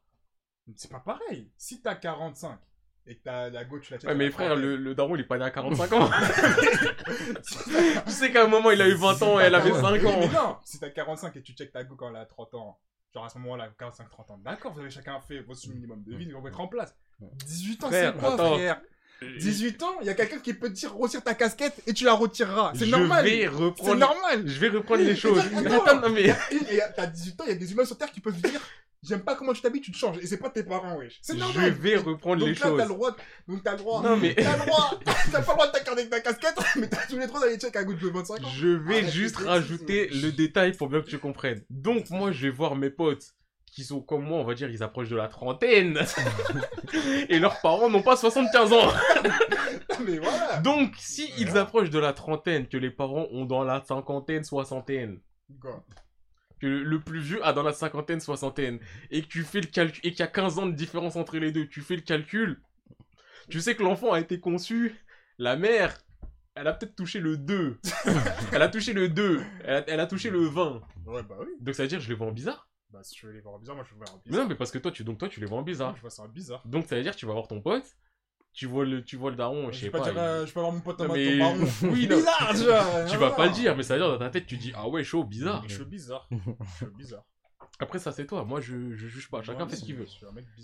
C'est 0.77 0.91
pas 0.91 1.01
pareil. 1.01 1.51
Si 1.57 1.81
t'as 1.81 1.95
45 1.95 2.59
et 3.07 3.17
que 3.17 3.23
t'as 3.25 3.49
la 3.49 3.65
tu 3.65 3.93
la 3.93 3.99
check 3.99 4.09
Ouais, 4.09 4.15
mais 4.15 4.31
frère, 4.31 4.55
le, 4.55 4.77
le 4.77 4.95
daron, 4.95 5.17
il 5.17 5.23
est 5.23 5.25
pas 5.25 5.39
né 5.39 5.45
à 5.45 5.51
45 5.53 5.93
ans. 5.93 6.11
tu 8.07 8.13
sais 8.13 8.31
qu'à 8.31 8.45
un 8.45 8.49
moment, 8.49 8.71
il 8.71 8.83
a 8.83 8.89
eu 8.89 8.95
20 8.95 9.23
ans 9.23 9.41
et 9.41 9.45
elle 9.45 9.55
avait 9.55 9.73
5 9.73 9.93
Oui, 9.93 10.01
mais 10.03 10.09
ans. 10.09 10.33
non, 10.33 10.57
si 10.65 10.79
t'as 10.79 10.91
45 10.91 11.35
et 11.37 11.43
tu 11.43 11.55
check 11.55 11.73
ta 11.73 11.85
go 11.85 11.97
quand 11.97 12.11
elle 12.11 12.17
a 12.17 12.27
30 12.27 12.55
ans, 12.55 12.79
genre 13.15 13.25
à 13.25 13.29
ce 13.31 13.39
moment-là, 13.39 13.71
45-30 13.79 14.33
ans, 14.33 14.39
d'accord, 14.39 14.73
vous 14.75 14.81
avez 14.81 14.91
chacun 14.91 15.19
fait 15.21 15.41
votre 15.41 15.67
minimum 15.69 16.03
de 16.05 16.15
vie, 16.15 16.31
va 16.31 16.49
être 16.49 16.61
en 16.61 16.69
place. 16.69 16.95
18 17.19 17.85
ans, 17.85 17.89
c'est 17.91 18.17
quoi, 18.19 18.37
frère? 18.37 18.81
18 19.39 19.83
ans, 19.83 19.97
il 20.01 20.07
y 20.07 20.11
a 20.11 20.15
quelqu'un 20.15 20.39
qui 20.39 20.55
peut 20.55 20.69
te 20.69 20.75
dire 20.75 20.95
retire 20.95 21.23
ta 21.23 21.35
casquette 21.35 21.75
et 21.87 21.93
tu 21.93 22.05
la 22.05 22.13
retireras. 22.13 22.73
C'est 22.75 22.87
Je 22.87 22.91
normal. 22.91 23.27
C'est 23.29 23.95
normal. 23.97 24.43
Je 24.47 24.59
vais 24.61 24.69
reprendre 24.69 25.03
les 25.03 25.17
choses. 25.17 25.39
Attends. 25.39 26.01
Non, 26.01 26.11
mais... 26.11 26.35
T'as 26.97 27.07
18 27.07 27.41
ans, 27.41 27.45
il 27.47 27.51
y 27.51 27.53
a 27.53 27.57
des 27.57 27.73
humains 27.73 27.85
sur 27.85 27.97
Terre 27.99 28.11
qui 28.13 28.21
peuvent 28.21 28.41
dire 28.41 28.61
J'aime 29.01 29.21
pas 29.21 29.37
comment 29.37 29.53
tu 29.53 29.63
t'habilles, 29.63 29.81
tu 29.81 29.93
te 29.93 29.97
changes. 29.97 30.19
Et 30.21 30.27
c'est 30.27 30.39
pas 30.39 30.51
tes 30.51 30.65
parents, 30.65 30.97
wesh. 30.99 31.21
C'est 31.23 31.35
Je 31.35 31.39
normal. 31.39 31.71
vais 31.71 31.97
reprendre 31.97 32.39
Donc 32.41 32.49
les 32.49 32.55
là, 32.57 32.61
choses. 32.67 32.77
t'as 32.79 32.83
le 32.85 32.89
droit. 32.89 33.17
Donc 33.47 33.63
t'as 33.63 33.73
le 33.73 33.79
droit. 33.79 34.03
Non, 34.03 34.17
mais- 34.17 34.35
T'as 34.35 34.57
le 34.57 34.67
droit. 34.67 34.99
T'as 35.31 35.41
pas 35.43 35.53
le 35.53 35.55
droit 35.55 35.67
de 35.69 35.73
t'accorder 35.73 36.01
avec 36.03 36.11
ta 36.11 36.21
casquette, 36.21 36.57
mais 36.77 36.89
t'as 36.89 37.07
tous 37.09 37.17
les 37.17 37.27
droits 37.29 37.39
d'aller 37.41 37.59
check 37.59 37.77
à 37.77 37.85
gauche 37.85 38.01
de 38.01 38.09
25 38.09 38.43
ans. 38.43 38.49
Je 38.57 38.67
vais 38.69 38.99
Arrête 38.99 39.11
juste 39.13 39.37
rajouter 39.37 40.09
le 40.09 40.33
détail 40.33 40.73
pour 40.73 40.89
bien 40.89 41.01
que 41.01 41.07
tu 41.09 41.19
comprennes. 41.19 41.63
Donc, 41.71 42.11
moi, 42.11 42.33
je 42.33 42.43
vais 42.49 42.51
voir 42.53 42.75
mes 42.75 42.91
potes 42.91 43.35
qui 43.71 43.85
sont 43.85 44.01
comme 44.01 44.25
moi, 44.25 44.39
on 44.39 44.45
va 44.45 44.55
dire, 44.55 44.71
ils 44.71 44.83
approchent 44.83 45.09
de 45.09 45.17
la 45.17 45.29
trentaine. 45.29 45.99
et 47.29 47.39
leurs 47.39 47.61
parents 47.61 47.89
n'ont 47.89 48.03
pas 48.03 48.17
75 48.17 48.73
ans. 48.73 48.93
Mais 50.07 50.19
voilà. 50.19 50.59
Donc, 50.61 50.95
si 50.99 51.31
ils 51.39 51.57
approchent 51.57 51.91
de 51.91 51.99
la 51.99 52.13
trentaine, 52.13 52.69
que 52.69 52.77
les 52.77 52.91
parents 52.91 53.27
ont 53.33 53.45
dans 53.45 53.65
la 53.65 53.83
cinquantaine, 53.83 54.45
soixantaine, 54.45 55.21
Quoi 55.61 55.85
que 56.61 56.67
le 56.67 57.01
plus 57.01 57.21
vieux 57.21 57.47
a 57.47 57.53
dans 57.53 57.63
la 57.63 57.73
cinquantaine, 57.73 58.19
soixantaine, 58.19 58.81
et 59.13 59.23
que 59.23 59.29
tu 59.29 59.45
fais 59.45 59.61
le 59.61 59.69
calcul, 59.69 60.01
et 60.05 60.11
qu'il 60.11 60.21
y 60.21 60.23
a 60.23 60.27
15 60.27 60.59
ans 60.59 60.67
de 60.67 60.73
différence 60.73 61.15
entre 61.15 61.39
les 61.39 61.53
deux, 61.53 61.69
tu 61.69 61.83
fais 61.83 61.95
le 61.95 62.03
calcul, 62.03 62.61
tu 63.49 63.61
sais 63.61 63.75
que 63.75 63.83
l'enfant 63.83 64.13
a 64.13 64.21
été 64.21 64.41
conçu, 64.41 64.95
la 65.39 65.57
mère, 65.57 65.97
elle 66.55 66.67
a 66.67 66.73
peut-être 66.73 66.97
touché 66.97 67.21
le 67.21 67.37
2. 67.37 67.79
elle 68.53 68.63
a 68.63 68.69
touché 68.69 68.93
le 68.93 69.09
2. 69.09 69.41
Elle 69.65 69.75
a, 69.75 69.85
elle 69.89 70.01
a 70.01 70.07
touché 70.07 70.31
le 70.31 70.41
20. 70.41 70.83
Ouais, 71.07 71.23
bah 71.23 71.37
oui. 71.41 71.47
Donc 71.61 71.75
ça 71.75 71.85
veut 71.85 71.89
dire 71.89 71.99
que 71.99 72.05
je 72.05 72.09
les 72.09 72.17
vois 72.17 72.27
en 72.27 72.33
bizarre. 72.33 72.68
Bah 72.91 73.01
si 73.03 73.15
tu 73.15 73.27
veux 73.27 73.33
les 73.33 73.41
voir 73.41 73.55
en 73.55 73.59
bizarre, 73.59 73.77
moi 73.77 73.85
je 73.85 73.91
veux 73.93 73.99
voir 73.99 74.11
en 74.11 74.17
Mais 74.17 74.23
bizarre. 74.31 74.43
non, 74.45 74.49
mais 74.49 74.55
parce 74.55 74.71
que 74.71 74.79
toi, 74.79 74.91
tu, 74.91 75.05
donc 75.05 75.19
toi, 75.19 75.29
tu 75.29 75.41
les 75.41 75.47
vois 75.47 75.59
en 75.59 75.63
bizarre. 75.63 75.95
Je 75.97 76.01
vois 76.01 76.11
ça 76.11 76.23
en 76.23 76.29
bizarre. 76.29 76.63
Donc 76.67 76.87
ça 76.87 76.97
veut 76.97 77.03
dire 77.03 77.13
que 77.15 77.19
tu 77.19 77.27
vas 77.27 77.33
voir 77.35 77.47
ton 77.47 77.61
pote, 77.61 77.85
tu 78.55 78.67
vois 78.67 78.85
le, 78.87 79.05
tu 79.05 79.17
vois 79.17 79.31
le 79.31 79.37
daron, 79.37 79.71
je 79.71 79.77
Je 79.77 79.81
sais 79.87 79.91
pas 79.91 79.99
pas. 80.01 80.11
dire, 80.11 80.19
euh, 80.21 80.47
je 80.47 80.53
peux 80.55 80.61
avoir 80.61 80.73
mon 80.73 80.81
pote 80.81 80.99
mode 81.01 81.11
mais- 81.13 81.39
ton. 81.39 81.55
Oui, 81.93 82.07
non. 82.09 82.17
bizarre, 82.17 82.51
tu 82.55 82.65
vois. 82.65 83.05
Tu 83.05 83.17
vas 83.19 83.31
pas 83.33 83.47
le 83.47 83.53
dire, 83.53 83.77
mais 83.77 83.83
ça 83.83 83.95
veut 83.95 84.01
dire 84.01 84.09
dans 84.11 84.19
ta 84.19 84.31
tête, 84.31 84.47
tu 84.47 84.57
dis, 84.57 84.73
ah 84.75 84.89
ouais, 84.89 85.05
chaud, 85.05 85.23
bizarre. 85.25 85.65
Je 85.69 85.75
suis 85.75 85.85
bizarre. 85.85 86.27
Je 86.31 86.77
suis 86.77 86.87
bizarre. 86.97 87.25
Après, 87.81 87.99
ça, 88.01 88.11
c'est 88.11 88.27
toi. 88.27 88.45
Moi, 88.45 88.61
je, 88.61 88.95
je 88.97 89.07
juge 89.07 89.31
pas. 89.31 89.41
Chacun 89.43 89.69
fait 89.69 89.77
ce 89.77 89.85
qu'il 89.85 89.95
veut. 89.97 90.07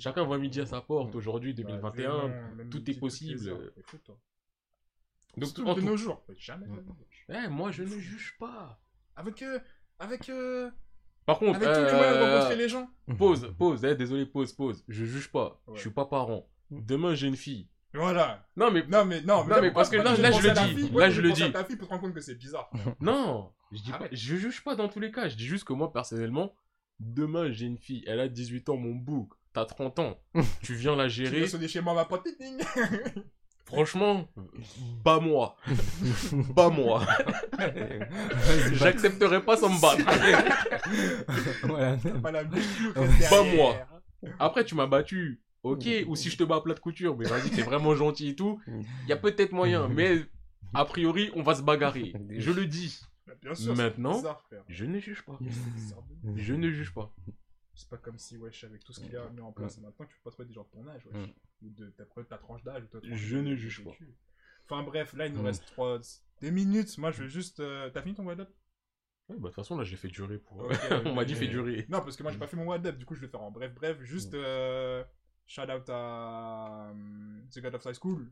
Chacun 0.00 0.24
voit 0.24 0.38
midi 0.38 0.60
à 0.60 0.66
sa 0.66 0.80
porte 0.80 1.14
aujourd'hui, 1.14 1.52
Bah, 1.52 1.62
2021. 1.62 2.08
non, 2.08 2.28
même 2.56 2.70
tout 2.70 2.90
est 2.90 2.98
possible. 2.98 3.38
Donc, 5.36 5.46
Surtout 5.46 5.66
en 5.68 5.74
de 5.74 5.80
tout- 5.80 5.86
nos 5.86 5.96
jours. 5.96 6.24
Mais 6.28 6.34
Jamais. 6.38 6.66
la 6.66 6.74
vie. 7.36 7.44
Eh, 7.46 7.48
moi, 7.48 7.70
je 7.70 7.82
ne 7.82 7.88
juge 7.98 8.36
pas. 8.38 8.80
Avec 9.16 9.42
euh, 9.42 9.58
avec 9.98 10.28
euh, 10.28 10.70
Par 11.26 11.38
contre, 11.38 11.56
avec 11.56 11.68
tous 11.72 11.84
les 11.86 11.92
moyens 11.92 12.16
de 12.18 12.22
euh, 12.22 12.34
rencontrer 12.34 12.56
les 12.56 12.68
gens? 12.68 12.88
pause, 13.18 13.54
pause, 13.58 13.84
eh, 13.84 13.94
désolé, 13.94 14.26
pause, 14.26 14.52
pause. 14.52 14.84
Je 14.88 15.04
juge 15.04 15.30
pas. 15.30 15.60
Ouais. 15.66 15.74
Je 15.76 15.80
suis 15.80 15.90
pas 15.90 16.04
parent. 16.04 16.46
Demain, 16.70 17.14
j'ai 17.14 17.28
une 17.28 17.36
fille. 17.36 17.68
Voilà. 17.94 18.46
Non, 18.56 18.70
mais 18.70 18.84
Non 18.88 19.04
mais 19.04 19.20
non 19.22 19.44
Non, 19.44 19.60
mais 19.62 19.70
parce 19.70 19.88
que 19.88 19.96
là- 19.96 20.16
là, 20.16 20.30
je 20.32 20.42
le 20.42 20.74
dis. 20.74 20.90
Là, 20.90 21.10
je 21.10 21.20
le 21.20 21.32
dis. 21.32 21.52
Ta 21.52 21.64
fille 21.64 21.76
pour 21.76 21.86
te 21.88 21.92
rendre 21.92 22.02
compte 22.06 22.14
que 22.14 22.20
c'est 22.20 22.34
bizarre. 22.34 22.68
non, 23.00 23.52
je 23.72 23.80
dis 23.82 23.90
pas, 23.92 24.08
je 24.10 24.36
juge 24.36 24.62
pas 24.64 24.74
dans 24.74 24.88
tous 24.88 25.00
les 25.00 25.10
cas. 25.12 25.28
Je 25.28 25.36
dis 25.36 25.46
juste 25.46 25.64
que 25.64 25.72
moi, 25.72 25.92
personnellement, 25.92 26.54
demain, 27.00 27.50
j'ai 27.52 27.66
une 27.66 27.78
fille. 27.78 28.04
Elle 28.06 28.20
a 28.20 28.28
18 28.28 28.68
ans, 28.68 28.76
mon 28.76 28.94
bouc. 28.94 29.32
T'as 29.52 29.64
30 29.64 30.00
ans. 30.00 30.18
tu 30.62 30.74
viens 30.74 30.96
la 30.96 31.04
Tu 31.04 31.10
gérer. 31.10 31.36
viens 31.38 31.46
sonner 31.46 31.68
chez 31.68 31.80
moi 31.80 31.94
ma. 31.94 32.08
Franchement, 33.66 34.28
bas 35.04 35.20
moi. 35.20 35.56
bas 36.54 36.68
moi. 36.68 37.02
J'accepterai 38.72 39.42
pas 39.42 39.56
sans 39.56 39.70
me 39.70 39.80
battre. 39.80 40.04
voilà. 42.20 42.44
Derrière. 42.44 43.54
moi. 43.56 43.76
Après, 44.38 44.64
tu 44.64 44.74
m'as 44.74 44.86
battu. 44.86 45.40
Ok, 45.62 45.86
ou 46.06 46.14
si 46.14 46.28
je 46.28 46.36
te 46.36 46.44
bats 46.44 46.56
à 46.56 46.60
plat 46.60 46.74
de 46.74 46.80
couture, 46.80 47.16
mais 47.16 47.24
vas-y, 47.24 47.50
t'es 47.50 47.62
vraiment 47.62 47.94
gentil 47.94 48.28
et 48.28 48.36
tout. 48.36 48.60
Il 48.66 49.08
y 49.08 49.12
a 49.12 49.16
peut-être 49.16 49.52
moyen, 49.52 49.88
mais 49.88 50.18
a 50.74 50.84
priori, 50.84 51.30
on 51.34 51.42
va 51.42 51.54
se 51.54 51.62
bagarrer. 51.62 52.12
Je 52.36 52.50
le 52.50 52.66
dis. 52.66 53.00
Bah, 53.26 53.32
Bien 53.42 53.54
sûr. 53.54 53.74
c'est 53.74 53.82
Maintenant- 53.82 54.16
bizarre. 54.16 54.44
Je 54.68 54.84
ne 54.84 54.98
juge 54.98 55.22
pas. 55.22 55.38
Je 56.36 56.52
ne 56.54 56.70
juge 56.70 56.92
pas. 56.92 57.14
C'est 57.76 57.88
pas 57.88 57.96
comme 57.98 58.18
si, 58.18 58.36
wesh, 58.36 58.64
avec 58.64 58.84
tout 58.84 58.92
ce 58.92 59.00
qu'il 59.00 59.16
a 59.16 59.28
mis 59.30 59.40
en 59.40 59.52
place 59.52 59.78
maintenant, 59.78 60.06
tu 60.06 60.14
peux 60.16 60.22
pas 60.24 60.30
trouver 60.30 60.46
des 60.48 60.54
gens 60.54 60.62
de 60.64 60.68
ton 60.70 60.86
âge, 60.88 61.04
wesh. 61.06 61.28
Ou 61.62 61.70
de 61.70 61.90
ta, 61.90 62.04
ta 62.24 62.38
tranche 62.38 62.62
d'âge. 62.62 62.84
Je 63.02 63.36
de- 63.36 63.42
ne 63.42 63.50
de 63.50 63.56
juge 63.56 63.82
pas. 63.84 63.90
Enfin 64.64 64.82
bref, 64.82 65.12
là 65.14 65.26
il 65.26 65.32
nous 65.34 65.42
Mm. 65.42 65.46
reste 65.46 65.66
trois... 65.66 65.98
des 66.40 66.50
minutes. 66.50 66.96
Moi 66.98 67.10
je 67.10 67.22
veux 67.24 67.28
juste. 67.28 67.60
euh, 67.60 67.90
T'as 67.90 68.02
fini 68.02 68.14
ton 68.14 68.24
WhatsApp 68.24 68.48
Ouais, 69.28 69.36
bah, 69.36 69.42
de 69.42 69.46
toute 69.46 69.54
façon, 69.54 69.78
là, 69.78 69.84
j'ai 69.84 69.96
fait 69.96 70.08
durer 70.08 70.36
pour. 70.38 70.68
On 71.06 71.14
m'a 71.14 71.24
dit 71.24 71.34
fait 71.34 71.46
durer. 71.48 71.86
Non, 71.88 72.00
parce 72.02 72.14
que 72.16 72.22
moi 72.22 72.30
j'ai 72.30 72.38
pas 72.38 72.46
fait 72.46 72.56
mon 72.56 72.66
WhatsApp, 72.66 72.96
du 72.98 73.06
coup 73.06 73.14
je 73.14 73.20
vais 73.22 73.28
faire 73.28 73.40
en 73.42 73.50
bref, 73.50 73.74
bref. 73.74 74.00
Juste 74.02 74.34
euh, 74.34 75.02
shout 75.46 75.62
out 75.62 75.88
à 75.88 76.90
euh, 76.90 77.40
The 77.50 77.60
God 77.60 77.74
of 77.74 77.84
High 77.86 77.94
School. 77.94 78.30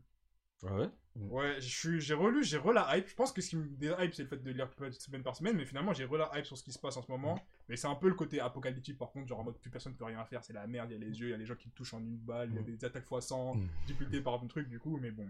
Ah 0.65 0.73
ouais? 0.75 0.89
Ouais, 1.15 1.61
je 1.61 1.67
suis- 1.69 2.01
j'ai 2.01 2.15
relu, 2.15 2.43
j'ai 2.43 2.57
re 2.57 2.71
la 2.73 2.97
hype. 2.97 3.07
Je 3.07 3.13
pense 3.15 3.31
que 3.31 3.41
ce 3.41 3.49
qui 3.49 3.57
me 3.57 3.67
hype, 4.01 4.13
c'est 4.15 4.23
le 4.23 4.29
fait 4.29 4.37
de 4.41 4.51
lire 4.51 4.67
semaine 4.93 5.21
par 5.21 5.35
semaine, 5.35 5.55
mais 5.55 5.65
finalement, 5.65 5.93
j'ai 5.93 6.05
re 6.05 6.17
la 6.17 6.31
hype 6.35 6.45
sur 6.45 6.57
ce 6.57 6.63
qui 6.63 6.71
se 6.71 6.79
passe 6.79 6.97
en 6.97 7.01
ce 7.03 7.11
moment. 7.11 7.39
Mais 7.69 7.75
c'est 7.75 7.87
un 7.87 7.95
peu 7.95 8.07
le 8.07 8.15
côté 8.15 8.39
apocalyptique, 8.39 8.97
par 8.97 9.11
contre, 9.11 9.27
genre 9.27 9.39
en 9.39 9.43
mode 9.43 9.59
plus 9.59 9.69
personne 9.69 9.95
peut 9.95 10.05
rien 10.05 10.23
faire, 10.25 10.43
c'est 10.43 10.53
la 10.53 10.65
merde, 10.65 10.89
il 10.89 10.93
y 10.93 10.95
a 10.95 10.99
les 11.05 11.19
yeux, 11.19 11.27
il 11.27 11.31
y 11.31 11.33
a 11.33 11.37
les 11.37 11.45
gens 11.45 11.55
qui 11.55 11.69
te 11.69 11.75
touchent 11.75 11.93
en 11.93 11.99
une 11.99 12.17
balle, 12.17 12.49
il 12.51 12.55
y 12.55 12.59
a 12.59 12.63
des 12.63 12.83
attaques 12.85 13.05
x 13.11 13.27
100, 13.27 13.55
Mm. 13.55 13.67
dupliquées 13.87 14.21
par 14.21 14.41
un 14.41 14.47
truc, 14.47 14.67
du 14.69 14.79
coup, 14.79 14.97
mais 14.97 15.11
bon. 15.11 15.27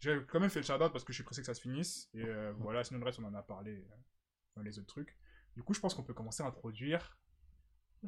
J'ai 0.00 0.20
quand 0.28 0.40
même 0.40 0.50
fait 0.50 0.60
le 0.60 0.66
shout-out 0.66 0.92
parce 0.92 1.04
que 1.04 1.12
je 1.12 1.16
suis 1.18 1.24
pressé 1.24 1.40
que 1.40 1.46
ça 1.46 1.54
se 1.54 1.60
finisse. 1.62 2.10
Et 2.12 2.24
euh, 2.24 2.52
voilà, 2.58 2.84
sinon 2.84 2.98
le 3.00 3.06
reste, 3.06 3.18
on 3.20 3.24
en 3.24 3.34
a 3.34 3.42
parlé 3.42 3.72
euh, 3.72 3.96
dans 4.56 4.62
les 4.62 4.78
autres 4.78 4.88
trucs. 4.88 5.16
Du 5.56 5.62
coup, 5.62 5.72
je 5.72 5.80
pense 5.80 5.94
qu'on 5.94 6.02
peut 6.02 6.12
commencer 6.14 6.42
à 6.42 6.46
introduire 6.46 7.16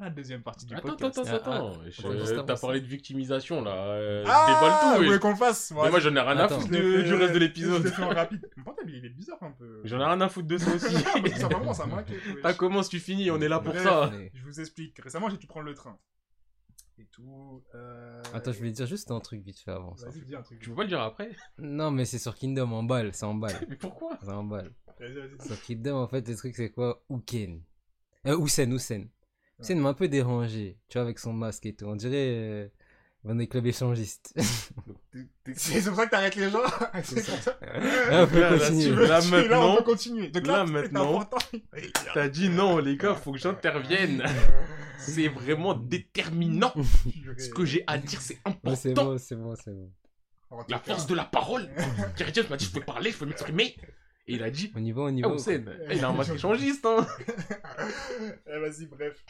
la 0.05 0.09
deuxième 0.09 0.41
partie 0.43 0.65
du 0.65 0.75
Attends, 0.75 0.89
podcast. 0.89 1.17
attends, 1.19 1.33
attends, 1.33 1.51
Ah, 1.51 1.55
attends. 1.57 1.79
ah, 1.85 1.89
Je- 1.89 2.33
avant 2.33 2.43
T'as 2.45 2.55
ça. 2.55 2.61
parlé 2.61 2.81
de 2.81 2.85
victimisation 2.85 3.61
là. 3.63 3.71
euh, 3.75 4.23
Ah, 4.27 4.45
déballe 4.47 4.79
tout. 4.81 4.97
voulez 4.97 5.09
mais- 5.15 5.19
qu'on 5.19 5.29
le 5.31 5.35
fasse 5.35 5.71
Mais 5.71 5.89
moi 5.89 5.99
j'en 5.99 6.15
ai 6.15 6.19
rien 6.19 6.37
à 6.37 6.47
foutre 6.47 6.67
Je 6.73 7.01
du 7.03 7.13
reste 7.13 7.29
de 7.33 7.39
Je 7.39 7.39
l'épisode. 7.39 7.87
fait 7.87 8.03
en 8.03 8.09
rapide. 8.09 8.49
Mon 8.57 8.63
portable, 8.63 8.91
il 8.91 9.05
est 9.05 9.09
bizarre 9.09 9.41
un 9.41 9.51
peu. 9.51 9.81
J'en 9.83 9.99
ai 9.99 10.05
rien 10.05 10.21
à 10.21 10.29
foutre 10.29 10.47
de 10.47 10.57
ça 10.57 10.73
aussi. 10.75 10.95
Ah, 10.95 11.29
ça, 11.37 11.47
vraiment, 11.47 11.73
ça 11.73 11.85
m'inquiète. 11.85 12.57
commence, 12.57 12.89
tu 12.89 12.99
finis, 12.99 13.29
on 13.31 13.41
est 13.41 13.47
là 13.49 13.59
pour 13.59 13.73
Bref. 13.73 13.83
ça. 13.83 14.09
Mais- 14.11 14.31
Je 14.33 14.43
vous 14.43 14.59
explique. 14.59 14.99
Récemment, 14.99 15.29
j'ai 15.29 15.37
dû 15.37 15.47
prendre 15.47 15.65
le 15.65 15.73
train. 15.73 15.97
Et 16.99 17.05
tout. 17.11 17.63
euh, 17.75 18.23
Attends, 18.33 18.51
je 18.51 18.57
voulais 18.57 18.71
dire 18.71 18.87
juste 18.87 19.11
un 19.11 19.19
truc 19.19 19.43
vite 19.43 19.59
fait 19.59 19.69
avant 19.69 19.95
ça. 19.95 20.09
Vas-y, 20.09 20.21
dis 20.21 20.35
un 20.35 20.41
truc. 20.41 20.59
Tu 20.59 20.69
peux 20.69 20.75
pas 20.75 20.81
le 20.81 20.87
dire 20.87 20.99
après 21.01 21.29
Non, 21.59 21.91
mais 21.91 22.05
c'est 22.05 22.17
sur 22.17 22.33
Kingdom 22.33 22.71
en 22.71 22.81
balle, 22.81 23.13
c'est 23.13 23.25
en 23.25 23.35
balle. 23.35 23.53
Mais 23.69 23.75
pourquoi 23.75 24.17
C'est 24.21 24.29
en 24.31 24.43
balle. 24.43 24.71
Vas-y, 24.99 25.13
vas-y. 25.13 25.47
Sur 25.47 25.61
Kingdom, 25.61 25.95
en 25.97 26.07
fait, 26.07 26.27
le 26.27 26.35
truc, 26.35 26.55
c'est 26.55 26.71
quoi 26.71 27.03
Uken. 27.11 27.61
Euh, 28.25 28.35
Usen, 29.59 29.63
Usen. 29.63 29.77
Usen 29.77 29.79
m'a 29.79 29.89
un 29.89 29.93
peu 29.93 30.07
dérangé, 30.07 30.77
tu 30.89 30.97
vois, 30.97 31.03
avec 31.03 31.19
son 31.19 31.33
masque 31.33 31.65
et 31.65 31.75
tout. 31.75 31.85
On 31.85 31.95
dirait. 31.95 32.13
Euh, 32.15 32.67
on 33.29 33.37
est 33.39 33.47
club 33.47 33.65
échangiste. 33.65 34.33
C'est 35.55 35.83
pour 35.85 35.95
ça 35.95 36.05
que 36.05 36.11
t'arrêtes 36.11 36.35
les 36.35 36.49
gens. 36.49 36.59
C'est 37.03 37.15
comme 37.25 37.39
ça. 37.41 37.57
Ah, 37.61 38.23
on 38.23 38.27
peut 38.27 38.39
Là, 38.39 38.51
là, 38.51 38.57
continuer. 38.59 38.83
tu 38.83 38.89
Tu 38.89 38.95
veux- 38.95 39.07
Là, 39.07 39.21
tu- 39.21 39.31
Là, 39.31 39.37
on 39.37 39.41
maintenant- 39.41 39.75
peut 39.77 39.83
continuer. 39.83 40.27
Donc 40.29 40.47
là, 40.47 40.57
là, 40.57 40.65
maintenant- 40.71 41.19
important. 41.21 41.37
T'as 42.13 42.29
dit 42.29 42.49
non, 42.49 42.77
les 42.77 42.95
gars, 42.95 43.15
faut 43.15 43.31
que 43.33 43.37
j'intervienne. 43.39 44.23
C'est 44.99 45.27
vraiment 45.29 45.73
déterminant. 45.73 46.73
Ce 47.37 47.49
que 47.49 47.65
j'ai 47.65 47.83
à 47.87 47.97
dire, 47.97 48.21
c'est 48.21 48.37
Ouais, 48.45 48.75
c'est 48.75 48.91
important. 48.91 49.11
bon, 49.11 49.17
c'est 49.17 49.35
bon, 49.35 49.55
c'est 49.55 49.71
bon. 49.71 49.91
La 50.69 50.79
force 50.79 51.07
de 51.07 51.15
la 51.15 51.25
parole. 51.25 51.69
James 52.33 52.45
m'a 52.49 52.57
dit 52.57 52.65
je 52.65 52.71
peux 52.71 52.81
parler, 52.85 53.11
je 53.11 53.17
peux 53.17 53.25
m'exprimer. 53.25 53.75
Et 54.27 54.33
il 54.35 54.43
a 54.43 54.49
dit 54.49 54.71
On 54.75 54.83
y 54.83 54.91
va, 54.91 55.01
on 55.03 55.15
y 55.15 55.23
Ah, 55.23 55.29
va. 55.29 55.35
Hussein, 55.35 55.63
eh, 55.89 55.95
il 55.95 56.03
a 56.03 56.09
un 56.09 56.13
masque 56.13 56.33
échangiste, 56.35 56.85
hein. 56.85 57.07
Eh, 58.47 58.59
Vas-y, 58.59 58.85
bref. 58.87 59.23